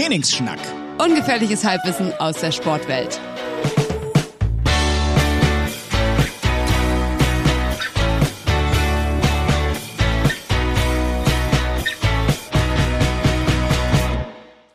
Trainingsschnack. 0.00 0.58
Ungefährliches 0.96 1.62
Halbwissen 1.62 2.10
aus 2.14 2.36
der 2.36 2.52
Sportwelt. 2.52 3.20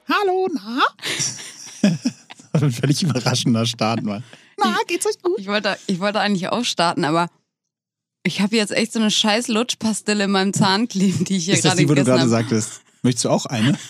Hallo, 0.07 0.48
na? 0.54 0.84
das 1.02 1.39
war 2.52 2.62
ein 2.62 2.71
völlig 2.71 3.02
überraschender 3.02 3.66
Start 3.66 4.04
mal. 4.04 4.21
Na, 4.60 4.78
geht's 4.86 5.07
euch 5.07 5.20
gut? 5.23 5.39
Ich 5.39 5.48
wollte, 5.48 5.76
ich 5.88 6.00
wollte 6.00 6.20
eigentlich 6.20 6.50
auch 6.50 6.64
starten, 6.64 7.04
aber 7.04 7.30
ich 8.21 8.42
habe 8.42 8.55
jetzt 8.55 8.71
echt 8.71 8.94
so 8.94 9.00
eine 9.00 9.10
scheiß 9.10 9.48
Lutschpastille 9.48 10.26
in 10.26 10.32
meinem 10.32 10.54
Zahn 10.54 10.88
kleben, 10.88 11.26
die 11.26 11.38
ich 11.38 11.46
hier 11.46 11.55
Ist 11.55 11.66
das 11.66 11.71
gerade 11.71 11.82
die, 11.82 11.89
wo 11.89 11.96
du 11.96 12.02
gegessen 12.02 12.10
gerade 12.12 12.21
habe. 12.21 12.30
sagtest? 12.30 12.85
Möchtest 13.06 13.26
du 13.26 13.30
auch 13.30 13.46
eine? 13.46 13.78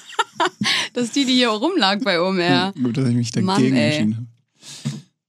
Das 0.93 1.05
ist 1.05 1.15
die, 1.15 1.23
die 1.25 1.33
hier 1.33 1.49
rumlag 1.49 1.99
bei 2.03 2.19
OMR. 2.19 2.73
Gut, 2.81 2.97
dass 2.97 3.07
ich 3.07 3.15
mich 3.15 3.31
dagegen 3.31 3.45
Mann, 3.47 3.63
entschieden 3.73 4.15
habe. 4.15 4.27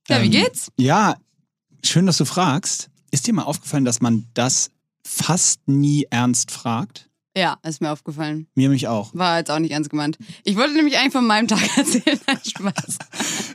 Ja, 0.09 0.20
wie 0.20 0.27
Ähm, 0.27 0.30
geht's? 0.33 0.70
Ja, 0.77 1.16
schön, 1.84 2.07
dass 2.07 2.16
du 2.19 2.24
fragst. 2.24 2.91
Ist 3.12 3.27
dir 3.27 3.33
mal 3.33 3.45
aufgefallen, 3.45 3.84
dass 3.84 4.01
man 4.01 4.27
das 4.34 4.70
fast 5.05 5.66
nie 5.69 6.07
ernst 6.10 6.51
fragt? 6.51 7.09
Ja, 7.37 7.59
ist 7.65 7.80
mir 7.80 7.91
aufgefallen. 7.93 8.48
Mir 8.55 8.69
mich 8.69 8.88
auch. 8.88 9.15
War 9.15 9.38
jetzt 9.38 9.51
auch 9.51 9.59
nicht 9.60 9.70
ernst 9.73 9.91
gemeint. 9.91 10.18
Ich 10.45 10.57
wollte 10.57 10.74
nämlich 10.74 10.98
eigentlich 10.98 11.12
von 11.12 11.27
meinem 11.27 11.46
Tag 11.48 11.60
erzählen. 11.77 12.18
Spaß. 12.45 12.98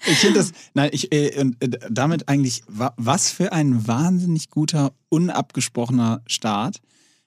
Ich 0.07 0.17
finde 0.19 0.39
das, 0.39 0.51
nein, 0.73 0.89
ich, 0.93 1.11
äh, 1.11 1.37
und, 1.39 1.61
äh, 1.61 1.79
damit 1.89 2.29
eigentlich, 2.29 2.63
wa, 2.67 2.93
was 2.95 3.29
für 3.29 3.51
ein 3.51 3.87
wahnsinnig 3.87 4.49
guter, 4.49 4.93
unabgesprochener 5.09 6.21
Start, 6.27 6.77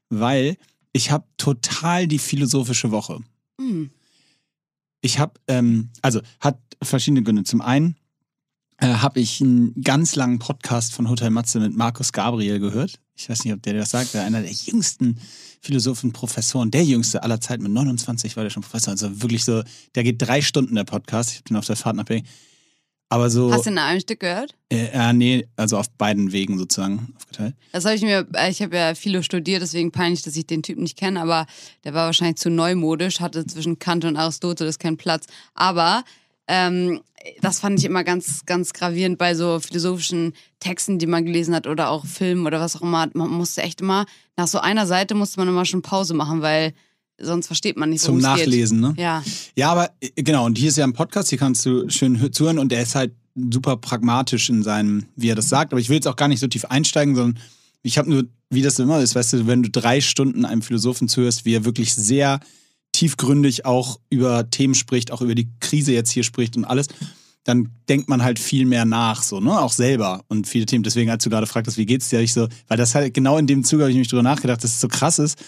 weil 0.09 0.57
ich 0.95 1.11
habe 1.11 1.27
total 1.37 2.07
die 2.07 2.21
philosophische 2.21 2.91
Woche. 2.91 3.21
Hm. 3.61 3.91
Ich 5.03 5.19
habe, 5.19 5.35
ähm, 5.49 5.91
also 6.01 6.23
hat 6.41 6.59
verschiedene 6.83 7.23
Gründe. 7.23 7.45
Zum 7.45 7.61
einen 7.61 7.97
äh, 8.79 8.87
habe 8.87 9.21
ich 9.21 9.43
einen 9.43 9.83
ganz 9.83 10.15
langen 10.15 10.39
Podcast 10.39 10.95
von 10.95 11.11
Hotel 11.11 11.31
Matze 11.31 11.61
mit 11.61 11.77
Markus 11.77 12.13
Gabriel 12.13 12.61
gehört. 12.61 13.01
Ich 13.17 13.29
weiß 13.29 13.45
nicht, 13.45 13.53
ob 13.53 13.63
der 13.63 13.75
dir 13.75 13.81
das 13.81 13.91
sagt. 13.91 14.15
Der 14.15 14.25
einer 14.25 14.41
der 14.41 14.53
jüngsten 14.53 15.19
Philosophen, 15.61 16.13
Professoren, 16.13 16.71
der 16.71 16.85
jüngste 16.85 17.23
aller 17.23 17.41
Zeiten. 17.41 17.65
Mit 17.65 17.73
29 17.73 18.37
war 18.37 18.45
der 18.45 18.51
schon 18.51 18.63
Professor. 18.63 18.93
Also 18.93 19.21
wirklich 19.21 19.45
so, 19.45 19.63
der 19.97 20.05
geht 20.05 20.23
drei 20.23 20.43
Stunden, 20.43 20.77
der 20.77 20.85
Podcast. 20.85 21.31
Ich 21.31 21.37
habe 21.39 21.49
den 21.49 21.57
auf 21.57 21.67
der 21.67 21.77
Fahrt 21.77 21.97
nach 21.97 22.05
Berlin. 22.05 22.27
Aber 23.09 23.31
so, 23.31 23.53
Hast 23.53 23.67
du 23.67 23.71
in 23.71 23.79
einem 23.79 24.01
Stück 24.01 24.21
gehört? 24.21 24.55
äh, 24.71 24.87
äh, 24.93 25.13
nee, 25.13 25.47
also 25.57 25.79
auf 25.79 25.89
beiden 25.91 26.33
Wegen 26.33 26.59
sozusagen 26.59 27.15
aufgeteilt. 27.17 27.55
Das 27.73 27.85
habe 27.85 27.95
ich 27.95 28.03
mir, 28.03 28.27
äh, 28.35 28.51
ich 28.51 28.61
habe 28.63 28.77
ja 28.77 28.95
Philo 28.95 29.23
studiert, 29.23 29.63
deswegen 29.63 29.93
peinlich, 29.93 30.23
dass 30.23 30.37
ich 30.37 30.47
den 30.47 30.63
Typen 30.63 30.83
nicht 30.83 30.99
kenne, 30.99 31.21
aber 31.21 31.47
der 31.85 31.95
war 31.95 32.07
wahrscheinlich 32.07 32.39
zu 32.39 32.51
neumodisch, 32.51 33.21
hatte 33.21 33.47
zwischen 33.47 33.79
Kant 33.79 34.05
und 34.05 34.17
Aristoteles 34.17 34.79
keinen 34.79 34.97
Platz. 34.97 35.27
Aber 35.55 36.03
ähm, 36.49 37.03
das 37.41 37.61
fand 37.61 37.79
ich 37.79 37.85
immer 37.85 38.05
ganz, 38.05 38.45
ganz 38.47 38.73
gravierend 38.73 39.17
bei 39.19 39.35
so 39.35 39.61
philosophischen 39.61 40.35
Texten, 40.61 40.99
die 40.99 41.07
man 41.07 41.25
gelesen 41.25 41.55
hat 41.55 41.67
oder 41.67 41.91
auch 41.91 42.05
Filmen 42.05 42.47
oder 42.47 42.61
was 42.61 42.77
auch 42.77 42.83
immer. 42.83 43.09
Man 43.15 43.31
musste 43.31 43.63
echt 43.63 43.81
immer, 43.81 44.07
nach 44.37 44.47
so 44.49 44.59
einer 44.59 44.87
Seite 44.87 45.15
musste 45.15 45.41
man 45.41 45.49
immer 45.49 45.65
schon 45.65 45.83
Pause 45.83 46.15
machen, 46.15 46.43
weil 46.43 46.75
sonst 47.21 47.47
versteht 47.47 47.77
man 47.77 47.91
nicht, 47.91 48.03
Zum 48.03 48.21
worum 48.23 48.31
es 48.33 48.37
geht. 48.39 48.47
Nachlesen, 48.47 48.81
ne? 48.81 48.95
Ja, 48.97 49.23
Ja, 49.57 49.71
aber 49.73 49.91
äh, 50.01 50.11
genau, 50.23 50.47
und 50.47 50.59
hier 50.59 50.69
ist 50.69 50.77
ja 50.77 50.85
ein 50.85 50.93
Podcast, 50.93 51.29
hier 51.31 51.39
kannst 51.39 51.65
du 51.67 51.89
schön 51.89 52.19
hö- 52.21 52.31
zuhören 52.33 52.59
und 52.59 52.71
der 52.73 52.83
ist 52.83 52.95
halt 52.95 53.13
super 53.51 53.77
pragmatisch 53.77 54.49
in 54.49 54.63
seinem, 54.63 55.07
wie 55.17 55.29
er 55.29 55.35
das 55.35 55.49
sagt. 55.49 55.73
Aber 55.73 55.81
ich 55.81 55.89
will 55.89 55.97
jetzt 55.97 56.07
auch 56.07 56.17
gar 56.17 56.29
nicht 56.29 56.41
so 56.41 56.47
tief 56.47 56.65
einsteigen, 56.67 57.15
sondern 57.17 57.43
ich 57.83 57.99
habe 57.99 58.09
nur, 58.09 58.25
wie 58.51 58.63
das 58.63 58.79
immer 58.79 59.01
ist, 59.01 59.15
weißt 59.15 59.33
du, 59.35 59.47
wenn 59.47 59.63
du 59.63 59.71
drei 59.71 60.01
Stunden 60.01 60.45
einem 60.45 60.63
Philosophen 60.63 61.09
zuhörst, 61.09 61.45
wie 61.45 61.55
er 61.55 61.65
wirklich 61.65 61.95
sehr 61.95 62.41
tiefgründig 62.93 63.65
auch 63.67 63.99
über 64.11 64.49
Themen 64.51 64.75
spricht, 64.75 65.11
auch 65.11 65.21
über 65.21 65.35
die 65.35 65.49
Krise 65.61 65.93
jetzt 65.93 66.11
hier 66.11 66.23
spricht 66.23 66.57
und 66.57 66.65
alles, 66.65 66.87
dann 67.43 67.71
denkt 67.89 68.09
man 68.09 68.23
halt 68.23 68.39
viel 68.39 68.65
mehr 68.65 68.85
nach, 68.85 69.23
so, 69.23 69.41
ne? 69.41 69.59
Auch 69.61 69.73
selber 69.73 70.25
und 70.29 70.47
viele 70.47 70.65
Themen. 70.65 70.85
Deswegen, 70.85 71.11
als 71.11 71.25
du 71.25 71.31
gerade 71.31 71.47
fragtest, 71.47 71.77
wie 71.77 71.85
geht's 71.87 72.09
dir, 72.09 72.21
ich 72.21 72.33
so, 72.33 72.49
weil 72.69 72.79
das 72.79 72.95
halt 72.95 73.13
genau 73.13 73.37
in 73.37 73.47
dem 73.47 73.65
Zuge 73.65 73.83
habe 73.83 73.91
ich 73.91 73.99
mich 73.99 74.09
drüber 74.09 74.23
nachgedacht, 74.23 74.63
dass 74.65 74.73
es 74.75 74.81
so 74.81 74.89
krass 74.89 75.19
ist, 75.19 75.39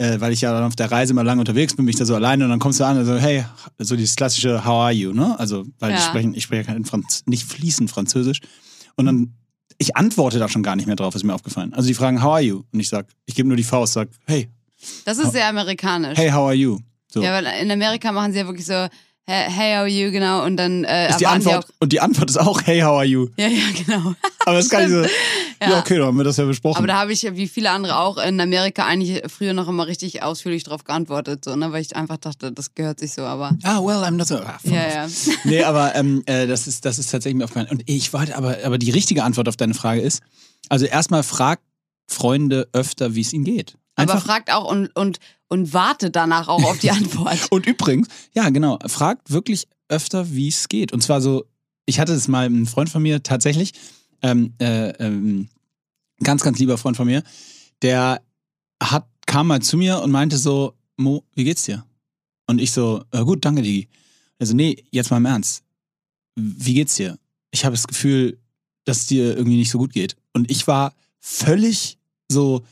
äh, 0.00 0.18
weil 0.20 0.32
ich 0.32 0.40
ja 0.40 0.50
dann 0.52 0.64
auf 0.64 0.76
der 0.76 0.90
Reise 0.90 1.12
mal 1.12 1.26
lange 1.26 1.40
unterwegs 1.40 1.74
bin, 1.76 1.84
bin 1.84 1.90
ich 1.90 1.98
da 1.98 2.06
so 2.06 2.14
alleine 2.14 2.44
und 2.44 2.50
dann 2.50 2.58
kommst 2.58 2.80
du 2.80 2.84
an 2.84 2.96
und 2.98 3.04
so, 3.04 3.16
hey, 3.18 3.44
so 3.78 3.96
dieses 3.96 4.16
klassische 4.16 4.64
How 4.64 4.84
are 4.84 4.92
you, 4.92 5.12
ne? 5.12 5.38
Also, 5.38 5.66
weil 5.78 5.90
ich 5.92 5.98
Ja. 5.98 6.06
spreche, 6.06 6.30
ich 6.32 6.42
spreche 6.44 6.64
kein 6.64 6.84
Franz 6.86 7.22
nicht 7.26 7.44
fließend 7.44 7.90
Französisch. 7.90 8.40
Und 8.96 9.04
dann, 9.04 9.34
ich 9.76 9.96
antworte 9.96 10.38
da 10.38 10.48
schon 10.48 10.62
gar 10.62 10.74
nicht 10.74 10.86
mehr 10.86 10.96
drauf, 10.96 11.14
ist 11.14 11.22
mir 11.24 11.34
aufgefallen. 11.34 11.74
Also 11.74 11.86
die 11.86 11.94
fragen, 11.94 12.22
how 12.22 12.32
are 12.32 12.40
you? 12.42 12.62
Und 12.72 12.80
ich 12.80 12.88
sag, 12.88 13.08
ich 13.26 13.34
gebe 13.34 13.46
nur 13.48 13.56
die 13.58 13.62
Faust, 13.64 13.92
sag, 13.92 14.08
hey, 14.26 14.48
das 15.04 15.18
ist 15.18 15.32
sehr 15.32 15.46
amerikanisch. 15.46 16.16
hey, 16.16 16.30
how 16.30 16.46
are 16.46 16.54
you? 16.54 16.78
So. 17.12 17.22
Ja, 17.22 17.32
weil 17.32 17.44
in 17.62 17.70
Amerika 17.70 18.10
machen 18.12 18.32
sie 18.32 18.38
ja 18.38 18.46
wirklich 18.46 18.64
so, 18.64 18.86
hey, 19.30 19.50
hey, 19.50 19.72
how 19.74 19.80
are 19.80 19.88
you, 19.88 20.10
genau, 20.10 20.44
und 20.44 20.56
dann 20.56 20.84
äh, 20.84 21.08
ist 21.08 21.20
die 21.20 21.26
Antwort, 21.26 21.66
und 21.78 21.92
die 21.92 22.00
Antwort 22.00 22.30
ist 22.30 22.36
auch, 22.36 22.60
hey, 22.64 22.80
how 22.80 22.98
are 22.98 23.04
you? 23.04 23.26
auch. 23.26 23.38
Ja, 23.38 23.48
ja, 23.48 23.62
genau. 23.84 24.14
Aber 24.46 24.56
das 24.56 24.68
kann 24.68 24.90
so, 24.90 25.02
ja. 25.02 25.78
okay, 25.78 25.98
dann 25.98 26.08
haben 26.08 26.16
wir 26.16 26.24
das 26.24 26.36
ja 26.36 26.44
besprochen. 26.44 26.78
Aber 26.78 26.86
da 26.86 26.98
habe 26.98 27.12
ich, 27.12 27.22
wie 27.36 27.46
viele 27.46 27.70
andere 27.70 27.96
auch, 27.98 28.18
in 28.18 28.40
Amerika 28.40 28.84
eigentlich 28.86 29.22
früher 29.30 29.52
noch 29.52 29.68
immer 29.68 29.86
richtig 29.86 30.22
ausführlich 30.22 30.64
drauf 30.64 30.84
geantwortet, 30.84 31.44
so, 31.44 31.54
ne? 31.54 31.72
weil 31.72 31.82
ich 31.82 31.94
einfach 31.94 32.16
dachte, 32.16 32.50
das 32.50 32.74
gehört 32.74 32.98
sich 32.98 33.12
so, 33.12 33.22
aber. 33.22 33.56
ah, 33.62 33.78
well, 33.78 34.02
I'm 34.02 34.12
not 34.12 34.26
so. 34.26 34.36
Ah, 34.36 34.58
Ja, 34.64 34.88
ja. 34.88 35.08
Nee, 35.44 35.62
aber 35.62 35.94
ähm, 35.94 36.22
äh, 36.26 36.46
das, 36.46 36.66
ist, 36.66 36.84
das 36.84 36.98
ist 36.98 37.10
tatsächlich 37.10 37.36
mir 37.36 37.44
aufgefallen. 37.44 37.68
Und 37.70 37.82
ich 37.86 38.12
wollte 38.12 38.36
aber, 38.36 38.58
aber 38.64 38.78
die 38.78 38.90
richtige 38.90 39.22
Antwort 39.22 39.48
auf 39.48 39.56
deine 39.56 39.74
Frage 39.74 40.00
ist, 40.00 40.22
also 40.68 40.86
erstmal 40.86 41.22
frag 41.22 41.60
Freunde 42.06 42.68
öfter, 42.72 43.14
wie 43.14 43.20
es 43.20 43.32
ihnen 43.32 43.44
geht. 43.44 43.76
Aber 44.00 44.12
Einfach. 44.14 44.26
fragt 44.26 44.52
auch 44.52 44.70
und, 44.70 44.94
und, 44.96 45.18
und 45.48 45.72
wartet 45.72 46.16
danach 46.16 46.48
auch 46.48 46.62
auf 46.64 46.78
die 46.78 46.90
Antwort. 46.90 47.50
Und 47.50 47.66
übrigens, 47.66 48.08
ja, 48.34 48.48
genau, 48.50 48.78
fragt 48.86 49.30
wirklich 49.30 49.68
öfter, 49.88 50.30
wie 50.30 50.48
es 50.48 50.68
geht. 50.68 50.92
Und 50.92 51.02
zwar 51.02 51.20
so, 51.20 51.44
ich 51.86 52.00
hatte 52.00 52.12
es 52.12 52.28
mal, 52.28 52.46
ein 52.46 52.66
Freund 52.66 52.88
von 52.88 53.02
mir 53.02 53.22
tatsächlich, 53.22 53.72
ähm, 54.22 54.54
äh, 54.60 54.90
ähm, 55.04 55.48
ganz, 56.22 56.42
ganz 56.42 56.58
lieber 56.58 56.78
Freund 56.78 56.96
von 56.96 57.06
mir, 57.06 57.22
der 57.82 58.22
hat, 58.82 59.06
kam 59.26 59.48
mal 59.48 59.60
zu 59.60 59.76
mir 59.76 60.00
und 60.00 60.10
meinte 60.10 60.38
so, 60.38 60.74
Mo, 60.96 61.24
wie 61.34 61.44
geht's 61.44 61.64
dir? 61.64 61.84
Und 62.46 62.60
ich 62.60 62.72
so, 62.72 63.04
äh, 63.12 63.24
gut, 63.24 63.44
danke, 63.44 63.62
Digi. 63.62 63.88
Also, 64.38 64.54
nee, 64.54 64.84
jetzt 64.90 65.10
mal 65.10 65.18
im 65.18 65.26
Ernst. 65.26 65.62
Wie 66.36 66.74
geht's 66.74 66.96
dir? 66.96 67.18
Ich 67.50 67.64
habe 67.64 67.74
das 67.74 67.86
Gefühl, 67.86 68.38
dass 68.84 68.98
es 68.98 69.06
dir 69.06 69.36
irgendwie 69.36 69.56
nicht 69.56 69.70
so 69.70 69.78
gut 69.78 69.92
geht. 69.92 70.16
Und 70.32 70.50
ich 70.50 70.66
war 70.66 70.94
völlig 71.20 71.98
so, 72.30 72.64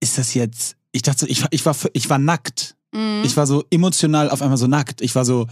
ist 0.00 0.18
das 0.18 0.34
jetzt, 0.34 0.76
ich 0.92 1.02
dachte, 1.02 1.20
so, 1.20 1.26
ich, 1.26 1.42
war- 1.42 1.48
ich, 1.50 1.64
war, 1.66 1.76
ich 1.92 2.08
war 2.10 2.18
nackt. 2.18 2.74
Mhm. 2.92 3.22
Ich 3.24 3.36
war 3.36 3.46
so 3.46 3.64
emotional 3.70 4.30
auf 4.30 4.42
einmal 4.42 4.58
so 4.58 4.66
nackt. 4.66 5.00
Ich 5.00 5.14
war 5.14 5.24
so, 5.24 5.46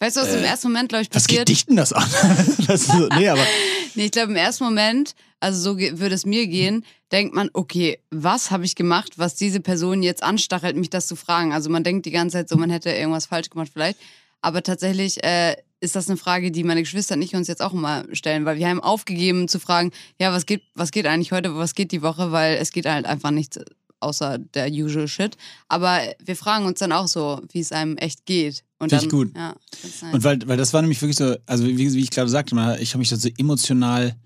weißt 0.00 0.16
du, 0.16 0.20
was 0.20 0.34
im 0.34 0.44
ersten 0.44 0.68
Moment, 0.68 0.88
glaube 0.88 1.02
ich, 1.02 1.08
was 1.12 1.26
geht 1.26 1.38
passiert? 1.38 1.48
dich 1.48 1.66
denn 1.66 1.76
das 1.76 1.92
an? 1.92 2.08
das 2.66 2.86
so, 2.86 3.08
nee, 3.16 3.28
aber 3.28 3.44
Nee, 3.94 4.06
ich 4.06 4.10
glaube, 4.12 4.30
im 4.30 4.36
ersten 4.36 4.64
Moment, 4.64 5.14
also 5.38 5.60
so 5.74 5.78
würde 5.78 6.14
es 6.14 6.24
mir 6.24 6.46
gehen, 6.46 6.82
denkt 7.12 7.34
man, 7.34 7.50
okay, 7.52 7.98
was 8.10 8.50
habe 8.50 8.64
ich 8.64 8.74
gemacht, 8.74 9.18
was 9.18 9.34
diese 9.34 9.60
Person 9.60 10.02
jetzt 10.02 10.22
anstachelt, 10.22 10.76
mich 10.76 10.88
das 10.88 11.06
zu 11.06 11.14
fragen? 11.14 11.52
Also 11.52 11.68
man 11.68 11.84
denkt 11.84 12.06
die 12.06 12.10
ganze 12.10 12.38
Zeit 12.38 12.48
so, 12.48 12.56
man 12.56 12.70
hätte 12.70 12.90
irgendwas 12.90 13.26
falsch 13.26 13.50
gemacht 13.50 13.68
vielleicht. 13.70 13.98
Aber 14.42 14.62
tatsächlich 14.62 15.22
äh, 15.24 15.56
ist 15.80 15.96
das 15.96 16.08
eine 16.08 16.16
Frage, 16.16 16.50
die 16.50 16.62
meine 16.64 16.82
Geschwister 16.82 17.14
und 17.14 17.22
ich 17.22 17.34
uns 17.34 17.48
jetzt 17.48 17.62
auch 17.62 17.72
immer 17.72 18.04
stellen, 18.12 18.44
weil 18.44 18.58
wir 18.58 18.68
haben 18.68 18.80
aufgegeben 18.80 19.48
zu 19.48 19.58
fragen, 19.58 19.90
ja, 20.20 20.32
was 20.32 20.46
geht, 20.46 20.62
was 20.74 20.90
geht 20.90 21.06
eigentlich 21.06 21.32
heute, 21.32 21.56
was 21.56 21.74
geht 21.74 21.90
die 21.92 22.02
Woche, 22.02 22.30
weil 22.32 22.56
es 22.56 22.70
geht 22.72 22.86
halt 22.86 23.06
einfach 23.06 23.30
nichts 23.30 23.58
außer 24.00 24.38
der 24.38 24.68
usual 24.70 25.06
shit. 25.08 25.36
Aber 25.68 26.00
wir 26.24 26.34
fragen 26.36 26.66
uns 26.66 26.80
dann 26.80 26.90
auch 26.92 27.06
so, 27.08 27.40
wie 27.52 27.60
es 27.60 27.70
einem 27.72 27.96
echt 27.96 28.26
geht. 28.26 28.64
Und 28.80 28.88
Finde 28.90 29.04
ich 29.04 29.10
gut. 29.10 29.30
Ja, 29.36 29.54
nice. 29.84 30.12
Und 30.12 30.24
weil, 30.24 30.38
weil 30.46 30.56
das 30.56 30.72
war 30.72 30.82
nämlich 30.82 31.00
wirklich 31.00 31.16
so, 31.18 31.36
also 31.46 31.64
wie, 31.66 31.76
wie 31.92 32.00
ich 32.02 32.10
gerade 32.10 32.28
sagte, 32.28 32.56
ich 32.80 32.90
habe 32.94 32.98
mich 32.98 33.10
da 33.10 33.16
so 33.16 33.28
emotional 33.38 34.16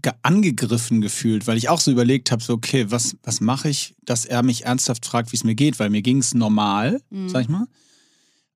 ge- 0.00 0.14
angegriffen 0.22 1.02
gefühlt, 1.02 1.46
weil 1.46 1.58
ich 1.58 1.68
auch 1.68 1.80
so 1.80 1.90
überlegt 1.90 2.30
habe, 2.30 2.42
so, 2.42 2.54
okay, 2.54 2.90
was, 2.90 3.16
was 3.22 3.42
mache 3.42 3.68
ich, 3.68 3.94
dass 4.02 4.24
er 4.24 4.42
mich 4.42 4.64
ernsthaft 4.64 5.04
fragt, 5.04 5.30
wie 5.32 5.36
es 5.36 5.44
mir 5.44 5.54
geht, 5.54 5.78
weil 5.78 5.90
mir 5.90 6.00
ging 6.02 6.18
es 6.18 6.32
normal, 6.32 7.02
Mhm. 7.10 7.28
sag 7.28 7.42
ich 7.42 7.48
mal. 7.48 7.66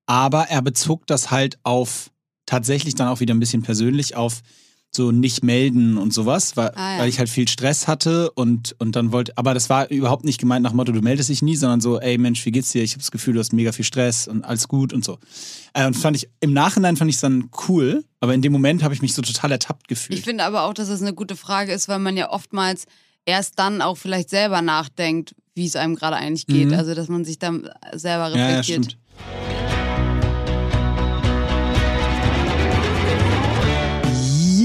Aber 0.05 0.43
er 0.49 0.61
bezog 0.61 1.07
das 1.07 1.31
halt 1.31 1.57
auf, 1.63 2.11
tatsächlich 2.45 2.95
dann 2.95 3.07
auch 3.07 3.19
wieder 3.19 3.33
ein 3.33 3.39
bisschen 3.39 3.63
persönlich 3.63 4.15
auf 4.15 4.41
so 4.91 5.11
nicht 5.11 5.43
melden 5.43 5.97
und 5.97 6.13
sowas, 6.13 6.55
weil, 6.55 6.71
Ah, 6.75 6.93
ja. 6.93 6.99
weil 7.01 7.09
ich 7.09 7.19
halt 7.19 7.27
viel 7.27 7.49
Stress 7.49 7.85
hatte 7.85 8.31
und, 8.31 8.77
und 8.79 8.95
dann 8.95 9.11
wollte, 9.11 9.37
aber 9.37 9.53
das 9.53 9.69
war 9.69 9.89
überhaupt 9.89 10.23
nicht 10.23 10.39
gemeint 10.39 10.63
nach 10.63 10.71
Motto, 10.71 10.93
du 10.93 11.01
meldest 11.01 11.27
dich 11.27 11.41
nie, 11.41 11.57
sondern 11.57 11.81
so, 11.81 11.99
ey 11.99 12.17
Mensch, 12.17 12.45
wie 12.45 12.51
geht's 12.51 12.71
dir? 12.71 12.81
Ich 12.81 12.91
habe 12.91 13.01
das 13.01 13.11
Gefühl, 13.11 13.33
du 13.33 13.41
hast 13.41 13.51
mega 13.51 13.73
viel 13.73 13.83
Stress 13.83 14.25
und 14.25 14.45
alles 14.45 14.69
gut 14.69 14.93
und 14.93 15.03
so. 15.03 15.17
Äh, 15.73 15.85
und 15.85 15.95
fand 15.95 16.15
ich, 16.15 16.29
im 16.39 16.53
Nachhinein 16.53 16.95
fand 16.95 17.09
ich 17.09 17.15
es 17.15 17.21
dann 17.21 17.49
cool, 17.67 18.05
aber 18.21 18.33
in 18.33 18.41
dem 18.41 18.53
Moment 18.53 18.83
habe 18.83 18.93
ich 18.93 19.01
mich 19.01 19.13
so 19.13 19.21
total 19.21 19.51
ertappt 19.51 19.89
gefühlt. 19.89 20.17
Ich 20.17 20.23
finde 20.23 20.45
aber 20.45 20.63
auch, 20.63 20.73
dass 20.73 20.87
es 20.87 21.01
eine 21.01 21.13
gute 21.13 21.35
Frage 21.35 21.73
ist, 21.73 21.89
weil 21.89 21.99
man 21.99 22.15
ja 22.15 22.31
oftmals 22.31 22.85
erst 23.25 23.59
dann 23.59 23.81
auch 23.81 23.97
vielleicht 23.97 24.29
selber 24.29 24.61
nachdenkt, 24.61 25.35
wie 25.55 25.65
es 25.65 25.75
einem 25.75 25.95
gerade 25.95 26.15
eigentlich 26.15 26.47
geht. 26.47 26.67
Mhm. 26.69 26.73
Also, 26.73 26.93
dass 26.93 27.09
man 27.09 27.25
sich 27.25 27.37
dann 27.37 27.69
selber 27.93 28.29
ja, 28.29 28.37
ja, 28.37 28.45
reflektiert. 28.59 28.85
stimmt. 28.85 29.84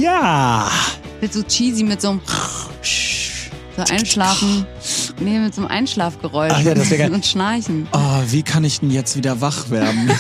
Ja. 0.00 0.70
Wird 1.20 1.35
so 1.35 1.43
cheesy 1.43 1.85
mit 1.85 2.00
so 2.00 2.08
einem 2.11 2.20
so 3.76 3.82
einschlafen. 3.93 4.67
Nee, 5.20 5.38
mit 5.38 5.55
so 5.55 5.61
einem 5.61 5.70
Einschlafgeräusch. 5.70 6.52
Ach 6.55 6.62
ja, 6.62 6.73
das 6.75 6.88
wäre 6.88 7.02
geil. 7.02 7.12
Und 7.12 7.26
Schnarchen. 7.26 7.87
Oh, 7.93 8.23
wie 8.29 8.43
kann 8.43 8.64
ich 8.64 8.81
denn 8.81 8.91
jetzt 8.91 9.17
wieder 9.17 9.43
wach 9.43 9.69
werden? 9.69 10.11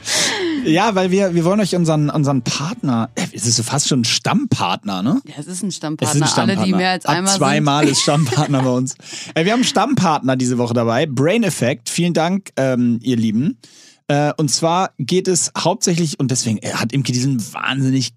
ja, 0.66 0.94
weil 0.94 1.10
wir, 1.10 1.34
wir 1.34 1.44
wollen 1.46 1.58
euch 1.60 1.74
unseren, 1.74 2.10
unseren 2.10 2.42
Partner, 2.42 3.08
äh, 3.14 3.26
es 3.32 3.46
ist 3.46 3.56
so 3.56 3.62
fast 3.62 3.88
schon 3.88 4.02
ein 4.02 4.04
Stammpartner, 4.04 5.02
ne? 5.02 5.22
Ja, 5.26 5.36
es 5.38 5.46
ist 5.46 5.62
ein 5.62 5.72
Stammpartner. 5.72 6.14
ist 6.14 6.22
ein 6.22 6.28
Stammpartner. 6.28 6.62
Alle, 6.62 6.66
die 6.66 6.76
mehr 6.76 6.90
als 6.90 7.06
Ab 7.06 7.16
einmal 7.16 7.36
zweimal 7.36 7.88
ist 7.88 8.00
Stammpartner 8.02 8.62
bei 8.62 8.70
uns. 8.70 8.94
Äh, 9.34 9.46
wir 9.46 9.52
haben 9.52 9.60
einen 9.60 9.64
Stammpartner 9.64 10.36
diese 10.36 10.58
Woche 10.58 10.74
dabei, 10.74 11.06
Brain 11.06 11.44
Effect. 11.44 11.88
Vielen 11.88 12.12
Dank, 12.12 12.50
ähm, 12.56 12.98
ihr 13.02 13.16
Lieben. 13.16 13.56
Äh, 14.08 14.34
und 14.36 14.50
zwar 14.50 14.90
geht 14.98 15.28
es 15.28 15.50
hauptsächlich, 15.56 16.20
und 16.20 16.30
deswegen 16.30 16.58
er 16.58 16.78
hat 16.78 16.92
Imke 16.92 17.12
diesen 17.12 17.40
wahnsinnig 17.54 18.12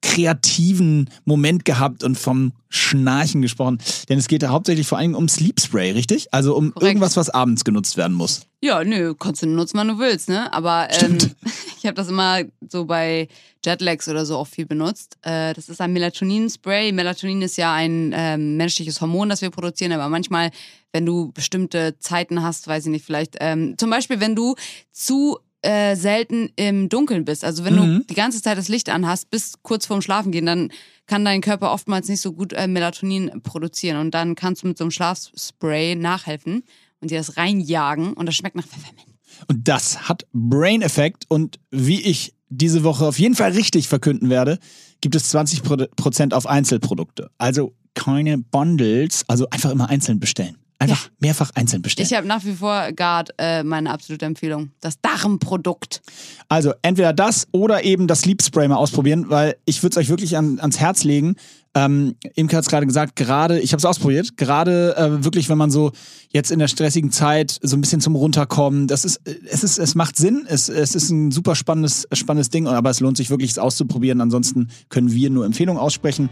kreativen 0.00 1.08
Moment 1.24 1.64
gehabt 1.64 2.02
und 2.02 2.18
vom 2.18 2.52
Schnarchen 2.68 3.42
gesprochen. 3.42 3.78
Denn 4.08 4.18
es 4.18 4.28
geht 4.28 4.42
da 4.42 4.48
hauptsächlich 4.48 4.86
vor 4.86 4.98
allem 4.98 5.14
um 5.14 5.28
Sleep 5.28 5.60
Spray, 5.60 5.92
richtig? 5.92 6.32
Also 6.32 6.56
um 6.56 6.72
Korrekt. 6.72 6.88
irgendwas, 6.88 7.16
was 7.16 7.30
abends 7.30 7.64
genutzt 7.64 7.96
werden 7.96 8.16
muss. 8.16 8.46
Ja, 8.60 8.82
nö, 8.84 9.14
kannst 9.14 9.42
du 9.42 9.46
nutzen, 9.46 9.78
wann 9.78 9.88
du 9.88 9.98
willst, 9.98 10.28
ne? 10.28 10.52
Aber 10.52 10.88
ähm, 11.02 11.18
ich 11.78 11.86
habe 11.86 11.94
das 11.94 12.08
immer 12.08 12.42
so 12.68 12.84
bei 12.84 13.28
Jetlags 13.64 14.08
oder 14.08 14.24
so 14.24 14.36
auch 14.36 14.46
viel 14.46 14.66
benutzt. 14.66 15.16
Äh, 15.22 15.52
das 15.54 15.68
ist 15.68 15.80
ein 15.80 15.92
Melatonin-Spray. 15.92 16.92
Melatonin 16.92 17.42
ist 17.42 17.56
ja 17.56 17.72
ein 17.72 18.12
ähm, 18.14 18.56
menschliches 18.56 19.00
Hormon, 19.00 19.28
das 19.28 19.42
wir 19.42 19.50
produzieren, 19.50 19.92
aber 19.92 20.08
manchmal, 20.08 20.50
wenn 20.92 21.06
du 21.06 21.32
bestimmte 21.32 21.98
Zeiten 21.98 22.42
hast, 22.42 22.66
weiß 22.66 22.86
ich 22.86 22.90
nicht, 22.90 23.04
vielleicht 23.04 23.36
ähm, 23.40 23.74
zum 23.78 23.90
Beispiel, 23.90 24.20
wenn 24.20 24.34
du 24.34 24.54
zu 24.92 25.38
äh, 25.62 25.94
selten 25.96 26.50
im 26.56 26.88
Dunkeln 26.88 27.24
bist. 27.24 27.44
Also 27.44 27.64
wenn 27.64 27.74
Mhm. 27.74 27.98
du 28.00 28.04
die 28.10 28.14
ganze 28.14 28.42
Zeit 28.42 28.58
das 28.58 28.68
Licht 28.68 28.88
anhast, 28.90 29.30
bis 29.30 29.54
kurz 29.62 29.86
vorm 29.86 30.02
Schlafen 30.02 30.32
gehen, 30.32 30.46
dann 30.46 30.70
kann 31.06 31.24
dein 31.24 31.40
Körper 31.40 31.72
oftmals 31.72 32.08
nicht 32.08 32.20
so 32.20 32.32
gut 32.32 32.52
äh, 32.52 32.66
Melatonin 32.66 33.42
produzieren. 33.42 33.98
Und 33.98 34.12
dann 34.12 34.34
kannst 34.34 34.62
du 34.62 34.68
mit 34.68 34.78
so 34.78 34.84
einem 34.84 34.90
Schlafspray 34.90 35.94
nachhelfen 35.94 36.64
und 37.00 37.10
dir 37.10 37.18
das 37.18 37.36
reinjagen 37.36 38.12
und 38.12 38.26
das 38.26 38.34
schmeckt 38.34 38.56
nach 38.56 38.66
Pfefferminz. 38.66 39.06
Und 39.48 39.66
das 39.66 40.08
hat 40.08 40.26
Brain 40.32 40.82
Effect. 40.82 41.24
Und 41.28 41.58
wie 41.70 42.00
ich 42.00 42.34
diese 42.48 42.84
Woche 42.84 43.06
auf 43.06 43.18
jeden 43.18 43.34
Fall 43.34 43.52
richtig 43.52 43.88
verkünden 43.88 44.30
werde, 44.30 44.58
gibt 45.00 45.14
es 45.14 45.34
20% 45.34 46.32
auf 46.34 46.46
Einzelprodukte. 46.46 47.30
Also 47.38 47.74
keine 47.94 48.38
Bundles, 48.38 49.24
also 49.28 49.48
einfach 49.50 49.70
immer 49.70 49.88
einzeln 49.90 50.20
bestellen. 50.20 50.56
Einfach 50.82 51.10
mehrfach 51.18 51.50
einzeln 51.54 51.82
bestellen. 51.82 52.08
Ich 52.10 52.16
habe 52.16 52.26
nach 52.26 52.44
wie 52.44 52.54
vor 52.54 52.92
Guard 52.92 53.30
äh, 53.38 53.62
meine 53.62 53.90
absolute 53.90 54.24
Empfehlung. 54.24 54.70
Das 54.80 55.00
Darmprodukt. 55.00 56.02
Also 56.48 56.72
entweder 56.82 57.12
das 57.12 57.46
oder 57.52 57.84
eben 57.84 58.06
das 58.06 58.20
Sleep 58.20 58.42
Spray 58.42 58.68
mal 58.68 58.76
ausprobieren, 58.76 59.26
weil 59.28 59.56
ich 59.64 59.82
würde 59.82 59.94
es 59.94 59.96
euch 59.98 60.08
wirklich 60.08 60.36
an, 60.36 60.58
ans 60.60 60.78
Herz 60.78 61.04
legen. 61.04 61.36
Ähm, 61.74 62.16
Imke 62.34 62.56
hat 62.56 62.64
es 62.64 62.68
gerade 62.68 62.86
gesagt, 62.86 63.16
gerade, 63.16 63.58
ich 63.58 63.72
habe 63.72 63.78
es 63.78 63.86
ausprobiert, 63.86 64.36
gerade 64.36 64.94
äh, 64.96 65.24
wirklich, 65.24 65.48
wenn 65.48 65.56
man 65.56 65.70
so 65.70 65.92
jetzt 66.30 66.50
in 66.50 66.58
der 66.58 66.68
stressigen 66.68 67.10
Zeit 67.10 67.58
so 67.62 67.76
ein 67.76 67.80
bisschen 67.80 68.02
zum 68.02 68.14
Runterkommen, 68.14 68.88
das 68.88 69.06
ist, 69.06 69.26
äh, 69.26 69.36
es 69.48 69.64
ist, 69.64 69.78
es 69.78 69.94
macht 69.94 70.16
Sinn, 70.16 70.44
es, 70.46 70.68
es 70.68 70.94
ist 70.94 71.08
ein 71.10 71.30
super 71.30 71.54
spannendes, 71.54 72.06
spannendes 72.12 72.50
Ding, 72.50 72.66
aber 72.66 72.90
es 72.90 73.00
lohnt 73.00 73.16
sich 73.16 73.30
wirklich, 73.30 73.52
es 73.52 73.58
auszuprobieren. 73.58 74.20
Ansonsten 74.20 74.68
können 74.90 75.12
wir 75.12 75.30
nur 75.30 75.46
Empfehlungen 75.46 75.80
aussprechen. 75.80 76.28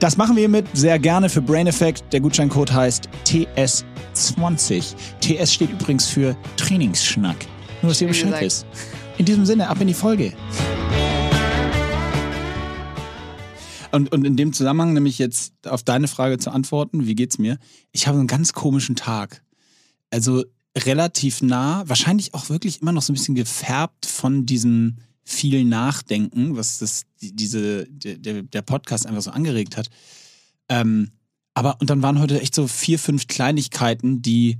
Das 0.00 0.16
machen 0.16 0.36
wir 0.36 0.48
mit 0.48 0.64
sehr 0.74 0.96
gerne 1.00 1.28
für 1.28 1.42
Brain 1.42 1.66
Effect. 1.66 2.04
Der 2.12 2.20
Gutscheincode 2.20 2.72
heißt 2.72 3.08
TS20. 3.26 4.94
TS 5.20 5.52
steht 5.52 5.72
übrigens 5.72 6.06
für 6.06 6.36
Trainingsschnack. 6.56 7.36
Nur, 7.82 7.90
dass 7.90 8.00
ihr 8.00 8.06
Bescheid 8.06 8.40
wisst. 8.40 8.64
In 9.16 9.24
diesem 9.24 9.44
Sinne, 9.44 9.68
ab 9.68 9.80
in 9.80 9.88
die 9.88 9.94
Folge. 9.94 10.34
Und, 13.90 14.12
und 14.12 14.24
in 14.24 14.36
dem 14.36 14.52
Zusammenhang, 14.52 14.92
nämlich 14.92 15.18
jetzt 15.18 15.66
auf 15.66 15.82
deine 15.82 16.06
Frage 16.06 16.38
zu 16.38 16.52
antworten, 16.52 17.06
wie 17.08 17.16
geht's 17.16 17.38
mir? 17.38 17.58
Ich 17.90 18.06
habe 18.06 18.18
einen 18.18 18.28
ganz 18.28 18.52
komischen 18.52 18.94
Tag. 18.94 19.42
Also 20.10 20.44
relativ 20.76 21.42
nah, 21.42 21.82
wahrscheinlich 21.88 22.34
auch 22.34 22.50
wirklich 22.50 22.82
immer 22.82 22.92
noch 22.92 23.02
so 23.02 23.12
ein 23.12 23.16
bisschen 23.16 23.34
gefärbt 23.34 24.06
von 24.06 24.46
diesem 24.46 24.98
viel 25.28 25.64
Nachdenken, 25.64 26.56
was 26.56 26.78
das, 26.78 27.02
die- 27.20 27.36
diese, 27.36 27.86
der, 27.86 28.42
der 28.42 28.62
Podcast 28.62 29.06
einfach 29.06 29.20
so 29.20 29.30
angeregt 29.30 29.76
hat. 29.76 29.90
Ähm, 30.70 31.10
aber, 31.52 31.76
und 31.80 31.90
dann 31.90 32.02
waren 32.02 32.18
heute 32.18 32.40
echt 32.40 32.54
so 32.54 32.66
vier, 32.66 32.98
fünf 32.98 33.26
Kleinigkeiten, 33.26 34.22
die 34.22 34.58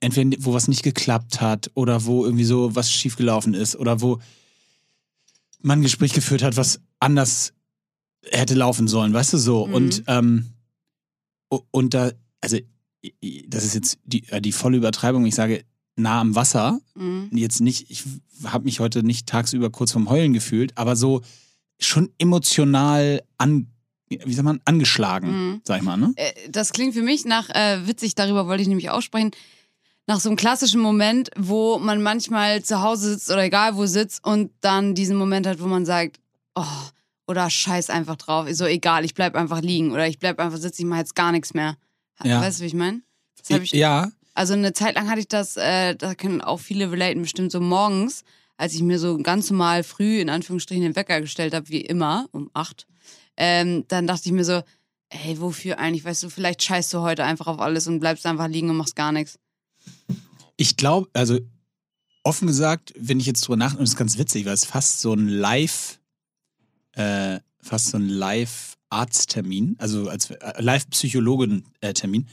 entweder 0.00 0.36
wo 0.40 0.54
was 0.54 0.66
nicht 0.66 0.82
geklappt 0.82 1.40
hat 1.40 1.70
oder 1.74 2.04
wo 2.04 2.24
irgendwie 2.24 2.44
so 2.44 2.74
was 2.74 2.90
schiefgelaufen 2.90 3.54
ist 3.54 3.76
oder 3.76 4.00
wo 4.00 4.18
man 5.60 5.78
ein 5.78 5.82
Gespräch 5.82 6.12
geführt 6.14 6.42
hat, 6.42 6.56
was 6.56 6.80
anders 6.98 7.52
hätte 8.24 8.54
laufen 8.54 8.88
sollen, 8.88 9.12
weißt 9.12 9.34
du 9.34 9.38
so. 9.38 9.66
Mhm. 9.66 9.74
Und, 9.74 10.02
ähm, 10.08 10.46
und 11.70 11.94
da, 11.94 12.10
also 12.40 12.58
das 13.46 13.64
ist 13.64 13.74
jetzt 13.74 13.98
die, 14.04 14.26
äh, 14.30 14.40
die 14.40 14.52
volle 14.52 14.78
Übertreibung, 14.78 15.26
ich 15.26 15.34
sage 15.36 15.64
nah 15.96 16.20
am 16.20 16.34
Wasser, 16.34 16.78
Mhm. 16.94 17.30
jetzt 17.32 17.60
nicht, 17.60 17.90
ich 17.90 18.04
habe 18.44 18.64
mich 18.64 18.80
heute 18.80 19.02
nicht 19.02 19.26
tagsüber 19.26 19.70
kurz 19.70 19.92
vorm 19.92 20.08
Heulen 20.10 20.32
gefühlt, 20.32 20.76
aber 20.76 20.94
so 20.96 21.22
schon 21.80 22.10
emotional 22.18 23.22
an, 23.38 23.68
wie 24.08 24.32
sagt 24.34 24.44
man, 24.44 24.60
angeschlagen, 24.64 25.28
Mhm. 25.30 25.60
sag 25.64 25.78
ich 25.78 25.82
mal, 25.82 25.96
ne? 25.96 26.12
Äh, 26.16 26.32
das 26.50 26.72
klingt 26.72 26.94
für 26.94 27.02
mich 27.02 27.24
nach, 27.24 27.48
äh, 27.50 27.86
witzig, 27.86 28.14
darüber 28.14 28.46
wollte 28.46 28.62
ich 28.62 28.68
nämlich 28.68 28.90
auch 28.90 29.02
sprechen, 29.02 29.30
nach 30.06 30.20
so 30.20 30.28
einem 30.28 30.36
klassischen 30.36 30.80
Moment, 30.80 31.30
wo 31.36 31.78
man 31.78 32.00
manchmal 32.02 32.62
zu 32.62 32.80
Hause 32.80 33.10
sitzt 33.10 33.30
oder 33.30 33.42
egal 33.42 33.76
wo 33.76 33.86
sitzt 33.86 34.24
und 34.24 34.52
dann 34.60 34.94
diesen 34.94 35.16
Moment 35.16 35.46
hat, 35.46 35.60
wo 35.60 35.66
man 35.66 35.84
sagt, 35.84 36.20
oh, 36.54 36.64
oder 37.26 37.50
scheiß 37.50 37.90
einfach 37.90 38.14
drauf, 38.16 38.46
ist 38.46 38.58
so 38.58 38.66
egal, 38.66 39.04
ich 39.04 39.14
bleib 39.14 39.34
einfach 39.34 39.60
liegen 39.60 39.90
oder 39.90 40.06
ich 40.06 40.20
bleib 40.20 40.38
einfach 40.38 40.58
sitzen, 40.58 40.82
ich 40.82 40.86
mache 40.86 41.00
jetzt 41.00 41.16
gar 41.16 41.32
nichts 41.32 41.54
mehr. 41.54 41.76
Ja. 42.22 42.40
Weißt 42.40 42.60
du, 42.60 42.62
wie 42.62 42.68
ich 42.68 42.74
meine? 42.74 43.02
Ich, 43.48 43.72
ja, 43.72 44.08
Also 44.36 44.52
eine 44.52 44.74
Zeit 44.74 44.96
lang 44.96 45.08
hatte 45.08 45.20
ich 45.20 45.28
das, 45.28 45.56
äh, 45.56 45.96
da 45.96 46.14
können 46.14 46.42
auch 46.42 46.60
viele 46.60 46.92
relaten, 46.92 47.22
bestimmt 47.22 47.50
so 47.50 47.58
morgens, 47.58 48.22
als 48.58 48.74
ich 48.74 48.82
mir 48.82 48.98
so 48.98 49.16
ganz 49.16 49.50
normal 49.50 49.82
früh 49.82 50.20
in 50.20 50.28
Anführungsstrichen 50.28 50.82
den 50.82 50.94
Wecker 50.94 51.22
gestellt 51.22 51.54
habe, 51.54 51.70
wie 51.70 51.80
immer, 51.80 52.28
um 52.32 52.50
acht, 52.52 52.86
ähm, 53.38 53.84
dann 53.88 54.06
dachte 54.06 54.24
ich 54.26 54.32
mir 54.32 54.44
so, 54.44 54.62
ey, 55.08 55.40
wofür 55.40 55.78
eigentlich? 55.78 56.04
Weißt 56.04 56.22
du, 56.22 56.28
vielleicht 56.28 56.62
scheißt 56.62 56.92
du 56.92 57.00
heute 57.00 57.24
einfach 57.24 57.46
auf 57.46 57.60
alles 57.60 57.86
und 57.86 57.98
bleibst 57.98 58.26
einfach 58.26 58.46
liegen 58.46 58.68
und 58.68 58.76
machst 58.76 58.94
gar 58.94 59.10
nichts. 59.10 59.38
Ich 60.58 60.76
glaube, 60.76 61.08
also 61.14 61.38
offen 62.22 62.46
gesagt, 62.46 62.92
wenn 62.98 63.18
ich 63.18 63.26
jetzt 63.26 63.40
drüber 63.40 63.56
nachdenke, 63.56 63.80
und 63.80 63.84
das 63.86 63.94
ist 63.94 63.98
ganz 63.98 64.18
witzig, 64.18 64.44
weil 64.44 64.52
es 64.52 64.66
fast 64.66 65.00
so 65.00 65.14
ein 65.14 65.28
Live, 65.28 65.98
äh, 66.92 67.40
fast 67.62 67.86
so 67.86 67.96
ein 67.96 68.08
Live-Arzttermin, 68.10 69.76
also 69.78 70.10
als 70.10 70.30
äh, 70.30 70.60
Live-Psychologen-Termin. 70.60 72.28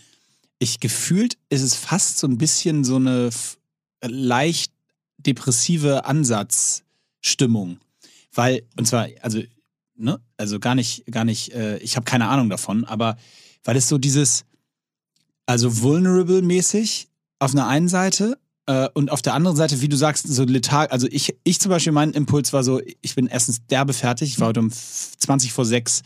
Ich 0.63 0.79
gefühlt 0.79 1.37
ist 1.49 1.61
es 1.61 1.75
fast 1.75 2.19
so 2.19 2.25
ein 2.27 2.37
bisschen 2.37 2.85
so 2.85 2.95
eine 2.95 3.27
f- 3.27 3.57
leicht 4.01 4.71
depressive 5.17 6.05
Ansatzstimmung. 6.05 7.79
Weil, 8.33 8.63
und 8.77 8.87
zwar, 8.87 9.07
also, 9.21 9.41
ne, 9.95 10.21
also 10.37 10.59
gar 10.61 10.73
nicht, 10.75 11.05
gar 11.11 11.25
nicht, 11.25 11.51
äh, 11.53 11.77
ich 11.79 11.97
habe 11.97 12.05
keine 12.05 12.29
Ahnung 12.29 12.49
davon, 12.49 12.85
aber 12.85 13.17
weil 13.65 13.75
es 13.75 13.89
so 13.89 13.97
dieses, 13.97 14.45
also 15.45 15.81
vulnerable-mäßig 15.81 17.09
auf 17.39 17.51
einer 17.53 17.67
einen 17.67 17.89
Seite 17.89 18.37
äh, 18.65 18.87
und 18.93 19.11
auf 19.11 19.21
der 19.21 19.33
anderen 19.33 19.57
Seite, 19.57 19.81
wie 19.81 19.89
du 19.89 19.97
sagst, 19.97 20.27
so 20.29 20.45
letharg. 20.45 20.93
Also 20.93 21.07
ich, 21.11 21.35
ich 21.43 21.59
zum 21.59 21.71
Beispiel, 21.71 21.91
mein 21.91 22.11
Impuls 22.13 22.53
war 22.53 22.63
so, 22.63 22.81
ich 23.01 23.15
bin 23.15 23.27
erstens 23.27 23.59
derbe 23.69 23.91
fertig. 23.91 24.29
Ich 24.29 24.39
war 24.39 24.47
heute 24.47 24.61
um 24.61 24.71
20 24.71 25.51
vor 25.51 25.65
6 25.65 26.03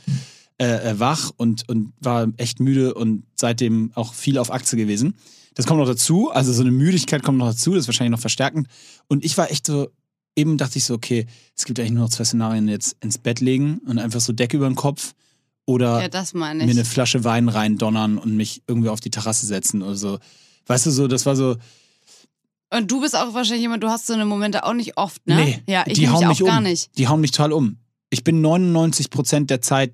äh, 0.60 0.92
äh, 0.92 1.00
wach 1.00 1.32
und, 1.38 1.70
und 1.70 1.94
war 2.00 2.28
echt 2.38 2.60
müde 2.60 2.94
und 2.94 3.24
seitdem 3.36 3.92
auch 3.96 4.14
viel 4.14 4.38
auf 4.38 4.52
Achse 4.52 4.76
gewesen. 4.76 5.16
Das 5.54 5.66
kommt 5.66 5.80
noch 5.80 5.88
dazu, 5.88 6.32
also 6.32 6.54
so 6.54 6.62
eine 6.62 6.72
Müdigkeit 6.72 7.24
kommt 7.24 7.38
noch 7.38 7.50
dazu, 7.50 7.74
das 7.74 7.82
ist 7.82 7.88
wahrscheinlich 7.88 8.12
noch 8.12 8.20
verstärkend. 8.20 8.68
Und 9.08 9.24
ich 9.24 9.38
war 9.38 9.52
echt 9.52 9.66
so, 9.66 9.90
eben 10.36 10.58
dachte 10.58 10.78
ich 10.78 10.86
so, 10.86 10.94
okay, 10.94 11.26
es 11.56 11.66
gibt 11.66 11.80
eigentlich 11.80 11.92
nur 11.92 12.04
noch 12.04 12.10
zwei 12.10 12.26
Szenarien, 12.26 12.68
jetzt 12.68 12.98
ins 13.04 13.18
Bett 13.18 13.40
legen 13.40 13.80
und 13.88 14.00
einfach 14.00 14.20
so 14.20 14.34
Decke 14.34 14.58
über 14.58 14.68
den 14.68 14.76
Kopf 14.76 15.14
oder 15.66 16.02
Ja, 16.02 16.08
mir 16.34 16.46
eine. 16.46 16.66
Flasche 16.86 17.24
Wein 17.24 17.50
reindonnern 17.50 18.18
und 18.18 18.36
mich 18.36 18.64
irgendwie 18.68 18.90
auf 18.90 19.00
die 19.00 19.12
Terrasse 19.12 19.46
setzen 19.46 19.82
oder 19.82 19.96
so. 19.96 20.20
Weißt 20.66 20.86
du, 20.86 20.92
so, 20.92 21.08
das 21.08 21.26
war 21.26 21.36
so, 21.36 21.56
Und 22.74 22.92
du 22.92 23.02
bist 23.02 23.16
auch 23.16 23.34
wahrscheinlich 23.34 23.62
jemand, 23.62 23.84
du 23.84 23.90
hast 23.90 24.08
so 24.08 24.14
eine 24.14 24.26
Momente 24.26 24.64
auch 24.64 24.74
nicht 24.74 24.98
oft, 24.98 25.26
ne? 25.28 25.36
nee, 25.36 25.64
ja, 25.68 25.84
ich 25.88 26.00
die 26.00 26.10
hauen 26.10 26.24
auch 26.26 26.30
mich 26.30 26.42
um. 26.42 26.50
gar 26.50 26.62
nicht. 26.62 26.98
Die 26.98 27.08
hauen 27.08 27.22
mich 27.22 27.32
total 27.32 27.52
um. 27.52 27.78
Ich 28.10 28.24
bin 28.24 28.42
99 28.42 29.10
Prozent 29.10 29.50
der 29.50 29.62
Zeit, 29.62 29.94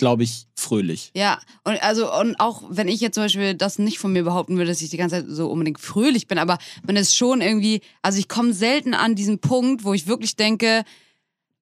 glaube 0.00 0.22
ich, 0.22 0.46
fröhlich. 0.56 1.10
Ja, 1.14 1.38
und 1.62 1.80
also 1.82 2.10
und 2.18 2.40
auch 2.40 2.62
wenn 2.70 2.88
ich 2.88 3.02
jetzt 3.02 3.16
zum 3.16 3.24
Beispiel 3.24 3.54
das 3.54 3.78
nicht 3.78 3.98
von 3.98 4.14
mir 4.14 4.24
behaupten 4.24 4.56
würde, 4.56 4.70
dass 4.70 4.80
ich 4.80 4.88
die 4.88 4.96
ganze 4.96 5.16
Zeit 5.16 5.26
so 5.28 5.50
unbedingt 5.50 5.78
fröhlich 5.78 6.26
bin, 6.26 6.38
aber 6.38 6.56
man 6.86 6.96
ist 6.96 7.14
schon 7.14 7.42
irgendwie, 7.42 7.82
also 8.00 8.18
ich 8.18 8.26
komme 8.26 8.54
selten 8.54 8.94
an 8.94 9.14
diesen 9.14 9.40
Punkt, 9.40 9.84
wo 9.84 9.92
ich 9.92 10.06
wirklich 10.06 10.36
denke, 10.36 10.84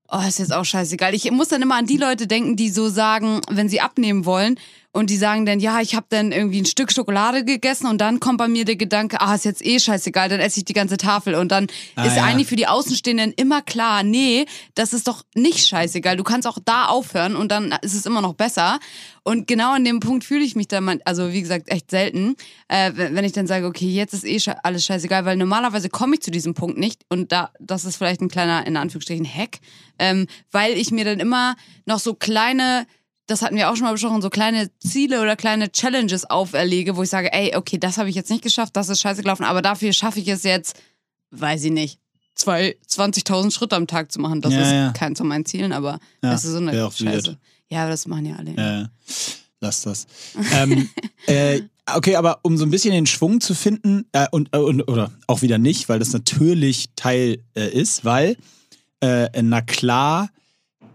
oh, 0.08 0.20
ist 0.26 0.38
jetzt 0.38 0.52
auch 0.52 0.64
scheißegal. 0.64 1.14
Ich 1.14 1.28
muss 1.32 1.48
dann 1.48 1.62
immer 1.62 1.74
an 1.74 1.86
die 1.86 1.96
Leute 1.96 2.28
denken, 2.28 2.54
die 2.54 2.70
so 2.70 2.88
sagen, 2.88 3.40
wenn 3.50 3.68
sie 3.68 3.80
abnehmen 3.80 4.24
wollen 4.24 4.56
und 4.92 5.10
die 5.10 5.16
sagen 5.16 5.44
dann, 5.46 5.60
ja, 5.60 5.80
ich 5.80 5.94
habe 5.94 6.06
dann 6.08 6.32
irgendwie 6.32 6.60
ein 6.60 6.66
Stück 6.66 6.92
Schokolade 6.92 7.44
gegessen 7.44 7.86
und 7.86 7.98
dann 8.00 8.20
kommt 8.20 8.38
bei 8.38 8.48
mir 8.48 8.64
der 8.64 8.76
Gedanke, 8.76 9.20
ah, 9.20 9.34
ist 9.34 9.44
jetzt 9.44 9.64
eh 9.64 9.78
scheißegal, 9.78 10.28
dann 10.28 10.40
esse 10.40 10.58
ich 10.58 10.64
die 10.64 10.72
ganze 10.72 10.96
Tafel 10.96 11.34
und 11.34 11.52
dann 11.52 11.66
Ah, 11.94 12.06
ist 12.06 12.16
ja. 12.16 12.24
eigentlich 12.24 12.48
für 12.48 12.56
die 12.56 12.66
Außenstehenden 12.66 13.32
immer 13.36 13.62
klar, 13.62 14.02
nee, 14.02 14.46
das 14.74 14.92
ist 14.92 15.06
doch 15.06 15.22
nicht 15.34 15.66
scheißegal, 15.66 16.16
du 16.16 16.24
kannst 16.24 16.48
auch 16.48 16.58
da 16.64 16.86
aufhören 16.86 17.36
und 17.36 17.52
dann 17.52 17.74
ist 17.82 17.94
es 17.94 18.06
immer 18.06 18.22
noch 18.22 18.34
besser. 18.34 18.78
Und 19.24 19.46
genau 19.46 19.74
an 19.74 19.84
dem 19.84 20.00
Punkt 20.00 20.24
fühle 20.24 20.42
ich 20.42 20.56
mich 20.56 20.68
dann, 20.68 21.00
also 21.04 21.32
wie 21.32 21.42
gesagt, 21.42 21.70
echt 21.70 21.90
selten, 21.90 22.34
äh, 22.68 22.92
wenn 22.94 23.24
ich 23.24 23.32
dann 23.32 23.46
sage, 23.46 23.66
okay, 23.66 23.88
jetzt 23.90 24.14
ist 24.14 24.24
eh 24.24 24.40
alles 24.62 24.86
scheißegal, 24.86 25.26
weil 25.26 25.36
normalerweise 25.36 25.90
komme 25.90 26.14
ich 26.14 26.22
zu 26.22 26.30
diesem 26.30 26.54
Punkt 26.54 26.78
nicht 26.78 27.02
und 27.10 27.30
da, 27.30 27.50
das 27.60 27.84
ist 27.84 27.96
vielleicht 27.96 28.22
ein 28.22 28.28
kleiner, 28.30 28.66
in 28.66 28.78
Anführungsstrichen, 28.78 29.26
Hack, 29.26 29.58
ähm, 29.98 30.26
weil 30.50 30.72
ich 30.72 30.90
mir 30.92 31.04
dann 31.04 31.20
immer 31.20 31.56
noch 31.84 31.98
so 31.98 32.14
kleine, 32.14 32.86
das 33.28 33.42
hatten 33.42 33.54
wir 33.56 33.70
auch 33.70 33.76
schon 33.76 33.84
mal 33.84 33.92
besprochen, 33.92 34.20
so 34.22 34.30
kleine 34.30 34.70
Ziele 34.80 35.20
oder 35.22 35.36
kleine 35.36 35.70
Challenges 35.70 36.28
auferlege, 36.28 36.96
wo 36.96 37.02
ich 37.04 37.10
sage, 37.10 37.32
ey, 37.32 37.54
okay, 37.54 37.78
das 37.78 37.96
habe 37.98 38.08
ich 38.10 38.16
jetzt 38.16 38.30
nicht 38.30 38.42
geschafft, 38.42 38.74
das 38.76 38.88
ist 38.88 39.00
scheiße 39.00 39.22
gelaufen, 39.22 39.44
aber 39.44 39.62
dafür 39.62 39.92
schaffe 39.92 40.18
ich 40.18 40.28
es 40.28 40.42
jetzt, 40.42 40.76
weiß 41.30 41.62
ich 41.64 41.72
nicht, 41.72 42.00
zwei, 42.34 42.76
20.000 42.88 43.52
Schritte 43.52 43.76
am 43.76 43.86
Tag 43.86 44.10
zu 44.12 44.20
machen. 44.20 44.40
Das 44.40 44.52
Ja, 44.54 44.60
ist 44.62 44.72
ja. 44.72 44.90
keins 44.92 45.18
von 45.18 45.28
meinen 45.28 45.44
Zielen, 45.44 45.72
aber 45.72 45.92
Ja, 46.22 46.30
das 46.32 46.44
ist 46.44 46.52
so 46.52 46.58
eine 46.58 46.72
Scheiße. 46.72 47.04
weird. 47.04 47.38
Ja, 47.70 47.82
aber 47.82 47.90
das 47.90 48.06
machen 48.06 48.26
ja 48.26 48.36
alle. 48.36 48.50
Äh, 48.82 48.86
lass 49.60 49.82
das. 49.82 50.06
ähm, 50.54 50.88
äh, 51.26 51.60
okay, 51.94 52.16
aber 52.16 52.38
um 52.42 52.56
so 52.56 52.64
ein 52.64 52.70
bisschen 52.70 52.92
den 52.92 53.06
Schwung 53.06 53.40
zu 53.40 53.54
finden, 53.54 54.06
äh, 54.12 54.26
und, 54.30 54.48
äh, 54.52 54.58
und 54.58 54.82
oder 54.88 55.10
auch 55.26 55.42
wieder 55.42 55.58
nicht, 55.58 55.88
weil 55.88 55.98
das 55.98 56.12
natürlich 56.12 56.86
Teil 56.96 57.42
äh, 57.54 57.68
ist, 57.68 58.04
weil 58.04 58.36
äh, 59.00 59.28
na 59.42 59.60
klar 59.60 60.30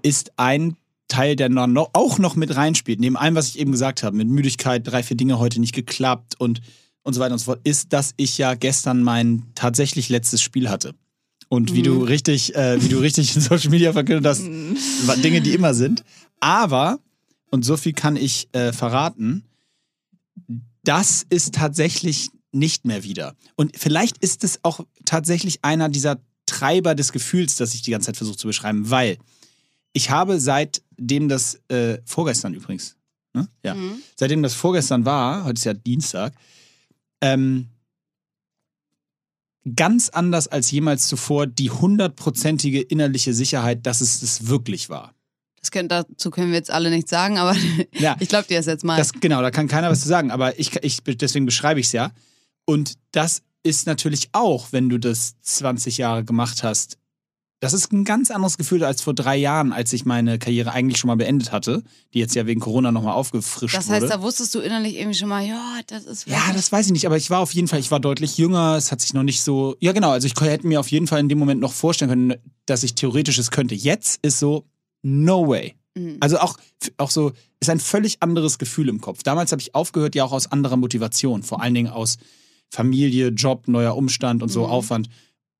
ist 0.01 0.31
ein 0.37 0.75
Teil, 1.13 1.35
der 1.35 1.49
noch, 1.49 1.89
auch 1.93 2.17
noch 2.19 2.35
mit 2.35 2.55
reinspielt, 2.55 2.99
neben 2.99 3.17
allem, 3.17 3.35
was 3.35 3.49
ich 3.49 3.59
eben 3.59 3.71
gesagt 3.71 4.03
habe, 4.03 4.17
mit 4.17 4.27
Müdigkeit, 4.27 4.85
drei, 4.85 5.03
vier 5.03 5.17
Dinge 5.17 5.37
heute 5.39 5.59
nicht 5.59 5.73
geklappt 5.73 6.39
und, 6.39 6.61
und 7.03 7.13
so 7.13 7.19
weiter 7.19 7.33
und 7.33 7.39
so 7.39 7.45
fort, 7.45 7.61
ist, 7.63 7.93
dass 7.93 8.13
ich 8.17 8.37
ja 8.37 8.55
gestern 8.55 9.03
mein 9.03 9.43
tatsächlich 9.55 10.09
letztes 10.09 10.41
Spiel 10.41 10.69
hatte. 10.69 10.95
Und 11.49 11.73
wie 11.73 11.83
du 11.83 12.03
richtig, 12.03 12.55
äh, 12.55 12.81
wie 12.81 12.89
du 12.89 12.97
richtig 12.97 13.35
in 13.35 13.41
Social 13.41 13.69
Media 13.69 13.93
verkündet 13.93 14.25
hast, 14.25 14.43
wa- 15.07 15.15
Dinge, 15.17 15.41
die 15.41 15.53
immer 15.53 15.73
sind. 15.73 16.03
Aber, 16.39 16.99
und 17.51 17.63
so 17.63 17.77
viel 17.77 17.93
kann 17.93 18.15
ich 18.15 18.47
äh, 18.53 18.73
verraten, 18.73 19.43
das 20.83 21.25
ist 21.29 21.53
tatsächlich 21.53 22.29
nicht 22.51 22.85
mehr 22.85 23.03
wieder. 23.03 23.35
Und 23.55 23.77
vielleicht 23.77 24.17
ist 24.17 24.43
es 24.43 24.59
auch 24.63 24.79
tatsächlich 25.05 25.63
einer 25.63 25.89
dieser 25.89 26.19
Treiber 26.45 26.95
des 26.95 27.11
Gefühls, 27.11 27.55
das 27.55 27.73
ich 27.73 27.83
die 27.83 27.91
ganze 27.91 28.07
Zeit 28.07 28.17
versuche 28.17 28.37
zu 28.37 28.47
beschreiben, 28.47 28.89
weil 28.89 29.17
ich 29.93 30.09
habe 30.09 30.39
seitdem 30.97 31.29
das, 31.29 31.55
äh, 31.69 31.99
vorgestern 32.05 32.53
übrigens, 32.53 32.95
ne? 33.33 33.47
ja, 33.63 33.73
Mhm. 33.75 34.01
seitdem 34.15 34.43
das 34.43 34.53
vorgestern 34.53 35.05
war, 35.05 35.43
heute 35.45 35.59
ist 35.59 35.65
ja 35.65 35.73
Dienstag, 35.73 36.33
ähm, 37.21 37.69
ganz 39.75 40.09
anders 40.09 40.47
als 40.47 40.71
jemals 40.71 41.07
zuvor 41.07 41.47
die 41.47 41.69
hundertprozentige 41.69 42.81
innerliche 42.81 43.33
Sicherheit, 43.33 43.85
dass 43.85 44.01
es 44.01 44.19
das 44.19 44.47
wirklich 44.47 44.89
war. 44.89 45.13
Das 45.61 45.71
können, 45.71 45.87
dazu 45.87 46.29
können 46.31 46.49
wir 46.49 46.57
jetzt 46.57 46.71
alle 46.71 46.89
nichts 46.89 47.09
sagen, 47.09 47.37
aber 47.37 47.55
Ja. 47.93 48.17
ich 48.19 48.27
glaube 48.27 48.47
dir 48.47 48.57
das 48.57 48.65
jetzt 48.65 48.83
mal. 48.83 48.97
Das, 48.97 49.13
genau, 49.13 49.41
da 49.41 49.51
kann 49.51 49.69
keiner 49.69 49.89
was 49.89 50.01
zu 50.01 50.09
sagen, 50.09 50.31
aber 50.31 50.59
ich, 50.59 50.75
ich, 50.83 51.01
deswegen 51.03 51.45
beschreibe 51.45 51.79
ich 51.79 51.85
es 51.87 51.91
ja. 51.93 52.11
Und 52.65 52.95
das 53.11 53.41
ist 53.63 53.87
natürlich 53.87 54.27
auch, 54.33 54.73
wenn 54.73 54.89
du 54.89 54.97
das 54.97 55.35
20 55.41 55.97
Jahre 55.97 56.25
gemacht 56.25 56.63
hast, 56.63 56.97
das 57.63 57.71
ist 57.73 57.93
ein 57.93 58.03
ganz 58.03 58.29
anderes 58.29 58.57
Gefühl 58.57 58.83
als 58.83 59.01
vor 59.01 59.13
drei 59.13 59.37
Jahren, 59.37 59.71
als 59.71 59.93
ich 59.93 60.03
meine 60.03 60.37
Karriere 60.37 60.73
eigentlich 60.73 60.97
schon 60.97 61.07
mal 61.07 61.15
beendet 61.15 61.53
hatte, 61.53 61.81
die 62.13 62.19
jetzt 62.19 62.35
ja 62.35 62.45
wegen 62.45 62.59
Corona 62.59 62.91
nochmal 62.91 63.13
aufgefrischt 63.13 63.73
das 63.77 63.89
heißt, 63.89 64.01
wurde. 64.01 64.13
da 64.13 64.21
wusstest 64.21 64.53
du 64.53 64.59
innerlich 64.59 64.97
irgendwie 64.97 65.17
schon 65.17 65.29
mal, 65.29 65.45
ja, 65.45 65.79
das 65.87 66.03
ist 66.03 66.27
Ja, 66.27 66.41
das 66.53 66.73
weiß 66.73 66.87
ich 66.87 66.91
nicht, 66.91 67.05
aber 67.05 67.15
ich 67.15 67.29
war 67.29 67.39
auf 67.39 67.53
jeden 67.53 67.69
Fall, 67.69 67.79
ich 67.79 67.89
war 67.89 68.01
deutlich 68.01 68.37
jünger, 68.37 68.75
es 68.75 68.91
hat 68.91 68.99
sich 68.99 69.13
noch 69.13 69.23
nicht 69.23 69.41
so. 69.43 69.77
Ja, 69.79 69.93
genau, 69.93 70.11
also 70.11 70.27
ich 70.27 70.33
hätte 70.41 70.67
mir 70.67 70.81
auf 70.81 70.89
jeden 70.89 71.07
Fall 71.07 71.21
in 71.21 71.29
dem 71.29 71.39
Moment 71.39 71.61
noch 71.61 71.71
vorstellen 71.71 72.09
können, 72.09 72.33
dass 72.65 72.83
ich 72.83 72.95
theoretisch 72.95 73.37
es 73.37 73.49
könnte. 73.49 73.75
Jetzt 73.75 74.19
ist 74.25 74.39
so, 74.39 74.65
no 75.01 75.47
way. 75.47 75.75
Mhm. 75.95 76.17
Also 76.19 76.39
auch, 76.39 76.57
auch 76.97 77.11
so, 77.11 77.31
ist 77.61 77.69
ein 77.69 77.79
völlig 77.79 78.21
anderes 78.21 78.57
Gefühl 78.57 78.89
im 78.89 78.99
Kopf. 78.99 79.23
Damals 79.23 79.53
habe 79.53 79.61
ich 79.61 79.73
aufgehört, 79.73 80.15
ja 80.15 80.25
auch 80.25 80.33
aus 80.33 80.51
anderer 80.51 80.75
Motivation, 80.75 81.43
vor 81.43 81.61
allen 81.61 81.75
Dingen 81.75 81.89
aus 81.91 82.17
Familie, 82.69 83.29
Job, 83.29 83.69
neuer 83.69 83.95
Umstand 83.95 84.43
und 84.43 84.49
so 84.49 84.65
Mhm. 84.65 84.69
Aufwand, 84.71 85.09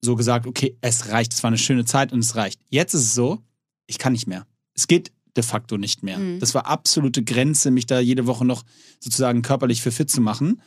so 0.04 0.16
gesagt, 0.16 0.46
okay, 0.48 0.78
es 0.82 1.10
reicht, 1.10 1.34
es 1.34 1.44
war 1.44 1.48
eine 1.50 1.58
schöne 1.58 1.86
Zeit 1.86 2.12
und 2.12 2.20
es 2.20 2.36
reicht. 2.36 2.60
Jetzt 2.70 2.94
ist 2.94 3.02
es 3.04 3.14
so, 3.14 3.42
ich 3.88 3.98
kann 3.98 4.14
nicht 4.14 4.28
mehr. 4.28 4.46
Es 4.76 4.88
geht 4.88 5.12
de 5.36 5.44
facto 5.44 5.78
nicht 5.78 6.04
mehr. 6.04 6.20
Mhm. 6.20 6.40
Das 6.40 6.54
war 6.54 6.68
absolute 6.68 7.24
Grenze, 7.24 7.72
mich 7.72 7.86
da 7.86 8.00
jede 8.00 8.28
Woche 8.28 8.46
noch 8.46 8.64
sozusagen 9.00 9.42
körperlich 9.42 9.82
für 9.82 9.92
fit 9.92 10.10
zu 10.12 10.22
machen. 10.22 10.62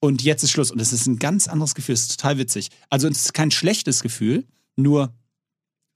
Und 0.00 0.22
jetzt 0.22 0.44
ist 0.44 0.50
Schluss. 0.52 0.70
Und 0.70 0.80
es 0.80 0.92
ist 0.92 1.06
ein 1.06 1.18
ganz 1.18 1.48
anderes 1.48 1.74
Gefühl. 1.74 1.94
Es 1.94 2.02
ist 2.02 2.20
total 2.20 2.38
witzig. 2.38 2.68
Also 2.90 3.08
es 3.08 3.24
ist 3.24 3.34
kein 3.34 3.50
schlechtes 3.50 4.02
Gefühl, 4.02 4.46
nur 4.76 5.12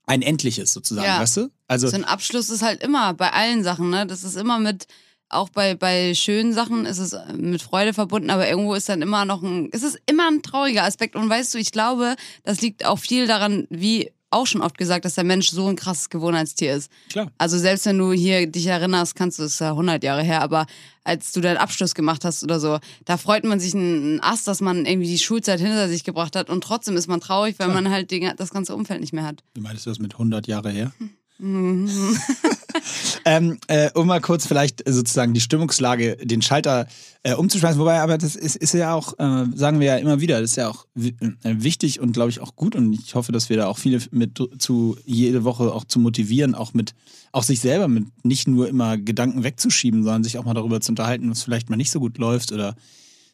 ein 0.05 0.21
endliches 0.21 0.73
sozusagen, 0.73 1.07
Ja. 1.07 1.19
weißt 1.21 1.37
du? 1.37 1.49
Also 1.67 1.87
so 1.87 1.95
ein 1.95 2.03
Abschluss 2.03 2.49
ist 2.49 2.61
halt 2.61 2.83
immer 2.83 3.13
bei 3.13 3.31
allen 3.31 3.63
Sachen, 3.63 3.89
ne? 3.89 4.05
Das 4.05 4.25
ist 4.25 4.35
immer 4.35 4.59
mit, 4.59 4.87
auch 5.33 5.49
bei, 5.49 5.75
bei 5.75 6.13
schönen 6.13 6.53
Sachen 6.53 6.85
ist 6.85 6.99
es 6.99 7.15
mit 7.35 7.61
Freude 7.61 7.93
verbunden, 7.93 8.29
aber 8.29 8.47
irgendwo 8.47 8.73
ist 8.73 8.89
dann 8.89 9.01
immer 9.01 9.25
noch 9.25 9.41
ein, 9.41 9.69
es 9.71 9.83
ist 9.83 9.99
immer 10.05 10.27
ein 10.27 10.41
trauriger 10.41 10.83
Aspekt. 10.83 11.15
Und 11.15 11.29
weißt 11.29 11.53
du, 11.53 11.57
ich 11.57 11.71
glaube, 11.71 12.15
das 12.43 12.61
liegt 12.61 12.85
auch 12.85 12.99
viel 12.99 13.27
daran, 13.27 13.67
wie 13.69 14.11
auch 14.33 14.47
schon 14.47 14.61
oft 14.61 14.77
gesagt, 14.77 15.05
dass 15.05 15.15
der 15.15 15.23
Mensch 15.23 15.49
so 15.49 15.67
ein 15.67 15.75
krasses 15.75 16.09
Gewohnheitstier 16.09 16.75
ist. 16.75 16.91
klar. 17.09 17.31
Also 17.37 17.57
selbst 17.57 17.85
wenn 17.85 17.97
du 17.97 18.11
hier 18.11 18.47
dich 18.47 18.65
erinnerst, 18.65 19.15
kannst 19.15 19.39
du 19.39 19.43
es 19.43 19.59
ja 19.59 19.69
100 19.69 20.03
Jahre 20.03 20.23
her, 20.23 20.41
aber 20.41 20.65
als 21.03 21.31
du 21.31 21.41
deinen 21.41 21.57
Abschluss 21.57 21.93
gemacht 21.93 22.25
hast 22.25 22.43
oder 22.43 22.59
so, 22.59 22.79
da 23.05 23.17
freut 23.17 23.43
man 23.43 23.59
sich 23.59 23.75
einen 23.75 24.19
Ast, 24.21 24.47
dass 24.47 24.59
man 24.61 24.85
irgendwie 24.85 25.07
die 25.07 25.19
Schulzeit 25.19 25.59
hinter 25.59 25.87
sich 25.87 26.03
gebracht 26.03 26.35
hat 26.35 26.49
und 26.49 26.63
trotzdem 26.63 26.97
ist 26.97 27.07
man 27.07 27.21
traurig, 27.21 27.59
weil 27.59 27.69
Klar. 27.69 27.81
man 27.81 27.91
halt 27.91 28.11
das 28.39 28.49
ganze 28.49 28.75
Umfeld 28.75 29.01
nicht 29.01 29.13
mehr 29.13 29.25
hat. 29.25 29.43
Wie 29.53 29.61
meinst 29.61 29.85
du 29.85 29.91
das 29.91 29.99
mit 29.99 30.13
100 30.13 30.47
Jahre 30.47 30.71
her? 30.71 30.91
Mhm. 30.97 31.11
ähm, 33.25 33.57
äh, 33.67 33.89
um 33.93 34.07
mal 34.07 34.21
kurz 34.21 34.45
vielleicht 34.45 34.87
äh, 34.87 34.93
sozusagen 34.93 35.33
die 35.33 35.41
Stimmungslage, 35.41 36.17
den 36.17 36.41
Schalter 36.41 36.87
äh, 37.23 37.33
umzuschmeißen. 37.33 37.79
Wobei, 37.79 37.99
aber 38.01 38.17
das 38.17 38.35
ist, 38.35 38.55
ist 38.55 38.73
ja 38.73 38.93
auch, 38.93 39.17
äh, 39.19 39.45
sagen 39.55 39.79
wir 39.79 39.87
ja 39.87 39.97
immer 39.97 40.21
wieder, 40.21 40.39
das 40.39 40.51
ist 40.51 40.57
ja 40.57 40.69
auch 40.69 40.85
äh, 40.95 41.11
wichtig 41.43 41.99
und 41.99 42.13
glaube 42.13 42.29
ich 42.29 42.39
auch 42.39 42.55
gut. 42.55 42.75
Und 42.75 42.93
ich 42.93 43.15
hoffe, 43.15 43.31
dass 43.31 43.49
wir 43.49 43.57
da 43.57 43.67
auch 43.67 43.77
viele 43.77 43.99
mit 44.11 44.39
zu 44.59 44.97
jede 45.05 45.43
Woche 45.43 45.73
auch 45.73 45.85
zu 45.85 45.99
motivieren, 45.99 46.55
auch 46.55 46.73
mit, 46.73 46.93
auch 47.31 47.43
sich 47.43 47.59
selber 47.59 47.87
mit 47.87 48.05
nicht 48.23 48.47
nur 48.47 48.67
immer 48.67 48.97
Gedanken 48.97 49.43
wegzuschieben, 49.43 50.03
sondern 50.03 50.23
sich 50.23 50.37
auch 50.37 50.45
mal 50.45 50.53
darüber 50.53 50.81
zu 50.81 50.91
unterhalten, 50.91 51.29
was 51.29 51.43
vielleicht 51.43 51.69
mal 51.69 51.77
nicht 51.77 51.91
so 51.91 51.99
gut 51.99 52.17
läuft 52.17 52.51
oder 52.51 52.75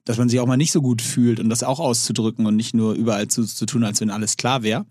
dass 0.05 0.17
man 0.17 0.29
sich 0.29 0.39
auch 0.39 0.47
mal 0.47 0.57
nicht 0.57 0.71
so 0.71 0.81
gut 0.81 1.01
fühlt 1.01 1.39
und 1.39 1.49
das 1.49 1.63
auch 1.63 1.79
auszudrücken 1.79 2.45
und 2.45 2.55
nicht 2.55 2.73
nur 2.73 2.93
überall 2.93 3.27
zu, 3.27 3.43
zu 3.43 3.65
tun, 3.65 3.83
als 3.83 4.01
wenn 4.01 4.09
alles 4.09 4.37
klar 4.37 4.63
wäre. 4.63 4.85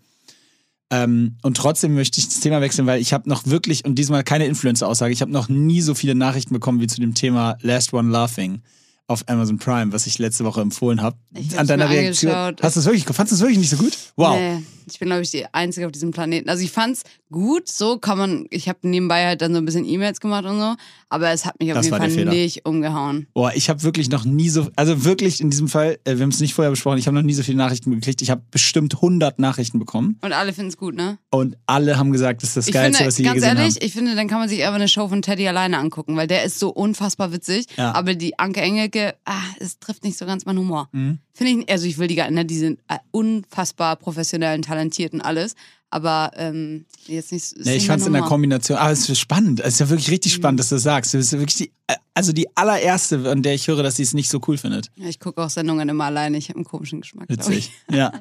Ähm, 0.91 1.35
und 1.43 1.55
trotzdem 1.57 1.93
möchte 1.93 2.19
ich 2.19 2.27
das 2.27 2.39
Thema 2.39 2.61
wechseln, 2.61 2.87
weil 2.87 2.99
ich 2.99 3.13
habe 3.13 3.29
noch 3.29 3.45
wirklich, 3.45 3.85
und 3.85 3.95
diesmal 3.95 4.23
keine 4.23 4.45
Influencer-Aussage, 4.45 5.13
ich 5.13 5.21
habe 5.21 5.31
noch 5.31 5.47
nie 5.47 5.81
so 5.81 5.93
viele 5.93 6.15
Nachrichten 6.15 6.53
bekommen 6.53 6.81
wie 6.81 6.87
zu 6.87 6.99
dem 6.99 7.13
Thema 7.13 7.57
Last 7.61 7.93
One 7.93 8.11
Laughing 8.11 8.61
auf 9.09 9.23
Amazon 9.27 9.57
Prime, 9.57 9.91
was 9.91 10.05
ich 10.05 10.19
letzte 10.19 10.45
Woche 10.45 10.61
empfohlen 10.61 11.01
habe. 11.01 11.17
An 11.57 11.65
deiner 11.65 11.89
Reaktion. 11.89 12.31
angeschaut. 12.31 12.63
Hast 12.63 12.75
du 12.75 12.79
es 12.81 12.85
wirklich, 12.85 13.05
fandest 13.05 13.31
du 13.31 13.35
es 13.35 13.41
wirklich 13.41 13.57
nicht 13.57 13.71
so 13.71 13.77
gut? 13.77 13.97
Wow. 14.15 14.37
Nee, 14.37 14.63
ich 14.87 14.99
bin, 14.99 15.07
glaube 15.07 15.23
ich, 15.23 15.31
die 15.31 15.45
Einzige 15.51 15.87
auf 15.87 15.91
diesem 15.91 16.11
Planeten. 16.11 16.47
Also 16.47 16.63
ich 16.63 16.71
fand's 16.71 17.03
gut, 17.31 17.67
so 17.67 17.97
kann 17.97 18.19
man, 18.19 18.45
ich 18.51 18.69
habe 18.69 18.79
nebenbei 18.83 19.25
halt 19.25 19.41
dann 19.41 19.53
so 19.53 19.57
ein 19.57 19.65
bisschen 19.65 19.85
E-Mails 19.85 20.19
gemacht 20.19 20.45
und 20.45 20.59
so, 20.59 20.75
aber 21.09 21.31
es 21.31 21.45
hat 21.45 21.59
mich 21.59 21.71
auf 21.71 21.77
Das 21.77 21.85
jeden 21.87 21.97
Fall 21.97 22.25
nicht 22.25 22.65
umgehauen. 22.65 23.27
Boah, 23.33 23.51
ich 23.53 23.69
habe 23.69 23.83
wirklich 23.83 24.09
noch 24.09 24.25
nie 24.25 24.49
so, 24.49 24.69
also 24.75 25.03
wirklich 25.03 25.41
in 25.41 25.49
diesem 25.49 25.67
Fall, 25.67 25.99
äh, 26.05 26.15
wir 26.15 26.21
haben 26.23 26.29
es 26.29 26.39
nicht 26.39 26.53
vorher 26.53 26.69
besprochen, 26.71 26.97
ich 26.99 27.07
habe 27.07 27.15
noch 27.15 27.23
nie 27.23 27.33
so 27.33 27.43
viele 27.43 27.57
Nachrichten 27.57 27.91
gekriegt. 27.91 28.21
Ich 28.21 28.29
habe 28.29 28.41
bestimmt 28.51 28.95
100 28.95 29.39
Nachrichten 29.39 29.79
bekommen 29.79 30.17
Und 30.21 30.33
alle 30.33 30.53
finden's 30.53 30.77
gut, 30.77 30.95
ne? 30.95 31.17
und 31.31 31.57
alle 31.65 31.97
haben 31.97 32.11
gesagt, 32.11 32.43
das 32.43 32.49
ist 32.49 32.57
das 32.57 32.67
Ich 32.67 32.73
Geilste, 32.73 32.97
finde, 32.97 33.07
was 33.07 33.15
sie 33.15 33.23
je 33.23 33.27
ganz 33.29 33.35
gesehen 33.41 33.57
ehrlich, 33.57 33.75
haben. 33.75 33.85
ich 33.85 33.93
finde, 33.93 34.15
dann 34.15 34.27
kann 34.27 34.39
man 34.39 34.49
sich 34.49 34.65
aber 34.65 34.75
eine 34.75 34.87
Show 34.87 35.07
von 35.07 35.21
Teddy 35.21 35.47
alleine 35.47 35.77
angucken, 35.77 36.15
weil 36.15 36.27
der 36.27 36.43
ist 36.43 36.59
so 36.59 36.69
unfassbar 36.69 37.31
witzig. 37.31 37.65
Ja. 37.77 37.93
Aber 37.93 38.13
die 38.15 38.37
Anke 38.39 38.61
Engelke, 38.61 39.15
ah, 39.25 39.33
es 39.59 39.79
trifft 39.79 40.03
nicht 40.03 40.17
so 40.17 40.25
ganz 40.25 40.45
meinen 40.45 40.59
Humor. 40.59 40.89
Mhm. 40.91 41.19
Finde 41.33 41.63
ich, 41.63 41.71
also 41.71 41.85
ich 41.87 41.97
will 41.97 42.07
die 42.07 42.15
gar 42.15 42.25
nicht, 42.25 42.35
ne, 42.35 42.45
die 42.45 42.57
sind 42.57 42.79
äh, 42.87 42.97
unfassbar 43.11 43.95
professionell 43.95 44.55
und 44.57 44.65
talentiert 44.65 45.13
und 45.13 45.21
alles. 45.21 45.55
Aber 45.91 46.31
ähm, 46.35 46.85
jetzt 47.07 47.31
nicht. 47.31 47.55
Nee, 47.65 47.77
ich 47.77 47.87
fand 47.87 48.01
es 48.01 48.05
in 48.07 48.13
der. 48.13 48.21
Kombination, 48.21 48.77
aber 48.77 48.91
es 48.91 49.09
ist 49.09 49.19
spannend. 49.19 49.59
Es 49.59 49.73
ist 49.73 49.79
ja 49.79 49.89
wirklich 49.89 50.11
richtig 50.11 50.33
Mhm. 50.33 50.37
spannend, 50.41 50.59
dass 50.59 50.69
du 50.69 50.75
das 50.75 50.83
sagst. 50.83 51.13
Du 51.13 51.17
bist 51.17 51.31
ja 51.33 51.39
wirklich 51.39 51.57
die, 51.57 51.71
also 52.13 52.31
die 52.31 52.47
allererste, 52.55 53.27
an 53.27 53.41
der 53.41 53.55
ich 53.55 53.67
höre, 53.67 53.81
dass 53.81 53.95
sie 53.95 54.03
es 54.03 54.13
nicht 54.13 54.29
so 54.29 54.39
cool 54.47 54.57
findet. 54.59 54.91
Ja, 54.97 55.07
ich 55.07 55.19
gucke 55.19 55.41
auch 55.43 55.49
Sendungen 55.49 55.89
immer 55.89 56.05
alleine. 56.05 56.37
Ich 56.37 56.49
habe 56.49 56.57
einen 56.57 56.65
komischen 56.65 57.01
Geschmack. 57.01 57.27
Witzig. 57.27 57.71
Ja. 57.91 58.11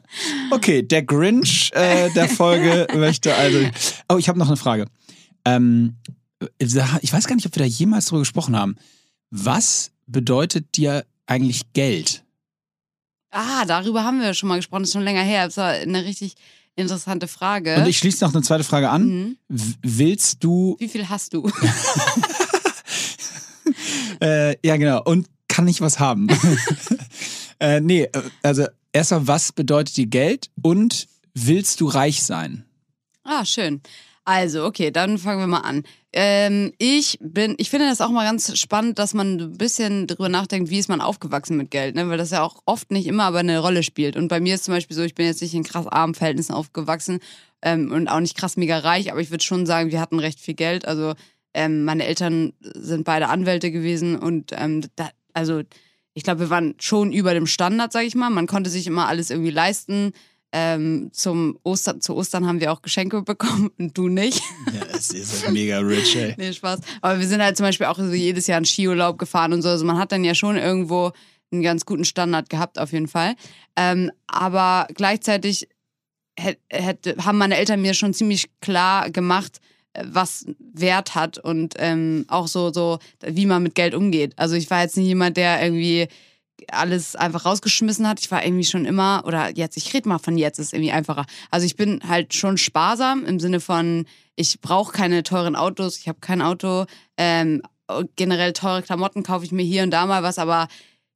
Okay, 0.51 0.83
der 0.83 1.03
Grinch 1.03 1.71
äh, 1.75 2.09
der 2.15 2.29
Folge 2.31 2.87
möchte 2.97 3.35
also. 3.35 3.59
Oh, 4.09 4.17
ich 4.17 4.31
habe 4.31 4.39
noch 4.39 4.49
eine 4.49 4.57
Frage. 4.57 4.87
Ähm, 5.45 5.97
ich 6.59 6.75
weiß 7.13 7.27
gar 7.27 7.35
nicht, 7.37 7.45
ob 7.47 7.55
wir 7.55 7.63
da 7.65 7.67
jemals 7.69 8.07
drüber 8.07 8.21
gesprochen 8.21 8.57
haben. 8.57 8.77
Was 9.31 9.91
bedeutet 10.07 10.75
dir 10.77 11.05
eigentlich 11.27 11.71
Geld? 11.75 12.25
Ah, 13.31 13.67
darüber 13.67 14.05
haben 14.05 14.21
wir 14.23 14.33
schon 14.33 14.49
mal 14.49 14.57
gesprochen. 14.57 14.83
Das 14.85 14.89
ist 14.89 14.95
schon 14.95 15.03
länger 15.05 15.23
her. 15.23 15.45
Das 15.47 15.59
war 15.59 15.73
eine 15.73 16.05
richtig 16.07 16.35
interessante 16.79 17.29
Frage. 17.29 17.77
Und 17.77 17.87
ich 17.87 17.99
schließe 17.99 18.25
noch 18.25 18.33
eine 18.33 18.43
zweite 18.43 18.65
Frage 18.65 18.89
an. 18.89 19.07
Mhm. 19.07 19.37
Willst 19.83 20.43
du 20.45 20.77
Wie 20.79 20.89
viel 20.89 21.09
hast 21.09 21.35
du? 21.35 21.51
äh, 24.21 24.57
ja, 24.67 24.77
genau. 24.77 25.03
Und 25.03 25.29
kann 25.49 25.69
ich 25.69 25.81
was 25.81 25.99
haben? 25.99 26.29
äh, 27.61 27.81
nee, 27.81 28.03
äh, 28.05 28.23
also 28.43 28.67
erstmal, 28.93 29.27
was 29.27 29.53
bedeutet 29.53 29.97
dir 29.97 30.07
Geld 30.07 30.51
und 30.63 31.09
willst 31.35 31.81
du 31.81 31.87
reich 31.87 32.23
sein? 32.23 32.65
Ah, 33.25 33.45
schön. 33.45 33.83
Also, 34.31 34.67
okay, 34.67 34.91
dann 34.91 35.17
fangen 35.17 35.41
wir 35.41 35.47
mal 35.47 35.61
an. 35.61 35.85
Ähm, 36.13 36.75
ich 36.77 37.17
bin, 37.23 37.55
ich 37.57 37.71
finde 37.71 37.89
das 37.89 38.03
auch 38.03 38.11
mal 38.11 38.27
ganz 38.27 38.59
spannend, 38.59 38.99
dass 38.99 39.15
man 39.15 39.41
ein 39.41 39.57
bisschen 39.57 40.07
drüber 40.07 40.29
nachdenkt, 40.29 40.69
wie 40.69 40.79
ist 40.79 40.91
man 40.91 41.01
aufgewachsen 41.01 41.57
mit 41.57 41.71
Geld, 41.71 41.95
ne? 41.95 42.11
Weil 42.11 42.19
das 42.19 42.31
ja 42.31 42.43
auch 42.43 42.61
oft 42.67 42.91
nicht 42.91 43.07
immer 43.07 43.25
aber 43.25 43.39
eine 43.39 43.59
Rolle 43.61 43.83
spielt. 43.83 44.19
Und 44.19 44.29
bei 44.29 44.39
mir 44.39 44.57
ist 44.57 44.65
zum 44.65 44.75
Beispiel 44.75 44.95
so, 44.95 45.03
ich 45.03 45.15
bin 45.15 45.25
jetzt 45.25 45.41
nicht 45.41 45.55
in 45.55 45.63
krass 45.65 45.87
armen 45.87 46.15
Verhältnissen 46.15 46.53
aufgewachsen 46.53 47.21
ähm, 47.63 47.91
und 47.91 48.07
auch 48.09 48.21
nicht 48.21 48.37
krass 48.37 48.59
mega 48.59 48.77
reich, 48.81 49.11
aber 49.11 49.23
ich 49.23 49.31
würde 49.31 49.43
schon 49.43 49.65
sagen, 49.65 49.93
wir 49.93 50.01
hatten 50.01 50.19
recht 50.19 50.41
viel 50.41 50.53
Geld. 50.53 50.87
Also 50.87 51.15
ähm, 51.55 51.85
meine 51.85 52.05
Eltern 52.05 52.53
sind 52.61 53.05
beide 53.05 53.31
Anwälte 53.31 53.71
gewesen 53.71 54.19
und 54.19 54.53
ähm, 54.53 54.85
da, 54.97 55.09
also 55.33 55.63
ich 56.13 56.23
glaube, 56.23 56.41
wir 56.41 56.51
waren 56.51 56.75
schon 56.79 57.13
über 57.13 57.33
dem 57.33 57.47
Standard, 57.47 57.93
sag 57.93 58.05
ich 58.05 58.15
mal. 58.15 58.29
Man 58.29 58.47
konnte 58.47 58.69
sich 58.69 58.87
immer 58.87 59.09
alles 59.09 59.31
irgendwie 59.31 59.53
leisten. 59.53 60.13
Ähm, 60.50 61.11
zum 61.12 61.59
Ostern, 61.62 62.00
zu 62.00 62.17
Ostern 62.17 62.47
haben 62.47 62.61
wir 62.61 62.73
auch 62.73 62.81
Geschenke 62.81 63.21
bekommen 63.23 63.71
und 63.78 63.97
du 63.99 64.09
nicht. 64.09 64.43
Ja, 64.73 64.87
es 64.95 65.11
ist 65.11 65.45
halt 65.45 65.52
mega 65.52 65.78
rich, 65.78 66.17
ey. 66.17 66.35
nee, 66.38 66.52
Spaß. 66.52 66.81
Aber 67.02 67.19
wir 67.19 67.26
sind 67.26 67.43
halt 67.43 67.57
zum 67.57 67.64
Beispiel 67.67 67.87
auch 67.87 67.99
so 67.99 68.12
jedes 68.12 68.47
Jahr 68.47 68.57
einen 68.57 68.64
Skiurlaub 68.64 69.19
gefahren 69.19 69.52
und 69.52 69.62
so. 69.62 69.69
Also 69.69 69.85
man 69.85 69.99
hat 69.99 70.12
dann 70.12 70.25
ja 70.25 70.35
schon 70.35 70.57
irgendwo 70.57 71.12
einen 71.52 71.62
ganz 71.62 71.85
guten 71.85 72.05
Standard 72.05 72.49
gehabt, 72.49 72.78
auf 72.78 72.93
jeden 72.93 73.09
Fall. 73.09 73.35
Ähm, 73.76 74.11
aber 74.26 74.87
gleichzeitig 74.95 75.69
hätte, 76.37 77.17
haben 77.25 77.38
meine 77.38 77.57
Eltern 77.57 77.83
mir 77.83 77.95
schon 77.95 78.14
ziemlich 78.14 78.50
klar 78.61 79.11
gemacht, 79.11 79.61
äh, 79.93 80.05
was 80.07 80.47
Wert 80.59 81.14
hat 81.14 81.38
und 81.38 81.75
ähm, 81.78 82.25
auch 82.28 82.49
so, 82.49 82.73
so, 82.73 82.99
wie 83.25 83.47
man 83.47 83.62
mit 83.62 83.75
Geld 83.75 83.95
umgeht. 83.95 84.33
Also 84.37 84.55
ich 84.55 84.71
war 84.71 84.83
jetzt 84.83 84.97
nicht 84.97 85.07
jemand, 85.07 85.37
der 85.37 85.62
irgendwie 85.62 86.09
alles 86.69 87.17
einfach 87.17 87.45
rausgeschmissen 87.45 88.09
hat. 88.09 88.21
Ich 88.21 88.31
war 88.31 88.45
irgendwie 88.45 88.65
schon 88.65 88.85
immer, 88.85 89.23
oder 89.27 89.57
jetzt, 89.57 89.77
ich 89.77 89.93
rede 89.95 90.09
mal 90.09 90.19
von 90.19 90.37
jetzt, 90.37 90.59
ist 90.59 90.73
irgendwie 90.73 90.93
einfacher. 90.93 91.25
Also 91.50 91.67
ich 91.67 91.77
bin 91.77 92.00
halt 92.07 92.35
schon 92.35 92.59
sparsam 92.59 93.25
im 93.25 93.41
Sinne 93.41 93.61
von, 93.61 94.07
ich 94.37 94.61
brauche 94.61 94.93
keine 94.93 95.23
teuren 95.23 95.57
Autos, 95.57 95.99
ich 95.99 96.09
habe 96.09 96.21
kein 96.21 96.43
Auto. 96.43 96.87
Ähm, 97.17 97.62
generell 98.17 98.53
teure 98.53 98.83
Klamotten 98.83 99.23
kaufe 99.23 99.45
ich 99.45 99.53
mir 99.53 99.65
hier 99.65 99.83
und 99.83 99.91
da 99.91 100.07
mal 100.07 100.23
was, 100.23 100.38
aber 100.38 100.69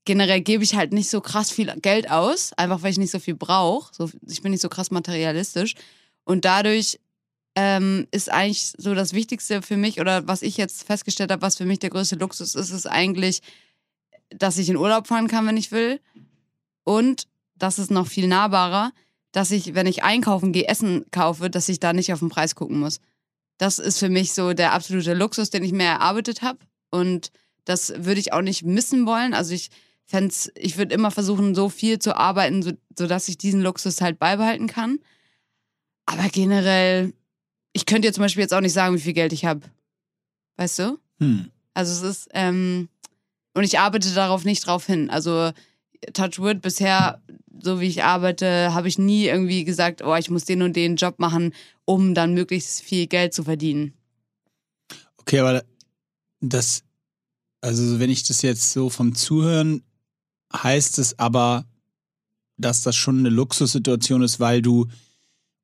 generell 0.05 0.41
gebe 0.41 0.65
ich 0.65 0.75
halt 0.75 0.93
nicht 0.93 1.11
so 1.11 1.21
krass 1.21 1.51
viel 1.51 1.73
Geld 1.81 2.11
aus, 2.11 2.53
einfach 2.55 2.83
weil 2.83 2.91
ich 2.91 2.99
nicht 2.99 3.13
so 3.13 3.19
viel 3.19 3.35
brauche. 3.35 3.95
So, 3.95 4.11
ich 4.29 4.43
bin 4.43 4.53
nicht 4.53 4.63
so 4.63 4.69
krass 4.69 4.91
materialistisch. 4.91 5.75
Und 6.25 6.45
dadurch 6.45 6.99
ähm, 7.55 8.07
ist 8.11 8.31
eigentlich 8.31 8.73
so 8.79 8.95
das 8.95 9.13
Wichtigste 9.13 9.63
für 9.63 9.77
mich 9.77 10.01
oder 10.01 10.27
was 10.27 10.43
ich 10.43 10.57
jetzt 10.57 10.85
festgestellt 10.85 11.31
habe, 11.31 11.43
was 11.43 11.57
für 11.57 11.67
mich 11.67 11.79
der 11.79 11.91
größte 11.91 12.17
Luxus 12.17 12.55
ist, 12.55 12.71
ist 12.71 12.87
eigentlich, 12.87 13.41
dass 14.39 14.59
ich 14.59 14.69
in 14.69 14.77
Urlaub 14.77 15.07
fahren 15.07 15.29
kann, 15.29 15.47
wenn 15.47 15.57
ich 15.57 15.73
will. 15.73 16.01
Und 16.85 17.29
das 17.57 17.79
ist 17.79 17.91
noch 17.91 18.07
viel 18.07 18.27
nahbarer, 18.27 18.93
dass 19.33 19.51
ich, 19.51 19.75
wenn 19.75 19.87
ich 19.87 20.03
einkaufen 20.03 20.53
gehe, 20.53 20.69
Essen 20.69 21.07
kaufe, 21.11 21.49
dass 21.49 21.69
ich 21.69 21.81
da 21.81 21.93
nicht 21.93 22.13
auf 22.13 22.19
den 22.19 22.29
Preis 22.29 22.55
gucken 22.55 22.79
muss. 22.79 23.01
Das 23.59 23.79
ist 23.79 23.99
für 23.99 24.09
mich 24.09 24.35
so 24.35 24.53
der 24.53 24.73
absolute 24.73 25.15
Luxus, 25.15 25.51
den 25.51 25.63
ich 25.63 25.73
mir 25.73 25.85
erarbeitet 25.85 26.43
habe. 26.43 26.59
Und 26.91 27.31
das 27.65 27.93
würde 27.97 28.21
ich 28.21 28.33
auch 28.33 28.43
nicht 28.43 28.65
missen 28.65 29.07
wollen. 29.07 29.35
Also 29.35 29.55
ich 29.55 29.71
fände 30.05 30.35
ich 30.57 30.77
würde 30.77 30.95
immer 30.95 31.11
versuchen, 31.11 31.55
so 31.55 31.69
viel 31.69 31.99
zu 31.99 32.17
arbeiten, 32.17 32.63
so, 32.63 32.73
sodass 32.99 33.29
ich 33.29 33.39
diesen 33.39 33.63
Luxus 33.63 34.01
halt 34.01 34.19
beibehalten 34.19 34.67
kann. 34.67 34.99
Aber 36.07 36.29
generell, 36.29 37.15
ich 37.73 37.87
könnte 37.87 38.09
dir 38.09 38.13
zum 38.13 38.23
Beispiel 38.23 38.43
jetzt 38.43 38.53
auch 38.53 38.61
nicht 38.61 38.73
sagen, 38.73 38.97
wie 38.97 39.01
viel 39.01 39.13
Geld 39.13 39.33
ich 39.33 39.45
habe. 39.45 39.61
Weißt 40.57 40.81
du? 40.81 40.99
Hm. 41.19 41.51
Also 41.75 41.93
es 41.93 42.17
ist, 42.17 42.29
ähm, 42.35 42.89
und 43.55 43.65
ich 43.65 43.79
arbeite 43.79 44.13
darauf 44.15 44.45
nicht 44.45 44.67
drauf 44.67 44.87
hin. 44.87 45.11
Also 45.11 45.53
Touchwood 46.13 46.63
bisher, 46.63 47.21
so 47.61 47.81
wie 47.81 47.87
ich 47.87 48.03
arbeite, 48.03 48.75
habe 48.75 48.89
ich 48.89 48.99
nie 48.99 49.27
irgendwie 49.27 49.65
gesagt, 49.65 50.03
oh, 50.03 50.15
ich 50.17 50.31
muss 50.31 50.45
den 50.45 50.63
und 50.63 50.75
den 50.75 50.97
Job 50.97 51.19
machen, 51.19 51.55
um 51.85 52.15
dann 52.15 52.35
möglichst 52.35 52.81
viel 52.83 53.07
Geld 53.07 53.35
zu 53.35 53.45
verdienen. 53.45 53.95
Okay, 55.19 55.39
aber 55.39 55.63
das, 56.41 56.83
also 57.61 58.01
wenn 58.01 58.11
ich 58.11 58.25
das 58.25 58.43
jetzt 58.43 58.73
so 58.73 58.91
vom 58.91 59.15
Zuhören 59.15 59.83
heißt 60.53 60.99
es 60.99 61.19
aber, 61.19 61.65
dass 62.59 62.83
das 62.83 62.97
schon 62.97 63.21
eine 63.21 63.31
Luxussituation 63.31 64.23
ist, 64.23 64.41
weil 64.41 64.63
du 64.63 64.89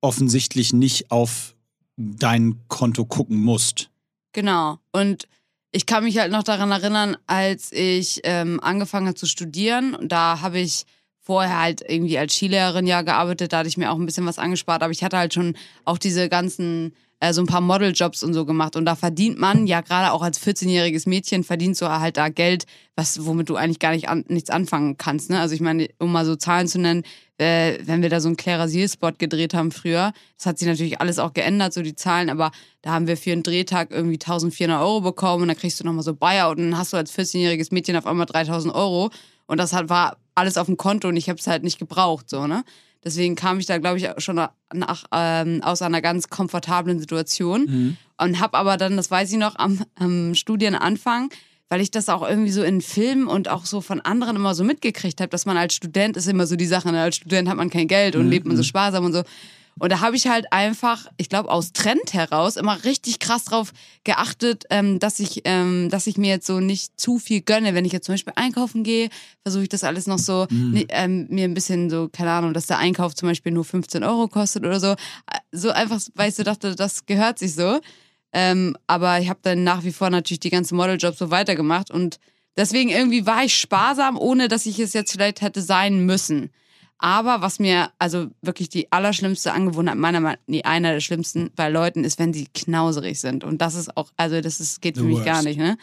offensichtlich 0.01 0.73
nicht 0.73 1.11
auf 1.11 1.55
dein 1.97 2.61
Konto 2.67 3.05
gucken 3.05 3.37
musst. 3.37 3.89
Genau. 4.31 4.79
Und 4.91 5.27
ich 5.71 5.85
kann 5.85 6.03
mich 6.03 6.17
halt 6.17 6.31
noch 6.31 6.43
daran 6.43 6.71
erinnern, 6.71 7.17
als 7.27 7.71
ich 7.71 8.21
ähm, 8.23 8.59
angefangen 8.61 9.07
habe 9.07 9.15
zu 9.15 9.27
studieren. 9.27 9.93
Und 9.93 10.11
da 10.11 10.41
habe 10.41 10.59
ich 10.59 10.85
vorher 11.19 11.59
halt 11.59 11.83
irgendwie 11.87 12.17
als 12.17 12.33
Skilehrerin 12.33 12.87
ja 12.87 13.03
gearbeitet. 13.03 13.53
Da 13.53 13.59
hatte 13.59 13.69
ich 13.69 13.77
mir 13.77 13.91
auch 13.91 13.97
ein 13.97 14.05
bisschen 14.05 14.25
was 14.25 14.39
angespart. 14.39 14.81
Aber 14.81 14.91
ich 14.91 15.03
hatte 15.03 15.17
halt 15.17 15.33
schon 15.33 15.55
auch 15.85 15.99
diese 15.99 16.27
ganzen 16.27 16.95
äh, 17.19 17.33
so 17.33 17.41
ein 17.41 17.47
paar 17.47 17.61
Modeljobs 17.61 18.23
und 18.23 18.33
so 18.33 18.45
gemacht. 18.45 18.75
Und 18.75 18.85
da 18.85 18.95
verdient 18.95 19.37
man 19.37 19.67
ja 19.67 19.81
gerade 19.81 20.11
auch 20.11 20.21
als 20.21 20.41
14-jähriges 20.41 21.07
Mädchen 21.07 21.43
verdient 21.43 21.77
so 21.77 21.89
halt 21.89 22.17
da 22.17 22.29
Geld, 22.29 22.65
was 22.95 23.25
womit 23.25 23.49
du 23.49 23.55
eigentlich 23.55 23.79
gar 23.79 23.91
nicht 23.91 24.09
an, 24.09 24.25
nichts 24.27 24.49
anfangen 24.49 24.97
kannst. 24.97 25.29
Ne? 25.29 25.39
Also 25.39 25.55
ich 25.55 25.61
meine, 25.61 25.89
um 25.99 26.11
mal 26.11 26.25
so 26.25 26.35
Zahlen 26.35 26.67
zu 26.67 26.79
nennen, 26.79 27.03
äh, 27.37 27.79
wenn 27.83 28.01
wir 28.01 28.09
da 28.09 28.19
so 28.19 28.27
einen 28.27 28.37
Claire 28.37 28.59
Rasier-Spot 28.59 29.13
gedreht 29.17 29.53
haben 29.53 29.71
früher, 29.71 30.13
das 30.37 30.45
hat 30.45 30.59
sich 30.59 30.67
natürlich 30.67 31.01
alles 31.01 31.19
auch 31.19 31.33
geändert, 31.33 31.73
so 31.73 31.81
die 31.81 31.95
Zahlen, 31.95 32.29
aber 32.29 32.51
da 32.81 32.91
haben 32.91 33.07
wir 33.07 33.17
für 33.17 33.31
einen 33.31 33.43
Drehtag 33.43 33.91
irgendwie 33.91 34.15
1400 34.15 34.81
Euro 34.81 35.01
bekommen 35.01 35.43
und 35.43 35.47
dann 35.49 35.57
kriegst 35.57 35.79
du 35.79 35.85
nochmal 35.85 36.03
so 36.03 36.13
Buyout 36.13 36.57
und 36.57 36.71
dann 36.71 36.77
hast 36.77 36.93
du 36.93 36.97
als 36.97 37.17
14-jähriges 37.17 37.73
Mädchen 37.73 37.95
auf 37.95 38.05
einmal 38.05 38.25
3000 38.25 38.73
Euro 38.73 39.09
und 39.47 39.57
das 39.57 39.73
hat, 39.73 39.89
war 39.89 40.17
alles 40.35 40.57
auf 40.57 40.67
dem 40.67 40.77
Konto 40.77 41.07
und 41.07 41.17
ich 41.17 41.29
habe 41.29 41.39
es 41.39 41.47
halt 41.47 41.63
nicht 41.63 41.79
gebraucht, 41.79 42.29
so, 42.29 42.47
ne? 42.47 42.63
Deswegen 43.03 43.35
kam 43.35 43.59
ich 43.59 43.65
da, 43.65 43.77
glaube 43.77 43.97
ich, 43.97 44.07
schon 44.17 44.35
nach, 44.35 45.05
ähm, 45.13 45.61
aus 45.63 45.81
einer 45.81 46.01
ganz 46.01 46.29
komfortablen 46.29 46.99
Situation 46.99 47.61
mhm. 47.61 47.97
und 48.17 48.39
habe 48.39 48.57
aber 48.57 48.75
dann, 48.77 48.97
das 48.97 49.09
weiß 49.09 49.31
ich 49.31 49.37
noch, 49.37 49.57
am, 49.57 49.83
am 49.95 50.35
Studienanfang, 50.35 51.29
weil 51.69 51.79
ich 51.81 51.91
das 51.91 52.09
auch 52.09 52.27
irgendwie 52.27 52.51
so 52.51 52.61
in 52.61 52.81
Filmen 52.81 53.27
und 53.27 53.47
auch 53.47 53.65
so 53.65 53.79
von 53.79 54.01
anderen 54.01 54.35
immer 54.35 54.53
so 54.53 54.63
mitgekriegt 54.63 55.21
habe, 55.21 55.29
dass 55.29 55.45
man 55.45 55.55
als 55.55 55.75
Student 55.75 56.17
ist 56.17 56.27
immer 56.27 56.45
so 56.45 56.55
die 56.55 56.65
Sache, 56.65 56.91
ne? 56.91 57.01
als 57.01 57.15
Student 57.15 57.47
hat 57.47 57.57
man 57.57 57.69
kein 57.69 57.87
Geld 57.87 58.15
und 58.15 58.25
mhm. 58.25 58.31
lebt 58.31 58.47
man 58.47 58.57
so 58.57 58.63
mhm. 58.63 58.67
sparsam 58.67 59.05
und 59.05 59.13
so. 59.13 59.23
Und 59.79 59.91
da 59.91 60.01
habe 60.01 60.15
ich 60.15 60.27
halt 60.27 60.51
einfach, 60.51 61.07
ich 61.17 61.29
glaube, 61.29 61.49
aus 61.49 61.71
Trend 61.73 62.13
heraus 62.13 62.57
immer 62.57 62.83
richtig 62.83 63.19
krass 63.19 63.45
drauf 63.45 63.71
geachtet, 64.03 64.65
ähm, 64.69 64.99
dass 64.99 65.19
ich, 65.19 65.41
ähm, 65.45 65.89
dass 65.89 66.07
ich 66.07 66.17
mir 66.17 66.29
jetzt 66.29 66.45
so 66.45 66.59
nicht 66.59 66.99
zu 66.99 67.17
viel 67.17 67.41
gönne. 67.41 67.73
Wenn 67.73 67.85
ich 67.85 67.93
jetzt 67.93 68.05
zum 68.05 68.13
Beispiel 68.13 68.33
einkaufen 68.35 68.83
gehe, 68.83 69.09
versuche 69.43 69.63
ich 69.63 69.69
das 69.69 69.83
alles 69.83 70.05
noch 70.05 70.19
so, 70.19 70.47
ne, 70.49 70.85
ähm, 70.89 71.27
mir 71.29 71.45
ein 71.45 71.53
bisschen 71.53 71.89
so, 71.89 72.09
keine 72.11 72.31
Ahnung, 72.31 72.53
dass 72.53 72.67
der 72.67 72.77
Einkauf 72.77 73.15
zum 73.15 73.29
Beispiel 73.29 73.51
nur 73.51 73.65
15 73.65 74.03
Euro 74.03 74.27
kostet 74.27 74.65
oder 74.65 74.79
so. 74.79 74.95
So 75.51 75.71
einfach, 75.71 75.99
weil 76.15 76.29
ich 76.29 76.35
so 76.35 76.43
dachte, 76.43 76.75
das 76.75 77.05
gehört 77.05 77.39
sich 77.39 77.55
so. 77.55 77.79
Ähm, 78.33 78.75
aber 78.87 79.19
ich 79.19 79.29
habe 79.29 79.39
dann 79.41 79.63
nach 79.63 79.83
wie 79.83 79.91
vor 79.91 80.09
natürlich 80.09 80.39
die 80.39 80.49
ganzen 80.49 80.75
Modeljobs 80.75 81.17
so 81.17 81.31
weitergemacht 81.31 81.89
und 81.89 82.19
deswegen 82.55 82.89
irgendwie 82.89 83.25
war 83.25 83.43
ich 83.43 83.55
sparsam, 83.55 84.17
ohne 84.17 84.47
dass 84.47 84.65
ich 84.65 84.79
es 84.79 84.93
jetzt 84.93 85.11
vielleicht 85.11 85.41
hätte 85.41 85.61
sein 85.61 86.05
müssen. 86.05 86.51
Aber 86.99 87.41
was 87.41 87.59
mir, 87.59 87.91
also 87.97 88.27
wirklich 88.41 88.67
die 88.67 88.91
allerschlimmste 88.91 89.53
Angewohnheit 89.53 89.95
meiner 89.95 90.19
Meinung 90.19 90.39
nee, 90.47 90.63
einer 90.63 90.91
der 90.91 90.99
schlimmsten 90.99 91.49
bei 91.55 91.69
Leuten 91.69 92.03
ist, 92.03 92.19
wenn 92.19 92.33
sie 92.33 92.47
knauserig 92.53 93.19
sind. 93.19 93.45
Und 93.45 93.61
das 93.61 93.75
ist 93.75 93.95
auch, 93.95 94.11
also 94.17 94.41
das 94.41 94.59
ist, 94.59 94.81
geht 94.81 94.97
für 94.97 95.03
mich 95.03 95.23
gar 95.23 95.41
nicht, 95.41 95.57
ne? 95.57 95.77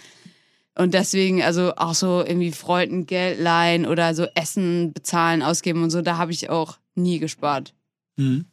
Und 0.79 0.92
deswegen, 0.92 1.42
also 1.42 1.74
auch 1.76 1.94
so 1.94 2.22
irgendwie 2.22 2.52
Freunden 2.52 3.07
Geld 3.07 3.40
leihen 3.40 3.87
oder 3.87 4.14
so 4.14 4.26
Essen 4.35 4.92
bezahlen, 4.92 5.42
ausgeben 5.42 5.83
und 5.83 5.88
so, 5.88 6.02
da 6.02 6.18
habe 6.18 6.33
ich 6.33 6.50
auch 6.50 6.76
nie 6.94 7.18
gespart. 7.18 7.72
Mhm. 8.16 8.44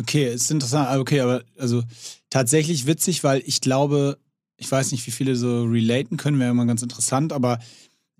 Okay, 0.00 0.32
ist 0.32 0.50
interessant. 0.50 0.88
Ah, 0.88 0.98
okay, 0.98 1.20
aber 1.20 1.42
also 1.58 1.82
tatsächlich 2.30 2.86
witzig, 2.86 3.22
weil 3.22 3.42
ich 3.44 3.60
glaube, 3.60 4.18
ich 4.56 4.70
weiß 4.70 4.92
nicht, 4.92 5.06
wie 5.06 5.10
viele 5.10 5.36
so 5.36 5.64
relaten 5.64 6.16
können, 6.16 6.38
wäre 6.38 6.50
immer 6.50 6.64
ganz 6.64 6.82
interessant, 6.82 7.34
aber 7.34 7.58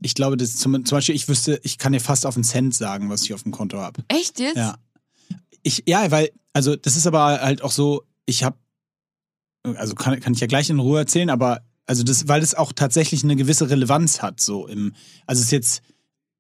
ich 0.01 0.15
glaube, 0.15 0.37
das 0.37 0.57
zum, 0.57 0.85
zum 0.85 0.97
Beispiel, 0.97 1.15
ich 1.15 1.29
wüsste, 1.29 1.61
ich 1.63 1.79
kann 1.79 1.93
dir 1.93 2.01
fast 2.01 2.27
auf 2.27 2.37
einen 2.37 2.45
Cent 2.45 2.75
sagen, 2.75 3.11
was 3.11 3.23
ich 3.23 3.35
auf 3.35 3.43
dem 3.43 3.53
Konto 3.53 3.79
habe. 3.79 4.03
Echt 4.09 4.39
jetzt? 4.39 4.57
Ja. 4.57 4.77
Ich, 5.63 5.85
ja, 5.87 6.11
weil, 6.11 6.31
also 6.53 6.77
das 6.77 6.97
ist 6.97 7.07
aber 7.07 7.41
halt 7.41 7.63
auch 7.63 7.73
so, 7.73 8.05
ich 8.27 8.45
habe, 8.45 8.57
also 9.65 9.95
kann, 9.95 10.21
kann 10.21 10.35
ich 10.35 10.41
ja 10.41 10.47
gleich 10.47 10.71
in 10.71 10.79
Ruhe 10.79 11.01
erzählen, 11.01 11.31
aber 11.31 11.63
also 11.87 12.05
das, 12.05 12.29
weil 12.29 12.43
es 12.43 12.55
auch 12.55 12.73
tatsächlich 12.73 13.25
eine 13.25 13.35
gewisse 13.35 13.71
Relevanz 13.71 14.23
hat, 14.23 14.41
so 14.41 14.67
im, 14.67 14.93
also 15.27 15.41
es 15.41 15.47
ist 15.47 15.53
jetzt 15.53 15.83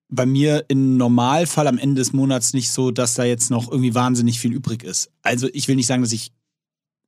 bei 0.08 0.24
mir 0.24 0.64
im 0.68 0.96
Normalfall 0.96 1.66
am 1.66 1.78
Ende 1.78 1.96
des 2.00 2.12
Monats 2.12 2.54
nicht 2.54 2.70
so, 2.70 2.90
dass 2.90 3.14
da 3.14 3.24
jetzt 3.24 3.50
noch 3.50 3.70
irgendwie 3.70 3.94
wahnsinnig 3.94 4.40
viel 4.40 4.52
übrig 4.52 4.82
ist. 4.82 5.10
Also 5.22 5.48
ich 5.52 5.68
will 5.68 5.76
nicht 5.76 5.86
sagen, 5.86 6.02
dass 6.02 6.12
ich 6.12 6.32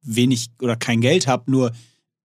wenig 0.03 0.51
oder 0.61 0.77
kein 0.77 1.01
Geld 1.01 1.27
habe, 1.27 1.51
nur 1.51 1.73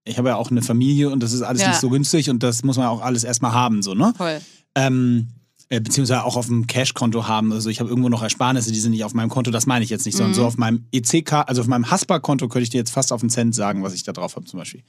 ich 0.05 0.17
habe 0.17 0.29
ja 0.29 0.35
auch 0.35 0.51
eine 0.51 0.61
Familie 0.61 1.09
und 1.09 1.21
das 1.21 1.33
ist 1.33 1.41
alles 1.41 1.61
ja. 1.61 1.69
nicht 1.69 1.79
so 1.81 1.89
günstig 1.89 2.29
und 2.29 2.43
das 2.43 2.63
muss 2.63 2.77
man 2.77 2.87
auch 2.87 3.01
alles 3.01 3.23
erstmal 3.23 3.53
haben, 3.53 3.81
so, 3.81 3.93
ne? 3.93 4.13
Voll. 4.15 4.39
Ähm, 4.75 5.27
äh, 5.69 5.79
beziehungsweise 5.81 6.23
auch 6.23 6.37
auf 6.37 6.45
dem 6.45 6.67
Cash-Konto 6.67 7.27
haben. 7.27 7.51
Also 7.51 7.71
ich 7.71 7.79
habe 7.79 7.89
irgendwo 7.89 8.07
noch 8.09 8.21
Ersparnisse, 8.21 8.71
die 8.71 8.79
sind 8.79 8.91
nicht 8.91 9.03
auf 9.03 9.15
meinem 9.15 9.29
Konto, 9.29 9.49
das 9.49 9.65
meine 9.65 9.83
ich 9.83 9.89
jetzt 9.89 10.05
nicht, 10.05 10.15
sondern 10.15 10.31
mhm. 10.31 10.35
so 10.35 10.45
auf 10.45 10.57
meinem 10.57 10.85
EC-K, 10.91 11.41
also 11.41 11.61
auf 11.61 11.67
meinem 11.67 11.89
Haspa-Konto 11.89 12.47
könnte 12.49 12.63
ich 12.63 12.69
dir 12.69 12.77
jetzt 12.77 12.91
fast 12.91 13.11
auf 13.11 13.21
einen 13.21 13.31
Cent 13.31 13.55
sagen, 13.55 13.81
was 13.81 13.93
ich 13.95 14.03
da 14.03 14.11
drauf 14.11 14.35
habe 14.35 14.45
zum 14.45 14.59
Beispiel. 14.59 14.83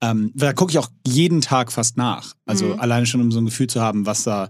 Ähm, 0.00 0.30
da 0.34 0.52
gucke 0.52 0.70
ich 0.70 0.78
auch 0.78 0.88
jeden 1.06 1.40
Tag 1.40 1.72
fast 1.72 1.96
nach. 1.96 2.34
Also 2.44 2.66
Mhm. 2.66 2.80
alleine 2.80 3.06
schon, 3.06 3.20
um 3.20 3.32
so 3.32 3.40
ein 3.40 3.46
Gefühl 3.46 3.66
zu 3.66 3.80
haben, 3.80 4.06
was 4.06 4.22
da, 4.22 4.48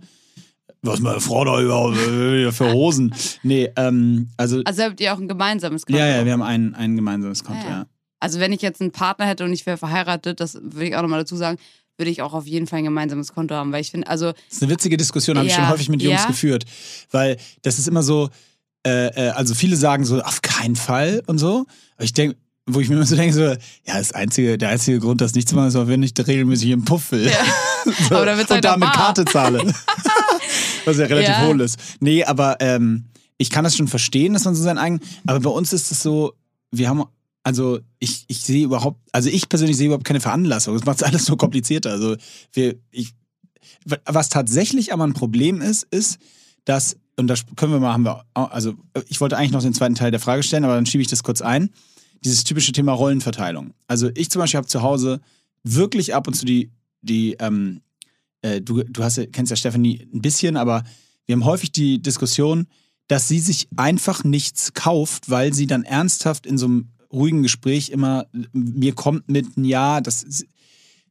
was 0.83 1.01
meine 1.01 1.21
Frau 1.21 1.45
da 1.45 1.59
überhaupt 1.61 1.97
äh, 1.97 2.53
für 2.53 2.73
Hosen. 2.73 3.15
Nee, 3.43 3.71
ähm, 3.77 4.29
also, 4.37 4.61
Also 4.65 4.83
habt 4.83 5.01
ihr 5.01 5.15
auch 5.15 5.19
ein 5.19 5.29
gemeinsames 5.29 5.87
Konto? 5.87 5.99
ja, 5.99 6.07
ja, 6.07 6.25
wir 6.27 6.33
haben 6.33 6.43
ein, 6.43 6.75
ein 6.75 6.97
gemeinsames 6.97 7.45
Konto, 7.45 7.63
Ah, 7.65 7.71
ja. 7.71 7.77
ja. 7.79 7.87
Also 8.21 8.41
wenn 8.41 8.53
ich 8.53 8.63
jetzt 8.63 8.81
einen 8.81 8.93
Partner 8.93 9.27
hätte 9.27 9.45
und 9.45 9.53
ich 9.53 9.67
wäre 9.67 9.77
verheiratet, 9.77 10.41
das 10.41 10.55
würde 10.63 10.87
ich 10.89 10.97
auch 10.97 11.03
nochmal 11.03 11.21
dazu 11.21 11.37
sagen, 11.37 11.59
würde 11.99 12.11
ich 12.11 12.23
auch 12.23 12.35
auf 12.35 12.47
jeden 12.47 12.67
Fall 12.67 12.79
ein 12.81 12.85
gemeinsames 12.85 13.33
Konto 13.33 13.55
haben, 13.55 13.73
weil 13.73 13.81
ich 13.81 13.91
finde, 13.91 14.07
also 14.09 14.33
Das 14.33 14.57
ist 14.57 14.63
eine 14.63 14.71
witzige 14.73 14.97
Diskussion, 14.97 15.37
habe 15.39 15.47
ich 15.47 15.53
Ja, 15.55 15.61
schon 15.61 15.69
häufig 15.69 15.89
mit 15.89 16.03
Jungs 16.03 16.23
ja. 16.23 16.27
geführt. 16.29 16.65
Weil 17.11 17.37
das 17.63 17.79
ist 17.79 17.89
immer 17.89 18.03
so, 18.03 18.29
äh, 18.87 19.07
äh, 19.09 19.31
also 19.31 19.55
viele 19.55 19.77
sagen 19.77 20.05
so, 20.05 20.21
auf 20.21 20.43
keinen 20.43 20.77
Fall 20.77 21.23
und 21.27 21.39
so. 21.39 21.65
Aber 21.97 22.05
ich 22.05 22.13
denke, 22.13 22.37
wo 22.69 22.81
ich 22.81 22.89
mir 22.89 22.97
immer 22.97 23.07
so 23.07 23.17
denke, 23.17 23.33
so, 23.35 23.43
ja, 23.43 23.57
das 23.99 24.13
einzige, 24.13 24.59
der 24.59 24.71
einzige 24.71 24.99
Grund, 24.99 25.21
das 25.21 25.35
nicht 25.35 25.49
zu 25.49 25.55
machen, 25.55 25.69
ist, 25.69 25.77
auch 25.77 25.87
wenn 25.87 26.03
ich 26.03 26.13
regelmäßig 26.19 26.71
im 26.71 26.85
Puff 26.85 27.13
will. 27.13 27.31
so, 28.09 28.17
Aber 28.17 28.33
und 28.33 28.51
halt 28.51 28.65
da 28.65 28.73
auch 28.73 28.77
mit 28.77 28.89
wahr. 28.89 28.93
Karte 28.95 29.25
zahle. 29.25 29.63
Was 30.85 30.99
ja 30.99 31.07
relativ 31.07 31.29
Ja. 31.31 31.47
hohl 31.47 31.61
ist. 31.61 31.79
Nee, 32.01 32.25
aber 32.25 32.57
ähm, 32.61 33.05
ich 33.39 33.51
kann 33.51 33.65
das 33.65 33.77
schon 33.77 33.89
verstehen, 33.89 34.33
dass 34.35 34.45
man 34.45 34.55
so 34.55 34.63
sein 34.63 34.79
eigen. 34.79 35.01
Aber 35.27 35.41
bei 35.41 35.51
uns 35.51 35.73
ist 35.73 35.91
es 35.91 36.03
so, 36.03 36.35
wir 36.71 36.89
haben, 36.89 37.05
also 37.47 37.79
ich, 38.01 38.25
ich 38.27 38.41
sehe 38.41 38.65
überhaupt, 38.65 38.99
also 39.13 39.29
ich 39.29 39.49
persönlich 39.49 39.77
sehe 39.77 39.87
überhaupt 39.87 40.05
keine 40.05 40.19
Veranlassung. 40.19 40.75
Das 40.75 40.85
macht 40.85 40.97
es 40.97 41.03
alles 41.07 41.27
so 41.27 41.37
komplizierter. 41.37 41.93
Also 41.93 42.17
wir, 42.53 42.75
ich, 42.91 43.15
was 43.85 44.31
tatsächlich 44.31 44.93
aber 44.93 45.07
ein 45.07 45.13
Problem 45.13 45.61
ist, 45.61 45.85
ist, 45.85 46.19
dass, 46.65 46.97
und 47.17 47.29
das 47.29 47.45
können 47.55 47.71
wir 47.71 47.79
mal, 47.79 47.93
haben 47.93 48.05
wir, 48.05 48.25
also 48.35 48.75
ich 49.07 49.21
wollte 49.21 49.37
eigentlich 49.37 49.53
noch 49.53 49.63
den 49.63 49.75
zweiten 49.75 49.95
Teil 49.95 50.11
der 50.11 50.19
Frage 50.19 50.43
stellen, 50.43 50.65
aber 50.65 50.75
dann 50.75 50.87
schiebe 50.87 51.03
ich 51.03 51.07
das 51.07 51.23
kurz 51.23 51.41
ein. 51.41 51.71
Dieses 52.25 52.43
typische 52.43 52.73
Thema 52.73 52.91
Rollenverteilung. 52.95 53.75
Also 53.87 54.11
ich 54.17 54.29
zum 54.29 54.41
Beispiel 54.41 54.59
habe 54.59 54.67
zu 54.67 54.83
Hause 54.83 55.21
wirklich 55.63 56.17
ab 56.17 56.27
und 56.27 56.35
zu 56.35 56.47
die, 56.47 56.73
die, 57.01 57.37
ähm, 57.39 57.81
äh, 58.43 58.61
du, 58.61 58.83
du 58.83 59.05
hast, 59.05 59.21
kennst 59.31 59.51
ja 59.51 59.57
Stephanie 59.57 60.09
ein 60.13 60.21
bisschen, 60.21 60.57
aber 60.57 60.83
wir 61.27 61.35
haben 61.35 61.45
häufig 61.45 61.71
die 61.71 62.03
Diskussion, 62.03 62.67
dass 63.07 63.29
sie 63.29 63.39
sich 63.39 63.69
einfach 63.77 64.25
nichts 64.25 64.75
kauft, 64.75 65.31
weil 65.31 65.55
sie 65.55 65.69
dann 65.69 65.85
ernsthaft 65.85 66.45
in 66.45 66.59
so 66.59 66.67
einem 66.67 66.89
ruhigen 67.13 67.43
Gespräch 67.43 67.91
immer 67.91 68.27
mir 68.53 68.95
kommt 68.95 69.29
mit, 69.29 69.47
ja, 69.57 70.01
das 70.01 70.23
ist, 70.23 70.47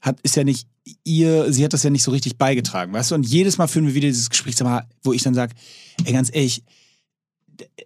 hat, 0.01 0.19
ist 0.21 0.35
ja 0.35 0.43
nicht 0.43 0.67
ihr, 1.03 1.51
sie 1.51 1.63
hat 1.63 1.73
das 1.73 1.83
ja 1.83 1.89
nicht 1.89 2.03
so 2.03 2.11
richtig 2.11 2.37
beigetragen, 2.37 2.93
weißt 2.93 3.11
du? 3.11 3.15
Und 3.15 3.25
jedes 3.27 3.57
Mal 3.57 3.67
führen 3.67 3.87
wir 3.87 3.95
wieder 3.95 4.07
dieses 4.07 4.29
Gespräch, 4.29 4.55
wo 5.03 5.13
ich 5.13 5.23
dann 5.23 5.33
sage, 5.33 5.53
ey, 6.03 6.13
ganz 6.13 6.29
ehrlich, 6.33 6.63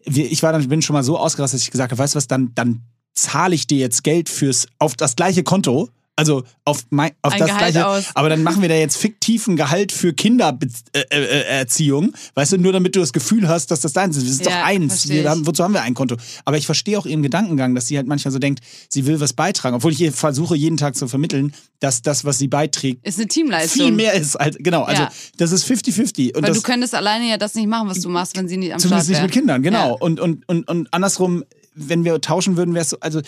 ich 0.04 0.44
war 0.44 0.52
dann, 0.52 0.68
bin 0.68 0.82
schon 0.82 0.94
mal 0.94 1.04
so 1.04 1.18
ausgerastet, 1.18 1.60
dass 1.60 1.64
ich 1.64 1.72
gesagt 1.72 1.92
habe, 1.92 2.00
weißt 2.00 2.16
du 2.16 2.18
was, 2.18 2.28
dann, 2.28 2.54
dann 2.56 2.82
zahle 3.14 3.56
ich 3.56 3.68
dir 3.68 3.78
jetzt 3.78 4.04
Geld 4.04 4.30
fürs, 4.30 4.68
auf 4.80 4.96
das 4.96 5.16
gleiche 5.16 5.44
Konto, 5.44 5.90
also 6.20 6.44
auf, 6.66 6.86
mein, 6.90 7.12
auf 7.22 7.34
Ein 7.34 7.40
das 7.40 7.48
Gehalt 7.50 7.72
gleiche, 7.74 7.88
aus. 7.88 8.06
aber 8.14 8.30
dann 8.30 8.44
machen 8.44 8.62
wir 8.62 8.70
da 8.70 8.76
jetzt 8.76 8.98
fiktiven 8.98 9.56
Gehalt 9.56 9.92
für 9.92 10.14
Kindererziehung, 10.14 10.74
äh, 10.94 11.00
äh, 11.10 11.44
Erziehung, 11.60 12.14
weißt 12.36 12.54
du, 12.54 12.58
nur 12.58 12.74
damit 12.74 12.96
du 12.96 13.00
das 13.00 13.14
Gefühl 13.14 13.48
hast, 13.48 13.72
dass 13.72 13.82
das 13.82 13.94
deins 13.94 14.18
ist. 14.18 14.26
Das 14.26 14.32
ist 14.34 14.46
Ja, 14.46 14.52
doch 14.62 14.68
eins. 14.68 15.10
Wir 15.10 15.30
haben, 15.30 15.48
wozu 15.48 15.64
haben 15.64 15.74
wir 15.74 15.82
ein 15.82 15.94
Konto? 15.94 16.16
Aber 16.46 16.58
ich 16.58 16.66
verstehe 16.66 16.98
auch 17.00 17.06
ihren 17.06 17.24
Gedankengang, 17.24 17.74
dass 17.76 17.88
sie 17.88 17.98
halt 17.98 18.08
manchmal 18.08 18.32
so 18.32 18.40
denkt, 18.40 18.60
sie 18.90 19.06
will 19.06 19.20
was 19.20 19.34
beitragen, 19.34 19.76
obwohl 19.76 19.92
ich 19.92 20.02
ihr 20.02 20.14
versuche, 20.14 20.56
jeden 20.56 20.78
Tag 20.78 20.96
zu 20.96 21.08
vermitteln, 21.08 21.54
dass 21.80 22.02
das, 22.02 22.26
was 22.26 22.38
sie 22.38 22.48
beiträgt, 22.48 23.06
ist 23.08 23.18
eine 23.18 23.28
Teamleistung. 23.28 23.86
viel 23.88 23.92
mehr 23.96 24.14
ist. 24.14 24.36
Als, 24.36 24.58
genau, 24.60 24.84
also 24.84 25.04
Ja. 25.04 25.12
das 25.38 25.52
ist 25.52 25.66
50-50. 25.66 26.36
Und 26.36 26.44
Weil 26.44 26.50
das, 26.50 26.58
du 26.58 26.64
könntest 26.64 26.94
alleine 26.96 27.28
ja 27.30 27.38
das 27.38 27.56
nicht 27.56 27.68
machen, 27.68 27.88
was 27.90 28.00
du 28.02 28.10
machst, 28.10 28.36
wenn 28.38 28.48
sie 28.48 28.58
nicht 28.58 28.74
am 28.74 28.80
Zumindest 28.80 29.08
Start 29.10 29.22
nicht 29.24 29.36
mit 29.36 29.36
wäre. 29.36 29.40
Kindern, 29.42 29.64
genau. 29.64 29.90
Ja. 29.92 29.96
Und, 30.00 30.20
und, 30.20 30.48
und, 30.50 30.68
und 30.68 30.94
andersrum, 30.94 31.44
wenn 31.76 32.04
wir 32.04 32.20
tauschen 32.20 32.58
würden, 32.58 32.74
wäre 32.74 32.84
es 32.84 32.90
so, 32.90 32.98
also 33.00 33.22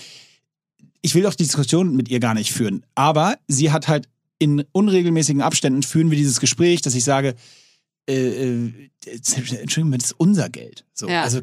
ich 1.01 1.15
will 1.15 1.25
auch 1.25 1.33
die 1.35 1.43
Diskussion 1.43 1.95
mit 1.95 2.09
ihr 2.09 2.19
gar 2.19 2.33
nicht 2.33 2.51
führen. 2.51 2.85
Aber 2.95 3.37
sie 3.47 3.71
hat 3.71 3.87
halt 3.87 4.07
in 4.39 4.63
unregelmäßigen 4.71 5.41
Abständen 5.41 5.83
führen 5.83 6.09
wir 6.09 6.17
dieses 6.17 6.39
Gespräch, 6.39 6.81
dass 6.81 6.95
ich 6.95 7.03
sage, 7.03 7.35
äh, 8.09 8.13
äh, 8.15 8.89
Entschuldigung, 9.05 9.91
das 9.91 10.11
ist 10.11 10.15
unser 10.17 10.49
Geld. 10.49 10.85
So, 10.93 11.07
Ja. 11.07 11.23
Also 11.23 11.41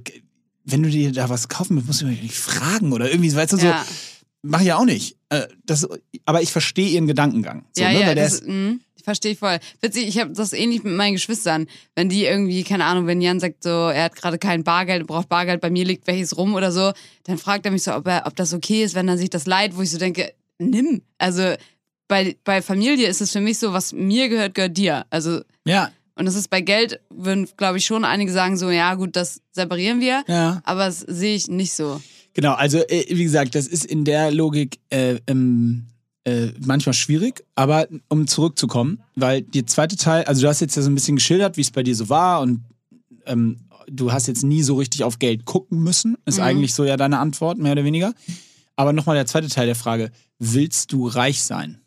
wenn 0.64 0.82
du 0.82 0.90
dir 0.90 1.12
da 1.12 1.28
was 1.28 1.48
kaufen 1.48 1.76
willst, 1.76 1.86
musst 1.86 2.02
du 2.02 2.06
mich 2.06 2.22
nicht 2.22 2.34
fragen 2.34 2.92
oder 2.92 3.10
irgendwie, 3.10 3.34
weißt 3.34 3.52
du, 3.52 3.56
so, 3.56 3.66
Ja, 3.66 3.86
mach 4.42 4.60
ich 4.60 4.66
ja 4.66 4.76
auch 4.76 4.84
nicht. 4.84 5.16
Äh, 5.30 5.46
das, 5.64 5.86
aber 6.24 6.42
ich 6.42 6.52
verstehe 6.52 6.88
ihren 6.88 7.06
Gedankengang. 7.06 7.64
So, 7.72 7.82
ja, 7.82 7.92
ne? 7.92 8.00
ja 8.00 8.06
Weil 8.08 8.14
der 8.16 8.24
das, 8.24 8.34
ist, 8.40 8.48
mh, 8.48 8.78
verstehe 9.08 9.32
ich 9.32 9.38
voll. 9.38 9.58
Witzig, 9.80 10.06
ich 10.06 10.18
habe 10.18 10.32
das 10.32 10.52
ähnlich 10.52 10.84
mit 10.84 10.92
meinen 10.92 11.14
Geschwistern. 11.14 11.66
Wenn 11.94 12.10
die 12.10 12.24
irgendwie, 12.24 12.62
keine 12.62 12.84
Ahnung, 12.84 13.06
wenn 13.06 13.22
Jan 13.22 13.40
sagt 13.40 13.62
so, 13.62 13.70
er 13.70 14.04
hat 14.04 14.16
gerade 14.16 14.38
kein 14.38 14.64
Bargeld, 14.64 15.06
braucht 15.06 15.28
Bargeld, 15.28 15.62
bei 15.62 15.70
mir 15.70 15.84
liegt 15.84 16.06
welches 16.06 16.36
rum 16.36 16.54
oder 16.54 16.70
so, 16.70 16.92
dann 17.24 17.38
fragt 17.38 17.64
er 17.64 17.72
mich 17.72 17.82
so, 17.82 17.94
ob, 17.94 18.06
er, 18.06 18.26
ob 18.26 18.36
das 18.36 18.52
okay 18.52 18.84
ist, 18.84 18.94
wenn 18.94 19.08
er 19.08 19.16
sich 19.16 19.30
das 19.30 19.46
leiht, 19.46 19.76
wo 19.76 19.82
ich 19.82 19.90
so 19.90 19.98
denke, 19.98 20.32
nimm. 20.58 21.00
Also 21.16 21.54
bei, 22.06 22.36
bei 22.44 22.60
Familie 22.60 23.08
ist 23.08 23.20
es 23.20 23.32
für 23.32 23.40
mich 23.40 23.58
so, 23.58 23.72
was 23.72 23.92
mir 23.92 24.28
gehört, 24.28 24.54
gehört 24.54 24.76
dir. 24.76 25.06
Also 25.10 25.40
ja, 25.64 25.90
und 26.18 26.26
das 26.26 26.34
ist 26.34 26.50
bei 26.50 26.60
Geld, 26.60 27.00
würden, 27.10 27.48
glaube 27.56 27.78
ich, 27.78 27.86
schon 27.86 28.04
einige 28.04 28.32
sagen 28.32 28.56
so, 28.56 28.70
ja 28.70 28.94
gut, 28.94 29.14
das 29.14 29.40
separieren 29.52 30.00
wir. 30.00 30.24
ja. 30.26 30.60
Aber 30.64 30.86
das 30.86 30.98
sehe 31.00 31.36
ich 31.36 31.46
nicht 31.46 31.72
so. 31.72 32.00
Genau, 32.34 32.54
also 32.54 32.78
äh, 32.88 33.06
wie 33.08 33.22
gesagt, 33.22 33.54
das 33.54 33.68
ist 33.68 33.84
in 33.84 34.04
der 34.04 34.32
Logik 34.32 34.80
äh, 34.90 35.18
ähm, 35.28 35.86
äh, 36.28 36.52
manchmal 36.64 36.92
schwierig, 36.94 37.44
aber 37.54 37.88
um 38.08 38.26
zurückzukommen, 38.26 39.00
weil 39.16 39.42
der 39.42 39.66
zweite 39.66 39.96
Teil, 39.96 40.24
also 40.24 40.42
du 40.42 40.48
hast 40.48 40.60
jetzt 40.60 40.76
ja 40.76 40.82
so 40.82 40.90
ein 40.90 40.94
bisschen 40.94 41.16
geschildert, 41.16 41.56
wie 41.56 41.62
es 41.62 41.70
bei 41.70 41.82
dir 41.82 41.94
so 41.94 42.08
war 42.08 42.40
und 42.40 42.64
ähm, 43.26 43.60
du 43.90 44.12
hast 44.12 44.26
jetzt 44.26 44.42
nie 44.44 44.62
so 44.62 44.76
richtig 44.76 45.04
auf 45.04 45.18
Geld 45.18 45.44
gucken 45.44 45.82
müssen, 45.82 46.16
ist 46.26 46.36
Mhm. 46.38 46.44
eigentlich 46.44 46.74
so 46.74 46.84
ja 46.84 46.96
deine 46.96 47.18
Antwort, 47.18 47.58
mehr 47.58 47.72
oder 47.72 47.84
weniger. 47.84 48.12
Aber 48.76 48.92
nochmal 48.92 49.16
der 49.16 49.26
zweite 49.26 49.48
Teil 49.48 49.66
der 49.66 49.74
Frage, 49.74 50.10
willst 50.38 50.92
du 50.92 51.06
reich 51.08 51.42
sein? 51.42 51.80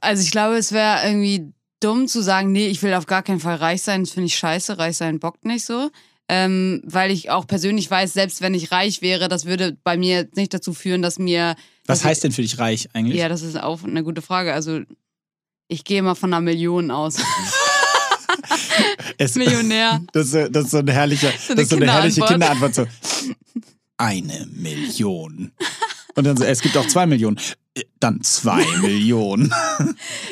Also 0.00 0.22
ich 0.22 0.30
glaube, 0.30 0.56
es 0.56 0.72
wäre 0.72 1.06
irgendwie 1.06 1.52
dumm 1.80 2.08
zu 2.08 2.22
sagen, 2.22 2.52
nee, 2.52 2.66
ich 2.66 2.82
will 2.82 2.92
auf 2.94 3.06
gar 3.06 3.22
keinen 3.22 3.40
Fall 3.40 3.56
reich 3.56 3.82
sein. 3.82 4.02
Das 4.02 4.10
finde 4.12 4.26
ich 4.26 4.36
scheiße. 4.36 4.78
Reich 4.78 4.96
sein 4.96 5.20
bockt 5.20 5.44
nicht 5.44 5.64
so. 5.64 5.90
Ähm, 6.28 6.82
weil 6.84 7.10
ich 7.10 7.30
auch 7.30 7.46
persönlich 7.46 7.90
weiß, 7.90 8.12
selbst 8.12 8.42
wenn 8.42 8.52
ich 8.52 8.70
reich 8.72 9.00
wäre, 9.00 9.28
das 9.28 9.46
würde 9.46 9.78
bei 9.84 9.96
mir 9.96 10.28
nicht 10.34 10.52
dazu 10.52 10.74
führen, 10.74 11.02
dass 11.02 11.18
mir. 11.18 11.56
Was 11.88 11.98
dass 12.00 12.04
heißt 12.04 12.22
denn 12.24 12.32
für 12.32 12.42
dich 12.42 12.58
reich 12.58 12.88
eigentlich? 12.92 13.14
Ich, 13.16 13.20
ja, 13.20 13.28
das 13.28 13.42
ist 13.42 13.60
auch 13.60 13.82
eine 13.82 14.04
gute 14.04 14.22
Frage. 14.22 14.52
Also 14.54 14.80
ich 15.68 15.82
gehe 15.84 16.02
mal 16.02 16.14
von 16.14 16.32
einer 16.32 16.40
Million 16.40 16.90
aus. 16.90 17.16
Es- 19.18 19.34
Millionär. 19.34 20.00
Das, 20.12 20.26
ist 20.26 20.32
so- 20.32 20.48
das 20.48 20.64
ist 20.66 20.70
so 20.70 20.78
eine 20.78 20.92
herrliche, 20.92 21.32
So 21.46 21.54
das 21.54 21.64
ist 21.64 21.70
so 21.70 21.76
eine 21.76 21.86
eine 21.86 21.92
herrliche 21.92 22.20
Kinderantwort. 22.22 22.74
So, 22.74 22.86
eine 23.96 24.46
Million. 24.52 25.50
Und 26.14 26.24
dann 26.24 26.36
so, 26.36 26.44
es 26.44 26.60
gibt 26.60 26.76
auch 26.76 26.86
zwei 26.86 27.06
Millionen. 27.06 27.38
Äh, 27.74 27.82
Dann 28.00 28.20
zwei 28.22 28.64
Millionen. 28.80 29.52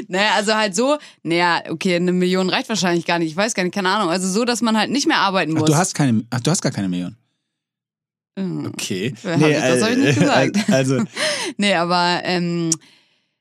Naja, 0.08 0.30
also 0.34 0.54
halt 0.54 0.74
so, 0.76 0.98
naja, 1.22 1.62
okay, 1.70 1.96
eine 1.96 2.12
Million 2.12 2.48
reicht 2.48 2.68
wahrscheinlich 2.68 3.06
gar 3.06 3.18
nicht. 3.18 3.30
Ich 3.30 3.36
weiß 3.36 3.54
gar 3.54 3.62
nicht, 3.64 3.74
keine 3.74 3.88
Ahnung. 3.88 4.10
Also 4.10 4.28
so, 4.28 4.44
dass 4.44 4.62
man 4.62 4.76
halt 4.76 4.90
nicht 4.90 5.06
mehr 5.06 5.18
arbeiten 5.18 5.52
Ach, 5.56 5.60
muss. 5.60 5.70
du 5.70 5.76
hast 5.76 5.94
keine, 5.94 6.24
ach, 6.30 6.40
du 6.40 6.50
hast 6.50 6.62
gar 6.62 6.72
keine 6.72 6.88
Million. 6.88 7.16
Mhm. 8.36 8.66
Okay. 8.66 9.14
Ich- 9.16 9.22
das 9.22 9.82
hab 9.82 9.90
ich 9.90 9.96
nicht 9.98 10.18
gesagt. 10.20 10.56
Also, 10.68 11.02
Nee, 11.56 11.74
aber 11.74 12.20
ähm, 12.24 12.70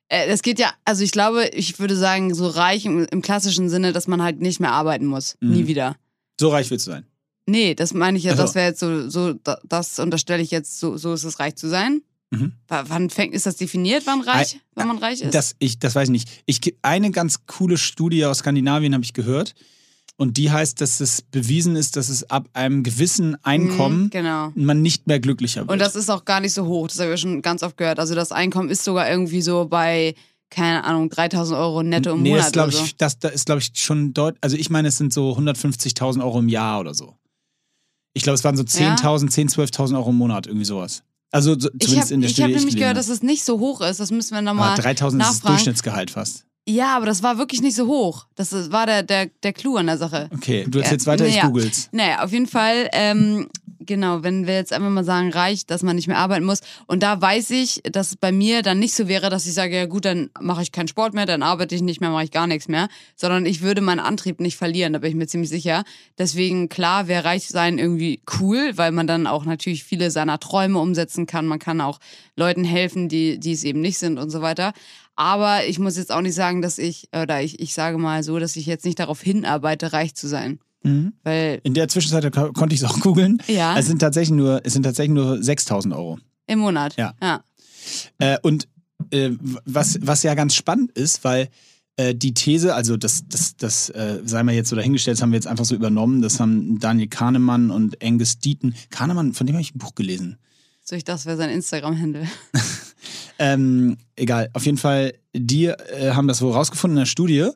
äh, 0.08 0.28
es 0.28 0.42
geht 0.42 0.60
ja, 0.60 0.72
also 0.86 1.04
ich 1.04 1.12
glaube, 1.12 1.48
ich 1.54 1.80
würde 1.80 1.96
sagen, 1.96 2.34
so 2.34 2.48
reich 2.48 2.86
im, 2.86 3.06
im 3.12 3.22
klassischen 3.22 3.70
Sinne, 3.70 3.92
dass 3.94 4.08
man 4.08 4.22
halt 4.22 4.40
nicht 4.42 4.60
mehr 4.60 4.72
arbeiten 4.72 5.06
muss. 5.06 5.36
Mhm. 5.42 5.52
Nie 5.52 5.68
wieder. 5.68 5.96
so 6.40 6.50
reich 6.50 6.70
willst 6.72 6.88
du 6.88 6.92
sein. 6.92 7.06
Nee, 7.48 7.76
das 7.76 7.94
meine 7.94 8.18
ich 8.18 8.24
ja, 8.24 8.32
Ach 8.34 8.38
so. 8.38 8.42
das 8.44 8.56
wäre 8.56 8.68
jetzt 8.68 8.80
so, 8.80 9.10
so, 9.10 9.34
da- 9.34 9.60
das 9.66 10.00
unterstelle 10.00 10.42
ich 10.42 10.50
jetzt, 10.52 10.80
so, 10.80 10.98
so 10.98 11.14
ist 11.14 11.24
es 11.26 11.40
reich 11.40 11.56
zu 11.56 11.68
sein. 11.70 12.02
Mhm. 12.32 12.54
Wann 12.68 13.10
fängt, 13.12 13.36
ist 13.36 13.46
das 13.46 13.56
definiert, 13.58 14.04
wann 14.08 14.22
reich, 14.22 14.60
wann 14.74 14.88
man 14.88 14.98
reich 14.98 15.22
ist? 15.22 15.36
Das, 15.36 15.56
ich, 15.60 15.78
das 15.78 15.94
weiß 15.94 16.08
ich 16.08 16.12
nicht. 16.12 16.30
Ich, 16.48 16.60
eine 16.82 17.12
ganz 17.12 17.46
coole 17.46 17.78
Studie 17.78 18.26
aus 18.26 18.40
Skandinavien 18.40 18.94
habe 18.96 19.04
ich 19.04 19.14
gehört. 19.14 19.54
Und 20.18 20.38
die 20.38 20.50
heißt, 20.50 20.80
dass 20.80 21.02
es 21.02 21.22
bewiesen 21.24 21.76
ist, 21.76 21.98
dass 21.98 22.08
es 22.08 22.30
ab 22.30 22.48
einem 22.54 22.84
gewissen 22.84 23.36
Einkommen 23.44 24.04
Mhm, 24.04 24.10
genau. 24.12 24.52
man 24.56 24.82
nicht 24.82 25.08
mehr 25.08 25.20
glücklicher 25.20 25.62
wird. 25.62 25.72
Und 25.72 25.80
das 25.80 25.96
ist 25.98 26.10
auch 26.10 26.24
gar 26.24 26.40
nicht 26.40 26.54
so 26.54 26.66
hoch, 26.66 26.88
das 26.88 27.00
habe 27.00 27.14
ich 27.14 27.20
schon 27.20 27.42
ganz 27.42 27.64
oft 27.64 27.76
gehört. 27.76 28.00
Also 28.00 28.16
das 28.16 28.32
Einkommen 28.32 28.70
ist 28.70 28.84
sogar 28.86 29.10
irgendwie 29.10 29.42
so 29.42 29.66
bei, 29.66 30.16
keine 30.50 30.86
Ahnung, 30.86 31.10
3000 31.10 31.60
Euro 31.60 31.84
netto 31.84 32.14
im 32.14 32.22
nee, 32.22 32.30
das 32.32 32.38
Monat 32.40 32.54
glaube 32.54 32.68
oder 32.70 32.78
so. 32.78 32.84
ich, 32.86 32.96
das, 32.96 33.20
das 33.20 33.34
ist 33.34 33.46
glaube 33.48 33.60
ich 33.60 33.72
schon 33.74 34.14
deutlich. 34.14 34.42
Also 34.42 34.56
ich 34.56 34.70
meine, 34.70 34.88
es 34.88 34.98
sind 34.98 35.12
so 35.12 35.34
150.000 35.38 36.24
Euro 36.24 36.40
im 36.40 36.48
Jahr 36.48 36.80
oder 36.80 36.94
so. 36.94 37.16
Ich 38.14 38.24
glaube, 38.24 38.36
es 38.36 38.44
waren 38.46 38.56
so 38.56 38.64
10.000, 38.64 39.30
10.000, 39.34 39.54
12.000 39.74 39.96
Euro 39.98 40.12
im 40.12 40.16
Monat, 40.16 40.48
irgendwie 40.48 40.64
sowas. 40.66 41.04
Also 41.32 41.60
so, 41.60 41.70
Ich 41.78 41.88
zumindest 41.88 42.06
habe 42.12 42.14
in 42.14 42.22
der 42.22 42.30
ich 42.30 42.36
Studie. 42.38 42.44
hab 42.54 42.56
nämlich 42.58 42.76
ich 42.76 42.80
gehört, 42.80 42.96
dass 42.96 43.10
es 43.10 43.22
nicht 43.22 43.44
so 43.44 43.60
hoch 43.60 43.82
ist. 43.82 44.00
Das 44.00 44.12
müssen 44.12 44.32
wir 44.32 44.38
habe. 44.38 44.46
nochmal 44.46 44.72
Aber 44.80 44.82
3.000 44.82 45.20
ist 45.20 45.28
das. 45.28 45.42
Durchschnittsgehalt 45.42 46.12
fast. 46.12 46.46
Ja, 46.68 46.96
aber 46.98 47.06
das 47.06 47.22
war 47.22 47.38
wirklich 47.38 47.62
nicht 47.62 47.76
so 47.76 47.88
hoch. 47.88 48.26
Das 48.36 48.52
war 48.72 48.86
der, 48.88 49.04
der, 49.04 49.28
der 49.44 49.54
Clou 49.54 49.78
an 49.78 49.86
der 49.86 49.98
Sache. 49.98 50.30
Okay, 50.34 50.66
du 50.68 50.80
Ja, 50.80 50.84
erzählst 50.86 51.06
weiter, 51.06 51.26
ich 51.28 51.36
naja. 51.36 51.48
googles. 51.48 51.90
Naja, 51.92 52.24
auf 52.24 52.32
jeden 52.32 52.48
Fall 52.48 52.90
ähm, 52.92 53.48
Genau, 53.86 54.24
wenn 54.24 54.48
wir 54.48 54.56
jetzt 54.56 54.74
einfach 54.74 54.90
mal 54.90 55.04
sagen, 55.04 55.32
reicht, 55.32 55.70
dass 55.70 55.84
man 55.84 55.96
nicht 55.96 56.08
mehr 56.08 56.18
arbeiten 56.18 56.46
muss. 56.46 56.62
Und 56.88 57.04
da 57.04 57.22
weiß 57.22 57.52
ich, 57.52 57.82
dass 57.84 58.10
es 58.10 58.16
bei 58.16 58.32
mir 58.32 58.62
dann 58.62 58.80
nicht 58.80 58.96
so 58.96 59.08
wäre, 59.08 59.30
dass 59.30 59.46
ich 59.46 59.54
sage, 59.54 59.76
ja 59.76 59.86
gut, 59.86 60.06
dann 60.06 60.30
mache 60.40 60.62
ich 60.62 60.72
keinen 60.72 60.88
Sport 60.88 61.14
mehr, 61.14 61.26
dann 61.26 61.44
arbeite 61.44 61.76
ich 61.76 61.82
nicht 61.82 62.02
mehr, 62.02 62.10
mache 62.10 62.24
ich 62.24 62.32
gar 62.32 62.48
nichts 62.48 62.68
mehr. 62.68 62.88
Sondern 63.16 63.46
ich 63.46 63.62
würde 63.62 63.82
meinen 63.82 64.00
Antrieb 64.00 64.40
nicht 64.40 64.58
verlieren, 64.58 64.94
da 64.94 65.00
bin 65.00 65.10
ich 65.10 65.16
mir 65.16 65.28
ziemlich 65.28 65.50
sicher. 65.50 65.84
Deswegen, 66.18 66.70
klar, 66.70 67.08
wäre 67.08 67.26
reich 67.26 67.48
sein 67.48 67.78
irgendwie 67.78 68.22
cool, 68.40 68.72
weil 68.76 68.92
man 68.92 69.08
dann 69.08 69.28
auch 69.28 69.46
natürlich 69.46 69.84
viele 69.84 70.10
seiner 70.12 70.40
Träume 70.40 70.80
umsetzen 70.80 71.28
kann. 71.28 71.46
Man 71.46 71.60
kann 71.60 71.82
auch 71.82 72.00
Leuten 72.36 72.64
helfen, 72.64 73.08
die, 73.10 73.40
die 73.40 73.52
es 73.52 73.64
eben 73.64 73.82
nicht 73.82 73.98
sind 73.98 74.18
und 74.18 74.30
so 74.30 74.42
weiter. 74.42 74.74
Aber 75.16 75.66
ich 75.66 75.80
muss 75.80 75.98
jetzt 75.98 76.12
auch 76.12 76.22
nicht 76.22 76.36
sagen, 76.36 76.62
dass 76.62 76.78
ich, 76.78 77.10
oder 77.16 77.42
ich, 77.42 77.60
ich 77.60 77.74
sage 77.74 77.98
mal 77.98 78.24
so, 78.24 78.38
dass 78.40 78.56
ich 78.56 78.66
jetzt 78.66 78.86
nicht 78.86 79.00
darauf 79.00 79.22
hinarbeite, 79.22 79.94
reich 79.94 80.14
zu 80.16 80.28
sein. 80.28 80.60
Mhm. 80.84 81.14
Weil 81.24 81.62
In 81.64 81.74
der 81.74 81.88
Zwischenzeit 81.88 82.32
ko- 82.34 82.52
konnte 82.52 82.76
ich 82.76 82.82
es 82.82 82.88
auch 82.90 83.00
googeln. 83.02 83.42
Ja. 83.48 83.78
Es 83.78 83.88
sind 83.88 84.00
tatsächlich 84.00 84.36
nur, 84.38 84.62
es 84.66 84.74
sind 84.74 84.84
tatsächlich 84.84 85.14
nur 85.16 85.42
6000 85.42 85.94
Euro. 85.94 86.20
im 86.48 86.60
Monat. 86.60 86.96
Ja. 86.98 87.14
ja. 87.22 87.44
Äh, 88.20 88.38
und 88.42 88.68
äh, 89.12 89.32
was, 89.66 90.00
was 90.02 90.24
ja 90.24 90.34
ganz 90.36 90.54
spannend 90.56 90.92
ist, 90.92 91.24
weil 91.24 91.50
äh, 91.98 92.14
die 92.14 92.34
These, 92.34 92.76
also 92.76 92.98
das, 92.98 93.24
das, 93.30 93.56
das 93.56 93.90
äh, 93.92 94.20
sei 94.26 94.44
mal 94.44 94.54
jetzt 94.54 94.70
so 94.70 94.76
dahingestellt, 94.76 95.18
das 95.18 95.22
haben 95.22 95.32
wir 95.32 95.38
jetzt 95.38 95.48
einfach 95.48 95.66
so 95.66 95.76
übernommen, 95.76 96.22
das 96.22 96.40
haben 96.40 96.78
Daniel 96.80 97.08
Kahnemann 97.08 97.72
und 97.72 98.04
Angus 98.04 98.40
Deaton. 98.40 98.76
Kahnemann, 98.90 99.34
von 99.34 99.48
dem 99.48 99.56
habe 99.56 99.62
ich 99.62 99.74
ein 99.76 99.80
Buch 99.80 99.96
gelesen. 99.96 100.38
So, 100.88 100.96
ich 100.96 101.04
das 101.04 101.26
wäre 101.26 101.36
sein 101.36 101.50
Instagram-Handle. 101.50 102.28
Ähm, 103.38 103.98
egal, 104.16 104.50
auf 104.54 104.66
jeden 104.66 104.78
Fall, 104.78 105.14
die 105.34 105.66
äh, 105.66 106.12
haben 106.14 106.28
das 106.28 106.42
wohl 106.42 106.54
rausgefunden 106.54 106.98
in 106.98 107.02
der 107.02 107.06
Studie. 107.06 107.50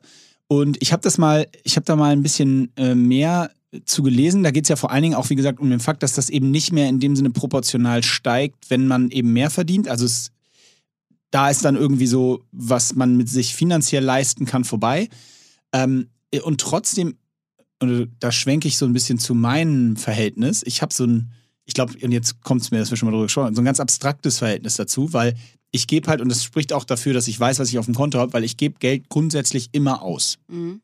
Und 0.46 0.76
ich 0.82 0.92
habe 0.92 1.02
das 1.02 1.16
mal, 1.16 1.46
ich 1.62 1.76
habe 1.76 1.86
da 1.86 1.96
mal 1.96 2.12
ein 2.12 2.22
bisschen 2.22 2.70
äh, 2.76 2.94
mehr 2.94 3.50
zu 3.86 4.02
gelesen. 4.02 4.42
Da 4.42 4.50
geht 4.50 4.64
es 4.64 4.68
ja 4.68 4.76
vor 4.76 4.90
allen 4.90 5.02
Dingen 5.02 5.14
auch, 5.14 5.30
wie 5.30 5.36
gesagt, 5.36 5.60
um 5.60 5.70
den 5.70 5.80
Fakt, 5.80 6.02
dass 6.02 6.12
das 6.12 6.28
eben 6.28 6.50
nicht 6.50 6.72
mehr 6.72 6.88
in 6.88 7.00
dem 7.00 7.16
Sinne 7.16 7.30
proportional 7.30 8.02
steigt, 8.02 8.68
wenn 8.68 8.86
man 8.86 9.10
eben 9.10 9.32
mehr 9.32 9.48
verdient. 9.48 9.88
Also 9.88 10.04
es, 10.04 10.32
da 11.30 11.48
ist 11.48 11.64
dann 11.64 11.76
irgendwie 11.76 12.08
so, 12.08 12.44
was 12.52 12.94
man 12.94 13.16
mit 13.16 13.28
sich 13.28 13.54
finanziell 13.54 14.04
leisten 14.04 14.44
kann, 14.44 14.64
vorbei. 14.64 15.08
Ähm, 15.72 16.08
und 16.42 16.60
trotzdem, 16.60 17.16
und 17.78 18.10
da 18.18 18.32
schwenke 18.32 18.68
ich 18.68 18.76
so 18.76 18.84
ein 18.86 18.92
bisschen 18.92 19.18
zu 19.18 19.34
meinem 19.34 19.96
Verhältnis. 19.96 20.62
Ich 20.66 20.82
habe 20.82 20.92
so 20.92 21.04
ein, 21.04 21.32
ich 21.66 21.74
glaube, 21.74 21.94
und 22.02 22.12
jetzt 22.12 22.42
kommt 22.42 22.62
es 22.62 22.70
mir, 22.70 22.78
dass 22.78 22.90
wir 22.90 22.96
schon 22.96 23.06
mal 23.06 23.12
drüber 23.12 23.24
gesprochen 23.24 23.46
haben, 23.46 23.54
so 23.54 23.62
ein 23.62 23.66
ganz 23.66 23.80
abstraktes 23.80 24.38
Verhältnis 24.38 24.74
dazu, 24.74 25.12
weil 25.12 25.34
ich 25.70 25.86
gebe 25.86 26.08
halt, 26.08 26.20
und 26.20 26.28
das 26.28 26.42
spricht 26.42 26.72
auch 26.72 26.84
dafür, 26.84 27.14
dass 27.14 27.28
ich 27.28 27.38
weiß, 27.38 27.58
was 27.58 27.68
ich 27.68 27.78
auf 27.78 27.84
dem 27.84 27.94
Konto 27.94 28.18
habe, 28.18 28.32
weil 28.32 28.44
ich 28.44 28.56
gebe 28.56 28.78
Geld 28.78 29.08
grundsätzlich 29.08 29.68
immer 29.72 30.02
aus. 30.02 30.38
Mhm. 30.48 30.80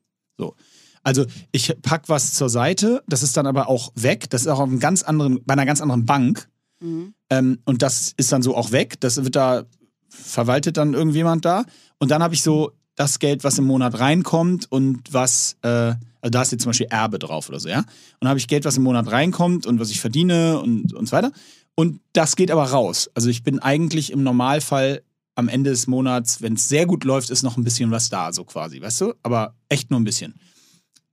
Also 1.02 1.24
ich 1.52 1.72
pack 1.82 2.08
was 2.08 2.32
zur 2.32 2.48
Seite, 2.48 3.02
das 3.06 3.22
ist 3.22 3.36
dann 3.36 3.46
aber 3.46 3.68
auch 3.68 3.92
weg. 3.94 4.28
Das 4.30 4.40
ist 4.40 4.48
auch 4.48 4.58
auf 4.58 4.68
einem 4.68 4.80
ganz 4.80 5.04
anderen, 5.04 5.40
bei 5.44 5.52
einer 5.52 5.64
ganz 5.64 5.80
anderen 5.80 6.04
Bank. 6.04 6.48
Mhm. 6.80 7.14
Ähm, 7.30 7.58
und 7.64 7.82
das 7.82 8.12
ist 8.16 8.32
dann 8.32 8.42
so 8.42 8.56
auch 8.56 8.72
weg. 8.72 9.00
Das 9.00 9.22
wird 9.22 9.36
da, 9.36 9.66
verwaltet 10.08 10.76
dann 10.76 10.94
irgendjemand 10.94 11.44
da. 11.44 11.64
Und 11.98 12.10
dann 12.10 12.24
habe 12.24 12.34
ich 12.34 12.42
so 12.42 12.72
das 12.96 13.18
Geld, 13.18 13.44
was 13.44 13.58
im 13.58 13.64
Monat 13.66 13.98
reinkommt 14.00 14.70
und 14.70 15.12
was, 15.12 15.56
äh, 15.62 15.68
also 15.68 16.30
da 16.30 16.42
ist 16.42 16.52
jetzt 16.52 16.62
zum 16.62 16.70
Beispiel 16.70 16.88
Erbe 16.90 17.18
drauf 17.18 17.48
oder 17.48 17.60
so, 17.60 17.68
ja. 17.68 17.78
Und 17.78 17.86
dann 18.20 18.30
habe 18.30 18.38
ich 18.38 18.48
Geld, 18.48 18.64
was 18.64 18.76
im 18.76 18.82
Monat 18.82 19.10
reinkommt 19.10 19.66
und 19.66 19.78
was 19.78 19.90
ich 19.90 20.00
verdiene 20.00 20.58
und, 20.60 20.92
und 20.92 21.06
so 21.06 21.12
weiter. 21.12 21.30
Und 21.74 22.00
das 22.12 22.36
geht 22.36 22.50
aber 22.50 22.64
raus. 22.64 23.10
Also 23.14 23.28
ich 23.28 23.42
bin 23.42 23.58
eigentlich 23.58 24.10
im 24.10 24.22
Normalfall 24.22 25.02
am 25.34 25.48
Ende 25.48 25.70
des 25.70 25.86
Monats, 25.86 26.40
wenn 26.40 26.54
es 26.54 26.68
sehr 26.68 26.86
gut 26.86 27.04
läuft, 27.04 27.28
ist 27.28 27.42
noch 27.42 27.58
ein 27.58 27.64
bisschen 27.64 27.90
was 27.90 28.08
da, 28.08 28.32
so 28.32 28.44
quasi, 28.44 28.80
weißt 28.80 29.02
du? 29.02 29.14
Aber 29.22 29.54
echt 29.68 29.90
nur 29.90 30.00
ein 30.00 30.04
bisschen. 30.04 30.34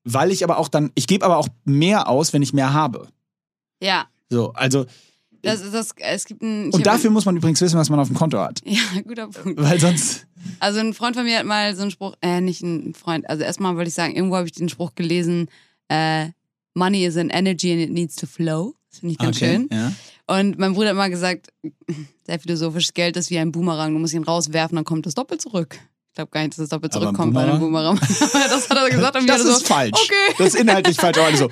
Weil 0.05 0.31
ich 0.31 0.43
aber 0.43 0.57
auch 0.57 0.69
dann, 0.69 0.91
ich 0.95 1.07
gebe 1.07 1.25
aber 1.25 1.37
auch 1.37 1.49
mehr 1.65 2.07
aus, 2.07 2.31
wenn 2.31 2.41
ich 2.41 2.53
mehr 2.53 2.73
habe. 2.73 3.09
Ja, 3.81 4.07
So, 4.29 4.51
also, 4.53 4.85
das 5.43 5.71
das, 5.71 5.89
es 5.97 6.25
gibt 6.25 6.41
ein. 6.41 6.71
und 6.71 6.85
dafür 6.85 7.09
muss 7.11 7.25
man 7.25 7.37
übrigens 7.37 7.61
wissen, 7.61 7.77
was 7.77 7.89
man 7.89 7.99
auf 7.99 8.07
dem 8.07 8.15
Konto 8.17 8.39
hat. 8.39 8.61
Ja, 8.65 8.81
guter 9.07 9.27
Punkt. 9.27 9.61
Weil 9.61 9.79
sonst. 9.79 10.25
Also 10.59 10.79
ein 10.79 10.93
Freund 10.93 11.15
von 11.15 11.25
mir 11.25 11.39
hat 11.39 11.45
mal 11.45 11.75
so 11.75 11.83
einen 11.83 11.91
Spruch, 11.91 12.15
äh, 12.21 12.41
nicht 12.41 12.61
ein 12.61 12.93
Freund, 12.93 13.29
also 13.29 13.43
erstmal 13.43 13.75
wollte 13.75 13.89
ich 13.89 13.93
sagen, 13.93 14.15
irgendwo 14.15 14.35
habe 14.35 14.47
ich 14.47 14.53
den 14.53 14.69
Spruch 14.69 14.95
gelesen, 14.95 15.47
äh, 15.89 16.27
Money 16.73 17.05
is 17.05 17.17
an 17.17 17.29
energy 17.29 17.71
and 17.71 17.81
it 17.81 17.91
needs 17.91 18.15
to 18.15 18.25
flow. 18.25 18.73
Das 18.89 18.99
finde 18.99 19.13
ich 19.13 19.19
ganz 19.19 19.37
schön. 19.37 19.69
Ja. 19.71 19.91
Und 20.27 20.57
mein 20.57 20.73
Bruder 20.73 20.89
hat 20.89 20.95
mal 20.95 21.09
gesagt, 21.09 21.49
sehr 22.25 22.39
philosophisch, 22.39 22.93
Geld 22.93 23.17
ist 23.17 23.29
wie 23.29 23.37
ein 23.37 23.51
Boomerang, 23.51 23.93
du 23.93 23.99
musst 23.99 24.13
ihn 24.13 24.23
rauswerfen, 24.23 24.75
dann 24.75 24.85
kommt 24.85 25.05
es 25.07 25.15
doppelt 25.15 25.41
zurück. 25.41 25.79
Ich 26.09 26.15
glaube 26.15 26.29
gar 26.29 26.41
nicht, 26.41 26.53
dass 26.53 26.59
es 26.59 26.69
doppelt 26.69 26.93
Aber 26.93 27.07
ein 27.07 27.15
zurückkommt 27.15 27.33
bei 27.33 27.43
einem 27.43 27.59
Boomerang. 27.59 27.99
Das 28.33 28.69
hat 28.69 28.77
er 28.77 28.89
gesagt 28.89 29.15
und 29.15 29.27
Das 29.27 29.41
ist 29.41 29.59
so, 29.61 29.65
falsch. 29.65 29.93
okay. 29.93 30.35
Das 30.37 30.47
ist 30.49 30.55
inhaltlich 30.55 30.95
falsch. 30.95 31.17
Aber 31.17 31.25
alle 31.25 31.37
so, 31.37 31.49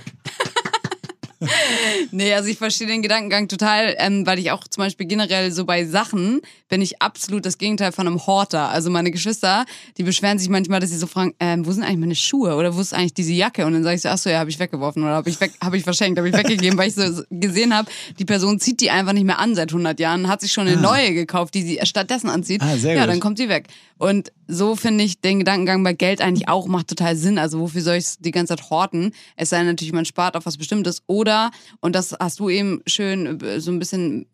Nee, 2.11 2.33
also 2.33 2.49
ich 2.49 2.57
verstehe 2.57 2.87
den 2.87 3.01
Gedankengang 3.01 3.47
total, 3.47 3.95
ähm, 3.97 4.25
weil 4.25 4.39
ich 4.39 4.51
auch 4.51 4.67
zum 4.67 4.83
Beispiel 4.83 5.07
generell 5.07 5.51
so 5.51 5.65
bei 5.65 5.85
Sachen 5.85 6.41
bin 6.69 6.81
ich 6.81 7.01
absolut 7.01 7.45
das 7.45 7.57
Gegenteil 7.57 7.91
von 7.91 8.07
einem 8.07 8.25
Horter. 8.25 8.69
Also 8.69 8.89
meine 8.89 9.11
Geschwister, 9.11 9.65
die 9.97 10.03
beschweren 10.03 10.37
sich 10.39 10.49
manchmal, 10.49 10.79
dass 10.79 10.89
sie 10.89 10.97
so 10.97 11.07
fragen, 11.07 11.33
ähm, 11.39 11.65
wo 11.65 11.71
sind 11.71 11.83
eigentlich 11.83 11.97
meine 11.99 12.15
Schuhe 12.15 12.55
oder 12.55 12.75
wo 12.75 12.81
ist 12.81 12.93
eigentlich 12.93 13.13
diese 13.13 13.33
Jacke? 13.33 13.65
Und 13.65 13.73
dann 13.73 13.83
sage 13.83 13.95
ich 13.95 14.01
so, 14.01 14.09
ach 14.09 14.17
so, 14.17 14.29
ja, 14.29 14.39
habe 14.39 14.49
ich 14.49 14.59
weggeworfen 14.59 15.03
oder 15.03 15.13
habe 15.13 15.29
ich 15.29 15.39
weg, 15.39 15.51
habe 15.63 15.77
ich 15.77 15.83
verschenkt, 15.83 16.17
habe 16.17 16.29
ich 16.29 16.35
weggegeben, 16.35 16.77
weil 16.77 16.89
ich 16.89 16.95
so 16.95 17.23
gesehen 17.29 17.75
habe, 17.75 17.89
die 18.19 18.25
Person 18.25 18.59
zieht 18.59 18.81
die 18.81 18.89
einfach 18.91 19.13
nicht 19.13 19.25
mehr 19.25 19.39
an 19.39 19.55
seit 19.55 19.69
100 19.71 19.99
Jahren, 19.99 20.27
hat 20.27 20.41
sich 20.41 20.51
schon 20.51 20.67
eine 20.67 20.77
Ah. 20.77 20.81
neue 20.81 21.13
gekauft, 21.13 21.53
die 21.53 21.61
sie 21.63 21.79
stattdessen 21.83 22.29
anzieht. 22.29 22.61
Ah, 22.61 22.77
sehr 22.77 22.95
ja, 22.95 23.01
gut. 23.01 23.09
dann 23.13 23.19
kommt 23.19 23.37
sie 23.37 23.49
weg. 23.49 23.67
Und 24.01 24.31
so 24.47 24.75
finde 24.75 25.03
ich 25.03 25.21
den 25.21 25.37
Gedankengang 25.37 25.83
bei 25.83 25.93
Geld 25.93 26.21
eigentlich 26.21 26.49
auch 26.49 26.65
macht 26.65 26.87
total 26.87 27.15
Sinn. 27.15 27.37
Also 27.37 27.59
wofür 27.59 27.83
soll 27.83 27.97
ich 27.97 28.05
es 28.05 28.17
die 28.17 28.31
ganze 28.31 28.55
Zeit 28.55 28.71
horten? 28.71 29.13
Es 29.35 29.49
sei 29.49 29.57
denn 29.57 29.67
natürlich, 29.67 29.93
man 29.93 30.05
spart 30.05 30.35
auf 30.35 30.47
was 30.47 30.57
Bestimmtes. 30.57 31.03
Oder, 31.05 31.51
und 31.81 31.93
das 31.93 32.15
hast 32.19 32.39
du 32.39 32.49
eben 32.49 32.81
schön 32.87 33.39
äh, 33.41 33.59
so 33.59 33.69
ein 33.69 33.77
bisschen 33.77 34.25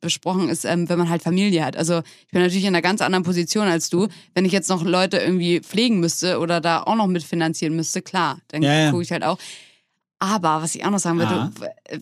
besprochen, 0.00 0.48
ist, 0.48 0.64
ähm, 0.64 0.88
wenn 0.88 0.96
man 0.96 1.10
halt 1.10 1.22
Familie 1.22 1.62
hat. 1.62 1.76
Also 1.76 1.98
ich 1.98 2.32
bin 2.32 2.40
natürlich 2.40 2.64
in 2.64 2.68
einer 2.68 2.80
ganz 2.80 3.02
anderen 3.02 3.24
Position 3.24 3.66
als 3.66 3.90
du. 3.90 4.08
Wenn 4.32 4.46
ich 4.46 4.52
jetzt 4.52 4.70
noch 4.70 4.82
Leute 4.82 5.18
irgendwie 5.18 5.60
pflegen 5.60 6.00
müsste 6.00 6.38
oder 6.38 6.62
da 6.62 6.82
auch 6.84 6.96
noch 6.96 7.06
mitfinanzieren 7.06 7.76
müsste, 7.76 8.00
klar, 8.00 8.38
dann 8.48 8.62
Ja, 8.62 8.72
ja. 8.72 8.90
gucke 8.90 9.02
ich 9.02 9.12
halt 9.12 9.22
auch. 9.22 9.36
Aber 10.24 10.62
was 10.62 10.74
ich 10.74 10.84
auch 10.84 10.90
noch 10.90 10.98
sagen 10.98 11.18
würde, 11.18 11.34
Ja. 11.34 11.50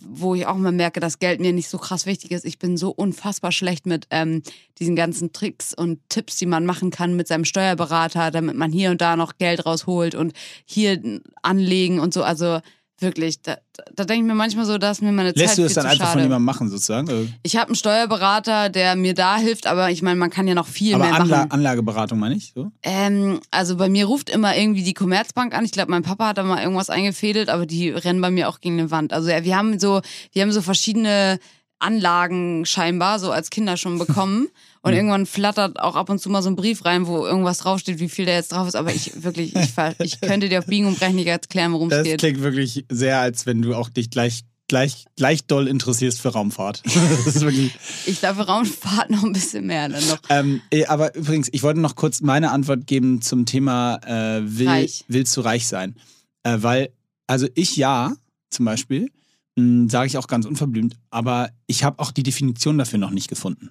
wo 0.00 0.34
ich 0.34 0.46
auch 0.46 0.56
mal 0.56 0.72
merke, 0.72 1.00
dass 1.00 1.18
Geld 1.18 1.40
mir 1.40 1.52
nicht 1.52 1.68
so 1.68 1.78
krass 1.78 2.06
wichtig 2.06 2.30
ist, 2.30 2.44
ich 2.44 2.58
bin 2.58 2.76
so 2.76 2.90
unfassbar 2.90 3.50
schlecht 3.52 3.84
mit 3.84 4.06
ähm, 4.10 4.42
diesen 4.78 4.94
ganzen 4.96 5.32
Tricks 5.32 5.74
und 5.74 5.98
Tipps, 6.08 6.36
die 6.36 6.46
man 6.46 6.64
machen 6.64 6.90
kann 6.90 7.16
mit 7.16 7.26
seinem 7.28 7.44
Steuerberater, 7.44 8.30
damit 8.30 8.56
man 8.56 8.70
hier 8.72 8.90
und 8.90 9.00
da 9.00 9.16
noch 9.16 9.38
Geld 9.38 9.66
rausholt 9.66 10.14
und 10.14 10.32
hier 10.64 11.20
anlegen 11.42 11.98
und 12.00 12.14
so. 12.14 12.22
Also 12.22 12.60
wirklich, 13.02 13.42
da, 13.42 13.56
da, 13.94 14.04
denke 14.04 14.24
ich 14.24 14.28
mir 14.28 14.34
manchmal 14.34 14.64
so, 14.64 14.78
dass 14.78 15.00
mir 15.00 15.12
meine 15.12 15.34
Zeit 15.34 15.42
lässt 15.42 15.58
du 15.58 15.62
das 15.62 15.74
dann 15.74 15.86
einfach 15.86 16.06
schade. 16.06 16.12
von 16.12 16.22
jemandem 16.22 16.44
machen, 16.44 16.70
sozusagen? 16.70 17.08
Also, 17.08 17.28
Ich 17.42 17.56
habe 17.56 17.66
einen 17.68 17.74
Steuerberater, 17.74 18.68
der 18.68 18.96
mir 18.96 19.14
da 19.14 19.36
hilft, 19.36 19.66
aber 19.66 19.90
ich 19.90 20.02
meine, 20.02 20.18
man 20.18 20.30
kann 20.30 20.46
ja 20.48 20.54
noch 20.54 20.66
viel 20.66 20.94
Aber 20.94 21.04
mehr 21.04 21.14
Anla 21.14 21.36
machen. 21.38 21.50
Anlageberatung 21.50 22.18
meine 22.18 22.36
ich, 22.36 22.52
so? 22.54 22.70
Ähm, 22.82 23.40
also 23.50 23.76
bei 23.76 23.88
mir 23.88 24.06
ruft 24.06 24.30
immer 24.30 24.56
irgendwie 24.56 24.82
die 24.82 24.94
Commerzbank 24.94 25.54
an. 25.54 25.64
Ich 25.64 25.72
glaube, 25.72 25.90
mein 25.90 26.02
Papa 26.02 26.28
hat 26.28 26.38
da 26.38 26.42
mal 26.42 26.62
irgendwas 26.62 26.90
eingefädelt, 26.90 27.48
aber 27.48 27.66
die 27.66 27.90
rennen 27.90 28.20
bei 28.20 28.30
mir 28.30 28.48
auch 28.48 28.60
gegen 28.60 28.78
eine 28.78 28.90
Wand. 28.90 29.12
Also 29.12 29.28
ja, 29.28 29.44
wir 29.44 29.56
haben 29.56 29.78
so, 29.78 30.00
wir 30.32 30.42
haben 30.42 30.52
so 30.52 30.62
verschiedene 30.62 31.38
Anlagen 31.78 32.64
scheinbar 32.64 33.18
so 33.18 33.32
als 33.32 33.50
Kinder 33.50 33.76
schon 33.76 33.98
bekommen. 33.98 34.48
Und 34.84 34.94
irgendwann 34.94 35.26
flattert 35.26 35.78
auch 35.78 35.94
ab 35.94 36.10
und 36.10 36.18
zu 36.18 36.28
mal 36.28 36.42
so 36.42 36.50
ein 36.50 36.56
Brief 36.56 36.84
rein, 36.84 37.06
wo 37.06 37.24
irgendwas 37.24 37.58
draufsteht, 37.58 38.00
wie 38.00 38.08
viel 38.08 38.26
da 38.26 38.32
jetzt 38.32 38.50
drauf 38.50 38.66
ist. 38.66 38.74
Aber 38.74 38.92
ich 38.92 39.22
wirklich, 39.22 39.54
ich, 39.54 39.70
ich 40.00 40.20
könnte 40.20 40.48
dir 40.48 40.58
auf 40.58 40.66
Biegen 40.66 40.86
und 40.86 40.98
Brechen 40.98 41.14
nicht 41.14 41.28
erklären, 41.28 41.72
worum 41.72 41.88
es 41.88 41.98
Das 41.98 42.04
geht. 42.04 42.18
klingt 42.18 42.40
wirklich 42.42 42.84
sehr, 42.90 43.20
als 43.20 43.46
wenn 43.46 43.62
du 43.62 43.74
auch 43.76 43.88
dich 43.88 44.10
gleich, 44.10 44.42
gleich, 44.66 45.04
gleich 45.16 45.46
doll 45.46 45.68
interessierst 45.68 46.20
für 46.20 46.30
Raumfahrt. 46.30 46.82
das. 47.24 47.44
Ich 48.06 48.18
glaube, 48.18 48.44
Raumfahrt 48.44 49.10
noch 49.10 49.22
ein 49.22 49.32
bisschen 49.32 49.66
mehr 49.66 49.88
dann 49.88 50.04
noch. 50.08 50.18
Ähm, 50.28 50.60
aber 50.88 51.14
übrigens, 51.14 51.48
ich 51.52 51.62
wollte 51.62 51.78
noch 51.78 51.94
kurz 51.94 52.20
meine 52.20 52.50
Antwort 52.50 52.88
geben 52.88 53.22
zum 53.22 53.46
Thema 53.46 54.00
äh, 54.04 54.40
will, 54.44 54.66
Reich. 54.68 55.04
willst 55.06 55.36
du 55.36 55.42
reich 55.42 55.68
sein? 55.68 55.94
Äh, 56.42 56.58
weil, 56.60 56.90
also 57.28 57.46
ich 57.54 57.76
ja, 57.76 58.14
zum 58.50 58.64
Beispiel, 58.64 59.12
sage 59.56 60.06
ich 60.06 60.18
auch 60.18 60.26
ganz 60.26 60.44
unverblümt, 60.46 60.96
aber 61.10 61.50
ich 61.68 61.84
habe 61.84 62.00
auch 62.00 62.10
die 62.10 62.22
Definition 62.22 62.78
dafür 62.78 62.98
noch 62.98 63.10
nicht 63.10 63.28
gefunden. 63.28 63.70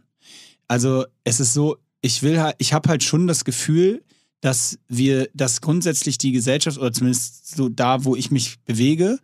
Also 0.72 1.04
es 1.26 1.42
ist 1.42 1.54
so, 1.54 1.80
ich 2.00 2.24
will 2.24 2.40
halt, 2.40 2.56
ich 2.58 2.72
habe 2.72 2.88
halt 2.88 3.04
schon 3.04 3.28
das 3.28 3.44
Gefühl, 3.44 4.06
dass 4.40 4.80
wir, 4.88 5.28
dass 5.34 5.60
grundsätzlich 5.60 6.18
die 6.18 6.32
Gesellschaft 6.32 6.78
oder 6.78 6.94
zumindest 6.94 7.58
so 7.58 7.68
da, 7.68 8.06
wo 8.06 8.16
ich 8.16 8.32
mich 8.32 8.58
bewege, 8.62 9.20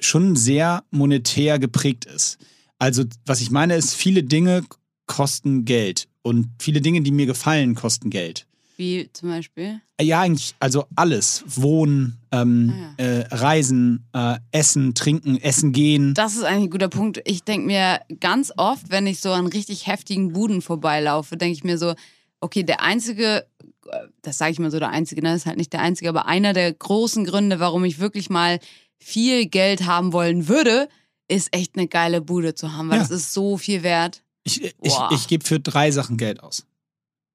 schon 0.00 0.34
sehr 0.34 0.84
monetär 0.90 1.58
geprägt 1.58 2.06
ist. 2.06 2.38
Also 2.78 3.04
was 3.26 3.42
ich 3.42 3.50
meine 3.50 3.76
ist, 3.76 3.92
viele 3.92 4.22
Dinge 4.22 4.64
kosten 5.06 5.66
Geld 5.66 6.08
und 6.22 6.48
viele 6.58 6.80
Dinge, 6.80 7.02
die 7.02 7.10
mir 7.10 7.26
gefallen, 7.26 7.74
kosten 7.74 8.08
Geld. 8.08 8.46
Wie 8.78 9.10
zum 9.12 9.28
Beispiel? 9.30 9.80
Ja, 10.00 10.20
eigentlich, 10.20 10.54
also 10.60 10.84
alles. 10.94 11.42
Wohnen, 11.46 12.16
ähm, 12.30 12.72
Ah, 12.96 13.02
äh, 13.02 13.26
Reisen, 13.34 14.06
äh, 14.14 14.36
Essen, 14.52 14.94
Trinken, 14.94 15.36
Essen 15.36 15.72
gehen. 15.72 16.14
Das 16.14 16.36
ist 16.36 16.44
eigentlich 16.44 16.68
ein 16.68 16.70
guter 16.70 16.88
Punkt. 16.88 17.20
Ich 17.24 17.42
denke 17.42 17.66
mir 17.66 18.00
ganz 18.20 18.52
oft, 18.56 18.88
wenn 18.90 19.08
ich 19.08 19.18
so 19.20 19.32
an 19.32 19.48
richtig 19.48 19.88
heftigen 19.88 20.32
Buden 20.32 20.62
vorbeilaufe, 20.62 21.36
denke 21.36 21.54
ich 21.54 21.64
mir 21.64 21.76
so, 21.76 21.94
okay, 22.40 22.62
der 22.62 22.80
einzige, 22.80 23.46
äh, 23.90 24.06
das 24.22 24.38
sage 24.38 24.52
ich 24.52 24.60
mal 24.60 24.70
so, 24.70 24.78
der 24.78 24.90
einzige, 24.90 25.22
ne, 25.22 25.34
ist 25.34 25.46
halt 25.46 25.56
nicht 25.58 25.72
der 25.72 25.80
einzige, 25.82 26.08
aber 26.08 26.26
einer 26.26 26.52
der 26.52 26.72
großen 26.72 27.24
Gründe, 27.24 27.58
warum 27.58 27.84
ich 27.84 27.98
wirklich 27.98 28.30
mal 28.30 28.60
viel 29.00 29.46
Geld 29.46 29.86
haben 29.86 30.12
wollen 30.12 30.46
würde, 30.46 30.88
ist 31.26 31.48
echt 31.52 31.76
eine 31.76 31.88
geile 31.88 32.20
Bude 32.20 32.54
zu 32.54 32.74
haben, 32.74 32.90
weil 32.90 32.98
Ja. 32.98 33.02
das 33.02 33.10
ist 33.10 33.34
so 33.34 33.56
viel 33.56 33.82
wert. 33.82 34.22
Ich, 34.44 34.62
ich, 34.62 34.76
Boah. 34.76 35.10
ich 35.12 35.26
gebe 35.26 35.44
für 35.44 35.58
drei 35.58 35.90
Sachen 35.90 36.16
Geld 36.16 36.40
aus. 36.44 36.64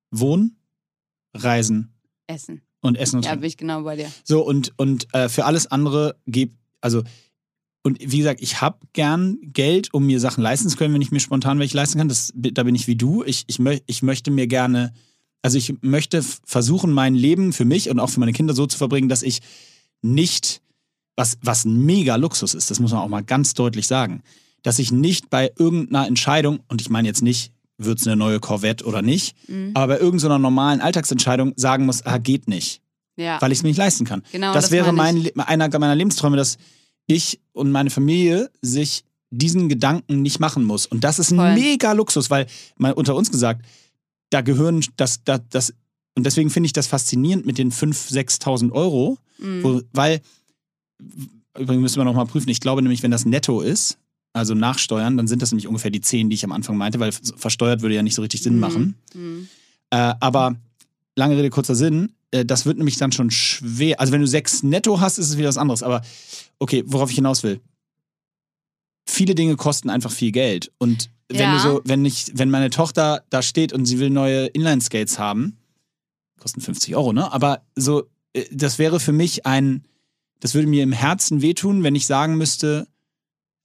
Wohnen, 0.10 0.56
Reisen 1.34 1.93
Essen. 2.28 2.62
und 2.82 2.98
Essen 2.98 3.17
und 3.17 3.26
Ja, 3.26 3.36
bin 3.36 3.43
ich 3.46 3.58
genau 3.58 3.84
bei 3.84 3.96
dir. 3.96 4.12
So, 4.24 4.46
und, 4.46 4.74
und 4.78 5.13
äh, 5.13 5.30
für 5.30 5.46
alles 5.46 5.67
andere 5.67 6.15
gebe, 6.26 6.54
also, 6.82 7.04
und 7.84 8.00
wie 8.00 8.19
gesagt, 8.19 8.41
ich 8.41 8.62
habe 8.62 8.80
gern 8.93 9.38
Geld, 9.41 9.93
um 9.93 10.06
mir 10.06 10.19
Sachen 10.19 10.41
leisten 10.41 10.69
zu 10.69 10.78
können, 10.78 10.93
wenn 10.93 11.02
ich 11.02 11.12
mir 11.12 11.19
spontan 11.19 11.60
welche 11.60 11.76
leisten 11.76 11.98
kann. 11.98 12.08
Das, 12.08 12.32
da 12.34 12.63
bin 12.63 12.76
ich 12.76 12.88
wie 12.88 12.96
du. 12.96 13.24
Ich, 13.24 13.43
ich, 13.48 13.60
mö 13.60 13.78
ich 13.86 14.02
möchte 14.02 14.32
mir 14.32 14.48
gerne, 14.48 14.93
also 15.41 15.58
ich 15.58 15.76
möchte 15.82 16.24
versuchen, 16.46 16.91
mein 16.91 17.13
Leben 17.13 17.52
für 17.52 17.65
mich 17.65 17.89
und 17.89 18.00
auch 18.00 18.10
für 18.10 18.22
meine 18.22 18.32
Kinder 18.32 18.54
so 18.54 18.67
zu 18.67 18.78
verbringen, 18.78 19.10
dass 19.10 19.22
ich 19.22 19.41
nicht, 20.02 20.62
was, 21.17 21.38
was 21.41 21.65
ein 21.65 21.86
mega 21.86 22.15
Luxus 22.15 22.54
ist, 22.54 22.72
das 22.72 22.80
muss 22.80 22.91
man 22.91 23.02
auch 23.02 23.10
mal 23.10 23.24
ganz 23.24 23.54
deutlich 23.54 23.88
sagen, 23.88 24.24
dass 24.62 24.80
ich 24.80 24.91
nicht 24.91 25.30
bei 25.30 25.52
irgendeiner 25.58 26.08
Entscheidung, 26.08 26.62
und 26.69 26.80
ich 26.80 26.89
meine 26.89 27.08
jetzt 27.08 27.22
nicht, 27.22 27.52
wird 27.78 28.00
es 28.00 28.08
eine 28.08 28.16
neue 28.16 28.40
Corvette 28.40 28.86
oder 28.86 29.02
nicht, 29.02 29.36
Mhm. 29.50 29.72
aber 29.74 29.96
bei 29.96 30.00
irgendeiner 30.00 30.40
normalen 30.40 30.80
Alltagsentscheidung 30.82 31.54
sagen 31.56 31.86
muss, 31.86 32.06
ah, 32.06 32.18
geht 32.18 32.48
nicht 32.48 32.82
Ja, 33.18 33.42
weil 33.42 33.52
ich 33.52 33.60
es 33.60 33.64
mir 33.64 33.70
nicht 33.70 33.78
leisten 33.78 34.06
kann. 34.06 34.24
genau. 34.32 34.54
das, 34.54 34.72
wäre 34.72 34.92
meine 34.94 35.32
mein, 35.36 35.48
einer 35.48 35.80
meiner 35.80 35.96
Lebensträume, 35.96 36.38
dass 36.38 36.58
ich 37.08 37.40
und 37.52 37.72
meine 37.72 37.90
Familie 37.90 38.50
sich 38.62 39.04
diesen 39.32 39.68
Gedanken 39.68 40.22
nicht 40.22 40.40
machen 40.40 40.64
muss. 40.64 40.86
Und 40.86 41.04
das 41.04 41.18
ist 41.20 41.32
ein 41.32 41.56
mega 41.56 41.92
Luxus, 41.94 42.30
weil, 42.30 42.46
mal 42.78 42.94
unter 42.94 43.16
uns 43.16 43.32
gesagt, 43.32 43.66
da 44.30 44.42
gehören, 44.42 44.86
das, 44.96 45.24
das, 45.24 45.42
das, 45.50 45.74
und 46.16 46.26
deswegen 46.26 46.50
finde 46.52 46.68
ich 46.68 46.74
das 46.74 46.86
faszinierend 46.88 47.46
mit 47.46 47.58
den 47.58 47.72
5.000, 47.72 48.14
6.000 48.14 48.72
Euro, 48.72 49.18
Mhm. 49.40 49.64
wo, 49.64 49.82
weil, 49.94 50.22
übrigens 51.58 51.82
müssen 51.82 51.98
wir 51.98 52.06
nochmal 52.06 52.26
prüfen, 52.28 52.50
ich 52.50 52.60
glaube 52.62 52.82
nämlich, 52.82 53.04
wenn 53.04 53.12
das 53.12 53.26
netto 53.26 53.62
ist, 53.62 53.98
also 54.34 54.54
nachsteuern, 54.56 55.15
dann 55.17 55.28
sind 55.28 55.41
das 55.41 55.52
nämlich 55.52 55.67
ungefähr 55.67 55.91
die 55.91 56.02
10, 56.02 56.30
die 56.30 56.34
ich 56.36 56.43
am 56.43 56.52
Anfang 56.52 56.76
meinte, 56.78 57.00
weil 57.00 57.12
versteuert 57.12 57.82
würde 57.82 57.96
ja 57.96 58.02
nicht 58.04 58.15
so 58.15 58.22
richtig 58.24 58.41
Sinn 58.41 58.56
Mhm. 58.56 58.60
machen. 58.60 58.96
Mhm. 59.13 59.48
Äh, 59.91 60.13
aber 60.19 60.56
lange 61.15 61.38
Rede, 61.38 61.50
kurzer 61.52 61.76
Sinn, 61.76 62.13
äh, 62.32 62.43
das 62.43 62.65
wird 62.65 62.78
nämlich 62.78 62.98
dann 62.98 63.12
schon 63.12 63.30
schwer. 63.32 64.00
Also 64.00 64.12
wenn 64.12 64.22
du 64.22 64.28
sechs 64.28 64.63
netto 64.63 65.00
hast, 65.00 65.19
ist 65.19 65.30
es 65.30 65.38
wieder 65.38 65.50
was 65.50 65.58
anderes. 65.58 65.84
Aber 65.84 66.02
okay, 66.60 66.84
worauf 66.88 67.10
ich 67.12 67.15
hinaus 67.15 67.43
will. 67.43 67.62
Viele 69.08 69.36
Dinge 69.36 69.56
kosten 69.56 69.89
einfach 69.89 70.12
viel 70.12 70.32
Geld. 70.32 70.72
Und 70.78 71.10
wenn 71.30 71.50
Ja. 71.50 71.54
du 71.54 71.60
so, 71.60 71.82
wenn 71.86 72.06
ich, 72.06 72.32
wenn 72.36 72.50
meine 72.50 72.69
Tochter 72.69 73.24
da 73.30 73.41
steht 73.41 73.74
und 73.74 73.86
sie 73.86 74.00
will 74.00 74.10
neue 74.10 74.46
Inline-Skates 74.48 75.19
haben, 75.19 75.58
kosten 76.39 76.62
50 76.62 76.96
Euro, 76.96 77.13
ne? 77.13 77.32
Aber 77.32 77.62
so, 77.76 78.04
äh, 78.34 78.46
das 78.52 78.80
wäre 78.80 79.00
für 79.00 79.12
mich 79.13 79.46
ein, 79.46 79.84
das 80.39 80.54
würde 80.56 80.67
mir 80.67 80.84
im 80.84 80.91
Herzen 80.91 81.41
wehtun, 81.41 81.84
wenn 81.84 81.96
ich 81.96 82.06
sagen 82.08 82.36
müsste, 82.38 82.88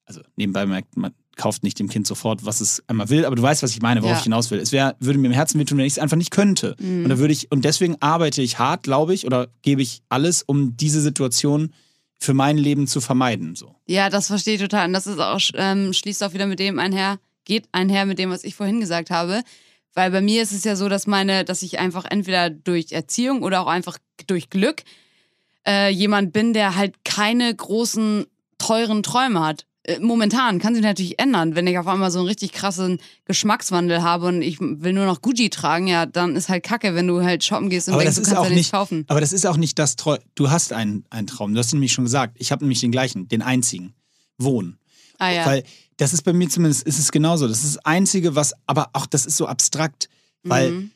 also 0.08 0.22
nebenbei 0.36 0.66
merkt 0.66 0.96
man, 0.96 1.12
kauft 1.36 1.62
nicht 1.62 1.78
dem 1.78 1.88
Kind 1.88 2.06
sofort, 2.06 2.44
was 2.44 2.60
es 2.60 2.82
einmal 2.88 3.10
will, 3.10 3.24
aber 3.24 3.36
du 3.36 3.42
weißt, 3.42 3.62
was 3.62 3.70
ich 3.70 3.80
meine, 3.80 4.02
worauf 4.02 4.14
Ja. 4.14 4.18
ich 4.18 4.24
hinaus 4.24 4.50
will. 4.50 4.58
Es 4.58 4.72
wär, 4.72 4.96
würde 4.98 5.18
mir 5.20 5.28
im 5.28 5.32
Herzen 5.32 5.60
wehtun, 5.60 5.78
wenn 5.78 5.84
ich 5.84 5.92
es 5.92 5.98
einfach 5.98 6.16
nicht 6.16 6.32
könnte. 6.32 6.74
Mhm. 6.80 7.04
Und 7.04 7.10
da 7.10 7.18
würde 7.18 7.32
ich, 7.32 7.52
und 7.52 7.64
deswegen 7.64 7.96
arbeite 8.00 8.42
ich 8.42 8.58
hart, 8.58 8.82
glaube 8.82 9.14
ich, 9.14 9.26
oder 9.26 9.48
gebe 9.62 9.82
ich 9.82 10.02
alles, 10.08 10.42
um 10.42 10.76
diese 10.76 11.00
Situation 11.00 11.72
für 12.18 12.34
mein 12.34 12.58
Leben 12.58 12.88
zu 12.88 13.00
vermeiden. 13.00 13.54
So. 13.54 13.76
Ja, 13.86 14.10
das 14.10 14.26
verstehe 14.26 14.54
ich 14.54 14.60
total. 14.60 14.88
Und 14.88 14.92
das 14.94 15.06
ist 15.06 15.20
auch, 15.20 15.38
ähm, 15.54 15.92
schließt 15.92 16.24
auch 16.24 16.32
wieder 16.32 16.46
mit 16.46 16.58
dem 16.58 16.80
einher, 16.80 17.20
geht 17.44 17.68
einher 17.70 18.06
mit 18.06 18.18
dem, 18.18 18.30
was 18.30 18.42
ich 18.42 18.56
vorhin 18.56 18.80
gesagt 18.80 19.10
habe. 19.10 19.42
Weil 19.94 20.10
bei 20.10 20.20
mir 20.20 20.42
ist 20.42 20.52
es 20.52 20.64
ja 20.64 20.74
so, 20.74 20.88
dass 20.88 21.06
meine, 21.06 21.44
dass 21.44 21.62
ich 21.62 21.78
einfach 21.78 22.04
entweder 22.04 22.50
durch 22.50 22.90
Erziehung 22.92 23.42
oder 23.42 23.60
auch 23.60 23.68
einfach 23.68 23.98
durch 24.26 24.50
Glück 24.50 24.82
äh, 25.66 25.90
jemand 25.90 26.32
bin, 26.32 26.52
der 26.52 26.74
halt 26.74 27.04
keine 27.04 27.54
großen, 27.54 28.26
teuren 28.58 29.04
Träume 29.04 29.40
hat. 29.40 29.66
Äh, 29.88 30.00
Momentan 30.00 30.58
kann 30.58 30.74
sich 30.74 30.82
natürlich 30.82 31.18
ändern. 31.18 31.54
Wenn 31.54 31.66
ich 31.66 31.78
auf 31.78 31.86
einmal 31.86 32.10
so 32.10 32.18
einen 32.18 32.28
richtig 32.28 32.52
krassen 32.52 32.98
Geschmackswandel 33.24 34.02
habe 34.02 34.26
und 34.26 34.42
ich 34.42 34.60
will 34.60 34.92
nur 34.92 35.06
noch 35.06 35.22
Gucci 35.22 35.48
tragen, 35.50 35.86
ja, 35.86 36.04
dann 36.06 36.36
ist 36.36 36.48
halt 36.48 36.62
kacke, 36.62 36.94
wenn 36.94 37.06
du 37.06 37.22
halt 37.22 37.42
shoppen 37.42 37.70
gehst 37.70 37.88
und 37.88 37.94
Aber 37.94 38.02
denkst, 38.02 38.16
du 38.18 38.22
kannst 38.22 38.50
ja 38.50 38.54
nicht- 38.54 38.70
kaufen. 38.72 39.04
Aber 39.08 39.20
das 39.20 39.32
ist 39.32 39.46
auch 39.46 39.56
nicht 39.56 39.78
das 39.78 39.96
Treu. 39.96 40.18
Du 40.34 40.50
hast 40.50 40.72
einen, 40.72 41.04
einen 41.10 41.26
Traum. 41.26 41.54
Du 41.54 41.58
hast 41.58 41.72
nämlich 41.72 41.92
schon 41.92 42.04
gesagt. 42.04 42.36
Ich 42.38 42.52
habe 42.52 42.64
nämlich 42.64 42.80
den 42.80 42.92
gleichen, 42.92 43.28
den 43.28 43.42
einzigen. 43.42 43.94
Wohnen. 44.38 44.78
Ah 45.18 45.30
ja. 45.30 45.46
Weil 45.46 45.64
das 45.96 46.12
ist 46.12 46.22
bei 46.22 46.32
mir 46.32 46.48
zumindest, 46.48 46.84
ist 46.86 46.98
es 47.00 47.10
genauso. 47.10 47.48
Das 47.48 47.64
ist 47.64 47.74
das 47.76 47.84
Einzige, 47.84 48.36
was, 48.36 48.52
aber 48.66 48.90
auch 48.92 49.06
das 49.06 49.26
ist 49.26 49.36
so 49.36 49.46
abstrakt. 49.46 50.08
Weil 50.44 50.70
Mhm. 50.70 50.90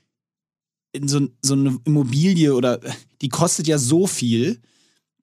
in 0.93 1.09
so, 1.09 1.27
so 1.43 1.55
eine 1.55 1.79
Immobilie 1.85 2.55
oder 2.55 2.79
die 3.21 3.29
kostet 3.29 3.67
ja 3.67 3.79
so 3.79 4.07
viel. 4.07 4.61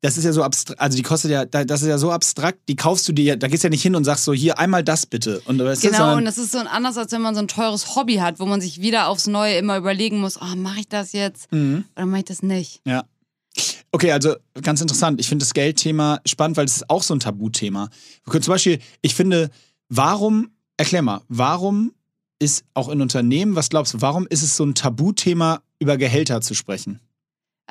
Das 0.01 0.17
ist 0.17 0.23
ja 0.23 0.31
so 0.31 0.43
abstrakt, 0.43 0.79
also 0.79 0.95
die 0.95 1.03
kostet 1.03 1.29
ja, 1.31 1.43
da- 1.45 1.65
das 1.65 1.81
ist 1.81 1.89
ja 1.89 1.97
so 1.97 2.09
abstrakt, 2.12 2.59
die 2.69 2.77
kaufst 2.77 3.05
du 3.09 3.12
dir 3.12 3.25
ja, 3.25 3.35
da 3.35 3.47
gehst 3.49 3.63
du 3.63 3.67
ja 3.67 3.69
nicht 3.69 3.81
hin 3.81 3.95
und 3.95 4.05
sagst 4.05 4.23
so, 4.23 4.31
hier 4.33 4.57
einmal 4.57 4.81
das 4.83 5.05
bitte. 5.05 5.41
Und, 5.41 5.59
weißt 5.59 5.81
Genau, 5.81 5.97
sondern- 5.97 6.17
und 6.19 6.25
das 6.25 6.38
ist 6.38 6.53
so 6.53 6.59
anders, 6.59 6.95
als 6.97 7.12
wenn 7.12 7.21
man 7.21 7.35
so 7.35 7.41
ein 7.41 7.49
teures 7.49 7.95
Hobby 7.97 8.15
hat, 8.15 8.39
wo 8.39 8.45
man 8.45 8.62
sich 8.62 8.79
wieder 8.81 9.09
aufs 9.09 9.27
Neue 9.27 9.55
immer 9.57 9.77
überlegen 9.77 10.19
muss, 10.21 10.38
oh, 10.41 10.55
mache 10.55 10.79
ich 10.81 10.88
das 10.88 11.12
jetzt 11.12 11.51
Mhm. 11.51 11.83
oder 11.97 12.05
mache 12.05 12.19
ich 12.19 12.25
das 12.25 12.41
nicht? 12.43 12.79
Ja. 12.85 13.03
Okay, 13.91 14.12
also 14.13 14.35
ganz 14.62 14.79
interessant. 14.79 15.19
Ich 15.19 15.27
finde 15.27 15.43
das 15.43 15.53
Geldthema 15.53 16.19
spannend, 16.25 16.55
weil 16.55 16.65
es 16.65 16.77
ist 16.77 16.89
auch 16.89 17.03
so 17.03 17.13
ein 17.13 17.19
Tabuthema. 17.19 17.89
Wir 18.23 18.31
können 18.31 18.43
Zum 18.43 18.53
Beispiel, 18.53 18.79
ich 19.01 19.15
finde, 19.15 19.49
warum, 19.89 20.51
erklär 20.77 21.01
mal, 21.01 21.21
warum 21.27 21.91
ist 22.38 22.63
auch 22.73 22.88
in 22.88 23.01
Unternehmen, 23.01 23.55
was 23.55 23.67
glaubst 23.69 23.93
du, 23.95 24.01
warum 24.01 24.27
ist 24.27 24.43
es 24.43 24.55
so 24.55 24.63
ein 24.63 24.75
Tabuthema, 24.75 25.62
über 25.79 25.97
Gehälter 25.97 26.39
zu 26.39 26.53
sprechen? 26.53 26.99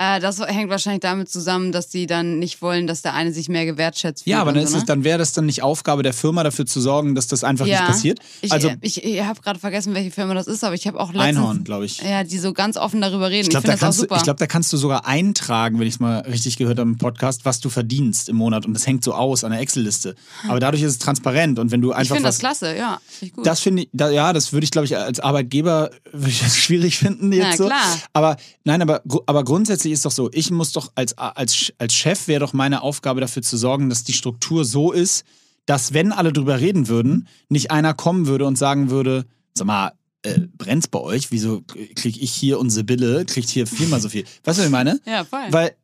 Äh, 0.01 0.21
das 0.21 0.39
hängt 0.41 0.71
wahrscheinlich 0.71 1.01
damit 1.01 1.29
zusammen, 1.29 1.73
dass 1.73 1.89
die 1.89 2.07
dann 2.07 2.39
nicht 2.39 2.63
wollen, 2.63 2.87
dass 2.87 3.03
der 3.03 3.15
eine 3.15 3.33
sich 3.33 3.49
mehr 3.49 3.67
gewertschätzt 3.67 4.23
fühlt. 4.23 4.31
Ja, 4.33 4.41
aber 4.41 4.53
dann, 4.53 4.65
so, 4.67 4.75
ne? 4.77 4.79
es, 4.79 4.85
dann 4.87 5.03
wäre 5.03 5.19
das 5.19 5.33
dann 5.33 5.47
nicht 5.47 5.63
Aufgabe 5.65 6.05
der 6.05 6.13
Firma, 6.13 6.45
dafür 6.45 6.67
zu 6.67 6.81
sorgen, 6.81 7.17
dass 7.17 7.27
das 7.27 7.43
einfach 7.43 7.67
Ja. 7.67 7.81
nicht 7.81 7.89
passiert. 7.89 8.21
Ich, 8.41 8.53
also 8.53 8.71
ich, 8.81 9.03
ich 9.03 9.21
habe 9.25 9.41
gerade 9.43 9.59
vergessen, 9.59 9.95
welche 9.95 10.13
Firma 10.13 10.35
das 10.35 10.47
ist, 10.47 10.63
aber 10.63 10.77
ich 10.77 10.87
habe 10.87 11.01
auch 11.01 11.09
letztens, 11.13 11.25
Einhorn, 11.37 11.65
glaube 11.65 11.85
ich. 11.85 12.01
ja, 12.01 12.23
die 12.23 12.39
so 12.39 12.53
ganz 12.53 12.77
offen 12.77 13.01
darüber 13.01 13.27
reden. 13.31 13.41
Ich 13.41 13.47
Ich, 13.49 13.51
glaube, 13.51 13.63
finde 13.67 13.79
da, 13.79 13.87
kannst 13.87 14.01
du- 14.01 14.15
ich 14.15 14.23
glaub, 14.23 14.37
da 14.37 14.47
kannst 14.47 14.73
du 14.73 14.77
sogar 14.77 15.05
eintragen, 15.07 15.81
wenn 15.81 15.89
ich 15.89 15.95
es 15.95 16.01
mal 16.01 16.19
richtig 16.21 16.57
gehört 16.59 16.79
habe 16.79 16.89
im 16.89 16.97
Podcast, 16.99 17.45
was 17.45 17.59
du 17.59 17.69
verdienst 17.69 18.29
im 18.29 18.37
Monat. 18.37 18.67
Und 18.67 18.75
das 18.75 18.87
hängt 18.87 19.03
so 19.03 19.15
aus 19.15 19.43
an 19.43 19.51
der 19.51 19.61
Excel-Liste. 19.61 20.15
Aber 20.49 20.61
dadurch 20.61 20.83
ist 20.85 20.93
es 20.93 20.99
transparent. 20.99 21.59
Und 21.59 21.73
wenn 21.73 21.81
du 21.81 21.91
ich 21.91 21.97
einfach 21.97 22.15
finde 22.15 22.29
was 22.29 22.37
das 22.37 22.41
klasse, 22.41 22.77
ja. 22.77 23.01
Finde 23.09 23.35
ich. 23.37 23.43
Das 23.43 23.61
finde 23.61 23.83
ich, 23.83 23.89
da, 23.93 24.11
ja, 24.11 24.33
das 24.33 24.53
würde 24.53 24.63
ich, 24.65 24.71
glaube 24.71 24.85
ich, 24.87 24.97
als 24.97 25.19
Arbeitgeber 25.19 25.91
ich 26.27 26.39
schwierig 26.55 26.99
finden 26.99 27.33
jetzt 27.33 27.51
Na, 27.51 27.57
so. 27.57 27.67
klar. 27.67 27.99
Aber 28.13 28.37
nein, 28.65 28.81
aber, 28.81 29.03
aber 29.27 29.43
grundsätzlich 29.45 29.88
ist 29.93 30.05
doch 30.05 30.11
so, 30.11 30.31
ich 30.33 30.51
muss 30.51 30.73
doch 30.73 30.93
als, 30.95 31.17
als, 31.19 31.73
als 31.79 31.95
Chef 31.95 32.29
wäre 32.29 32.41
doch 32.41 32.53
meine 32.53 32.83
Aufgabe 32.83 33.21
dafür 33.21 33.43
zu 33.43 33.57
sorgen, 33.57 33.89
dass 33.89 34.05
die 34.05 34.13
Struktur 34.13 34.65
so 34.65 34.93
ist, 34.93 35.25
dass 35.67 35.93
wenn 35.93 36.13
alle 36.13 36.33
drüber 36.33 36.61
reden 36.61 36.89
würden, 36.89 37.29
nicht 37.49 37.71
einer 37.71 37.95
kommen 37.95 38.27
würde 38.27 38.47
und 38.47 38.57
sagen 38.57 38.91
würde, 38.91 39.27
sag 39.55 39.67
mal, 39.67 39.93
äh, 40.23 40.41
brennt's 40.57 40.89
bei 40.89 40.99
euch? 40.99 41.31
Wieso 41.31 41.63
kriege 41.63 42.19
ich 42.21 42.33
hier 42.33 42.59
und 42.59 42.71
Sibylle, 42.71 43.25
kriegt 43.25 43.49
hier 43.49 43.67
viermal 43.67 44.01
so 44.01 44.09
viel? 44.09 44.25
Weißt 44.45 44.59
du, 44.59 44.63
was 44.63 44.67
ich 44.67 44.71
meine? 44.73 45.01
ja, 45.07 45.25
voll. 45.25 45.47
Weil 45.51 45.77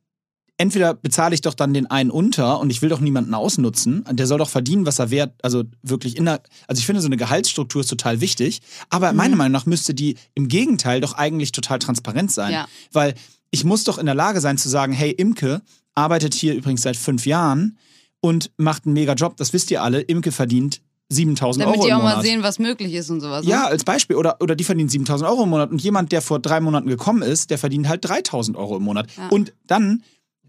entweder 0.56 0.94
bezahle 0.94 1.34
ich 1.34 1.40
doch 1.40 1.54
dann 1.54 1.74
den 1.74 1.86
einen 1.90 2.10
unter 2.10 2.60
und 2.60 2.70
ich 2.70 2.80
will 2.80 2.88
doch 2.88 3.00
niemanden 3.00 3.34
ausnutzen. 3.34 4.04
Der 4.10 4.26
soll 4.26 4.38
doch 4.38 4.48
verdienen, 4.48 4.86
was 4.86 4.98
er 5.00 5.10
wert, 5.10 5.34
also 5.42 5.64
wirklich 5.82 6.16
in 6.16 6.24
der, 6.26 6.42
also 6.68 6.78
ich 6.78 6.86
finde 6.86 7.00
so 7.00 7.06
eine 7.08 7.16
Gehaltsstruktur 7.16 7.80
ist 7.80 7.88
total 7.88 8.20
wichtig, 8.20 8.60
aber 8.88 9.10
Mhm. 9.12 9.16
meiner 9.18 9.36
Meinung 9.36 9.52
nach 9.52 9.66
müsste 9.66 9.94
die 9.94 10.16
im 10.34 10.48
Gegenteil 10.48 11.00
doch 11.00 11.14
eigentlich 11.14 11.52
total 11.52 11.78
transparent 11.80 12.30
sein. 12.32 12.52
Ja. 12.52 12.68
Weil 12.92 13.14
ich 13.54 13.64
muss 13.64 13.84
doch 13.84 13.98
in 13.98 14.06
der 14.06 14.16
Lage 14.16 14.40
sein 14.40 14.58
zu 14.58 14.68
sagen, 14.68 14.92
hey, 14.92 15.12
Imke 15.12 15.62
arbeitet 15.94 16.34
hier 16.34 16.54
übrigens 16.54 16.82
seit 16.82 16.96
fünf 16.96 17.24
Jahren 17.24 17.78
und 18.20 18.50
macht 18.56 18.84
einen 18.84 18.94
mega 18.94 19.12
Job, 19.14 19.36
das 19.36 19.52
wisst 19.52 19.70
ihr 19.70 19.80
alle, 19.80 20.00
Imke 20.00 20.32
verdient 20.32 20.80
7000 21.10 21.62
Damit 21.62 21.76
Euro 21.76 21.84
die 21.84 21.90
im 21.90 21.96
auch 21.96 22.02
Monat. 22.02 22.16
mal 22.16 22.22
sehen, 22.22 22.42
was 22.42 22.58
möglich 22.58 22.92
ist 22.94 23.10
und 23.10 23.20
sowas. 23.20 23.44
ne? 23.44 23.50
Ja, 23.50 23.66
als 23.66 23.84
Beispiel. 23.84 24.16
Oder, 24.16 24.38
oder 24.40 24.56
die 24.56 24.64
verdient 24.64 24.90
7000 24.90 25.30
Euro 25.30 25.44
im 25.44 25.50
Monat 25.50 25.70
und 25.70 25.80
jemand, 25.80 26.10
der 26.10 26.20
vor 26.20 26.40
drei 26.40 26.60
Monaten 26.60 26.88
gekommen 26.88 27.22
ist, 27.22 27.50
der 27.50 27.58
verdient 27.58 27.86
halt 27.88 28.04
3000 28.08 28.56
Euro 28.56 28.76
im 28.78 28.82
Monat. 28.82 29.06
Ja. 29.16 29.28
Und 29.28 29.52
dann, 29.68 30.02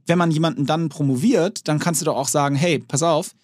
wenn 0.07 0.17
man 0.17 0.31
jemanden 0.31 0.65
dann 0.65 0.89
promoviert, 0.89 1.67
dann 1.67 1.77
kannst 1.77 2.01
du 2.01 2.05
doch 2.05 2.15
auch 2.15 2.27
sagen, 2.29 2.55
hey, 2.55 2.79
pass 2.79 3.03
auf, 3.03 3.35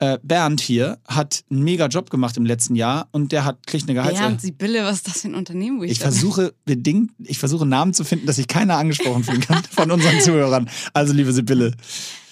äh, 0.00 0.18
Bernd 0.22 0.60
hier 0.60 0.98
hat 1.06 1.44
einen 1.50 1.62
mega 1.62 1.86
Job 1.86 2.10
gemacht 2.10 2.36
im 2.36 2.46
letzten 2.46 2.74
Jahr 2.74 3.08
und 3.12 3.32
der 3.32 3.44
hat, 3.44 3.66
kriegt 3.66 3.84
eine 3.84 3.94
Gehaltserhöhung. 3.94 4.32
Bernd 4.32 4.40
Sibylle, 4.40 4.84
was 4.84 4.96
ist 4.96 5.06
das 5.06 5.20
für 5.20 5.28
ein 5.28 5.34
Unternehmen, 5.34 5.78
wo 5.78 5.84
ich, 5.84 5.92
Ich 5.92 5.98
versuche 6.00 6.54
bedingt, 6.64 7.12
ich 7.18 7.38
versuche 7.38 7.66
Namen 7.66 7.92
zu 7.92 8.04
finden, 8.04 8.26
dass 8.26 8.36
sich 8.36 8.48
keiner 8.48 8.78
angesprochen 8.78 9.24
fühlen 9.24 9.42
kann 9.42 9.62
von 9.70 9.90
unseren 9.90 10.20
Zuhörern. 10.20 10.70
Also 10.94 11.12
liebe 11.12 11.32
Sibylle. 11.32 11.74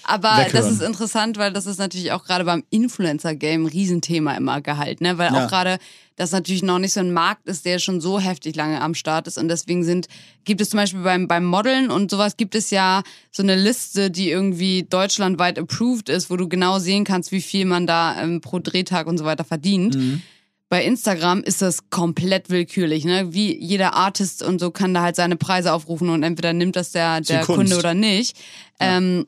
Aber 0.09 0.29
weghören. 0.37 0.51
das 0.53 0.71
ist 0.71 0.81
interessant, 0.81 1.37
weil 1.37 1.53
das 1.53 1.65
ist 1.67 1.77
natürlich 1.77 2.11
auch 2.11 2.23
gerade 2.23 2.43
beim 2.43 2.63
Influencer-Game 2.71 3.63
ein 3.65 3.67
Riesenthema 3.67 4.33
immer 4.35 4.59
Gehalt, 4.61 5.01
ne? 5.01 5.17
Weil 5.17 5.31
Ja. 5.33 5.45
auch 5.45 5.49
gerade 5.49 5.77
das 6.15 6.31
natürlich 6.31 6.63
noch 6.63 6.79
nicht 6.79 6.93
so 6.93 6.99
ein 6.99 7.13
Markt 7.13 7.47
ist, 7.47 7.63
der 7.65 7.79
schon 7.79 8.01
so 8.01 8.19
heftig 8.19 8.55
lange 8.55 8.81
am 8.81 8.95
Start 8.95 9.27
ist. 9.27 9.37
Und 9.37 9.47
deswegen 9.47 9.83
sind, 9.83 10.07
gibt 10.45 10.61
es 10.61 10.71
zum 10.71 10.77
Beispiel 10.77 11.01
beim, 11.01 11.27
beim 11.27 11.45
Modeln 11.45 11.91
und 11.91 12.09
sowas 12.11 12.35
gibt 12.37 12.55
es 12.55 12.71
ja 12.71 13.03
so 13.31 13.43
eine 13.43 13.55
Liste, 13.55 14.09
die 14.11 14.29
irgendwie 14.29 14.83
deutschlandweit 14.83 15.59
approved 15.59 16.09
ist, 16.09 16.29
wo 16.29 16.35
du 16.37 16.49
genau 16.49 16.79
sehen 16.79 17.03
kannst, 17.05 17.31
wie 17.31 17.41
viel 17.41 17.65
man 17.65 17.85
da 17.87 18.21
ähm, 18.21 18.41
pro 18.41 18.59
Drehtag 18.59 19.07
und 19.07 19.17
so 19.17 19.25
weiter 19.25 19.43
verdient. 19.43 19.95
Mhm. 19.95 20.21
Bei 20.67 20.83
Instagram 20.83 21.41
ist 21.41 21.61
das 21.61 21.89
komplett 21.89 22.49
willkürlich, 22.49 23.05
ne? 23.05 23.33
Wie 23.33 23.57
jeder 23.57 23.93
Artist 23.95 24.43
und 24.43 24.59
so 24.59 24.69
kann 24.71 24.93
da 24.93 25.01
halt 25.01 25.15
seine 25.15 25.35
Preise 25.35 25.73
aufrufen 25.73 26.09
und 26.09 26.21
entweder 26.23 26.53
nimmt 26.53 26.75
das 26.75 26.91
der, 26.91 27.21
der. 27.21 27.45
Kunde 27.45 27.77
oder 27.77 27.93
nicht. 27.93 28.37
Ähm, 28.79 29.25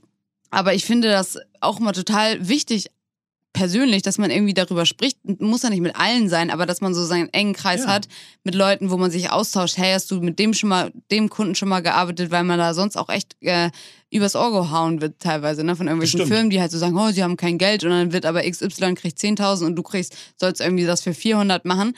aber 0.52 0.74
ich 0.74 0.86
finde 0.86 1.10
das 1.10 1.40
auch 1.60 1.80
mal 1.80 1.94
total 1.94 2.48
wichtig, 2.48 2.88
persönlich, 3.54 4.02
dass 4.02 4.18
man 4.18 4.32
irgendwie 4.32 4.54
darüber 4.54 4.86
spricht, 4.86 5.18
muss 5.42 5.64
ja 5.64 5.70
nicht 5.70 5.82
mit 5.82 5.96
allen 5.96 6.30
sein, 6.30 6.50
aber 6.50 6.66
dass 6.66 6.82
man 6.82 6.94
so 6.94 7.04
seinen 7.06 7.30
engen 7.34 7.54
Kreis 7.54 7.84
ja. 7.84 7.88
hat 7.90 8.08
mit 8.44 8.56
Leuten, 8.56 8.92
wo 8.92 8.98
man 8.98 9.12
sich 9.12 9.30
austauscht. 9.30 9.78
Hey, 9.78 9.94
hast 9.94 10.10
du 10.12 10.22
mit 10.22 10.40
dem 10.40 10.54
schon 10.54 10.70
mal, 10.70 10.92
dem 11.12 11.30
Kunden 11.30 11.56
schon 11.56 11.68
mal 11.68 11.82
gearbeitet, 11.82 12.32
weil 12.32 12.44
man 12.44 12.60
da 12.60 12.74
sonst 12.74 12.96
auch 12.96 13.10
echt 13.10 13.36
äh, 13.42 13.70
übers 14.10 14.36
Ohr 14.36 14.52
gehauen 14.52 15.02
wird 15.02 15.20
teilweise, 15.20 15.64
ne, 15.64 15.76
von 15.76 15.88
irgendwelchen 15.88 16.26
Firmen, 16.28 16.50
die 16.50 16.62
halt 16.62 16.72
so 16.72 16.78
sagen, 16.78 16.98
oh, 16.98 17.12
sie 17.12 17.24
haben 17.24 17.38
kein 17.38 17.58
Geld 17.58 17.84
und 17.84 17.90
dann 17.90 18.14
wird 18.14 18.26
aber 18.26 18.50
XY 18.50 18.96
kriegt 18.96 19.18
10.000 19.18 19.66
und 19.66 19.76
du 19.76 19.84
kriegst, 19.84 20.16
sollst 20.38 20.62
irgendwie 20.62 20.86
das 20.86 21.02
für 21.02 21.14
400 21.14 21.66
machen. 21.66 21.94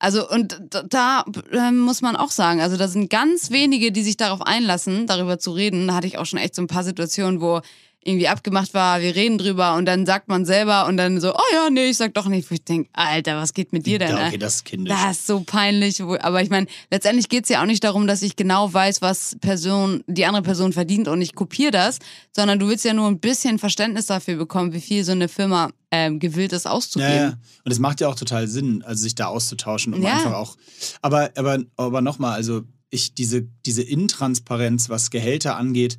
Also 0.00 0.28
und 0.28 0.58
da 0.88 1.24
äh, 1.52 1.70
muss 1.70 2.00
man 2.00 2.16
auch 2.16 2.30
sagen, 2.30 2.62
also 2.62 2.78
da 2.78 2.88
sind 2.88 3.10
ganz 3.10 3.50
wenige, 3.50 3.92
die 3.92 4.02
sich 4.02 4.16
darauf 4.16 4.40
einlassen, 4.40 5.06
darüber 5.06 5.38
zu 5.38 5.52
reden. 5.52 5.86
Da 5.86 5.94
hatte 5.94 6.06
ich 6.06 6.16
auch 6.16 6.24
schon 6.24 6.38
echt 6.38 6.54
so 6.54 6.62
ein 6.62 6.68
paar 6.68 6.84
Situationen, 6.84 7.42
wo 7.42 7.60
irgendwie 8.02 8.28
abgemacht 8.28 8.72
war, 8.72 9.02
wir 9.02 9.14
reden 9.14 9.36
drüber 9.36 9.74
und 9.74 9.84
dann 9.84 10.06
sagt 10.06 10.28
man 10.28 10.46
selber 10.46 10.86
und 10.86 10.96
dann 10.96 11.20
so, 11.20 11.34
oh 11.34 11.52
ja, 11.52 11.68
nee, 11.68 11.90
ich 11.90 11.98
sag 11.98 12.14
doch 12.14 12.26
nicht. 12.26 12.50
Wo 12.50 12.54
ich 12.54 12.64
denke, 12.64 12.88
Alter, 12.94 13.36
was 13.36 13.52
geht 13.52 13.72
mit 13.72 13.84
dir 13.84 13.98
denn? 13.98 14.16
Ja, 14.16 14.28
okay, 14.28 14.38
das 14.38 14.56
ist 14.56 14.64
kindisch. 14.64 14.94
Das 14.94 15.18
ist 15.18 15.26
so 15.26 15.40
peinlich. 15.40 16.00
Aber 16.02 16.42
ich 16.42 16.48
meine, 16.48 16.66
letztendlich 16.90 17.28
geht 17.28 17.44
es 17.44 17.50
ja 17.50 17.60
auch 17.60 17.66
nicht 17.66 17.84
darum, 17.84 18.06
dass 18.06 18.22
ich 18.22 18.36
genau 18.36 18.72
weiß, 18.72 19.02
was 19.02 19.36
Person, 19.40 20.02
die 20.06 20.24
andere 20.24 20.42
Person 20.42 20.72
verdient 20.72 21.08
und 21.08 21.20
ich 21.20 21.34
kopiere 21.34 21.72
das, 21.72 21.98
sondern 22.34 22.58
du 22.58 22.68
willst 22.68 22.86
ja 22.86 22.94
nur 22.94 23.06
ein 23.06 23.20
bisschen 23.20 23.58
Verständnis 23.58 24.06
dafür 24.06 24.36
bekommen, 24.36 24.72
wie 24.72 24.80
viel 24.80 25.04
so 25.04 25.12
eine 25.12 25.28
Firma 25.28 25.70
ähm, 25.90 26.20
gewillt 26.20 26.54
ist 26.54 26.66
auszugeben. 26.66 27.12
Ja, 27.12 27.22
ja. 27.22 27.38
Und 27.64 27.72
es 27.72 27.80
macht 27.80 28.00
ja 28.00 28.08
auch 28.08 28.14
total 28.14 28.48
Sinn, 28.48 28.82
also 28.82 29.02
sich 29.02 29.14
da 29.14 29.26
auszutauschen, 29.26 29.92
um 29.92 30.02
ja. 30.02 30.14
einfach 30.14 30.32
auch. 30.32 30.56
Aber, 31.02 31.30
aber, 31.36 31.58
aber 31.76 32.00
nochmal, 32.00 32.32
also 32.32 32.62
ich, 32.88 33.14
diese, 33.14 33.42
diese 33.66 33.82
Intransparenz, 33.82 34.88
was 34.88 35.10
Gehälter 35.10 35.56
angeht, 35.56 35.98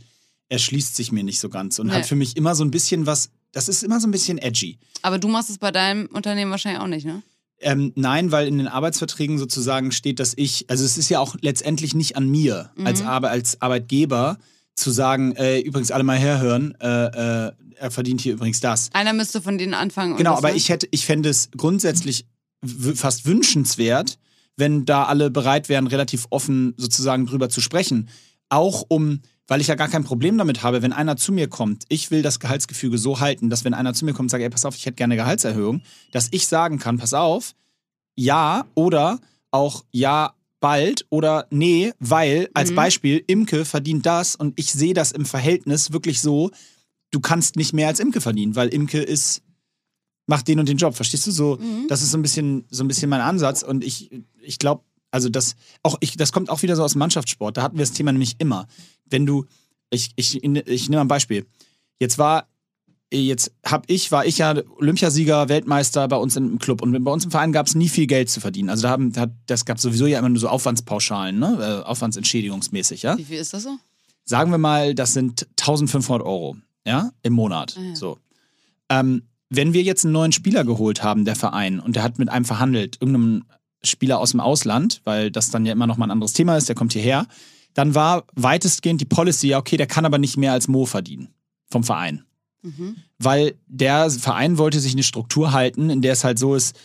erschließt 0.52 0.96
sich 0.96 1.12
mir 1.12 1.24
nicht 1.24 1.40
so 1.40 1.50
ganz 1.50 1.80
und 1.80 1.88
nee. 1.88 1.94
hat 1.94 2.06
für 2.06 2.16
mich 2.16 2.36
immer 2.36 2.56
so 2.56 2.64
ein 2.64 2.72
bisschen 2.72 3.06
was, 3.06 3.30
das 3.54 3.70
ist 3.70 3.84
immer 3.84 4.00
so 4.00 4.08
ein 4.08 4.12
bisschen 4.12 4.38
edgy. 4.38 4.78
Aber 5.02 5.18
du 5.18 5.30
machst 5.30 5.50
es 5.50 5.58
bei 5.58 5.72
deinem 5.72 6.08
Unternehmen 6.08 6.52
wahrscheinlich 6.52 6.82
auch 6.82 6.88
nicht, 6.88 7.06
ne? 7.06 7.24
Ähm, 7.64 7.94
nein, 7.96 8.32
weil 8.32 8.48
in 8.48 8.58
den 8.58 8.68
Arbeitsverträgen 8.68 9.38
sozusagen 9.38 9.92
steht, 9.92 10.20
dass 10.20 10.34
ich, 10.36 10.66
also 10.68 10.84
es 10.84 10.98
ist 10.98 11.10
ja 11.10 11.20
auch 11.20 11.36
letztendlich 11.42 11.94
nicht 11.94 12.18
an 12.18 12.28
mir 12.28 12.72
mhm. 12.76 12.88
als, 12.88 13.04
Arbe 13.04 13.30
als 13.30 13.62
Arbeitgeber 13.62 14.40
zu 14.76 14.90
sagen, 14.90 15.34
äh, 15.34 15.60
übrigens 15.60 15.92
alle 15.92 16.04
mal 16.04 16.18
herhören, 16.18 16.76
äh, 16.82 17.48
äh, 17.48 17.52
er 17.76 17.92
verdient 17.92 18.22
hier 18.22 18.34
übrigens 18.34 18.60
das. 18.60 18.90
Einer 18.94 19.14
müsste 19.14 19.42
von 19.42 19.58
denen 19.58 19.74
anfangen. 19.74 20.18
Genau, 20.18 20.36
aber 20.36 20.54
ich 20.56 20.70
hätte, 20.70 20.88
ich 20.92 21.06
fände 21.06 21.30
es 21.30 21.50
grundsätzlich 21.56 22.26
fast 22.96 23.26
wünschenswert, 23.26 24.18
wenn 24.58 24.86
da 24.86 25.06
alle 25.06 25.30
bereit 25.32 25.70
wären, 25.70 25.88
relativ 25.88 26.26
offen 26.30 26.74
sozusagen 26.78 27.26
drüber 27.26 27.50
zu 27.50 27.62
sprechen. 27.62 28.10
Auch 28.50 28.84
um 28.88 29.22
weil 29.52 29.60
ich 29.60 29.68
ja 29.68 29.76
gar 29.76 29.90
kein 29.90 30.06
Problem 30.06 30.38
damit 30.38 30.64
habe, 30.64 30.82
wenn 30.82 30.94
einer 30.94 31.18
zu 31.18 31.34
mir 31.34 31.50
kommt, 31.50 31.84
ich 31.90 32.10
will 32.10 32.22
das 32.22 32.40
Gehaltsgefüge 32.40 32.98
so 32.98 33.20
halten, 33.20 33.50
dass 33.50 33.66
wenn 33.66 33.74
einer 33.74 33.94
zu 33.94 34.06
mir 34.06 34.14
kommt 34.14 34.28
und 34.28 34.30
sagt, 34.30 34.42
ey, 34.42 34.50
pass 34.50 34.64
auf, 34.64 34.78
ich 34.78 34.86
hätte 34.86 34.96
gerne 34.96 35.16
eine 35.16 35.22
Gehaltserhöhung, 35.22 35.82
dass 36.14 36.30
ich 36.32 36.48
sagen 36.48 36.80
kann, 36.80 36.98
pass 36.98 37.14
auf, 37.14 37.54
ja 38.16 38.64
oder 38.76 39.20
auch 39.52 39.84
ja 39.92 40.36
bald 40.62 41.06
oder 41.10 41.48
nee, 41.50 41.92
weil 42.00 42.50
als 42.54 42.72
mhm. 42.72 42.76
Beispiel 42.76 43.26
Imke 43.28 43.66
verdient 43.66 44.06
das 44.06 44.38
und 44.38 44.58
ich 44.58 44.72
sehe 44.72 44.94
das 44.94 45.12
im 45.12 45.26
Verhältnis 45.26 45.92
wirklich 45.92 46.22
so, 46.22 46.52
du 47.12 47.20
kannst 47.20 47.58
nicht 47.58 47.74
mehr 47.74 47.90
als 47.90 48.00
Imke 48.00 48.22
verdienen, 48.22 48.56
weil 48.56 48.70
Imke 48.70 49.02
ist 49.02 49.42
macht 50.28 50.48
den 50.48 50.62
und 50.62 50.70
den 50.70 50.78
Job, 50.78 50.96
verstehst 50.96 51.28
du 51.28 51.32
so? 51.32 51.58
Mhm. 51.58 51.90
Das 51.90 52.02
ist 52.02 52.12
so 52.12 52.18
ein 52.18 52.22
bisschen 52.22 52.64
so 52.70 52.86
ein 52.86 52.88
bisschen 52.88 53.10
mein 53.10 53.20
Ansatz 53.20 53.64
und 53.64 53.84
ich 53.84 54.12
ich 54.42 54.60
glaube, 54.60 54.86
also 55.12 55.28
das 55.28 55.58
auch 55.84 55.98
ich 56.00 56.16
das 56.16 56.32
kommt 56.32 56.50
auch 56.50 56.62
wieder 56.62 56.78
so 56.78 56.86
aus 56.86 56.94
dem 56.94 57.00
Mannschaftssport, 57.00 57.58
da 57.58 57.64
hatten 57.64 57.76
wir 57.76 57.84
das 57.84 57.92
Thema 57.92 58.14
nämlich 58.14 58.36
immer 58.38 58.66
wenn 59.12 59.26
du, 59.26 59.46
ich, 59.90 60.12
ich, 60.16 60.44
ich 60.44 60.90
nehme 60.90 61.02
ein 61.02 61.08
Beispiel. 61.08 61.46
Jetzt 62.00 62.18
war, 62.18 62.48
jetzt 63.12 63.52
hab 63.66 63.90
ich, 63.90 64.12
war 64.12 64.26
ich 64.26 64.40
ja 64.40 64.56
Olympiasieger, 64.78 65.50
Weltmeister 65.50 66.08
bei 66.08 66.16
uns 66.16 66.36
im 66.36 66.60
Club 66.60 66.82
und 66.82 67.04
bei 67.04 67.12
uns 67.12 67.26
im 67.26 67.32
Verein 67.32 67.52
gab 67.52 67.68
es 67.68 67.76
nie 67.76 67.90
viel 67.90 68.08
Geld 68.08 68.30
zu 68.30 68.40
verdienen. 68.40 68.70
Also 68.70 68.84
da 68.84 68.90
haben, 68.90 69.14
das 69.46 69.66
gab 69.66 69.80
sowieso 69.80 70.08
ja 70.08 70.20
immer 70.20 70.30
nur 70.30 70.40
so 70.40 70.48
Aufwandspauschalen, 70.48 71.38
ne? 71.38 71.82
Äh, 71.84 71.88
Aufwandsentschädigungsmäßig, 71.88 73.04
ja. 73.04 73.18
Wie 73.18 73.26
viel 73.26 73.40
ist 73.40 73.54
das 73.54 73.64
so? 73.64 73.78
Sagen 74.24 74.52
wir 74.52 74.58
mal, 74.58 74.96
das 74.96 75.14
sind 75.14 75.48
1500 75.60 76.26
Euro, 76.26 76.56
ja, 76.86 77.12
im 77.24 77.34
Monat. 77.34 77.76
Ah, 77.78 77.82
ja. 77.82 77.96
So. 77.96 78.18
Ähm, 78.90 79.24
wenn 79.50 79.74
wir 79.74 79.84
jetzt 79.84 80.06
einen 80.06 80.14
neuen 80.14 80.32
Spieler 80.32 80.64
geholt 80.64 81.04
haben, 81.04 81.26
der 81.26 81.36
Verein, 81.36 81.80
und 81.80 81.98
der 81.98 82.04
hat 82.04 82.18
mit 82.18 82.30
einem 82.30 82.46
verhandelt, 82.46 82.98
irgendeinem 83.02 83.44
Spieler 83.84 84.20
aus 84.20 84.32
dem 84.32 84.40
Ausland, 84.40 85.02
weil 85.04 85.32
das 85.32 85.50
dann 85.50 85.66
ja 85.66 85.74
immer 85.74 85.88
noch 85.88 85.98
mal 85.98 86.06
ein 86.06 86.12
anderes 86.12 86.34
Thema 86.34 86.56
ist, 86.56 86.70
der 86.70 86.76
kommt 86.76 86.94
hierher, 86.94 87.28
dann 87.74 87.96
war 87.96 88.26
weitestgehend 88.34 89.02
die 89.02 89.06
Policy, 89.06 89.50
ja, 89.50 89.58
okay, 89.58 89.78
der 89.78 89.88
kann 89.88 90.06
aber 90.06 90.18
nicht 90.18 90.38
mehr 90.38 90.52
als 90.52 90.68
Mo 90.68 90.86
verdienen 90.86 91.30
vom 91.70 91.84
Verein. 91.84 92.26
Mhm. 92.62 92.98
Weil 93.18 93.56
der 93.68 94.10
Verein 94.10 94.58
wollte 94.58 94.80
sich 94.80 94.94
eine 94.94 95.04
Struktur 95.04 95.52
halten, 95.52 95.90
in 95.90 96.02
der 96.02 96.14
es 96.14 96.24
halt 96.24 96.38
so 96.38 96.56
ist, 96.56 96.76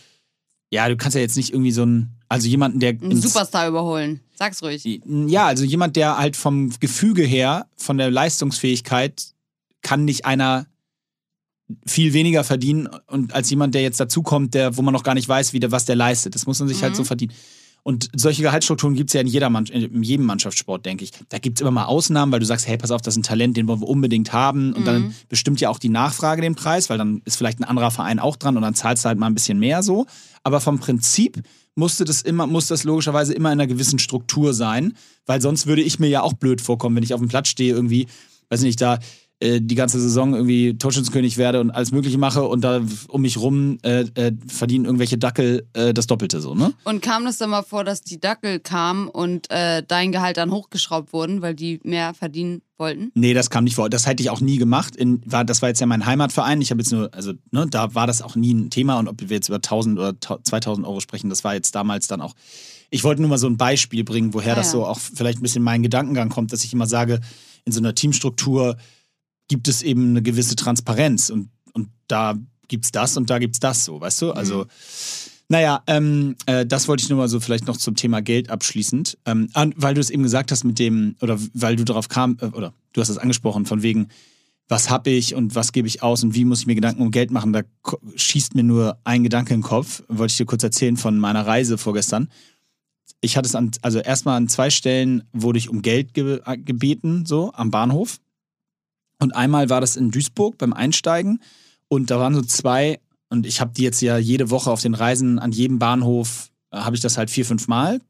ja, 0.69 0.89
du 0.89 0.97
kannst 0.97 1.15
ja 1.15 1.21
jetzt 1.21 1.37
nicht 1.37 1.53
irgendwie 1.53 1.71
so 1.71 1.85
ein, 1.85 2.11
also 2.27 2.47
jemanden, 2.47 2.79
der. 2.79 2.89
Einen 2.89 3.21
Superstar 3.21 3.67
überholen. 3.69 4.19
Sag's 4.35 4.61
ruhig. 4.61 4.83
Ja, 5.05 5.47
also 5.47 5.63
jemand, 5.63 5.95
der 5.95 6.17
halt 6.17 6.35
vom 6.35 6.71
Gefüge 6.79 7.23
her, 7.23 7.67
von 7.77 7.97
der 7.97 8.11
Leistungsfähigkeit, 8.11 9.33
kann 9.81 10.05
nicht 10.05 10.25
einer 10.25 10.67
viel 11.85 12.13
weniger 12.13 12.43
verdienen 12.43 12.87
und 13.07 13.33
als 13.33 13.49
jemand, 13.49 13.75
der 13.75 13.81
jetzt 13.81 13.99
dazukommt, 13.99 14.53
der, 14.53 14.77
wo 14.77 14.81
man 14.81 14.93
noch 14.93 15.03
gar 15.03 15.15
nicht 15.15 15.27
weiß, 15.27 15.53
wie 15.53 15.59
der, 15.59 15.71
was 15.71 15.85
der 15.85 15.95
leistet. 15.95 16.35
Das 16.35 16.45
muss 16.45 16.59
man 16.59 16.67
sich 16.67 16.77
mhm. 16.79 16.83
halt 16.83 16.95
so 16.95 17.03
verdienen. 17.03 17.33
Und 17.87 18.09
solche 18.13 18.41
Gehaltsstrukturen 18.41 18.95
gibt 18.95 19.11
es 19.11 19.13
ja 19.13 19.21
in, 19.21 19.27
jeder 19.27 19.49
Mann 19.49 19.65
in 19.67 20.03
jedem 20.03 20.25
Mannschaftssport, 20.25 20.85
denke 20.85 21.05
ich. 21.05 21.11
Da 21.29 21.37
gibt 21.37 21.57
es 21.57 21.61
immer 21.61 21.71
mal 21.71 21.85
Ausnahmen, 21.85 22.33
weil 22.33 22.41
du 22.41 22.45
sagst, 22.45 22.67
hey, 22.67 22.77
pass 22.77 22.91
auf, 22.91 23.01
das 23.01 23.13
ist 23.13 23.19
ein 23.19 23.23
Talent, 23.23 23.55
den 23.55 23.65
wollen 23.69 23.79
wir 23.79 23.87
unbedingt 23.87 24.33
haben. 24.33 24.73
Und 24.73 24.81
mhm. 24.81 24.85
dann 24.85 25.15
bestimmt 25.29 25.61
ja 25.61 25.69
auch 25.69 25.79
die 25.79 25.87
Nachfrage 25.87 26.41
den 26.41 26.55
Preis, 26.55 26.89
weil 26.89 26.97
dann 26.97 27.21
ist 27.23 27.37
vielleicht 27.37 27.61
ein 27.61 27.63
anderer 27.63 27.89
Verein 27.89 28.19
auch 28.19 28.35
dran 28.35 28.57
und 28.57 28.63
dann 28.63 28.73
zahlst 28.73 29.05
du 29.05 29.07
halt 29.07 29.17
mal 29.17 29.27
ein 29.27 29.35
bisschen 29.35 29.57
mehr 29.57 29.83
so. 29.83 30.05
Aber 30.43 30.59
vom 30.59 30.79
Prinzip 30.79 31.41
musste 31.75 32.03
das 32.03 32.23
immer, 32.23 32.45
muss 32.45 32.67
das 32.67 32.83
logischerweise 32.83 33.33
immer 33.33 33.53
in 33.53 33.61
einer 33.61 33.67
gewissen 33.67 33.99
Struktur 33.99 34.53
sein, 34.53 34.91
weil 35.25 35.41
sonst 35.41 35.65
würde 35.65 35.81
ich 35.81 35.97
mir 35.97 36.09
ja 36.09 36.23
auch 36.23 36.33
blöd 36.33 36.59
vorkommen, 36.59 36.97
wenn 36.97 37.03
ich 37.03 37.13
auf 37.13 37.21
dem 37.21 37.29
Platz 37.29 37.47
stehe, 37.47 37.73
irgendwie, 37.73 38.07
weiß 38.49 38.63
nicht, 38.63 38.81
da 38.81 38.99
äh, 39.39 39.61
die 39.61 39.75
ganze 39.75 39.99
Saison 39.99 40.33
irgendwie 40.33 40.77
Torschützenkönig 40.77 41.37
werde 41.37 41.61
und 41.61 41.71
alles 41.71 41.91
Mögliche 41.91 42.17
mache 42.17 42.43
und 42.43 42.61
da 42.61 42.81
um 43.07 43.21
mich 43.21 43.37
rum 43.37 43.77
äh, 43.83 44.05
äh, 44.15 44.31
verdienen 44.47 44.85
irgendwelche 44.85 45.17
Dackel 45.17 45.67
äh, 45.73 45.93
das 45.93 46.07
Doppelte 46.07 46.41
so, 46.41 46.55
ne? 46.55 46.73
Und 46.85 47.01
kam 47.01 47.25
das 47.25 47.37
dann 47.37 47.51
mal 47.51 47.61
vor, 47.61 47.83
dass 47.83 48.01
die 48.01 48.19
Dackel 48.19 48.59
kamen 48.59 49.07
und 49.07 49.51
äh, 49.51 49.83
dein 49.87 50.11
Gehalt 50.11 50.37
dann 50.37 50.51
hochgeschraubt 50.51 51.13
wurden, 51.13 51.41
weil 51.43 51.53
die 51.53 51.79
mehr 51.83 52.13
verdienen 52.13 52.61
wollten? 52.77 53.11
Nee, 53.13 53.33
das 53.33 53.49
kam 53.49 53.63
nicht 53.63 53.75
vor. 53.75 53.89
Das 53.89 54.07
hätte 54.07 54.23
ich 54.23 54.29
auch 54.29 54.41
nie 54.41 54.57
gemacht. 54.57 54.95
In, 54.95 55.21
war, 55.25 55.45
das 55.45 55.61
war 55.61 55.69
jetzt 55.69 55.81
ja 55.81 55.87
mein 55.87 56.05
Heimatverein. 56.05 56.61
Ich 56.61 56.71
habe 56.71 56.81
jetzt 56.81 56.91
nur, 56.91 57.13
also 57.13 57.33
ne, 57.51 57.67
da 57.69 57.93
war 57.93 58.07
das 58.07 58.21
auch 58.21 58.35
nie 58.35 58.53
ein 58.53 58.69
Thema 58.69 58.97
und 58.97 59.07
ob 59.07 59.21
wir 59.21 59.35
jetzt 59.35 59.49
über 59.49 59.57
1000 59.57 59.99
oder 59.99 60.15
2000 60.19 60.87
Euro 60.87 60.99
sprechen, 60.99 61.29
das 61.29 61.43
war 61.43 61.53
jetzt 61.53 61.75
damals 61.75 62.07
dann 62.07 62.21
auch. 62.21 62.33
Ich 62.89 63.03
wollte 63.03 63.21
nur 63.21 63.29
mal 63.29 63.37
so 63.37 63.47
ein 63.47 63.57
Beispiel 63.57 64.03
bringen, 64.03 64.33
woher 64.33 64.53
ah, 64.53 64.55
das 64.55 64.67
ja. 64.67 64.71
so 64.71 64.85
auch 64.85 64.99
vielleicht 64.99 65.39
ein 65.39 65.43
bisschen 65.43 65.63
mein 65.63 65.83
Gedankengang 65.83 66.29
kommt, 66.29 66.53
dass 66.53 66.63
ich 66.63 66.73
immer 66.73 66.87
sage, 66.87 67.19
in 67.65 67.71
so 67.73 67.79
einer 67.79 67.93
Teamstruktur 67.93 68.77
gibt 69.47 69.67
es 69.67 69.81
eben 69.81 70.09
eine 70.09 70.21
gewisse 70.21 70.55
Transparenz 70.55 71.29
und, 71.29 71.49
und 71.73 71.89
da 72.07 72.35
gibt 72.67 72.85
es 72.85 72.91
das 72.91 73.17
und 73.17 73.29
da 73.29 73.39
gibt 73.39 73.55
es 73.55 73.59
das 73.59 73.85
so, 73.85 74.01
weißt 74.01 74.21
du? 74.21 74.31
Also, 74.31 74.63
mhm. 74.63 74.67
naja, 75.49 75.83
ähm, 75.87 76.35
äh, 76.45 76.65
das 76.65 76.87
wollte 76.87 77.03
ich 77.03 77.09
nur 77.09 77.17
mal 77.17 77.29
so 77.29 77.39
vielleicht 77.39 77.67
noch 77.67 77.77
zum 77.77 77.95
Thema 77.95 78.21
Geld 78.21 78.49
abschließend, 78.49 79.17
ähm, 79.25 79.49
weil 79.53 79.93
du 79.93 80.01
es 80.01 80.09
eben 80.09 80.23
gesagt 80.23 80.51
hast 80.51 80.63
mit 80.63 80.79
dem, 80.79 81.15
oder 81.21 81.39
weil 81.53 81.75
du 81.75 81.85
darauf 81.85 82.09
kam, 82.09 82.37
äh, 82.41 82.45
oder 82.47 82.73
du 82.93 83.01
hast 83.01 83.09
es 83.09 83.17
angesprochen, 83.17 83.65
von 83.65 83.83
wegen, 83.83 84.09
was 84.69 84.89
habe 84.89 85.11
ich 85.11 85.33
und 85.33 85.55
was 85.55 85.71
gebe 85.71 85.87
ich 85.87 86.03
aus 86.03 86.23
und 86.23 86.35
wie 86.35 86.43
muss 86.43 86.61
ich 86.61 86.67
mir 86.67 86.75
Gedanken 86.75 87.01
um 87.01 87.11
Geld 87.11 87.31
machen, 87.31 87.53
da 87.53 87.61
schießt 88.15 88.55
mir 88.55 88.63
nur 88.63 88.99
ein 89.05 89.23
Gedanke 89.23 89.53
in 89.53 89.61
den 89.61 89.65
Kopf, 89.65 90.03
wollte 90.09 90.31
ich 90.31 90.37
dir 90.37 90.45
kurz 90.45 90.63
erzählen 90.63 90.97
von 90.97 91.17
meiner 91.17 91.47
Reise 91.47 91.77
vorgestern. 91.77 92.29
Ich 93.21 93.37
hatte 93.37 93.47
es 93.47 93.55
an, 93.55 93.71
also 93.81 93.99
erstmal 93.99 94.35
an 94.35 94.49
zwei 94.49 94.69
Stellen 94.69 95.23
wurde 95.31 95.57
ich 95.57 95.69
um 95.69 95.81
Geld 95.81 96.13
ge 96.13 96.41
gebeten, 96.57 97.25
so 97.25 97.51
am 97.53 97.71
Bahnhof. 97.71 98.19
Und 99.19 99.35
einmal 99.35 99.69
war 99.69 99.81
das 99.81 99.95
in 99.95 100.11
Duisburg 100.11 100.57
beim 100.57 100.73
Einsteigen 100.73 101.41
und 101.87 102.11
da 102.11 102.19
waren 102.19 102.35
so 102.35 102.41
zwei, 102.41 102.99
und 103.29 103.45
ich 103.45 103.61
habe 103.61 103.73
die 103.73 103.83
jetzt 103.83 104.01
ja 104.01 104.17
jede 104.17 104.49
Woche 104.49 104.71
auf 104.71 104.81
den 104.81 104.93
Reisen 104.93 105.39
an 105.39 105.51
jedem 105.51 105.79
Bahnhof, 105.79 106.49
äh, 106.71 106.77
habe 106.77 106.95
ich 106.95 107.01
das 107.01 107.17
halt 107.17 107.29
vier, 107.29 107.45
fünf 107.45 107.67
Mal. 107.67 108.01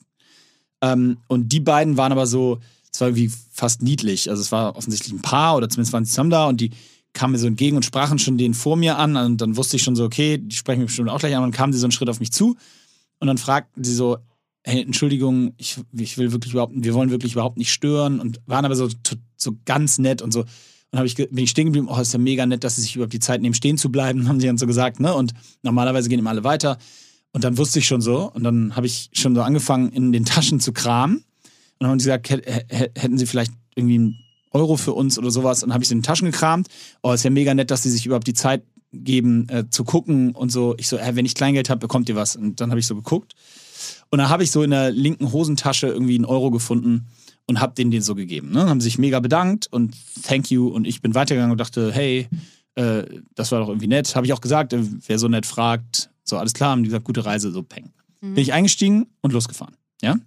Ähm, 0.82 1.18
und 1.28 1.52
die 1.52 1.60
beiden 1.60 1.98
waren 1.98 2.12
aber 2.12 2.28
so, 2.28 2.60
es 2.92 3.02
war 3.02 3.10
irgendwie 3.10 3.32
fast 3.52 3.82
niedlich. 3.82 4.30
Also 4.30 4.42
es 4.42 4.52
war 4.52 4.76
offensichtlich 4.76 5.14
ein 5.14 5.22
Paar 5.22 5.56
oder 5.56 5.70
zumindest 5.70 5.94
waren 5.94 6.06
sie 6.06 6.12
zusammen 6.12 6.30
da 6.30 6.48
und 6.48 6.62
die 6.62 6.72
kamen 7.14 7.32
mir 7.34 7.40
so 7.40 7.48
entgegen 7.48 7.76
und 7.76 7.86
sprachen 7.86 8.20
schon 8.20 8.38
den 8.38 8.54
vor 8.54 8.76
mir 8.78 8.98
an. 8.98 9.16
Und 9.16 9.42
dann 9.42 9.58
wusste 9.58 9.78
ich 9.78 9.84
schon 9.84 9.96
so, 9.96 10.04
okay, 10.04 10.38
die 10.38 10.56
sprechen 10.56 10.80
mich 10.80 10.88
bestimmt 10.88 11.10
auch 11.10 11.20
gleich 11.20 11.36
an. 11.36 11.44
Und 11.44 11.52
dann 11.52 11.58
kamen 11.58 11.74
sie 11.74 11.80
so 11.80 11.86
einen 11.86 11.92
Schritt 11.92 12.10
auf 12.10 12.20
mich 12.20 12.32
zu 12.32 12.56
und 13.20 13.28
dann 13.28 13.38
fragten 13.38 13.84
sie 13.84 13.94
so, 13.94 14.18
hey, 14.64 14.82
Entschuldigung, 14.82 15.54
ich, 15.58 15.80
ich 15.94 16.18
will 16.18 16.32
wirklich 16.32 16.54
überhaupt, 16.54 16.74
wir 16.76 16.94
wollen 16.94 17.10
wirklich 17.10 17.34
überhaupt 17.34 17.58
nicht 17.58 17.72
stören 17.72 18.20
und 18.20 18.42
waren 18.46 18.66
aber 18.66 18.76
so, 18.76 18.90
so 19.38 19.54
ganz 19.66 19.98
nett 19.98 20.22
und 20.22 20.32
so 20.32 20.44
und 20.92 21.06
ich, 21.06 21.16
bin 21.16 21.38
ich 21.38 21.50
stehen 21.50 21.66
geblieben, 21.66 21.88
oh, 21.90 22.00
ist 22.00 22.14
ja 22.14 22.20
mega 22.20 22.46
nett, 22.46 22.64
dass 22.64 22.76
sie 22.76 22.82
sich 22.82 22.96
überhaupt 22.96 23.14
die 23.14 23.20
Zeit 23.20 23.42
nehmen, 23.42 23.54
stehen 23.54 23.78
zu 23.78 23.92
bleiben, 23.92 24.28
haben 24.30 24.40
sie 24.40 24.48
dann 24.48 24.58
so 24.58 24.68
gesagt, 24.68 25.00
ne? 25.00 25.14
Und 25.14 25.34
normalerweise 25.62 26.10
gehen 26.10 26.20
immer 26.20 26.30
alle 26.30 26.44
weiter. 26.44 26.78
Und 27.34 27.44
dann 27.44 27.58
wusste 27.58 27.80
ich 27.80 27.88
schon 27.88 28.02
so, 28.02 28.32
und 28.32 28.44
dann 28.44 28.76
habe 28.76 28.88
ich 28.88 29.10
schon 29.14 29.36
so 29.36 29.42
angefangen, 29.42 29.92
in 29.92 30.12
den 30.12 30.26
Taschen 30.26 30.60
zu 30.60 30.72
kramen. 30.72 31.18
Und 31.18 31.24
dann 31.80 31.90
haben 31.92 32.00
sie 32.00 32.10
gesagt, 32.10 32.30
hätten 32.30 33.18
sie 33.18 33.26
vielleicht 33.28 33.52
irgendwie 33.76 33.96
einen 33.96 34.20
Euro 34.52 34.78
für 34.78 34.94
uns 34.94 35.20
oder 35.20 35.30
sowas. 35.30 35.62
Und 35.62 35.70
dann 35.70 35.74
habe 35.76 35.84
ich 35.84 35.90
sie 35.90 35.94
in 35.94 36.00
den 36.00 36.06
Taschen 36.06 36.32
gekramt. 36.32 36.68
Oh, 37.04 37.12
ist 37.12 37.24
ja 37.24 37.30
mega 37.30 37.54
nett, 37.54 37.70
dass 37.70 37.84
sie 37.84 37.92
sich 37.92 38.06
überhaupt 38.06 38.26
die 38.26 38.34
Zeit 38.34 38.64
geben, 38.92 39.48
äh, 39.50 39.70
zu 39.70 39.84
gucken 39.84 40.32
und 40.32 40.52
so. 40.52 40.74
Ich 40.78 40.88
so, 40.88 40.98
äh, 40.98 41.16
wenn 41.16 41.26
ich 41.26 41.36
Kleingeld 41.36 41.70
habe, 41.70 41.80
bekommt 41.80 42.10
ihr 42.10 42.16
was. 42.16 42.36
Und 42.36 42.60
dann 42.62 42.72
habe 42.72 42.80
ich 42.80 42.88
so 42.88 42.96
geguckt. 42.96 43.36
Und 44.10 44.20
dann 44.20 44.30
habe 44.30 44.44
ich 44.44 44.50
so 44.50 44.64
in 44.64 44.72
der 44.72 44.90
linken 44.90 45.32
Hosentasche 45.32 45.88
irgendwie 45.88 46.16
einen 46.16 46.26
Euro 46.26 46.50
gefunden 46.50 47.08
und 47.48 47.60
habe 47.60 47.74
denen 47.74 47.92
den 47.92 48.02
so 48.02 48.14
gegeben. 48.14 48.52
Ne? 48.52 48.70
Haben 48.70 48.82
sich 48.82 48.98
mega 48.98 49.20
bedankt 49.20 49.68
und 49.68 49.96
thank 50.24 50.52
you. 50.52 50.68
Und 50.68 50.86
ich 50.86 51.02
bin 51.02 51.16
weitergegangen 51.16 51.52
und 51.52 51.58
dachte, 51.58 51.92
hey, 51.92 52.28
äh, 52.76 53.04
das 53.34 53.52
war 53.52 53.60
doch 53.60 53.70
irgendwie 53.70 53.88
nett. 53.88 54.16
Habe 54.16 54.28
ich 54.28 54.34
auch 54.34 54.42
gesagt, 54.42 54.74
äh, 54.74 54.84
wer 55.08 55.18
so 55.18 55.28
nett 55.28 55.46
fragt, 55.46 56.10
so 56.24 56.38
alles 56.38 56.54
klar, 56.54 56.72
haben 56.72 56.84
die 56.84 56.90
gesagt, 56.90 57.06
gute 57.06 57.26
Reise, 57.26 57.52
so 57.52 57.64
peng. 57.64 57.92
Mhm. 58.22 58.36
Bin 58.36 58.42
ich 58.44 58.54
eingestiegen 58.54 59.08
und 59.22 59.34
losgefahren. 59.34 59.76
Ja? 60.02 60.18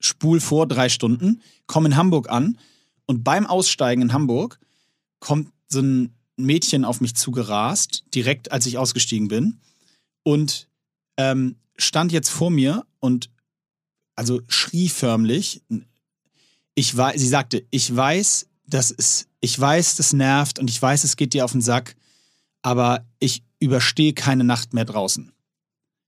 Spul 0.00 0.40
vor 0.40 0.66
drei 0.66 0.88
Stunden, 0.88 1.42
komme 1.66 1.88
in 1.88 1.96
Hamburg 1.96 2.30
an 2.30 2.58
und 3.06 3.24
beim 3.24 3.46
Aussteigen 3.46 4.02
in 4.02 4.12
Hamburg 4.12 4.58
kommt 5.20 5.52
so 5.68 5.80
ein 5.80 6.14
Mädchen 6.36 6.84
auf 6.84 7.00
mich 7.00 7.14
zugerast, 7.14 8.04
direkt 8.14 8.52
als 8.52 8.64
ich 8.66 8.78
ausgestiegen 8.78 9.28
bin 9.28 9.58
und 10.22 10.68
ähm, 11.16 11.56
stand 11.76 12.12
jetzt 12.12 12.28
vor 12.28 12.50
mir 12.50 12.84
und 13.00 13.28
also 14.18 14.42
schrie 14.48 14.88
förmlich. 14.88 15.62
Ich 16.74 16.96
weiß, 16.96 17.20
sie 17.20 17.28
sagte, 17.28 17.64
ich 17.70 17.94
weiß, 17.94 18.48
das 18.66 18.90
ist, 18.90 19.28
ich 19.40 19.58
weiß, 19.58 19.94
das 19.94 20.12
nervt 20.12 20.58
und 20.58 20.68
ich 20.68 20.82
weiß, 20.82 21.04
es 21.04 21.16
geht 21.16 21.34
dir 21.34 21.44
auf 21.44 21.52
den 21.52 21.60
Sack, 21.60 21.94
aber 22.60 23.06
ich 23.20 23.44
überstehe 23.60 24.14
keine 24.14 24.42
Nacht 24.42 24.74
mehr 24.74 24.84
draußen. 24.84 25.30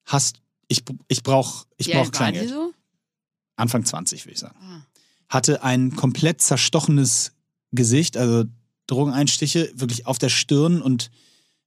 Hast, 0.04 0.42
ich, 0.66 0.82
ich 1.06 1.22
brauche 1.22 1.66
ich 1.76 1.86
Wie 1.86 1.92
brauch 1.92 2.06
alt 2.06 2.18
war 2.18 2.32
die 2.32 2.38
Kleingeld. 2.38 2.48
so? 2.48 2.72
Anfang 3.54 3.84
20, 3.84 4.24
würde 4.24 4.32
ich 4.32 4.40
sagen. 4.40 4.58
Ah. 4.60 4.82
Hatte 5.28 5.62
ein 5.62 5.94
komplett 5.94 6.40
zerstochenes 6.40 7.32
Gesicht, 7.70 8.16
also 8.16 8.44
Drogeneinstiche, 8.88 9.70
wirklich 9.74 10.06
auf 10.06 10.18
der 10.18 10.30
Stirn 10.30 10.82
und 10.82 11.12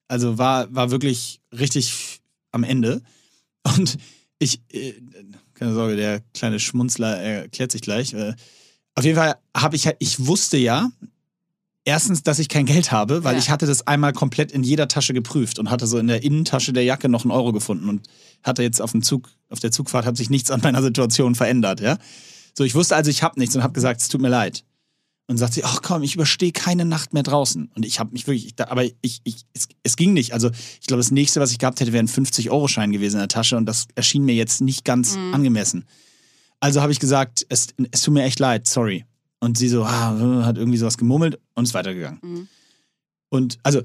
also 0.10 0.38
war, 0.38 0.74
war 0.76 0.92
wirklich 0.92 1.40
richtig 1.54 2.20
am 2.52 2.66
Ende. 2.66 3.02
Und 3.64 3.98
ich, 4.40 4.62
äh, 4.74 4.94
keine 5.56 5.74
Sorge, 5.74 5.96
der 5.96 6.22
kleine 6.34 6.60
Schmunzler 6.60 7.18
erklärt 7.18 7.72
sich 7.72 7.82
gleich. 7.82 8.14
Äh, 8.14 8.34
auf 8.96 9.04
jeden 9.04 9.18
Fall 9.18 9.36
habe 9.56 9.76
ich 9.76 9.86
halt, 9.88 9.98
ich 10.00 10.26
wusste 10.28 10.58
ja, 10.58 10.90
erstens, 11.86 12.24
dass 12.24 12.40
ich 12.40 12.50
kein 12.50 12.66
Geld 12.66 12.92
habe, 12.92 13.24
weil 13.24 13.34
Ja. 13.34 13.40
ich 13.40 13.50
hatte 13.50 13.66
das 13.66 13.86
einmal 13.88 14.14
komplett 14.14 14.52
in 14.52 14.64
jeder 14.64 14.88
Tasche 14.88 15.14
geprüft 15.14 15.60
und 15.60 15.70
hatte 15.70 15.88
so 15.88 15.98
in 15.98 16.08
der 16.08 16.24
Innentasche 16.24 16.74
der 16.74 16.84
Jacke 16.84 17.10
noch 17.10 17.24
einen 17.24 17.32
Euro 17.32 17.52
gefunden 17.52 17.90
und 17.90 18.08
hatte 18.44 18.64
jetzt 18.64 18.82
auf 18.82 18.92
dem 18.92 19.04
Zug, 19.04 19.30
auf 19.50 19.60
der 19.60 19.72
Zugfahrt 19.72 20.06
hat 20.06 20.18
sich 20.18 20.30
nichts 20.30 20.52
an 20.52 20.62
meiner 20.62 20.82
Situation 20.82 21.36
verändert, 21.36 21.80
ja. 21.82 21.98
So, 22.56 22.64
ich 22.64 22.76
wusste 22.76 22.96
also, 22.96 23.10
ich 23.10 23.24
habe 23.24 23.40
nichts 23.40 23.56
und 23.56 23.64
habe 23.64 23.74
gesagt, 23.74 24.00
es 24.02 24.10
tut 24.10 24.22
mir 24.22 24.30
leid. 24.30 24.64
Und 25.28 25.38
sagt 25.38 25.54
sie, 25.54 25.64
ach 25.64 25.82
komm, 25.82 26.04
ich 26.04 26.16
überstehe 26.16 26.52
keine 26.52 26.84
Nacht 26.84 27.14
mehr 27.14 27.24
draußen. 27.24 27.72
Und 27.76 27.86
ich 27.86 28.00
habe 28.00 28.12
mich 28.12 28.28
wirklich, 28.28 28.46
ich, 28.48 28.60
aber 28.60 28.84
ich, 28.84 29.22
ich, 29.24 29.44
es, 29.54 29.68
es 29.82 29.96
ging 29.96 30.12
nicht. 30.14 30.34
Also 30.34 30.50
ich 30.82 30.88
glaube, 30.88 31.00
das 31.02 31.12
nächste, 31.12 31.40
was 31.40 31.52
ich 31.52 31.60
gehabt 31.60 31.80
hätte, 31.80 31.94
wäre 31.94 32.04
ein 32.04 32.10
50-Euro-Schein 32.10 32.92
gewesen 32.92 33.16
in 33.16 33.20
der 33.22 33.28
Tasche 33.30 33.56
und 33.56 33.66
das 33.66 33.88
erschien 33.96 34.26
mir 34.26 34.36
jetzt 34.36 34.60
nicht 34.62 34.84
ganz 34.84 35.16
Mhm. 35.16 35.34
angemessen. 35.34 35.86
Also 36.60 36.82
habe 36.82 36.92
ich 36.92 37.00
gesagt, 37.00 37.46
es, 37.50 37.68
es 37.92 38.02
tut 38.02 38.14
mir 38.14 38.24
echt 38.24 38.40
leid, 38.40 38.68
sorry. 38.68 39.06
Und 39.40 39.58
sie 39.58 39.70
so, 39.70 39.84
ah, 39.86 40.44
hat 40.46 40.58
irgendwie 40.58 40.78
sowas 40.78 40.98
gemurmelt 40.98 41.40
und 41.56 41.66
ist 41.66 41.74
weitergegangen. 41.74 42.20
Mhm. 42.22 42.48
Und 43.30 43.58
also, 43.64 43.82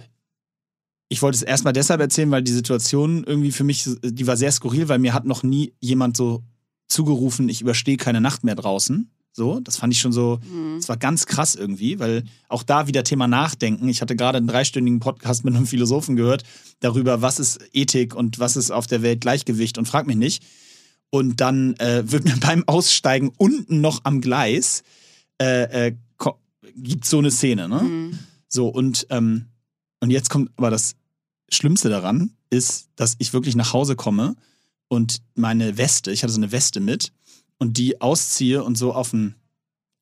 ich 1.08 1.22
wollte 1.22 1.36
es 1.36 1.42
erstmal 1.42 1.72
deshalb 1.72 2.00
erzählen, 2.00 2.30
weil 2.30 2.42
die 2.42 2.52
Situation 2.52 3.24
irgendwie 3.24 3.50
für 3.52 3.64
mich, 3.64 3.88
die 4.02 4.26
war 4.26 4.36
sehr 4.36 4.52
skurril, 4.52 4.88
weil 4.88 4.98
mir 4.98 5.14
hat 5.14 5.24
noch 5.24 5.42
nie 5.42 5.72
jemand 5.80 6.16
so 6.16 6.42
zugerufen, 6.88 7.48
ich 7.48 7.60
überstehe 7.60 7.96
keine 7.96 8.20
Nacht 8.20 8.44
mehr 8.44 8.54
draußen. 8.56 9.10
So, 9.38 9.60
das 9.60 9.76
fand 9.76 9.94
ich 9.94 10.00
schon 10.00 10.12
so, 10.12 10.40
Mhm. 10.52 10.78
das 10.78 10.88
war 10.88 10.96
ganz 10.96 11.24
krass 11.24 11.54
irgendwie, 11.54 12.00
weil 12.00 12.24
auch 12.48 12.64
da 12.64 12.88
wieder 12.88 13.04
Thema 13.04 13.28
Nachdenken. 13.28 13.88
Ich 13.88 14.02
hatte 14.02 14.16
gerade 14.16 14.36
einen 14.38 14.48
dreistündigen 14.48 14.98
Podcast 14.98 15.44
mit 15.44 15.54
einem 15.54 15.64
Philosophen 15.64 16.16
gehört 16.16 16.42
darüber, 16.80 17.22
was 17.22 17.38
ist 17.38 17.60
Ethik 17.72 18.16
und 18.16 18.40
was 18.40 18.56
ist 18.56 18.72
auf 18.72 18.88
der 18.88 19.00
Welt 19.02 19.20
Gleichgewicht 19.20 19.78
und 19.78 19.86
frag 19.86 20.08
mich 20.08 20.16
nicht. 20.16 20.42
Und 21.10 21.40
dann 21.40 21.74
äh, 21.76 22.02
wird 22.10 22.24
mir 22.24 22.36
beim 22.40 22.64
Aussteigen 22.66 23.30
unten 23.36 23.80
noch 23.80 24.00
am 24.02 24.20
Gleis 24.20 24.82
äh, 25.40 25.86
äh, 25.86 25.94
gibt's 26.74 27.08
so 27.08 27.18
eine 27.18 27.30
Szene, 27.30 27.68
ne? 27.68 27.82
Mhm. 27.82 28.18
So, 28.48 28.66
und, 28.66 29.06
ähm, 29.10 29.46
und 30.00 30.10
jetzt 30.10 30.30
kommt 30.30 30.50
aber 30.56 30.70
das 30.70 30.96
Schlimmste 31.48 31.88
daran, 31.88 32.30
ist, 32.50 32.88
dass 32.96 33.14
ich 33.18 33.32
wirklich 33.32 33.54
nach 33.54 33.72
Hause 33.72 33.94
komme 33.94 34.34
und 34.88 35.18
meine 35.36 35.78
Weste, 35.78 36.10
ich 36.10 36.24
hatte 36.24 36.32
so 36.32 36.40
eine 36.40 36.50
Weste 36.50 36.80
mit, 36.80 37.12
und 37.58 37.78
die 37.78 38.00
ausziehe 38.00 38.62
und 38.62 38.76
so 38.76 38.92
auf 38.92 39.10
den, 39.10 39.34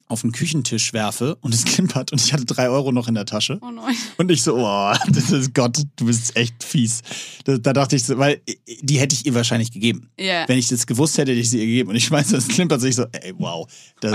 auf 0.09 0.20
den 0.20 0.32
Küchentisch 0.32 0.92
werfe 0.92 1.36
und 1.40 1.54
es 1.54 1.64
klimpert 1.66 2.12
und 2.12 2.20
ich 2.20 2.32
hatte 2.32 2.44
drei 2.44 2.68
Euro 2.68 2.92
noch 2.92 3.09
in 3.09 3.14
der 3.14 3.26
Tasche. 3.26 3.59
Oh 3.62 3.70
nein. 3.70 3.94
Und 4.18 4.30
ich 4.30 4.42
so, 4.42 4.57
oh, 4.57 4.94
das 5.09 5.30
ist 5.30 5.54
Gott, 5.54 5.82
du 5.96 6.07
bist 6.07 6.36
echt 6.36 6.62
fies. 6.62 7.02
Da, 7.44 7.59
da 7.59 7.72
dachte 7.72 7.96
ich 7.96 8.04
so, 8.04 8.16
weil 8.18 8.40
die 8.80 8.98
hätte 8.98 9.14
ich 9.14 9.26
ihr 9.26 9.34
wahrscheinlich 9.34 9.72
gegeben. 9.72 10.11
Ja. 10.18 10.48
Wenn 10.48 10.59
ich 10.59 10.68
das 10.68 10.86
gewusst 10.86 11.18
hätte, 11.18 11.32
hätte 11.32 11.40
ich 11.40 11.50
sie 11.50 11.59
ihr 11.59 11.66
gegeben. 11.66 11.90
Und 11.90 11.96
ich 11.96 12.04
schmeiße 12.04 12.32
das 12.32 12.48
klimpert 12.48 12.80
so, 12.80 12.86
ich 12.86 12.96
so, 12.96 13.07
ey, 13.12 13.34
wow. 13.38 13.66
Das, 14.00 14.12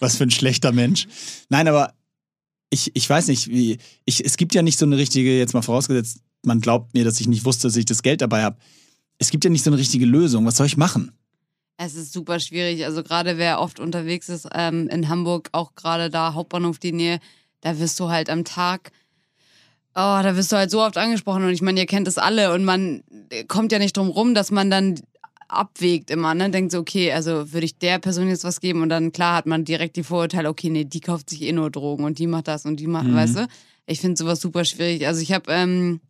was 0.00 0.16
für 0.16 0.24
ein 0.24 0.30
schlechter 0.30 0.72
Mensch. 0.72 1.06
Nein, 1.48 1.68
aber 1.68 1.94
ich, 2.70 2.90
ich 2.94 3.08
weiß 3.08 3.28
nicht, 3.28 3.48
wie. 3.48 3.78
Ich, 4.04 4.24
es 4.24 4.36
gibt 4.36 4.54
ja 4.54 4.62
nicht 4.62 4.78
so 4.78 4.86
eine 4.86 4.96
richtige, 4.96 5.38
jetzt 5.38 5.54
mal 5.54 5.62
vorausgesetzt, 5.62 6.20
man 6.44 6.60
glaubt 6.60 6.94
mir, 6.94 7.04
dass 7.04 7.20
ich 7.20 7.28
nicht 7.28 7.44
wusste, 7.44 7.68
dass 7.68 7.76
ich 7.76 7.84
das 7.84 8.02
Geld 8.02 8.20
dabei 8.20 8.42
habe. 8.42 8.56
Es 9.18 9.30
gibt 9.30 9.44
ja 9.44 9.50
nicht 9.50 9.64
so 9.64 9.70
eine 9.70 9.78
richtige 9.78 10.06
Lösung. 10.06 10.44
Was 10.46 10.56
soll 10.56 10.66
ich 10.66 10.76
machen? 10.76 11.12
Es 11.78 11.94
ist 11.94 12.12
super 12.12 12.40
schwierig. 12.40 12.84
Also 12.84 13.02
gerade 13.02 13.36
wer 13.38 13.60
oft 13.60 13.80
unterwegs 13.80 14.28
ist 14.28 14.48
ähm, 14.54 14.88
in 14.88 15.08
Hamburg, 15.08 15.50
auch 15.52 15.74
gerade 15.74 16.08
da 16.10 16.34
Hauptbahnhof 16.34 16.78
die 16.78 16.92
Nähe, 16.92 17.20
da 17.60 17.78
wirst 17.78 18.00
du 18.00 18.08
halt 18.08 18.30
am 18.30 18.44
Tag, 18.44 18.92
oh, 19.94 20.20
da 20.22 20.36
wirst 20.36 20.52
du 20.52 20.56
halt 20.56 20.70
so 20.70 20.82
oft 20.82 20.96
angesprochen 20.96 21.44
und 21.44 21.50
ich 21.50 21.62
meine, 21.62 21.80
ihr 21.80 21.86
kennt 21.86 22.08
es 22.08 22.18
alle 22.18 22.52
und 22.54 22.64
man 22.64 23.02
kommt 23.48 23.72
ja 23.72 23.78
nicht 23.78 23.96
drum 23.96 24.08
rum, 24.08 24.34
dass 24.34 24.50
man 24.50 24.70
dann 24.70 25.00
abwägt 25.48 26.10
immer, 26.10 26.34
ne? 26.34 26.50
Denkt 26.50 26.72
so, 26.72 26.78
okay, 26.78 27.12
also 27.12 27.52
würde 27.52 27.66
ich 27.66 27.78
der 27.78 27.98
Person 27.98 28.28
jetzt 28.28 28.44
was 28.44 28.60
geben 28.60 28.82
und 28.82 28.88
dann 28.88 29.12
klar 29.12 29.36
hat 29.36 29.46
man 29.46 29.64
direkt 29.64 29.96
die 29.96 30.02
Vorurteile, 30.02 30.48
okay, 30.48 30.70
nee, 30.70 30.84
die 30.84 31.00
kauft 31.00 31.30
sich 31.30 31.42
eh 31.42 31.52
nur 31.52 31.70
Drogen 31.70 32.04
und 32.04 32.18
die 32.18 32.26
macht 32.26 32.48
das 32.48 32.64
und 32.64 32.80
die 32.80 32.88
macht, 32.88 33.06
Mhm. 33.06 33.14
weißt 33.14 33.36
du? 33.36 33.46
Ich 33.86 34.00
finde 34.00 34.16
sowas 34.16 34.40
super 34.40 34.64
schwierig. 34.64 35.06
Also 35.06 35.20
ich 35.20 35.32
habe 35.32 35.52
ähm, 35.52 36.00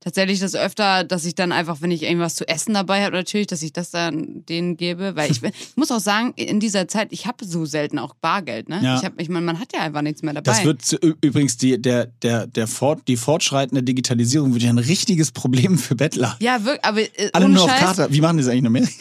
tatsächlich 0.00 0.40
das 0.40 0.54
öfter, 0.54 1.04
dass 1.04 1.24
ich 1.26 1.34
dann 1.34 1.52
einfach, 1.52 1.82
wenn 1.82 1.90
ich 1.90 2.02
irgendwas 2.02 2.34
zu 2.34 2.48
essen 2.48 2.72
dabei 2.74 3.04
habe, 3.04 3.14
natürlich, 3.14 3.46
dass 3.46 3.60
ich 3.62 3.72
das 3.72 3.90
dann 3.90 4.44
denen 4.46 4.76
gebe, 4.76 5.14
weil 5.14 5.30
ich, 5.30 5.40
bin- 5.42 5.52
ich 5.54 5.76
muss 5.76 5.90
auch 5.90 6.00
sagen, 6.00 6.32
in 6.36 6.58
dieser 6.58 6.88
Zeit, 6.88 7.08
ich 7.10 7.26
habe 7.26 7.44
so 7.44 7.66
selten 7.66 7.98
auch 7.98 8.14
Bargeld, 8.14 8.68
ne? 8.68 8.80
Ja. 8.82 8.96
Ich 8.98 9.04
habe, 9.04 9.20
ich 9.22 9.28
meine, 9.28 9.44
man 9.46 9.60
hat 9.60 9.72
ja 9.74 9.80
einfach 9.80 10.02
nichts 10.02 10.22
mehr 10.22 10.32
dabei. 10.34 10.50
Das 10.50 10.64
wird 10.64 11.14
übrigens 11.22 11.56
die, 11.58 11.80
der, 11.80 12.06
der, 12.22 12.46
der 12.46 12.66
fort, 12.66 13.02
die 13.08 13.16
fortschreitende 13.16 13.82
Digitalisierung 13.82 14.54
wird 14.54 14.62
ja 14.62 14.70
ein 14.70 14.78
richtiges 14.78 15.32
Problem 15.32 15.78
für 15.78 15.94
Bettler. 15.94 16.36
ja, 16.40 16.64
wirklich, 16.64 16.84
aber 16.84 17.00
äh, 17.00 17.30
Alle 17.32 17.48
nur 17.48 17.64
auf 17.64 17.70
Scheiß, 17.70 17.80
Karte. 17.80 18.08
Wie 18.10 18.20
machen 18.20 18.38
die 18.38 18.42
das 18.44 18.50
eigentlich 18.50 18.62
noch 18.62 18.70
mehr? 18.70 18.88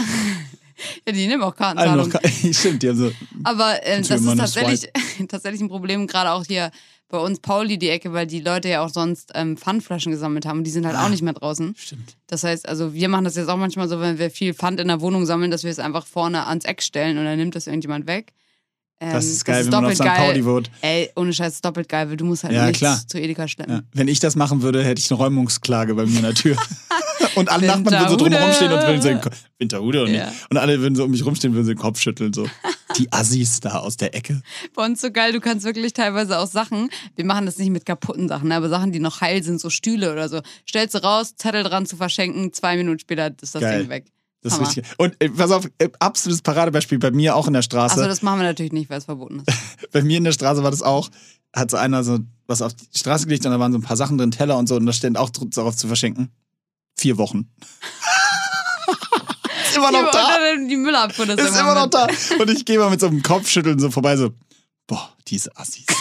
ja, 1.08 1.14
die 1.14 1.28
nehmen 1.28 1.44
auch 1.44 1.54
Alle 1.60 1.92
nur 1.96 2.10
Kartenzahlung. 2.10 2.14
auf 2.14 2.22
Karte. 2.42 2.54
Stimmt, 2.54 2.84
die 2.84 2.90
haben 2.90 2.98
so. 2.98 3.12
Aber 3.44 3.86
äh, 3.86 4.02
das 4.02 4.22
ist 4.22 4.38
tatsächlich, 4.38 4.90
tatsächlich 5.28 5.62
ein 5.62 5.70
Problem, 5.70 6.08
gerade 6.08 6.32
auch 6.32 6.46
hier 6.46 6.72
bei 7.10 7.18
uns 7.18 7.40
Pauli 7.40 7.78
die 7.80 7.90
Ecke, 7.90 8.14
weil 8.14 8.28
die 8.28 8.40
Leute 8.40 8.70
ja 8.70 8.84
auch 8.86 8.90
sonst 8.90 9.32
ähm, 9.36 9.58
Pfandflaschen 9.58 10.12
gesammelt 10.12 10.46
haben 10.46 10.60
und 10.60 10.64
die 10.64 10.72
sind 10.72 10.86
halt 10.86 10.96
Ah. 10.96 11.06
auch 11.06 11.10
nicht 11.10 11.24
mehr 11.24 11.34
draußen. 11.34 11.74
Stimmt. 11.78 12.16
Das 12.28 12.44
heißt, 12.44 12.70
also 12.70 12.94
wir 12.94 13.10
machen 13.10 13.26
das 13.26 13.36
jetzt 13.36 13.50
auch 13.50 13.58
manchmal 13.58 13.90
so, 13.90 14.00
wenn 14.00 14.20
wir 14.20 14.30
viel 14.32 14.54
Pfand 14.54 14.80
in 14.80 14.88
der 14.88 15.02
Wohnung 15.02 15.26
sammeln, 15.26 15.50
dass 15.52 15.64
wir 15.64 15.72
es 15.72 15.80
einfach 15.80 16.06
vorne 16.06 16.46
ans 16.48 16.66
Eck 16.66 16.82
stellen 16.84 17.18
und 17.18 17.26
dann 17.26 17.38
nimmt 17.38 17.56
das 17.56 17.68
irgendjemand 17.68 18.06
weg. 18.08 18.34
Ähm, 19.02 19.14
Das 19.14 19.26
ist 19.26 19.46
geil, 19.46 19.64
wenn 19.66 19.72
man 19.72 19.86
auf 19.86 19.94
St. 19.96 20.04
Pauli 20.04 20.44
wohnt. 20.46 20.70
Ey, 20.82 21.10
ohne 21.16 21.34
Scheiß, 21.34 21.54
ist 21.54 21.66
doppelt 21.66 21.88
geil, 21.90 22.10
weil 22.10 22.18
du 22.18 22.26
musst 22.26 22.44
halt 22.44 22.54
Ja, 22.54 22.66
nichts 22.66 22.80
klar. 22.80 23.00
zu 23.08 23.18
Edeka 23.20 23.48
schleppen. 23.48 23.74
Ja. 23.76 23.82
Wenn 23.94 24.08
ich 24.10 24.20
das 24.20 24.36
machen 24.36 24.62
würde, 24.62 24.84
hätte 24.84 25.00
ich 25.00 25.10
eine 25.10 25.18
Räumungsklage 25.20 25.96
bei 25.96 26.06
mir 26.06 26.18
in 26.18 26.24
der 26.24 26.34
Tür. 26.36 26.58
und 27.36 27.50
alle 27.50 27.66
Nachbarn 27.68 27.86
würden 27.86 28.10
so 28.10 28.20
Winterhude. 28.20 28.24
drumherum 28.30 28.54
stehen 28.54 28.72
und 28.74 28.82
würden 28.84 29.22
so 29.24 29.30
Winterhude 29.58 30.04
und, 30.04 30.14
Ja. 30.14 30.32
und 30.50 30.58
alle 30.58 30.80
würden 30.82 30.96
so 30.96 31.06
um 31.06 31.12
mich 31.12 31.26
rumstehen 31.26 31.52
und 31.52 31.56
würden 31.56 31.66
so 31.68 31.72
den 31.74 31.80
Kopf 31.80 32.00
schütteln. 32.00 32.34
So. 32.34 32.46
Die 33.00 33.12
Assis 33.12 33.62
da 33.62 33.80
aus 33.80 33.98
der 33.98 34.14
Ecke. 34.14 34.42
Bei 34.76 34.86
uns 34.86 35.02
so 35.02 35.10
geil, 35.12 35.32
du 35.32 35.40
kannst 35.40 35.66
wirklich 35.66 35.94
teilweise 35.94 36.38
auch 36.38 36.48
Sachen, 36.48 36.90
wir 37.16 37.26
machen 37.26 37.46
das 37.46 37.58
nicht 37.58 37.70
mit 37.70 37.86
kaputten 37.86 38.28
Sachen, 38.28 38.50
ne, 38.50 38.56
aber 38.56 38.70
Sachen, 38.70 38.92
die 38.92 39.00
noch 39.00 39.22
heil 39.22 39.42
sind, 39.42 39.60
so 39.62 39.70
Stühle 39.70 40.12
oder 40.12 40.28
so, 40.30 40.42
stellst 40.68 40.96
du 40.96 41.04
raus, 41.04 41.34
Zettel 41.36 41.64
dran 41.64 41.86
zu 41.86 41.96
verschenken, 41.96 42.52
zwei 42.54 42.76
Minuten 42.76 43.00
später 43.00 43.32
ist 43.42 43.56
das 43.56 43.62
Geil. 43.62 43.82
Ding 43.82 43.90
weg. 43.90 44.06
Das 44.42 44.54
ist 44.54 44.62
richtig. 44.62 44.86
Und 44.98 45.16
äh, 45.20 45.30
pass 45.30 45.52
auf, 45.52 45.70
äh, 45.80 45.90
absolutes 46.00 46.42
Paradebeispiel 46.42 47.00
bei 47.00 47.12
mir 47.12 47.36
auch 47.36 47.48
in 47.48 47.54
der 47.54 47.62
Straße. 47.62 47.96
Achso, 47.96 48.08
das 48.08 48.22
machen 48.22 48.40
wir 48.40 48.46
natürlich 48.46 48.72
nicht, 48.72 48.90
weil 48.90 49.00
es 49.00 49.06
verboten 49.06 49.44
ist. 49.46 49.58
bei 49.92 50.02
mir 50.02 50.18
in 50.18 50.24
der 50.24 50.32
Straße 50.32 50.64
war 50.64 50.72
das 50.72 50.82
auch. 50.82 51.10
Hat 51.54 51.72
so 51.72 51.78
einer 51.78 52.04
so 52.04 52.20
was 52.48 52.62
auf 52.62 52.74
die 52.74 52.98
Straße 52.98 53.26
gelegt 53.26 53.46
und 53.46 53.52
da 53.52 53.60
waren 53.60 53.72
so 53.72 53.78
ein 53.78 53.84
paar 53.84 53.98
Sachen 53.98 54.18
drin, 54.18 54.32
Teller 54.32 54.58
und 54.58 54.68
so, 54.68 54.76
und 54.76 54.86
da 54.86 54.94
stand 54.94 55.18
auch 55.18 55.30
darauf 55.30 55.76
zu 55.76 55.88
verschenken. 55.88 56.30
Vier 56.98 57.18
Wochen. 57.18 57.50
ist 59.84 59.90
immer 59.90 60.02
noch 60.04 60.12
da. 60.12 60.56
Die 60.68 60.76
Müllabfuhr 60.76 61.30
Ist 61.30 61.60
immer 61.60 61.76
noch 61.76 61.88
da. 61.88 62.08
Und 62.40 62.50
ich 62.50 62.66
gehe 62.66 62.78
mal 62.80 62.90
mit 62.90 63.00
so 63.00 63.08
einem 63.08 63.22
Kopfschütteln 63.22 63.80
so 63.80 63.90
vorbei, 63.92 64.18
so, 64.18 64.32
boah, 64.88 65.14
diese 65.28 65.56
Assis. 65.58 65.86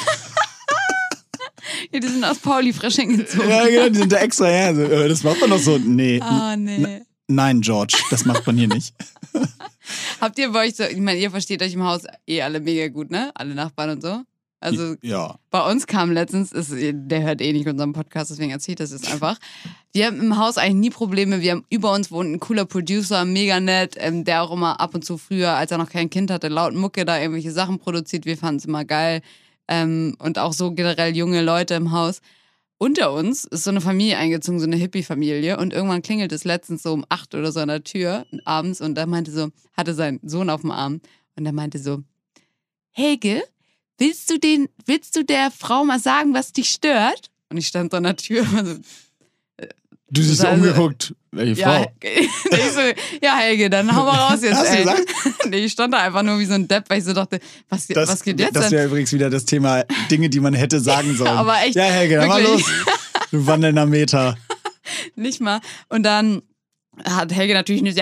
Ja, 1.93 2.01
die 2.01 2.09
sind 2.09 2.25
aus 2.25 2.39
Pauli 2.39 2.73
frisch 2.73 2.97
hingezogen. 2.97 3.49
ja, 3.49 3.67
genau, 3.67 3.89
die 3.89 3.99
sind 3.99 4.13
da 4.13 4.17
extra 4.19 4.47
her. 4.47 4.75
So, 4.75 4.83
äh, 4.83 5.09
das 5.09 5.23
macht 5.23 5.41
man 5.41 5.51
doch 5.51 5.59
so. 5.59 5.79
Nee. 5.79 6.21
Ah, 6.23 6.57
nee. 6.57 7.03
Nein, 7.29 7.61
George, 7.61 7.97
das 8.11 8.25
macht 8.25 8.47
man 8.47 8.57
hier 8.57 8.69
nicht. 8.69 8.95
Habt 10.21 10.39
ihr 10.39 10.51
bei 10.51 10.67
euch 10.67 10.77
so, 10.77 10.85
ich 10.85 10.97
meine, 10.99 11.19
ihr 11.19 11.31
versteht 11.31 11.63
euch 11.63 11.75
im 11.75 11.85
Haus 11.85 12.03
eh 12.27 12.43
alle 12.43 12.61
mega 12.61 12.89
gut, 12.89 13.11
ne? 13.11 13.31
Alle 13.35 13.55
Nachbarn 13.55 13.91
und 13.91 14.03
so. 14.03 14.23
Also 14.61 14.97
ja. 15.03 15.39
bei 15.51 15.71
uns 15.71 15.87
kam 15.87 16.11
letztens, 16.11 16.51
ist, 16.51 16.73
der 16.75 17.23
hört 17.23 17.41
eh 17.41 17.53
nicht 17.53 17.69
unseren 17.69 17.93
Podcast, 17.93 18.31
deswegen 18.31 18.51
erzähle 18.51 18.73
ich 18.73 18.79
das 18.79 18.91
jetzt 18.91 19.13
einfach. 19.13 19.39
Wir 19.93 20.07
haben 20.07 20.21
im 20.21 20.37
Haus 20.37 20.59
eigentlich 20.59 20.75
nie 20.75 20.91
Probleme. 20.91 21.41
Wir 21.41 21.53
haben 21.53 21.65
über 21.71 21.93
uns 21.93 22.11
wohnt 22.11 22.31
ein 22.31 22.41
cooler 22.41 22.65
Producer, 22.65 23.25
mega 23.25 23.61
nett, 23.61 23.95
ähm, 23.99 24.25
der 24.25 24.43
auch 24.43 24.51
immer 24.51 24.81
ab 24.81 24.95
und 24.95 25.05
zu 25.05 25.17
früher, 25.17 25.53
als 25.53 25.71
er 25.71 25.79
noch 25.79 25.91
kein 25.91 26.11
Kind 26.11 26.31
hatte, 26.31 26.49
laut 26.49 26.75
Mucke 26.75 27.05
da 27.05 27.21
irgendwelche 27.21 27.53
Sachen 27.53 27.79
produziert. 27.79 28.27
Wir 28.27 28.37
fanden 28.37 28.59
es 28.59 28.65
immer 28.65 28.85
geil. 28.85 29.23
Ähm, 29.69 30.17
und 30.19 30.39
auch 30.39 30.53
so 30.53 30.73
generell 30.73 31.17
junge 31.17 31.43
Leute 31.43 31.75
im 31.75 31.93
Haus. 31.93 32.21
Unter 32.79 33.13
uns 33.13 33.45
ist 33.45 33.65
so 33.65 33.71
eine 33.71 33.81
Familie 33.81 34.19
eingezogen, 34.19 34.61
so 34.61 34.67
eine 34.67 34.77
Hippie-Familie. 34.77 35.59
Und 35.59 35.73
irgendwann 35.73 36.03
klingelt 36.03 36.33
es 36.33 36.45
letztens 36.45 36.83
so 36.83 36.93
um 36.93 37.05
acht 37.09 37.35
oder 37.35 37.53
so 37.53 37.61
an 37.61 37.69
der 37.69 37.85
Tür 37.85 38.25
abends 38.45 38.81
und 38.81 38.95
da 38.97 39.07
meinte 39.07 39.31
so, 39.31 39.51
hatte 39.77 39.95
sein 39.95 40.21
Sohn 40.23 40.49
auf 40.49 40.63
dem 40.63 40.71
Arm 40.71 41.01
und 41.37 41.47
er 41.47 41.53
meinte 41.53 41.79
so, 41.79 42.03
Helge, 42.91 43.43
willst 43.99 44.31
du 44.31 44.39
den, 44.39 44.69
willst 44.87 45.15
du 45.17 45.25
der 45.25 45.51
Frau 45.51 45.85
mal 45.85 45.99
sagen, 46.01 46.35
was 46.35 46.53
dich 46.53 46.71
stört? 46.71 47.31
Und 47.51 47.57
ich 47.59 47.67
stand 47.67 47.91
so 47.91 47.97
an 47.99 48.05
der 48.05 48.17
Tür. 48.17 48.47
Also, 48.57 48.77
Du 50.11 50.23
siehst 50.23 50.41
so 50.41 50.47
Also- 50.47 50.63
umgeguckt. 50.63 51.15
Welche 51.33 51.61
ja, 51.61 51.83
Frau? 51.83 51.93
so, 52.75 52.81
ja, 53.23 53.37
Helge, 53.37 53.69
dann 53.69 53.95
hau 53.95 54.05
mal 54.07 54.17
raus 54.17 54.41
jetzt. 54.43 54.57
Hast 54.57 54.73
du 54.73 54.77
ey. 54.79 54.83
gesagt? 54.85 55.05
nee, 55.51 55.59
ich 55.59 55.73
stand 55.73 55.93
da 55.93 55.99
einfach 55.99 56.23
nur 56.23 56.39
wie 56.39 56.47
so 56.47 56.55
ein 56.55 56.67
Depp, 56.67 56.89
weil 56.89 57.01
ich 57.01 57.05
so 57.05 57.13
dachte, 57.13 57.41
was, 57.69 57.87
Das, 57.89 58.09
was 58.09 58.23
geht 58.23 58.41
jetzt 58.41 58.57
das 58.57 58.71
wäre 58.71 58.87
übrigens 58.87 59.13
wieder 59.13 59.29
das 59.29 59.45
Thema 59.45 59.85
Dinge, 60.11 60.31
die 60.31 60.41
man 60.41 60.55
hätte 60.55 60.81
sagen 60.81 61.15
sollen. 61.15 61.29
aber 61.29 61.61
echt, 61.61 61.75
Ja, 61.77 61.83
Helge, 61.85 62.17
dann 62.17 62.29
mal 62.29 62.43
los. 62.43 62.63
Du 63.31 63.47
wandelnder 63.47 63.85
Meter. 63.85 64.39
Nicht 65.15 65.43
mal. 65.43 65.61
Und 65.91 66.05
dann 66.05 66.41
hat 67.05 67.31
Helge 67.35 67.53
natürlich 67.53 67.83
nur 67.83 67.93
so, 67.93 68.01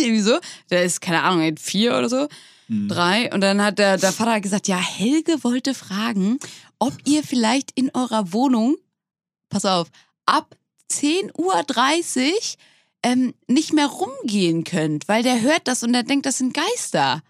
irgendwie 0.00 0.20
so, 0.20 0.40
der 0.70 0.82
ist, 0.82 1.00
keine 1.00 1.22
Ahnung, 1.22 1.42
er 1.42 1.52
vier 1.56 1.96
oder 1.96 2.08
so, 2.08 2.26
Hm. 2.74 2.88
drei. 2.88 3.32
Und 3.32 3.40
dann 3.40 3.62
hat 3.62 3.78
der, 3.78 3.96
der 3.96 4.12
Vater 4.12 4.40
gesagt, 4.40 4.68
ja, 4.68 4.78
Helge 4.78 5.42
wollte 5.44 5.74
fragen, 5.74 6.38
ob 6.78 6.94
ihr 7.06 7.22
vielleicht 7.22 7.70
in 7.74 7.90
eurer 7.94 8.32
Wohnung, 8.32 8.76
pass 9.48 9.64
auf, 9.64 9.88
ab 10.26 10.56
10.30 10.90 11.34
Uhr 11.38 12.32
ähm, 13.02 13.34
nicht 13.48 13.72
mehr 13.72 13.86
rumgehen 13.86 14.64
könnt, 14.64 15.08
weil 15.08 15.22
der 15.22 15.40
hört 15.40 15.68
das 15.68 15.82
und 15.82 15.92
der 15.92 16.02
denkt, 16.02 16.26
das 16.26 16.38
sind 16.38 16.54
Geister. 16.54 17.22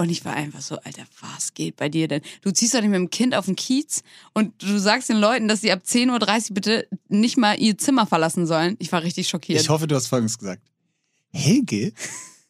Und 0.00 0.10
ich 0.10 0.24
war 0.24 0.34
einfach 0.34 0.60
so, 0.60 0.76
Alter, 0.76 1.02
was 1.20 1.54
geht 1.54 1.74
bei 1.74 1.88
dir 1.88 2.06
denn? 2.06 2.22
Du 2.42 2.52
ziehst 2.52 2.72
doch 2.72 2.80
nicht 2.80 2.90
mit 2.90 3.00
dem 3.00 3.10
Kind 3.10 3.34
auf 3.34 3.46
den 3.46 3.56
Kiez 3.56 4.02
und 4.32 4.62
du 4.62 4.78
sagst 4.78 5.08
den 5.08 5.16
Leuten, 5.16 5.48
dass 5.48 5.60
sie 5.60 5.72
ab 5.72 5.80
10.30 5.84 6.50
Uhr 6.50 6.54
bitte 6.54 6.88
nicht 7.08 7.36
mal 7.36 7.60
ihr 7.60 7.76
Zimmer 7.76 8.06
verlassen 8.06 8.46
sollen. 8.46 8.76
Ich 8.78 8.92
war 8.92 9.02
richtig 9.02 9.28
schockiert. 9.28 9.60
Ich 9.60 9.68
hoffe, 9.68 9.88
du 9.88 9.96
hast 9.96 10.06
Folgendes 10.06 10.38
gesagt. 10.38 10.62
Helge, 11.32 11.92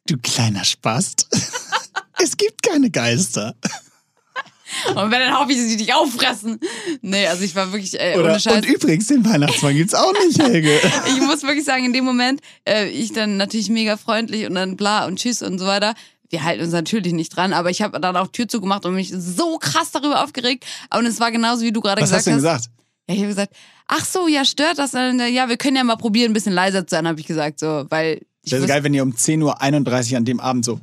du 0.06 0.18
kleiner 0.18 0.64
Spast. 0.64 1.26
Es 2.22 2.36
gibt 2.36 2.62
keine 2.62 2.90
Geister. 2.90 3.54
und 4.88 5.10
wenn, 5.10 5.20
dann 5.20 5.38
hoffe 5.38 5.52
ich, 5.52 5.58
dass 5.58 5.68
sie 5.68 5.76
dich 5.76 5.94
auffressen. 5.94 6.60
Nee, 7.00 7.26
also 7.26 7.42
ich 7.42 7.54
war 7.54 7.72
wirklich, 7.72 7.98
äh, 7.98 8.14
Oder, 8.18 8.30
ohne 8.30 8.40
Scheiß. 8.40 8.56
und 8.56 8.66
übrigens, 8.66 9.06
den 9.06 9.24
Weihnachtsmann 9.24 9.74
gibt's 9.74 9.94
auch 9.94 10.12
nicht, 10.26 10.38
Helge. 10.42 10.78
ich 11.08 11.20
muss 11.22 11.42
wirklich 11.42 11.64
sagen, 11.64 11.84
in 11.84 11.92
dem 11.92 12.04
Moment, 12.04 12.40
äh, 12.68 12.88
ich 12.88 13.12
dann 13.12 13.36
natürlich 13.38 13.70
mega 13.70 13.96
freundlich 13.96 14.46
und 14.46 14.54
dann 14.54 14.76
bla 14.76 15.06
und 15.06 15.18
tschüss 15.18 15.42
und 15.42 15.58
so 15.58 15.66
weiter. 15.66 15.94
Wir 16.30 16.44
halten 16.44 16.62
uns 16.64 16.72
natürlich 16.72 17.14
nicht 17.14 17.34
dran, 17.34 17.54
aber 17.54 17.70
ich 17.70 17.80
habe 17.80 17.98
dann 18.00 18.14
auch 18.16 18.28
Tür 18.28 18.46
zugemacht 18.46 18.84
und 18.84 18.94
mich 18.94 19.10
so 19.16 19.56
krass 19.56 19.90
darüber 19.92 20.22
aufgeregt. 20.22 20.66
Und 20.94 21.06
es 21.06 21.20
war 21.20 21.32
genauso, 21.32 21.62
wie 21.62 21.72
du 21.72 21.80
gerade 21.80 22.02
Was 22.02 22.10
gesagt 22.10 22.18
hast 22.18 22.26
du 22.26 22.30
denn 22.30 22.50
hast. 22.50 22.66
gesagt? 22.66 22.70
Ja, 23.08 23.14
ich 23.14 23.20
habe 23.20 23.28
gesagt, 23.28 23.52
ach 23.86 24.04
so, 24.04 24.28
ja, 24.28 24.44
stört 24.44 24.78
das? 24.78 24.90
Dann, 24.90 25.18
Ja, 25.32 25.48
wir 25.48 25.56
können 25.56 25.76
ja 25.76 25.84
mal 25.84 25.96
probieren, 25.96 26.30
ein 26.32 26.34
bisschen 26.34 26.52
leiser 26.52 26.86
zu 26.86 26.94
sein, 26.94 27.08
habe 27.08 27.18
ich 27.18 27.26
gesagt, 27.26 27.58
so, 27.60 27.86
weil 27.88 28.20
ich 28.42 28.50
Das 28.50 28.60
ist 28.60 28.68
geil, 28.68 28.84
wenn 28.84 28.92
ihr 28.92 29.02
um 29.02 29.12
10.31 29.12 30.10
Uhr 30.12 30.16
an 30.18 30.24
dem 30.26 30.40
Abend 30.40 30.66
so. 30.66 30.78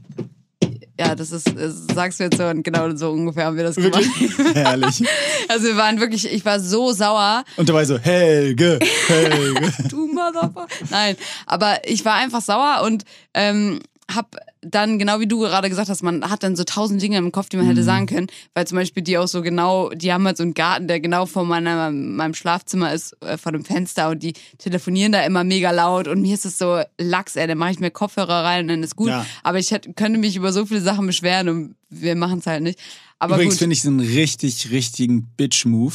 Ja, 1.00 1.14
das 1.14 1.32
ist, 1.32 1.48
das 1.58 1.88
sagst 1.93 2.20
du 2.20 2.24
jetzt 2.24 2.38
so 2.38 2.46
und 2.46 2.64
genau 2.64 2.96
so 2.96 3.12
ungefähr 3.12 3.46
haben 3.46 3.58
wir 3.58 3.64
das 3.64 3.76
Wirklich? 3.76 4.12
gemacht. 4.14 4.39
Herrlich. 4.56 5.04
Also 5.50 5.68
wir 5.68 5.78
waren 5.78 6.00
wirklich, 6.00 6.32
ich 6.32 6.46
war 6.46 6.60
so 6.60 6.93
sauer. 6.93 7.43
Und 7.58 7.68
dabei 7.68 7.86
so, 7.86 7.98
Helge, 7.98 8.80
Helge. 9.08 9.74
Du 9.89 10.08
Motherfucker. 10.08 10.68
Nein, 10.89 11.18
aber 11.46 11.80
ich 11.86 12.06
war 12.06 12.16
einfach 12.16 12.41
sauer 12.41 12.82
und 12.86 13.04
ähm, 13.34 13.82
hab 14.14 14.36
dann, 14.70 14.99
genau 14.99 15.20
wie 15.20 15.28
du 15.28 15.39
gerade 15.39 15.70
gesagt 15.70 15.89
hast, 15.89 16.01
man 16.03 16.30
hat 16.30 16.43
dann 16.43 16.55
so 16.55 16.63
tausend 16.63 17.01
Dinge 17.01 17.18
im 17.18 17.32
Kopf, 17.32 17.49
die 17.49 17.57
man 17.57 17.68
hätte 17.68 17.82
Mhm. 17.82 17.86
sagen 17.86 18.05
können, 18.07 18.28
weil 18.53 18.66
zum 18.68 18.78
Beispiel 18.78 19.03
die 19.03 19.18
auch 19.18 19.28
so 19.28 19.41
genau, 19.41 19.89
die 19.91 20.11
haben 20.11 20.26
halt 20.26 20.38
so 20.38 20.43
einen 20.43 20.53
Garten, 20.53 20.88
der 20.88 20.99
genau 20.99 21.26
vor 21.26 21.45
meiner, 21.45 21.91
meinem 21.91 22.34
Schlafzimmer 22.34 22.93
ist, 22.93 23.16
äh, 23.22 23.38
vor 23.38 23.51
dem 23.51 23.63
Fenster 23.63 24.09
und 24.09 24.24
die 24.24 24.34
telefonieren 24.57 25.11
da 25.11 25.24
immer 25.24 25.43
mega 25.43 25.72
laut 25.72 26.07
und 26.07 26.22
mir 26.22 26.34
ist 26.34 26.45
es 26.45 26.57
so 26.57 26.82
Lachs, 26.99 27.36
ey, 27.36 27.47
dann 27.47 27.57
mache 27.57 27.72
ich 27.72 27.80
mir 27.80 27.91
Kopfhörer 27.91 28.43
rein 28.43 28.63
und 28.63 28.68
dann 28.70 28.84
ist 28.84 28.95
gut. 28.95 29.09
Ja. 29.09 29.26
Aber 29.43 29.59
ich 29.59 29.72
hätte, 29.72 29.93
könnte 29.93 30.20
mich 30.20 30.36
über 30.36 30.51
so 30.51 30.66
viele 30.66 30.82
Sachen 30.82 31.05
beschweren 31.07 31.49
und 31.49 31.76
wir 31.89 32.16
machen 32.16 32.39
es 32.39 32.47
halt 32.47 32.63
nicht. 32.63 32.80
Aber 33.20 33.36
Übrigens 33.36 33.57
finde 33.59 33.74
ich 33.74 33.82
so 33.82 33.89
einen 33.89 33.99
richtig, 34.01 34.72
richtigen 34.72 35.28
Bitch-Move 35.38 35.93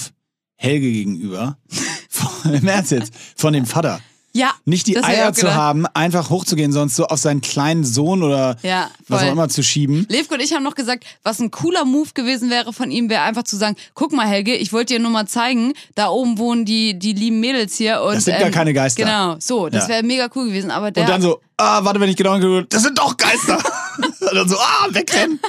Helge 0.57 0.93
gegenüber. 0.93 1.57
Im 2.45 2.69
Ernst 2.69 2.93
jetzt. 2.93 3.15
Von 3.37 3.53
dem 3.55 3.67
Vater. 3.67 4.01
Ja, 4.33 4.53
Nicht 4.65 4.87
die 4.87 4.97
Eier 5.03 5.33
zu 5.33 5.55
haben, 5.55 5.87
einfach 5.87 6.31
hochzugehen, 6.31 6.71
sonst 6.73 6.95
so 6.95 7.07
auf 7.07 7.19
seinen 7.19 7.41
kleinen 7.41 7.85
Sohn 7.85 8.23
oder 8.23 8.57
Ja, 8.63 8.89
was 9.09 9.23
auch 9.25 9.33
immer 9.33 9.49
zu 9.49 9.63
schieben. 9.65 10.07
Levko 10.09 10.35
und 10.35 10.41
ich 10.41 10.53
haben 10.53 10.63
noch 10.63 10.77
gesagt, 10.77 11.05
was 11.25 11.41
ein 11.41 11.51
cooler 11.51 11.85
Move 11.85 12.11
gewesen 12.15 12.49
wäre 12.49 12.73
von 12.73 12.93
ihm, 12.93 13.09
wäre 13.11 13.23
einfach 13.23 13.43
zu 13.43 13.57
sagen, 13.57 13.75
guck 13.95 14.13
mal 14.13 14.29
Helge, 14.29 14.55
ich 14.55 14.73
wollte 14.73 14.95
dir 14.95 15.01
nur 15.01 15.11
mal 15.11 15.27
zeigen, 15.27 15.73
da 15.97 16.09
oben 16.11 16.39
wohnen 16.39 16.65
die, 16.65 16.97
die 16.97 17.13
lieben 17.13 17.41
Mädels 17.41 17.77
hier. 17.77 18.03
Und, 18.03 18.15
Das 18.15 18.25
sind 18.27 18.39
gar 18.39 18.51
keine 18.51 18.73
Geister. 18.73 19.03
Genau, 19.03 19.37
so, 19.41 19.69
das 19.69 19.85
Ja. 19.85 19.95
wäre 19.95 20.03
mega 20.05 20.29
cool 20.37 20.47
gewesen. 20.47 20.71
Aber 20.71 20.93
der, 20.93 21.03
Und 21.05 21.09
dann 21.11 21.23
so, 21.23 21.41
ah, 21.57 21.85
warte, 21.85 21.99
wenn 21.99 22.09
ich 22.11 22.17
genau 22.17 22.35
hingucke, 22.35 22.67
das 22.69 22.83
sind 22.85 22.97
doch 22.99 23.17
Geister. 23.17 23.59
Und 24.21 24.35
dann 24.37 24.49
so, 24.49 24.57
ah, 24.57 24.87
wegrennen. 24.91 25.41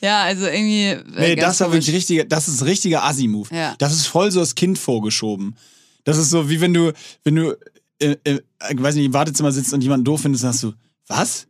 ja, 0.00 0.22
also 0.22 0.46
irgendwie. 0.46 0.96
Nee, 1.16 1.36
das 1.36 1.60
war 1.60 1.70
wirklich 1.72 1.94
richtiger, 1.94 2.24
das 2.24 2.48
ist 2.48 2.64
richtiger 2.64 3.04
Assi-Move. 3.04 3.54
Ja. 3.54 3.74
Das 3.78 3.92
ist 3.92 4.06
voll 4.06 4.30
so 4.30 4.40
das 4.40 4.54
Kind 4.54 4.78
vorgeschoben. 4.78 5.56
Das 6.04 6.16
ist 6.16 6.30
so, 6.30 6.48
wie 6.48 6.60
wenn 6.62 6.72
du, 6.72 6.92
wenn 7.24 7.34
du, 7.36 7.54
äh, 8.00 8.16
äh, 8.24 8.40
ich 8.70 8.82
weiß 8.82 8.94
nicht, 8.94 9.04
im 9.06 9.12
Wartezimmer 9.12 9.52
sitzt 9.52 9.72
und 9.72 9.82
jemanden 9.82 10.04
doof 10.04 10.22
findest, 10.22 10.44
dann 10.44 10.50
hast 10.50 10.62
du, 10.62 10.72
was? 11.06 11.46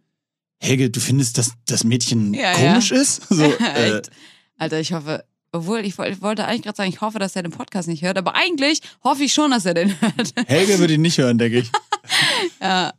Helge, 0.61 0.91
du 0.91 1.01
findest, 1.01 1.39
dass 1.39 1.53
das 1.67 1.85
Mädchen 1.85 2.35
Ja, 2.35 2.53
komisch 2.55 2.91
ist? 2.91 3.23
So, 3.31 3.45
äh? 3.45 4.03
Alter, 4.59 4.81
ich 4.81 4.93
hoffe. 4.93 5.25
Obwohl, 5.53 5.79
ich, 5.87 5.97
woll- 5.97 6.09
ich 6.09 6.21
wollte 6.21 6.45
eigentlich 6.47 6.63
gerade 6.63 6.77
sagen, 6.77 6.91
ich 6.91 7.01
hoffe, 7.01 7.19
dass 7.19 7.35
er 7.35 7.43
den 7.43 7.53
Podcast 7.53 7.89
nicht 7.89 8.03
hört, 8.03 8.19
aber 8.19 8.35
eigentlich 8.35 8.81
hoffe 9.03 9.23
ich 9.25 9.33
schon, 9.33 9.51
dass 9.51 9.65
er 9.65 9.73
den 9.75 9.89
hört. 10.01 10.35
Helge 10.47 10.79
würde 10.79 10.95
ihn 10.95 11.01
nicht 11.03 11.17
hören, 11.19 11.39
denke 11.39 11.61
ich. 11.61 11.71
ja. 12.61 12.93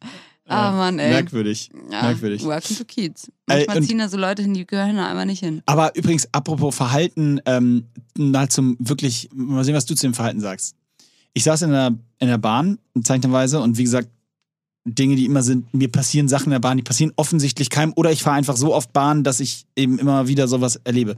Ah, 0.48 0.72
Mann, 0.72 0.98
ey. 0.98 1.12
Merkwürdig. 1.12 1.70
Ja, 1.92 2.02
Merkwürdig. 2.02 2.44
Welcome 2.44 2.76
to 2.80 2.84
Kids. 2.86 3.28
Ey, 3.46 3.58
Manchmal 3.58 3.78
und- 3.78 3.84
ziehen 3.84 4.00
da 4.00 4.10
so 4.10 4.18
Leute 4.18 4.42
hin, 4.42 4.56
die 4.56 4.66
gehören 4.66 4.96
da 4.96 5.08
einfach 5.08 5.26
nicht 5.26 5.42
hin. 5.42 5.62
Aber 5.68 5.96
übrigens, 5.96 6.28
apropos 6.32 6.76
Verhalten, 6.76 7.40
ähm, 7.46 7.86
mal 8.18 8.50
zum 8.50 8.76
wirklich, 8.80 9.30
mal 9.32 9.64
sehen, 9.64 9.76
was 9.76 9.86
du 9.86 9.94
zu 9.94 10.08
dem 10.08 10.16
Verhalten 10.16 10.40
sagst. 10.42 10.76
Ich 11.40 11.46
saß 11.46 11.62
in 11.62 11.72
der, 11.72 11.98
in 12.20 12.28
der 12.28 12.38
Bahn, 12.38 12.80
zeichnenderweise, 13.02 13.62
und 13.62 13.78
wie 13.78 13.86
gesagt, 13.86 14.10
Dinge, 14.84 15.16
die 15.16 15.24
immer 15.24 15.42
sind, 15.42 15.74
mir 15.74 15.90
passieren 15.90 16.28
Sachen 16.28 16.48
in 16.48 16.52
der 16.52 16.60
Bahn, 16.60 16.76
die 16.76 16.84
passieren 16.84 17.14
offensichtlich 17.16 17.70
keinem, 17.70 17.94
oder 17.96 18.12
ich 18.12 18.24
fahre 18.24 18.36
einfach 18.36 18.58
so 18.58 18.76
oft 18.76 18.92
Bahn, 18.92 19.24
dass 19.24 19.40
ich 19.40 19.66
eben 19.78 20.00
immer 20.00 20.28
wieder 20.28 20.50
sowas 20.50 20.82
erlebe. 20.84 21.16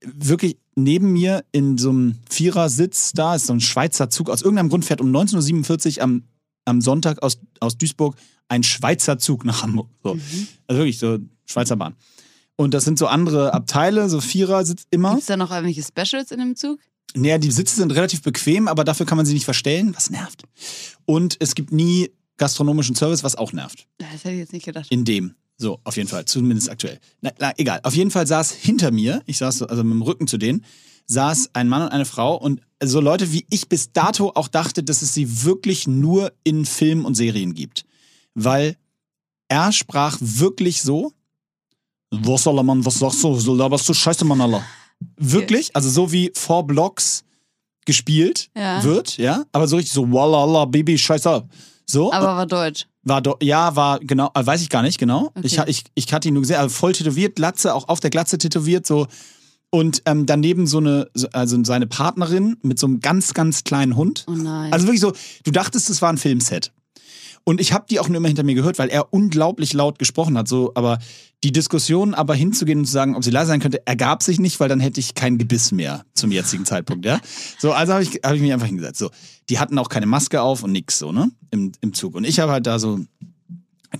Wirklich 0.00 0.56
neben 0.74 1.12
mir 1.12 1.44
in 1.52 1.78
so 1.78 1.90
einem 1.90 2.16
Vierersitz, 2.28 3.12
da 3.12 3.36
ist 3.36 3.46
so 3.46 3.52
ein 3.52 3.60
Schweizer 3.60 4.10
Zug, 4.10 4.30
aus 4.30 4.42
irgendeinem 4.42 4.68
Grund 4.68 4.84
fährt 4.84 5.00
um 5.00 5.14
19.47 5.14 5.98
Uhr 5.98 6.02
am, 6.02 6.24
am 6.64 6.80
Sonntag 6.80 7.22
aus, 7.22 7.38
aus 7.60 7.78
Duisburg 7.78 8.16
ein 8.48 8.64
Schweizer 8.64 9.16
Zug 9.16 9.44
nach 9.44 9.62
Hamburg. 9.62 9.88
So. 10.02 10.18
Also 10.66 10.80
wirklich 10.80 10.98
so 10.98 11.18
Schweizer 11.44 11.76
Bahn. 11.76 11.94
Und 12.56 12.74
das 12.74 12.82
sind 12.82 12.98
so 12.98 13.06
andere 13.06 13.54
Abteile, 13.54 14.08
so 14.08 14.20
Vierersitz 14.20 14.88
immer. 14.90 15.10
Gibt 15.10 15.20
es 15.20 15.26
da 15.26 15.36
noch 15.36 15.52
irgendwelche 15.52 15.84
Specials 15.84 16.32
in 16.32 16.40
dem 16.40 16.56
Zug? 16.56 16.80
Naja, 17.16 17.38
die 17.38 17.50
Sitze 17.50 17.76
sind 17.76 17.92
relativ 17.92 18.22
bequem, 18.22 18.68
aber 18.68 18.84
dafür 18.84 19.06
kann 19.06 19.16
man 19.16 19.24
sie 19.26 19.34
nicht 19.34 19.44
verstellen, 19.44 19.94
was 19.94 20.10
nervt. 20.10 20.42
Und 21.04 21.36
es 21.40 21.54
gibt 21.54 21.72
nie 21.72 22.10
gastronomischen 22.36 22.94
Service, 22.94 23.22
was 23.24 23.36
auch 23.36 23.52
nervt. 23.52 23.86
Das 23.98 24.08
hätte 24.24 24.32
ich 24.32 24.38
jetzt 24.38 24.52
nicht 24.52 24.66
gedacht. 24.66 24.86
In 24.90 25.04
dem. 25.04 25.34
So, 25.56 25.80
auf 25.84 25.96
jeden 25.96 26.08
Fall, 26.08 26.26
zumindest 26.26 26.68
aktuell. 26.68 27.00
Na, 27.22 27.30
na, 27.38 27.52
egal. 27.56 27.80
Auf 27.82 27.94
jeden 27.94 28.10
Fall 28.10 28.26
saß 28.26 28.50
hinter 28.52 28.90
mir, 28.90 29.22
ich 29.24 29.38
saß 29.38 29.58
so- 29.58 29.66
also 29.66 29.82
mit 29.82 29.94
dem 29.94 30.02
Rücken 30.02 30.26
zu 30.26 30.36
denen, 30.36 30.64
saß 31.06 31.50
ein 31.54 31.68
Mann 31.68 31.82
und 31.82 31.88
eine 31.88 32.04
Frau 32.04 32.36
und 32.36 32.60
so 32.82 33.00
Leute, 33.00 33.32
wie 33.32 33.46
ich 33.48 33.68
bis 33.70 33.92
dato 33.92 34.32
auch 34.34 34.48
dachte, 34.48 34.82
dass 34.82 35.00
es 35.00 35.14
sie 35.14 35.44
wirklich 35.44 35.86
nur 35.86 36.32
in 36.44 36.66
Filmen 36.66 37.06
und 37.06 37.14
Serien 37.14 37.54
gibt. 37.54 37.86
Weil 38.34 38.76
er 39.48 39.72
sprach 39.72 40.18
wirklich 40.20 40.82
so, 40.82 41.12
was 42.10 42.42
soll 42.42 42.62
Mann, 42.62 42.84
was 42.84 42.98
sagst 42.98 43.24
du, 43.24 43.34
so 43.36 43.54
laberst 43.54 43.88
du 43.88 43.94
Scheiße, 43.94 44.26
Mann, 44.26 44.42
Allah. 44.42 44.62
Wirklich, 45.16 45.74
also 45.74 45.88
so 45.88 46.12
wie 46.12 46.30
Four 46.34 46.66
Blocks 46.66 47.24
gespielt 47.84 48.50
Ja. 48.56 48.82
wird, 48.82 49.16
ja, 49.16 49.44
aber 49.52 49.68
so 49.68 49.76
richtig 49.76 49.92
so, 49.92 50.10
Wallah, 50.12 50.64
Baby, 50.64 50.98
Scheiße. 50.98 51.44
So, 51.88 52.12
Aber 52.12 52.26
war 52.26 52.46
deutsch. 52.46 52.86
war 53.04 53.22
do, 53.22 53.36
ja, 53.40 53.76
war 53.76 54.00
genau, 54.00 54.30
äh, 54.34 54.44
weiß 54.44 54.60
ich 54.60 54.70
gar 54.70 54.82
nicht 54.82 54.98
genau. 54.98 55.26
Okay. 55.36 55.40
Ich, 55.44 55.58
ich, 55.58 55.84
ich 55.94 56.12
hatte 56.12 56.26
ihn 56.28 56.34
nur 56.34 56.42
gesehen, 56.42 56.56
also 56.56 56.74
voll 56.74 56.92
tätowiert, 56.92 57.36
Glatze, 57.36 57.72
auch 57.74 57.86
auf 57.88 58.00
der 58.00 58.10
Glatze 58.10 58.38
tätowiert, 58.38 58.86
so. 58.86 59.06
Und 59.70 60.02
ähm, 60.06 60.26
daneben 60.26 60.66
so 60.66 60.78
eine, 60.78 61.08
so- 61.14 61.28
also 61.32 61.62
seine 61.64 61.86
Partnerin 61.86 62.56
mit 62.62 62.78
so 62.78 62.86
einem 62.86 63.00
ganz, 63.00 63.34
ganz 63.34 63.62
kleinen 63.62 63.94
Hund. 63.96 64.24
Oh 64.28 64.32
nein. 64.32 64.72
Also 64.72 64.86
wirklich 64.86 65.00
so, 65.00 65.12
du 65.44 65.50
dachtest, 65.52 65.90
es 65.90 66.02
war 66.02 66.08
ein 66.10 66.18
Filmset. 66.18 66.72
Und 67.48 67.60
ich 67.60 67.72
habe 67.72 67.86
die 67.88 68.00
auch 68.00 68.08
nur 68.08 68.16
immer 68.16 68.26
hinter 68.26 68.42
mir 68.42 68.56
gehört, 68.56 68.76
weil 68.80 68.88
er 68.88 69.12
unglaublich 69.12 69.72
laut 69.72 70.00
gesprochen 70.00 70.36
hat. 70.36 70.48
So, 70.48 70.72
aber 70.74 70.98
die 71.44 71.52
Diskussion, 71.52 72.12
aber 72.12 72.34
hinzugehen 72.34 72.80
und 72.80 72.86
zu 72.86 72.92
sagen, 72.92 73.14
ob 73.14 73.22
sie 73.22 73.30
leise 73.30 73.46
sein 73.46 73.60
könnte, 73.60 73.86
ergab 73.86 74.24
sich 74.24 74.40
nicht, 74.40 74.58
weil 74.58 74.68
dann 74.68 74.80
hätte 74.80 74.98
ich 74.98 75.14
kein 75.14 75.38
Gebiss 75.38 75.70
mehr 75.70 76.04
zum 76.12 76.32
jetzigen 76.32 76.64
Zeitpunkt, 76.64 77.04
ja. 77.04 77.20
So, 77.60 77.72
also 77.72 77.92
habe 77.92 78.02
ich, 78.02 78.20
hab 78.24 78.34
ich 78.34 78.40
mich 78.40 78.52
einfach 78.52 78.66
hingesetzt. 78.66 78.98
So, 78.98 79.10
die 79.48 79.60
hatten 79.60 79.78
auch 79.78 79.88
keine 79.88 80.06
Maske 80.06 80.42
auf 80.42 80.64
und 80.64 80.72
nix 80.72 80.98
so, 80.98 81.12
ne? 81.12 81.30
Im, 81.52 81.70
im 81.82 81.94
Zug. 81.94 82.16
Und 82.16 82.24
ich 82.24 82.40
habe 82.40 82.50
halt 82.50 82.66
da 82.66 82.80
so 82.80 82.98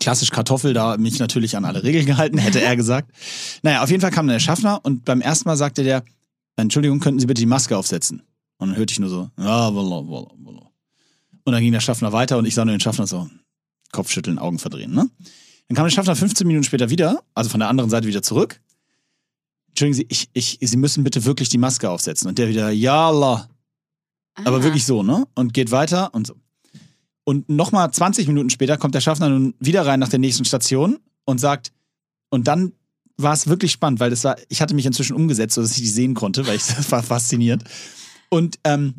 klassisch 0.00 0.30
Kartoffel 0.30 0.74
da 0.74 0.96
mich 0.96 1.20
natürlich 1.20 1.56
an 1.56 1.64
alle 1.64 1.84
Regeln 1.84 2.04
gehalten, 2.04 2.38
hätte 2.38 2.60
er 2.60 2.74
gesagt. 2.74 3.12
Naja, 3.62 3.84
auf 3.84 3.90
jeden 3.90 4.00
Fall 4.00 4.10
kam 4.10 4.26
dann 4.26 4.34
der 4.34 4.40
Schaffner 4.40 4.80
und 4.82 5.04
beim 5.04 5.20
ersten 5.20 5.48
Mal 5.48 5.56
sagte 5.56 5.84
der, 5.84 6.02
Entschuldigung, 6.56 6.98
könnten 6.98 7.20
Sie 7.20 7.26
bitte 7.26 7.42
die 7.42 7.46
Maske 7.46 7.76
aufsetzen? 7.76 8.22
Und 8.58 8.70
dann 8.70 8.76
hörte 8.76 8.90
ich 8.90 8.98
nur 8.98 9.08
so, 9.08 9.30
ja, 9.38 9.72
wallah, 9.72 10.02
wallah, 10.08 10.32
wallah. 10.42 10.70
Und 11.44 11.52
dann 11.52 11.62
ging 11.62 11.72
der 11.72 11.80
Schaffner 11.80 12.12
weiter 12.12 12.38
und 12.38 12.46
ich 12.46 12.54
sah 12.54 12.64
nur 12.64 12.74
den 12.74 12.80
Schaffner 12.80 13.06
so, 13.06 13.28
Kopfschütteln, 13.92 14.38
Augen 14.38 14.58
verdrehen, 14.58 14.92
ne? 14.94 15.08
Dann 15.68 15.76
kam 15.76 15.84
der 15.84 15.90
Schaffner 15.90 16.14
15 16.14 16.46
Minuten 16.46 16.64
später 16.64 16.90
wieder, 16.90 17.22
also 17.34 17.50
von 17.50 17.60
der 17.60 17.68
anderen 17.68 17.90
Seite 17.90 18.06
wieder 18.06 18.22
zurück. 18.22 18.60
Entschuldigen 19.68 19.94
Sie, 19.96 20.06
ich, 20.08 20.28
ich, 20.32 20.58
Sie 20.60 20.76
müssen 20.76 21.02
bitte 21.04 21.24
wirklich 21.24 21.48
die 21.48 21.58
Maske 21.58 21.90
aufsetzen. 21.90 22.28
Und 22.28 22.38
der 22.38 22.48
wieder, 22.48 22.70
ja, 22.70 23.08
Allah. 23.08 23.48
Aber 24.44 24.58
Ah. 24.58 24.62
wirklich 24.62 24.84
so, 24.86 25.02
ne? 25.02 25.26
Und 25.34 25.54
geht 25.54 25.70
weiter 25.70 26.14
und 26.14 26.26
so. 26.26 26.34
Und 27.24 27.48
nochmal 27.48 27.90
20 27.90 28.28
Minuten 28.28 28.50
später 28.50 28.76
kommt 28.76 28.94
der 28.94 29.00
Schaffner 29.00 29.28
nun 29.28 29.54
wieder 29.58 29.84
rein 29.84 29.98
nach 29.98 30.08
der 30.08 30.20
nächsten 30.20 30.44
Station 30.44 30.98
und 31.24 31.38
sagt, 31.38 31.72
und 32.30 32.46
dann 32.46 32.72
war 33.16 33.32
es 33.32 33.46
wirklich 33.48 33.72
spannend, 33.72 33.98
weil 33.98 34.10
das 34.10 34.22
war, 34.24 34.36
ich 34.48 34.60
hatte 34.62 34.74
mich 34.74 34.86
inzwischen 34.86 35.16
umgesetzt, 35.16 35.54
sodass 35.54 35.72
ich 35.72 35.82
die 35.82 35.88
sehen 35.88 36.14
konnte, 36.14 36.46
weil 36.46 36.56
ich 36.56 36.66
das 36.66 36.90
war 36.92 37.02
fasziniert. 37.02 37.64
Und 38.28 38.58
ähm, 38.64 38.94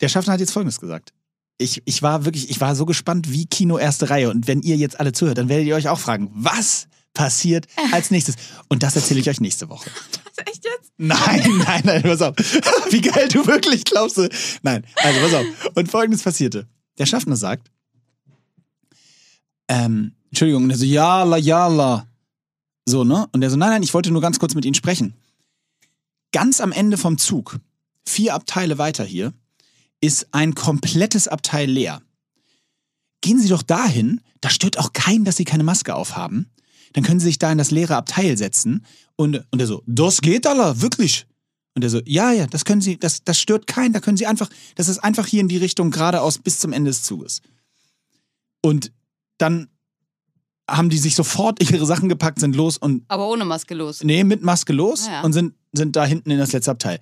der 0.00 0.08
Schaffner 0.08 0.32
hat 0.32 0.40
jetzt 0.40 0.52
Folgendes 0.52 0.80
gesagt. 0.80 1.12
Ich, 1.58 1.82
ich 1.86 2.02
war 2.02 2.24
wirklich, 2.24 2.50
ich 2.50 2.60
war 2.60 2.76
so 2.76 2.84
gespannt 2.84 3.30
wie 3.30 3.46
Kino 3.46 3.78
erste 3.78 4.10
Reihe. 4.10 4.30
Und 4.30 4.46
wenn 4.46 4.62
ihr 4.62 4.76
jetzt 4.76 5.00
alle 5.00 5.12
zuhört, 5.12 5.38
dann 5.38 5.48
werdet 5.48 5.66
ihr 5.66 5.74
euch 5.74 5.88
auch 5.88 5.98
fragen, 5.98 6.30
was 6.34 6.88
passiert 7.14 7.66
als 7.92 8.10
nächstes? 8.10 8.36
Und 8.68 8.82
das 8.82 8.94
erzähle 8.94 9.20
ich 9.20 9.28
euch 9.30 9.40
nächste 9.40 9.68
Woche. 9.68 9.90
Was, 10.24 10.46
echt 10.46 10.64
jetzt? 10.64 10.92
Nein, 10.98 11.42
nein, 11.66 11.82
nein, 11.84 12.02
pass 12.02 12.20
auf. 12.20 12.36
Wie 12.90 13.00
geil 13.00 13.28
du 13.28 13.46
wirklich 13.46 13.84
glaubst. 13.84 14.18
du. 14.18 14.28
Nein, 14.62 14.84
also 14.96 15.20
pass 15.20 15.34
auf. 15.34 15.46
Und 15.74 15.90
folgendes 15.90 16.22
passierte. 16.22 16.68
Der 16.98 17.06
Schaffner 17.06 17.36
sagt, 17.36 17.70
ähm, 19.68 20.12
Entschuldigung, 20.30 20.64
und 20.64 20.68
der 20.68 20.78
so, 20.78 20.84
jala, 20.84 21.38
jala. 21.38 22.06
So, 22.84 23.04
ne? 23.04 23.26
Und 23.32 23.40
der 23.40 23.50
so, 23.50 23.56
nein, 23.56 23.70
nein, 23.70 23.82
ich 23.82 23.94
wollte 23.94 24.10
nur 24.10 24.20
ganz 24.20 24.38
kurz 24.38 24.54
mit 24.54 24.64
Ihnen 24.64 24.74
sprechen. 24.74 25.14
Ganz 26.32 26.60
am 26.60 26.72
Ende 26.72 26.98
vom 26.98 27.18
Zug, 27.18 27.58
vier 28.04 28.34
Abteile 28.34 28.78
weiter 28.78 29.04
hier, 29.04 29.32
ist 30.00 30.28
ein 30.32 30.54
komplettes 30.54 31.28
Abteil 31.28 31.70
leer. 31.70 32.02
Gehen 33.22 33.40
Sie 33.40 33.48
doch 33.48 33.62
dahin, 33.62 34.20
da 34.40 34.50
stört 34.50 34.78
auch 34.78 34.92
keinen, 34.92 35.24
dass 35.24 35.36
Sie 35.36 35.44
keine 35.44 35.64
Maske 35.64 35.94
aufhaben. 35.94 36.50
Dann 36.92 37.02
können 37.02 37.18
Sie 37.20 37.26
sich 37.26 37.38
da 37.38 37.50
in 37.50 37.58
das 37.58 37.70
leere 37.70 37.96
Abteil 37.96 38.36
setzen. 38.36 38.84
Und, 39.16 39.44
und 39.50 39.58
der 39.58 39.66
so, 39.66 39.82
das 39.86 40.20
geht 40.20 40.46
Allah, 40.46 40.80
wirklich. 40.80 41.26
Und 41.74 41.82
der 41.82 41.90
so, 41.90 42.00
ja, 42.04 42.32
ja, 42.32 42.46
das 42.46 42.64
können 42.64 42.80
Sie, 42.80 42.98
das, 42.98 43.24
das 43.24 43.38
stört 43.40 43.66
keinen, 43.66 43.92
da 43.92 44.00
können 44.00 44.16
Sie 44.16 44.26
einfach, 44.26 44.48
das 44.76 44.88
ist 44.88 44.98
einfach 44.98 45.26
hier 45.26 45.40
in 45.40 45.48
die 45.48 45.56
Richtung 45.56 45.90
geradeaus 45.90 46.38
bis 46.38 46.58
zum 46.58 46.72
Ende 46.72 46.90
des 46.90 47.02
Zuges. 47.02 47.40
Und 48.62 48.92
dann 49.38 49.68
haben 50.68 50.90
die 50.90 50.98
sich 50.98 51.14
sofort 51.14 51.62
ihre 51.70 51.86
Sachen 51.86 52.08
gepackt, 52.08 52.40
sind 52.40 52.56
los 52.56 52.76
und 52.78 53.04
Aber 53.08 53.28
ohne 53.28 53.44
Maske 53.44 53.74
los. 53.74 54.02
nee, 54.02 54.24
mit 54.24 54.42
Maske 54.42 54.72
los 54.72 55.06
Ah, 55.08 55.12
ja. 55.12 55.20
und 55.22 55.32
sind, 55.32 55.54
sind 55.72 55.96
da 55.96 56.04
hinten 56.04 56.30
in 56.30 56.38
das 56.38 56.52
letzte 56.52 56.70
Abteil. 56.72 56.98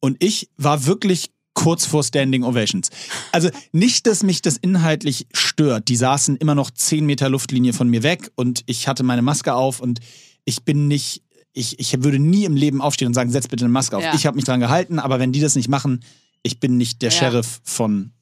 Und 0.00 0.22
ich 0.22 0.50
war 0.56 0.86
wirklich 0.86 1.30
kurz 1.60 1.84
vor 1.84 2.02
Standing 2.02 2.42
Ovations. 2.42 2.88
Also 3.32 3.50
nicht, 3.72 4.06
dass 4.06 4.22
mich 4.22 4.40
das 4.40 4.56
inhaltlich 4.56 5.26
stört. 5.32 5.88
Die 5.88 5.96
saßen 5.96 6.36
immer 6.36 6.54
noch 6.54 6.70
10 6.70 7.04
Meter 7.04 7.28
Luftlinie 7.28 7.72
von 7.74 7.88
mir 7.88 8.02
weg 8.02 8.30
und 8.34 8.62
ich 8.66 8.88
hatte 8.88 9.02
meine 9.02 9.20
Maske 9.22 9.52
auf 9.54 9.80
und 9.80 10.00
ich 10.46 10.64
bin 10.64 10.88
nicht, 10.88 11.22
ich, 11.52 11.78
ich 11.78 12.02
würde 12.02 12.18
nie 12.18 12.44
im 12.46 12.56
Leben 12.56 12.80
aufstehen 12.80 13.08
und 13.08 13.14
sagen, 13.14 13.30
setz 13.30 13.46
bitte 13.48 13.64
eine 13.66 13.72
Maske 13.72 13.96
auf. 13.96 14.02
Ja. 14.02 14.14
Ich 14.14 14.24
habe 14.26 14.36
mich 14.36 14.44
dran 14.46 14.60
gehalten, 14.60 14.98
aber 14.98 15.18
wenn 15.18 15.32
die 15.32 15.40
das 15.40 15.54
nicht 15.54 15.68
machen, 15.68 16.00
ich 16.42 16.60
bin 16.60 16.78
nicht 16.78 17.02
der 17.02 17.10
Ja. 17.10 17.18
Sheriff 17.18 17.60
von 17.62 18.12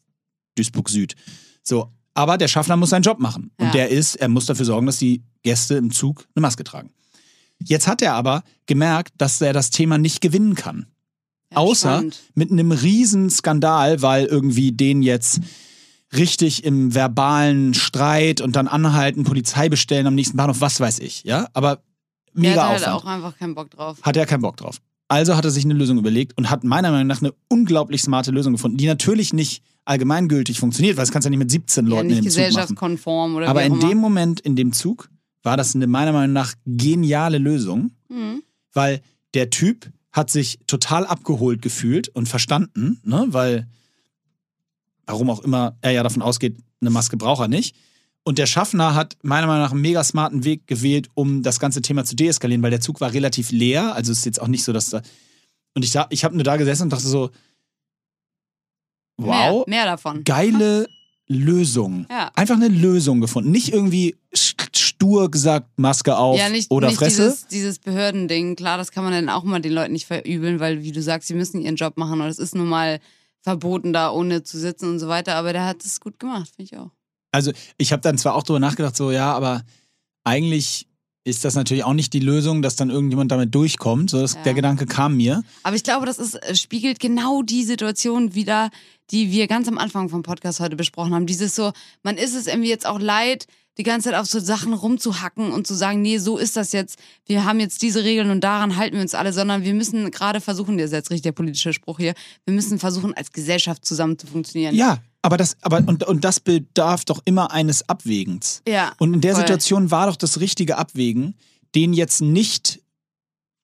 Duisburg 0.57 0.89
Süd. 0.89 1.15
So, 1.63 1.93
aber 2.15 2.39
der 2.39 2.49
Schaffner 2.49 2.77
muss 2.77 2.91
seinen 2.91 3.03
Job 3.03 3.21
machen. 3.21 3.53
Und 3.59 3.67
Ja. 3.67 3.73
der 3.73 3.89
ist, 3.91 4.17
er 4.17 4.29
muss 4.29 4.47
dafür 4.47 4.65
sorgen, 4.67 4.87
dass 4.87 4.99
die 4.99 5.23
Gäste 5.45 5.75
im 5.77 5.93
Zug 5.93 6.27
eine 6.35 6.41
Maske 6.43 6.65
tragen. 6.65 6.91
Jetzt 7.63 7.87
hat 7.87 8.03
er 8.03 8.15
aber 8.15 8.43
gemerkt, 8.67 9.13
dass 9.19 9.41
er 9.41 9.53
das 9.53 9.71
Thema 9.71 9.97
nicht 9.99 10.21
gewinnen 10.21 10.57
kann. 10.57 10.87
Ja, 11.53 11.59
Außer 11.59 11.89
spannend. 11.95 12.21
mit 12.35 12.51
einem 12.53 12.73
riesen 12.73 13.31
Skandal, 13.31 14.03
weil 14.03 14.27
irgendwie 14.27 14.73
den 14.73 15.03
jetzt 15.03 15.41
richtig 16.15 16.65
im 16.65 16.95
verbalen 16.95 17.75
Streit 17.75 18.41
und 18.41 18.57
dann 18.57 18.69
anhalten, 18.69 19.25
Polizei 19.25 19.69
bestellen 19.69 20.07
am 20.07 20.15
nächsten 20.15 20.37
Bahnhof, 20.37 20.61
was 20.61 20.81
weiß 20.81 20.99
ich, 21.01 21.25
ja? 21.25 21.49
Aber 21.55 21.77
Der 22.35 22.51
mega 22.51 22.63
hat 22.63 22.69
halt 22.71 22.87
Aufwand. 22.89 22.97
auch 22.97 23.05
einfach 23.07 23.39
keinen 23.39 23.55
Bock 23.55 23.71
drauf. 23.71 23.99
Hat 24.03 24.17
er 24.17 24.27
keinen 24.27 24.43
Bock 24.43 24.57
drauf. 24.57 24.79
Also 25.09 25.37
hat 25.37 25.45
er 25.45 25.51
sich 25.51 25.65
eine 25.65 25.75
Lösung 25.75 25.97
überlegt 25.99 26.37
und 26.37 26.51
hat 26.51 26.65
meiner 26.65 26.91
Meinung 26.91 27.07
nach 27.07 27.23
eine 27.23 27.33
unglaublich 27.49 28.03
smarte 28.03 28.31
Lösung 28.31 28.53
gefunden, 28.53 28.77
die 28.77 28.87
natürlich 28.87 29.33
nicht 29.33 29.63
allgemeingültig 29.87 30.59
funktioniert, 30.61 30.99
weil 30.99 31.03
das 31.05 31.13
kannst 31.13 31.25
du 31.25 31.29
ja 31.29 31.31
nicht 31.31 31.39
mit 31.39 31.51
17 31.51 31.87
Ja, 31.87 31.91
Leuten 31.91 32.09
nicht 32.09 32.19
in 32.19 32.25
dem 32.25 32.31
Zug 32.31 32.39
machen. 32.41 32.49
gesellschaftskonform 32.49 33.35
oder 33.37 33.49
Aber 33.49 33.61
wie 33.61 33.65
auch 33.65 33.67
in 33.69 33.81
immer. 33.81 33.89
dem 33.89 33.99
Moment, 33.99 34.41
in 34.41 34.55
dem 34.55 34.73
Zug, 34.75 35.09
war 35.43 35.57
das 35.57 35.75
eine 35.75 35.87
meiner 35.87 36.13
Meinung 36.13 36.35
nach 36.35 36.53
geniale 36.67 37.39
Lösung, 37.39 37.93
Mhm. 38.11 38.43
weil 38.75 39.01
der 39.33 39.49
Typ 39.49 39.91
hat 40.19 40.31
sich 40.31 40.59
total 40.67 41.07
abgeholt 41.07 41.63
gefühlt 41.63 42.09
und 42.11 42.29
verstanden, 42.29 43.01
ne? 43.05 43.25
weil 43.29 43.67
warum 45.07 45.31
auch 45.31 45.41
immer 45.41 45.79
er 45.81 45.93
ja 45.93 46.03
davon 46.03 46.21
ausgeht, 46.21 46.57
eine 46.83 46.91
Maske 46.91 47.17
braucht 47.17 47.41
er 47.41 47.49
nicht. 47.49 47.75
Und 48.25 48.37
der 48.37 48.47
Schaffner 48.47 48.95
hat 48.95 49.17
meiner 49.23 49.47
Meinung 49.47 49.63
nach 49.63 49.73
einen 49.73 49.81
mega 49.81 50.05
smarten 50.05 50.45
Weg 50.45 50.67
gewählt, 50.67 51.09
um 51.15 51.43
das 51.43 51.59
ganze 51.61 51.81
Thema 51.81 52.05
zu 52.05 52.15
deeskalieren, 52.15 52.63
weil 52.63 52.71
der 52.71 52.83
Zug 52.83 53.01
war 53.01 53.15
relativ 53.15 53.51
leer. 53.53 53.95
Also 53.95 54.13
es 54.13 54.19
ist 54.19 54.25
jetzt 54.27 54.43
auch 54.43 54.49
nicht 54.49 54.65
so, 54.65 54.73
dass 54.75 54.91
da. 54.91 55.01
Und 55.75 55.83
ich, 55.85 55.93
da- 55.93 56.07
ich 56.11 56.25
habe 56.25 56.35
nur 56.35 56.45
da 56.45 56.57
gesessen 56.57 56.83
und 56.85 56.93
dachte 56.93 57.07
so, 57.09 57.31
wow, 59.17 59.67
Mehr, 59.67 59.79
mehr 59.79 59.85
davon. 59.87 60.25
geile 60.25 60.89
Lösung. 61.27 62.07
Ja. 62.11 62.31
Einfach 62.35 62.57
eine 62.57 62.69
Lösung 62.69 63.21
gefunden. 63.21 63.51
Nicht 63.51 63.73
irgendwie 63.73 64.17
stur 64.99 65.31
gesagt, 65.31 65.69
Maske 65.79 66.17
auf 66.17 66.37
Ja, 66.39 66.49
nicht, 66.49 66.71
oder 66.71 66.89
nicht 66.89 66.99
Fresse. 66.99 67.23
dieses, 67.23 67.47
dieses 67.47 67.79
Behördending. 67.79 68.57
Klar, 68.57 68.79
das 68.79 68.91
kann 68.91 69.05
man 69.05 69.13
dann 69.13 69.29
auch 69.29 69.45
mal 69.45 69.61
den 69.61 69.73
Leuten 69.73 69.93
nicht 69.93 70.07
verübeln, 70.07 70.59
weil, 70.59 70.83
wie 70.83 70.91
du 70.93 71.01
sagst, 71.01 71.29
sie 71.29 71.35
müssen 71.35 71.61
ihren 71.61 71.77
Job 71.77 71.97
machen 71.97 72.21
und 72.21 72.27
es 72.27 72.39
ist 72.41 72.55
nun 72.57 72.69
mal 72.69 72.99
verboten, 73.43 73.93
da 73.93 74.11
ohne 74.11 74.43
zu 74.43 74.59
sitzen 74.59 74.91
und 74.91 74.99
so 74.99 75.07
weiter. 75.09 75.37
Aber 75.37 75.53
der 75.53 75.65
hat 75.65 75.85
es 75.85 76.01
gut 76.01 76.19
gemacht, 76.19 76.51
finde 76.55 76.73
ich 76.73 76.79
auch. 76.79 76.91
Also 77.31 77.53
ich 77.77 77.93
habe 77.93 78.03
dann 78.03 78.19
zwar 78.19 78.35
auch 78.35 78.43
drüber 78.43 78.59
nachgedacht, 78.59 78.97
so 78.97 79.13
ja, 79.13 79.33
aber 79.33 79.63
eigentlich 80.25 80.89
ist 81.25 81.45
das 81.45 81.55
natürlich 81.55 81.85
auch 81.85 81.93
nicht 81.93 82.13
die 82.13 82.21
Lösung, 82.21 82.63
dass 82.63 82.75
dann 82.75 82.91
irgendjemand 82.91 83.31
damit 83.31 83.55
durchkommt. 83.55 84.11
So, 84.11 84.21
das, 84.21 84.35
Ja. 84.35 84.43
Der 84.43 84.55
Gedanke 84.55 84.87
kam 84.87 85.17
mir. 85.17 85.43
Aber 85.63 85.77
ich 85.77 85.85
glaube, 85.85 86.07
das 86.07 86.19
ist, 86.19 86.35
äh, 86.35 86.57
spiegelt 86.57 87.01
genau 87.01 87.43
die 87.43 87.65
Situation 87.65 88.35
wieder, 88.35 88.71
die 89.11 89.31
wir 89.31 89.47
ganz 89.47 89.69
am 89.69 89.79
Anfang 89.79 90.09
vom 90.09 90.23
Podcast 90.23 90.59
heute 90.61 90.75
besprochen 90.77 91.15
haben. 91.15 91.27
Dieses 91.27 91.55
so, 91.55 91.73
man 92.03 92.17
ist 92.17 92.35
es 92.35 92.47
irgendwie 92.47 92.71
jetzt 92.71 92.87
auch 92.87 92.99
leid, 92.99 93.47
die 93.79 93.85
ganze 93.85 94.11
Zeit 94.11 94.19
auf 94.19 94.27
so 94.27 94.41
Sachen 94.41 94.73
rumzuhacken 94.73 95.53
und 95.53 95.67
zu 95.67 95.75
sagen, 95.75 96.03
nee, 96.03 96.19
so 96.19 96.37
ist 96.37 96.57
das 96.57 96.73
jetzt. 96.73 96.99
Wir 97.27 97.45
haben 97.45 97.61
jetzt 97.61 97.81
diese 97.83 98.03
Regeln 98.03 98.31
und 98.31 98.43
daran 98.43 98.77
halten 98.77 98.97
wir 98.97 99.03
uns 99.03 99.15
alle, 99.15 99.33
sondern 99.33 99.63
wir 99.63 99.73
müssen 99.75 100.11
gerade 100.11 100.41
versuchen, 100.41 100.77
das 100.79 100.87
ist 100.87 100.93
jetzt 100.93 101.11
richtig 101.11 101.23
der 101.23 101.33
politische 101.33 101.73
Spruch 101.73 101.99
hier, 101.99 102.15
wir 102.45 102.55
müssen 102.55 102.79
versuchen, 102.79 103.15
als 103.15 103.31
Gesellschaft 103.33 103.85
zusammen 103.85 104.19
zu 104.19 104.27
funktionieren. 104.27 104.75
Ja, 104.75 104.99
aber 105.23 105.37
das, 105.37 105.57
aber 105.63 105.79
und, 105.87 106.05
und 106.05 106.25
das 106.25 106.41
bedarf 106.41 107.05
doch 107.05 107.21
immer 107.25 107.53
eines 107.53 107.89
Abwägens. 107.89 108.63
Ja. 108.67 108.93
Und 108.99 109.15
in 109.15 109.21
der 109.21 109.35
voll. 109.35 109.43
Situation 109.43 109.91
war 109.91 110.07
doch 110.09 110.17
das 110.17 110.41
richtige 110.41 110.77
Abwägen, 110.77 111.35
den 111.75 111.93
jetzt 111.93 112.21
nicht 112.21 112.81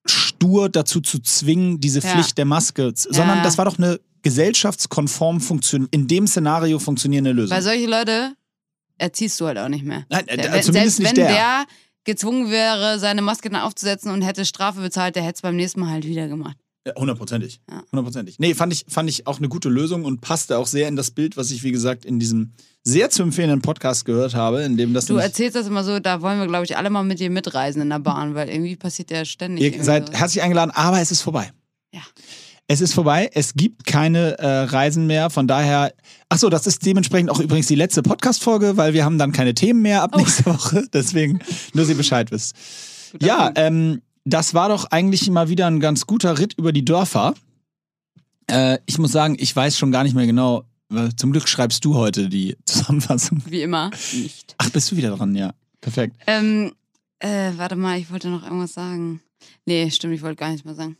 stur 0.05 0.69
dazu 0.69 1.01
zu 1.01 1.19
zwingen, 1.19 1.79
diese 1.79 1.99
Ja. 1.99 2.09
Pflicht 2.09 2.37
der 2.37 2.45
Maske, 2.45 2.93
sondern 2.95 3.37
Ja. 3.37 3.43
das 3.43 3.57
war 3.57 3.65
doch 3.65 3.77
eine 3.77 3.99
gesellschaftskonform 4.21 5.41
funktion 5.41 5.87
in 5.91 6.07
dem 6.07 6.27
Szenario 6.27 6.79
funktionierende 6.79 7.31
Lösung. 7.31 7.55
Weil 7.55 7.63
solche 7.63 7.85
Leute 7.87 8.33
erziehst 8.97 9.39
du 9.39 9.47
halt 9.47 9.57
auch 9.57 9.69
nicht 9.69 9.83
mehr. 9.85 10.05
Nein, 10.09 10.27
äh, 10.27 10.37
Der- 10.37 10.61
zumindest 10.61 10.97
selbst 10.97 11.03
wenn 11.03 11.15
der. 11.15 11.27
der 11.29 11.65
gezwungen 12.03 12.51
wäre, 12.51 12.99
seine 12.99 13.21
Maske 13.21 13.49
dann 13.49 13.61
aufzusetzen 13.61 14.11
und 14.11 14.21
hätte 14.21 14.45
Strafe 14.45 14.81
bezahlt, 14.81 15.15
der 15.15 15.23
hätte 15.23 15.35
es 15.35 15.41
beim 15.41 15.55
nächsten 15.55 15.79
Mal 15.79 15.89
halt 15.91 16.05
wieder 16.05 16.27
gemacht. 16.27 16.57
Ja, 16.87 16.93
Hundertprozentig. 16.95 17.61
Ja. 17.67 17.81
Hundertprozentig. 17.91 18.37
Nee, 18.37 18.53
fand 18.53 18.71
ich, 18.71 18.85
fand 18.87 19.09
ich 19.09 19.25
auch 19.25 19.39
eine 19.39 19.49
gute 19.49 19.69
Lösung 19.69 20.05
und 20.05 20.21
passte 20.21 20.59
auch 20.59 20.67
sehr 20.67 20.87
in 20.87 20.95
das 20.95 21.09
Bild, 21.09 21.35
was 21.35 21.49
ich, 21.49 21.63
wie 21.63 21.71
gesagt, 21.71 22.05
in 22.05 22.19
diesem 22.19 22.53
sehr 22.83 23.09
zu 23.09 23.23
empfehlenden 23.23 23.63
Podcast 23.63 24.05
gehört 24.05 24.35
habe, 24.35 24.61
in 24.61 24.77
dem 24.77 24.93
das 24.93 25.07
Du 25.07 25.15
erzählst 25.15 25.55
das 25.55 25.65
immer 25.65 25.83
so, 25.83 25.99
da 25.99 26.21
wollen 26.21 26.39
wir, 26.39 26.45
glaube 26.45 26.65
ich, 26.65 26.77
alle 26.77 26.91
mal 26.91 27.01
mit 27.03 27.19
dir 27.19 27.31
mitreisen 27.31 27.81
in 27.81 27.89
der 27.89 27.97
Bahn, 27.97 28.35
weil 28.35 28.49
irgendwie 28.49 28.75
passiert 28.75 29.09
ja 29.09 29.25
ständig. 29.25 29.75
Ihr 29.75 29.83
seid 29.83 30.09
so. 30.09 30.13
herzlich 30.13 30.43
eingeladen, 30.43 30.69
aber 30.69 31.01
es 31.01 31.09
ist 31.09 31.21
vorbei. 31.23 31.51
Ja. 31.91 32.01
Es 32.67 32.81
ist 32.81 32.93
vorbei. 32.93 33.29
Es 33.33 33.53
gibt 33.53 33.85
keine 33.85 34.39
äh, 34.39 34.61
Reisen 34.63 35.05
mehr. 35.05 35.29
Von 35.29 35.47
daher, 35.47 35.93
ach 36.29 36.37
so, 36.39 36.49
das 36.49 36.65
ist 36.65 36.83
dementsprechend 36.85 37.29
auch 37.29 37.39
übrigens 37.39 37.67
die 37.67 37.75
letzte 37.75 38.01
Podcast-Folge, 38.01 38.75
weil 38.75 38.93
wir 38.93 39.05
haben 39.05 39.19
dann 39.19 39.31
keine 39.31 39.53
Themen 39.53 39.81
mehr 39.83 40.01
ab 40.01 40.11
Oh. 40.15 40.17
nächste 40.19 40.45
Woche. 40.53 40.87
Deswegen, 40.91 41.39
nur 41.73 41.85
Sie 41.85 41.93
Bescheid 41.93 42.31
wisst. 42.31 42.55
Guter 43.11 43.25
Ja, 43.27 43.43
Punkt. 43.45 43.59
ähm, 43.59 44.01
das 44.25 44.55
war 44.55 44.69
doch 44.69 44.85
eigentlich 44.85 45.29
mal 45.29 45.49
wieder 45.49 45.67
ein 45.67 45.79
ganz 45.79 46.07
guter 46.07 46.39
Ritt 46.39 46.53
über 46.57 46.71
die 46.73 46.83
Dörfer. 46.83 47.35
Äh, 48.47 48.79
ich 48.87 48.97
muss 48.97 49.11
sagen, 49.11 49.35
ich 49.39 49.55
weiß 49.55 49.77
schon 49.77 49.91
gar 49.91 50.03
nicht 50.03 50.15
mehr 50.15 50.25
genau, 50.25 50.63
Zum 51.17 51.31
Glück 51.31 51.47
schreibst 51.47 51.85
du 51.85 51.95
heute 51.95 52.29
die 52.29 52.57
Zusammenfassung. 52.65 53.43
Wie 53.45 53.61
immer 53.61 53.91
nicht. 54.13 54.55
Ach, 54.57 54.69
bist 54.71 54.91
du 54.91 54.95
wieder 54.97 55.15
dran, 55.15 55.35
ja. 55.35 55.53
Perfekt. 55.81 56.15
Ähm, 56.25 56.73
äh, 57.19 57.51
warte 57.57 57.75
mal, 57.75 57.99
ich 57.99 58.11
wollte 58.11 58.29
noch 58.29 58.43
irgendwas 58.43 58.73
sagen. 58.73 59.21
Nee, 59.67 59.89
stimmt, 59.91 60.15
ich 60.15 60.23
wollte 60.23 60.37
gar 60.37 60.49
nichts 60.49 60.65
mehr 60.65 60.73
sagen. 60.75 60.97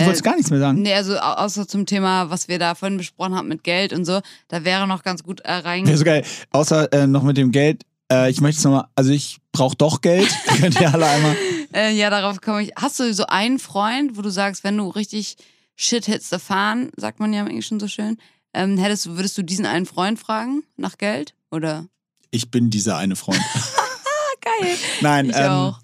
Du 0.00 0.06
wolltest 0.06 0.24
gar 0.24 0.34
nichts 0.34 0.50
mehr 0.50 0.60
sagen? 0.60 0.82
Nee, 0.82 0.94
also 0.94 1.16
au- 1.18 1.34
außer 1.44 1.68
zum 1.68 1.86
Thema, 1.86 2.30
was 2.30 2.48
wir 2.48 2.58
da 2.58 2.74
vorhin 2.74 2.98
besprochen 2.98 3.34
haben 3.34 3.48
mit 3.48 3.62
Geld 3.64 3.92
und 3.92 4.04
so, 4.04 4.20
da 4.48 4.64
wäre 4.64 4.86
noch 4.86 5.02
ganz 5.02 5.22
gut 5.22 5.40
äh, 5.40 5.52
rein. 5.52 5.86
Wäre 5.86 5.96
so 5.98 6.04
geil. 6.04 6.24
Außer 6.50 6.92
äh, 6.92 7.06
noch 7.06 7.22
mit 7.22 7.36
dem 7.36 7.52
Geld. 7.52 7.82
Äh, 8.12 8.30
ich 8.30 8.40
möchte 8.40 8.58
es 8.58 8.64
nochmal, 8.64 8.86
also 8.96 9.10
ich 9.12 9.38
brauche 9.52 9.76
doch 9.76 10.00
Geld. 10.00 10.28
Könnt 10.60 10.80
ihr 10.80 10.92
alle 10.92 11.06
einmal. 11.06 11.36
Äh, 11.74 11.92
ja, 11.94 12.10
darauf 12.10 12.40
komme 12.40 12.62
ich. 12.62 12.72
Hast 12.76 12.98
du 12.98 13.14
so 13.14 13.26
einen 13.26 13.58
Freund, 13.60 14.16
wo 14.16 14.22
du 14.22 14.30
sagst, 14.30 14.64
wenn 14.64 14.76
du 14.76 14.88
richtig 14.88 15.36
shit 15.76 16.04
hits 16.06 16.28
the 16.30 16.38
fan, 16.38 16.90
sagt 16.96 17.20
man 17.20 17.32
ja 17.32 17.40
im 17.42 17.46
Englischen 17.46 17.78
so 17.78 17.86
schön, 17.88 18.16
ähm, 18.52 18.76
hättest 18.78 19.06
du, 19.06 19.16
würdest 19.16 19.38
du 19.38 19.42
diesen 19.42 19.64
einen 19.66 19.86
Freund 19.86 20.18
fragen 20.18 20.64
nach 20.76 20.98
Geld? 20.98 21.34
Oder? 21.52 21.86
Ich 22.32 22.50
bin 22.50 22.68
dieser 22.70 22.96
eine 22.96 23.14
Freund. 23.16 23.40
Geil. 24.40 24.74
Nein, 25.00 25.30
Ich 25.30 25.36
ähm, 25.36 25.50
auch. 25.50 25.78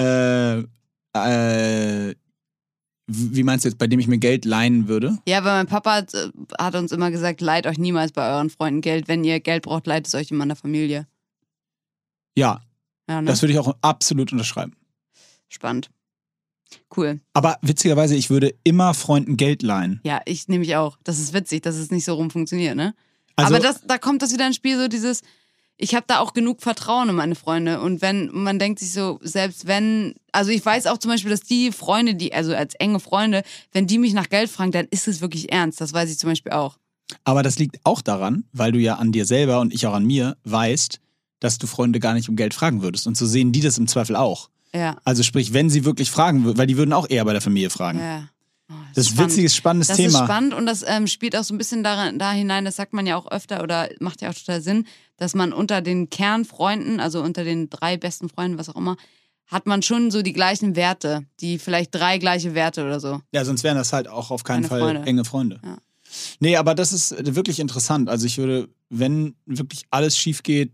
Äh, 0.00 0.60
äh, 1.14 2.14
wie 3.06 3.42
meinst 3.44 3.64
du 3.64 3.68
jetzt, 3.68 3.78
bei 3.78 3.86
dem 3.86 4.00
ich 4.00 4.08
mir 4.08 4.18
Geld 4.18 4.44
leihen 4.44 4.88
würde? 4.88 5.18
Ja, 5.28 5.44
weil 5.44 5.52
mein 5.52 5.66
Papa 5.66 5.94
hat, 5.94 6.14
äh, 6.14 6.30
hat 6.58 6.74
uns 6.74 6.92
immer 6.92 7.10
gesagt, 7.10 7.40
leiht 7.40 7.66
euch 7.66 7.78
niemals 7.78 8.12
bei 8.12 8.28
euren 8.28 8.50
Freunden 8.50 8.80
Geld. 8.80 9.06
Wenn 9.08 9.22
ihr 9.24 9.38
Geld 9.40 9.62
braucht, 9.64 9.86
leiht 9.86 10.06
es 10.06 10.14
euch 10.14 10.30
jemand 10.30 10.50
der 10.50 10.56
Familie. 10.56 11.06
Ja, 12.36 12.60
Ja, 13.08 13.22
ne? 13.22 13.28
das 13.28 13.42
würde 13.42 13.52
ich 13.52 13.58
auch 13.58 13.76
absolut 13.80 14.32
unterschreiben. 14.32 14.74
Spannend. 15.48 15.90
Cool. 16.96 17.20
Aber 17.32 17.58
witzigerweise, 17.62 18.16
ich 18.16 18.28
würde 18.28 18.54
immer 18.64 18.92
Freunden 18.92 19.36
Geld 19.36 19.62
leihen. 19.62 20.00
Ja, 20.04 20.20
ich 20.24 20.48
nehme 20.48 20.64
ich 20.64 20.74
auch. 20.74 20.98
Das 21.04 21.20
ist 21.20 21.32
witzig, 21.32 21.62
dass 21.62 21.76
es 21.76 21.90
nicht 21.92 22.04
so 22.04 22.14
rum 22.14 22.30
funktioniert, 22.30 22.74
ne? 22.76 22.94
Also, 23.36 23.54
Aber 23.54 23.62
das, 23.62 23.82
da 23.86 23.98
kommt 23.98 24.22
das 24.22 24.32
wieder 24.32 24.46
ins 24.46 24.56
Spiel, 24.56 24.76
so 24.76 24.88
dieses, 24.88 25.22
ich 25.78 25.94
habe 25.94 26.04
da 26.06 26.20
auch 26.20 26.32
genug 26.32 26.62
Vertrauen 26.62 27.08
in 27.08 27.14
meine 27.14 27.34
Freunde. 27.34 27.80
Und 27.80 28.00
wenn, 28.00 28.30
man 28.32 28.58
denkt 28.58 28.78
sich 28.78 28.92
so, 28.92 29.18
selbst 29.22 29.66
wenn, 29.66 30.14
also 30.32 30.50
ich 30.50 30.64
weiß 30.64 30.86
auch 30.86 30.98
zum 30.98 31.10
Beispiel, 31.10 31.30
dass 31.30 31.40
die 31.40 31.70
Freunde, 31.70 32.14
die, 32.14 32.32
also 32.32 32.54
als 32.54 32.74
enge 32.76 33.00
Freunde, 33.00 33.42
wenn 33.72 33.86
die 33.86 33.98
mich 33.98 34.14
nach 34.14 34.28
Geld 34.28 34.50
fragen, 34.50 34.72
dann 34.72 34.86
ist 34.90 35.06
es 35.06 35.20
wirklich 35.20 35.52
ernst. 35.52 35.80
Das 35.80 35.92
weiß 35.92 36.10
ich 36.10 36.18
zum 36.18 36.30
Beispiel 36.30 36.52
auch. 36.52 36.76
aber 37.24 37.42
das 37.42 37.58
liegt 37.58 37.78
auch 37.84 38.00
daran, 38.02 38.44
weil 38.52 38.72
du 38.72 38.78
ja 38.78 38.96
an 38.96 39.12
dir 39.12 39.26
selber 39.26 39.60
und 39.60 39.72
ich 39.72 39.86
auch 39.86 39.94
an 39.94 40.04
mir 40.06 40.36
weißt, 40.44 41.00
dass 41.40 41.58
du 41.58 41.66
Freunde 41.66 42.00
gar 42.00 42.14
nicht 42.14 42.28
um 42.28 42.36
Geld 42.36 42.54
fragen 42.54 42.82
würdest. 42.82 43.06
Und 43.06 43.16
so 43.16 43.26
sehen 43.26 43.52
die 43.52 43.60
das 43.60 43.78
im 43.78 43.86
Zweifel 43.86 44.16
auch. 44.16 44.48
Ja. 44.74 44.96
Also 45.04 45.22
sprich, 45.22 45.52
wenn 45.52 45.70
sie 45.70 45.84
wirklich 45.84 46.10
fragen 46.10 46.44
würden, 46.44 46.58
weil 46.58 46.66
die 46.66 46.76
würden 46.76 46.92
auch 46.92 47.08
eher 47.08 47.24
bei 47.24 47.32
der 47.32 47.42
Familie 47.42 47.70
fragen. 47.70 47.98
ja. 47.98 48.28
Oh, 48.68 48.74
Das 48.94 49.06
ist 49.06 49.18
ein 49.18 49.24
witziges, 49.26 49.54
spannendes 49.54 49.88
Das 49.88 49.96
Thema. 49.96 50.18
ist 50.20 50.24
spannend 50.24 50.54
und 50.54 50.66
das 50.66 50.82
ähm, 50.86 51.06
spielt 51.06 51.36
auch 51.36 51.44
so 51.44 51.54
ein 51.54 51.58
bisschen 51.58 51.84
daran, 51.84 52.18
da 52.18 52.32
hinein, 52.32 52.64
das 52.64 52.76
sagt 52.76 52.92
man 52.94 53.06
ja 53.06 53.16
auch 53.16 53.30
öfter 53.30 53.62
oder 53.62 53.88
macht 54.00 54.22
ja 54.22 54.30
auch 54.30 54.34
total 54.34 54.60
Sinn, 54.60 54.86
dass 55.18 55.34
man 55.34 55.52
unter 55.52 55.82
den 55.82 56.10
Kernfreunden, 56.10 56.98
also 56.98 57.22
unter 57.22 57.44
den 57.44 57.70
drei 57.70 57.96
besten 57.96 58.28
Freunden, 58.28 58.58
was 58.58 58.68
auch 58.68 58.74
immer, 58.76 58.96
hat 59.46 59.66
man 59.66 59.82
schon 59.82 60.10
so 60.10 60.22
die 60.22 60.32
gleichen 60.32 60.74
Werte, 60.74 61.24
die 61.40 61.58
vielleicht 61.60 61.94
drei 61.94 62.18
gleiche 62.18 62.54
Werte 62.54 62.84
oder 62.84 62.98
so. 62.98 63.20
Ja, 63.32 63.44
sonst 63.44 63.62
wären 63.62 63.76
das 63.76 63.92
halt 63.92 64.08
auch 64.08 64.32
auf 64.32 64.42
keinen 64.42 64.62
Keine 64.62 64.68
Fall 64.68 64.80
Freunde. 64.80 65.02
enge 65.08 65.24
Freunde. 65.24 65.60
Ja. 65.62 65.78
Nee, 66.40 66.56
aber 66.56 66.74
das 66.74 66.92
ist 66.92 67.14
wirklich 67.36 67.60
interessant. 67.60 68.08
Also 68.08 68.26
ich 68.26 68.38
würde, 68.38 68.68
wenn 68.90 69.36
wirklich 69.46 69.84
alles 69.90 70.18
schief 70.18 70.42
geht, 70.42 70.72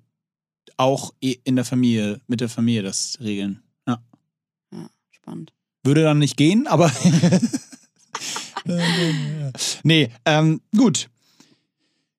auch 0.79 1.13
in 1.21 1.57
der 1.57 1.67
Familie, 1.67 2.21
mit 2.27 2.41
der 2.41 2.49
Familie 2.49 2.83
das 2.83 3.19
regeln. 3.21 3.63
Ja. 3.87 3.99
Ja, 4.73 4.89
spannend. 5.11 5.53
Würde 5.85 6.03
dann 6.03 6.19
nicht 6.19 6.37
gehen, 6.39 6.67
aber. 6.67 6.91
nee, 9.83 10.09
ähm, 10.25 10.61
gut. 10.77 11.09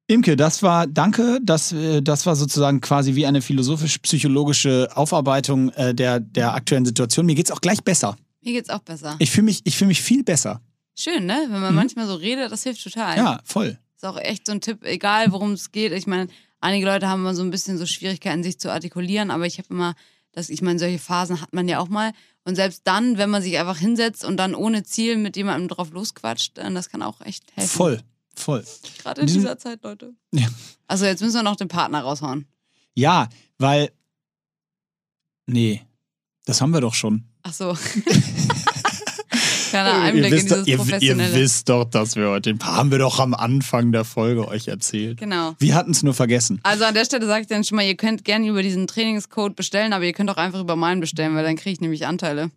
Imke, 0.08 0.36
das 0.36 0.62
war, 0.62 0.86
danke, 0.86 1.39
das, 1.41 1.72
äh, 1.72 2.02
das 2.02 2.26
war 2.26 2.36
sozusagen 2.36 2.82
quasi 2.82 3.16
wie 3.16 3.26
eine 3.26 3.41
philosophisch-psychologische 3.41 4.89
Aufarbeitung 4.96 5.70
äh, 5.72 5.96
der, 5.96 6.20
der 6.20 6.54
aktuellen 6.54 6.86
Situation. 6.86 7.26
Mir 7.26 7.36
geht's 7.36 7.52
auch 7.52 7.62
gleich 7.62 7.82
besser. 7.84 8.16
Mir 8.41 8.54
geht's 8.54 8.70
auch 8.70 8.80
besser. 8.82 9.16
Ich 9.20 9.32
fühle 9.32 9.46
mich, 9.46 9.62
ich 9.64 9.78
fühl 9.78 9.88
mich 9.88 10.02
viel 10.02 10.24
besser. 10.24 10.62
Schön, 10.96 11.26
ne? 11.26 11.46
Wenn 11.50 11.62
man 11.62 11.72
Mhm. 11.74 11.76
manchmal 11.78 12.06
so 12.08 12.16
redet, 12.16 12.52
das 12.52 12.64
hilft 12.64 12.84
total. 12.84 13.18
Ja, 13.18 13.39
voll. 13.46 13.78
Ist 13.96 14.06
auch 14.06 14.18
echt 14.18 14.46
so 14.46 14.52
ein 14.52 14.60
Tipp, 14.62 14.84
egal 14.84 15.32
worum 15.32 15.54
es 15.54 15.72
geht. 15.72 15.94
Ich 15.94 16.06
meine, 16.06 16.28
einige 16.60 16.86
Leute 16.86 17.08
haben 17.08 17.22
immer 17.22 17.34
so 17.34 17.41
ein 17.41 17.50
bisschen 17.52 17.78
so 17.78 17.86
Schwierigkeiten, 17.86 18.44
sich 18.44 18.60
zu 18.60 18.70
artikulieren, 18.72 19.32
aber 19.32 19.46
ich 19.48 19.58
habe 19.58 19.70
immer, 19.72 19.96
dass 20.34 20.50
ich 20.50 20.62
meine, 20.62 20.78
solche 20.80 21.00
Phasen 21.00 21.39
hat 21.41 21.54
man 21.54 21.68
ja 21.70 21.80
auch 21.80 21.88
mal. 21.88 22.12
Und 22.46 22.56
selbst 22.56 22.82
dann, 22.86 23.18
wenn 23.18 23.30
man 23.30 23.41
sich 23.41 23.58
einfach 23.58 23.78
hinsetzt 23.78 24.26
und 24.26 24.38
dann 24.38 24.54
ohne 24.54 24.84
Ziel 24.84 25.18
mit 25.18 25.38
jemandem 25.38 25.70
drauf 25.70 25.91
losquatscht, 25.91 26.58
dann 26.58 26.76
das 26.76 26.89
kann 26.89 27.02
auch 27.02 27.22
echt 27.22 27.56
helfen. 27.56 27.70
Voll, 27.70 28.02
voll. 28.36 28.66
Gerade 28.98 29.22
in 29.22 29.28
dieser 29.28 29.58
Zeit, 29.58 29.84
Leute. 29.84 30.14
Ja. 30.32 30.48
Also 30.88 31.06
jetzt 31.06 31.22
müssen 31.22 31.36
wir 31.36 31.44
noch 31.44 31.56
den 31.56 31.70
Partner 31.70 32.02
raushauen. 32.02 32.48
Ja, 32.96 33.30
weil. 33.58 33.91
Nee, 35.46 35.82
das 36.46 36.62
haben 36.62 36.72
wir 36.72 36.82
doch 36.82 36.94
schon. 36.94 37.24
Ach 37.44 37.54
so. 37.54 37.78
Kleiner 39.74 40.02
Einblick 40.02 40.26
in 40.26 40.32
dieses 40.40 40.68
ihr, 40.68 40.74
ihr 40.74 40.78
professionelle. 40.78 41.34
wisst 41.34 41.68
doch, 41.68 41.86
dass 41.86 42.16
wir 42.16 42.30
heute. 42.30 42.54
Den 42.54 42.64
haben 42.64 42.92
wir 42.92 43.00
doch 43.00 43.20
am 43.20 43.34
Anfang 43.34 43.92
der 43.92 44.06
Folge 44.06 44.48
euch 44.48 44.68
erzählt. 44.68 45.18
Genau. 45.18 45.56
Wir 45.58 45.74
hatten 45.74 45.90
es 45.90 46.04
nur 46.04 46.14
vergessen. 46.14 46.60
Also 46.62 46.86
an 46.86 46.94
der 46.94 47.06
Stelle 47.06 47.26
sage 47.26 47.42
ich 47.42 47.48
dann 47.48 47.64
schon 47.64 47.78
mal, 47.78 47.82
ihr 47.82 47.96
könnt 47.96 48.24
gerne 48.24 48.48
über 48.48 48.62
diesen 48.62 48.86
Trainingscode 48.86 49.56
bestellen, 49.56 49.92
aber 49.92 50.06
ihr 50.06 50.14
könnt 50.14 50.30
auch 50.30 50.38
einfach 50.38 50.60
über 50.60 50.76
meinen 50.76 51.02
bestellen, 51.02 51.34
weil 51.34 51.44
dann 51.44 51.56
kriege 51.56 51.72
ich 51.72 51.82
nämlich 51.82 52.06
Anteile. 52.06 52.52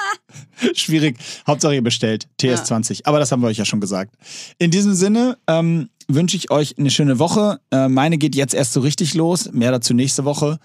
Schwierig. 0.74 1.16
Hauptsache 1.46 1.74
ihr 1.74 1.82
bestellt. 1.82 2.28
TS20. 2.38 3.00
Aber 3.04 3.18
das 3.18 3.32
haben 3.32 3.40
wir 3.40 3.48
euch 3.48 3.56
ja 3.56 3.64
schon 3.64 3.80
gesagt. 3.80 4.14
In 4.58 4.70
diesem 4.70 4.92
Sinne 4.92 5.38
ähm, 5.46 5.88
wünsche 6.06 6.36
ich 6.36 6.50
euch 6.50 6.76
eine 6.78 6.90
schöne 6.90 7.18
Woche. 7.18 7.60
Äh, 7.70 7.88
meine 7.88 8.18
geht 8.18 8.34
jetzt 8.34 8.52
erst 8.52 8.74
so 8.74 8.80
richtig 8.80 9.14
los. 9.14 9.50
Mehr 9.52 9.70
dazu 9.70 9.94
nächste 9.94 10.26
Woche. 10.26 10.58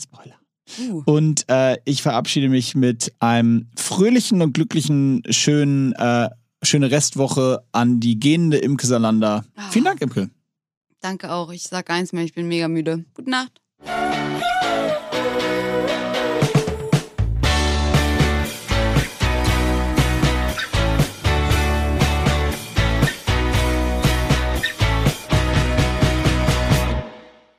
Spoiler. 0.00 0.35
Uh. 0.78 1.02
Und 1.06 1.44
äh, 1.48 1.76
ich 1.84 2.02
verabschiede 2.02 2.48
mich 2.48 2.74
mit 2.74 3.12
einem 3.20 3.68
fröhlichen 3.76 4.42
und 4.42 4.52
glücklichen, 4.52 5.22
schönen, 5.30 5.92
äh, 5.94 6.28
schöne 6.62 6.90
Restwoche 6.90 7.62
an 7.72 8.00
die 8.00 8.18
gehende 8.18 8.58
Imke 8.58 8.86
Salander. 8.86 9.44
Ah. 9.54 9.68
Vielen 9.70 9.84
Dank, 9.84 10.00
Imke. 10.00 10.30
Danke 11.00 11.30
auch. 11.32 11.52
Ich 11.52 11.64
sag 11.64 11.90
eins 11.90 12.12
mehr, 12.12 12.24
ich 12.24 12.34
bin 12.34 12.48
mega 12.48 12.68
müde. 12.68 13.04
Gute 13.14 13.30
Nacht. 13.30 13.60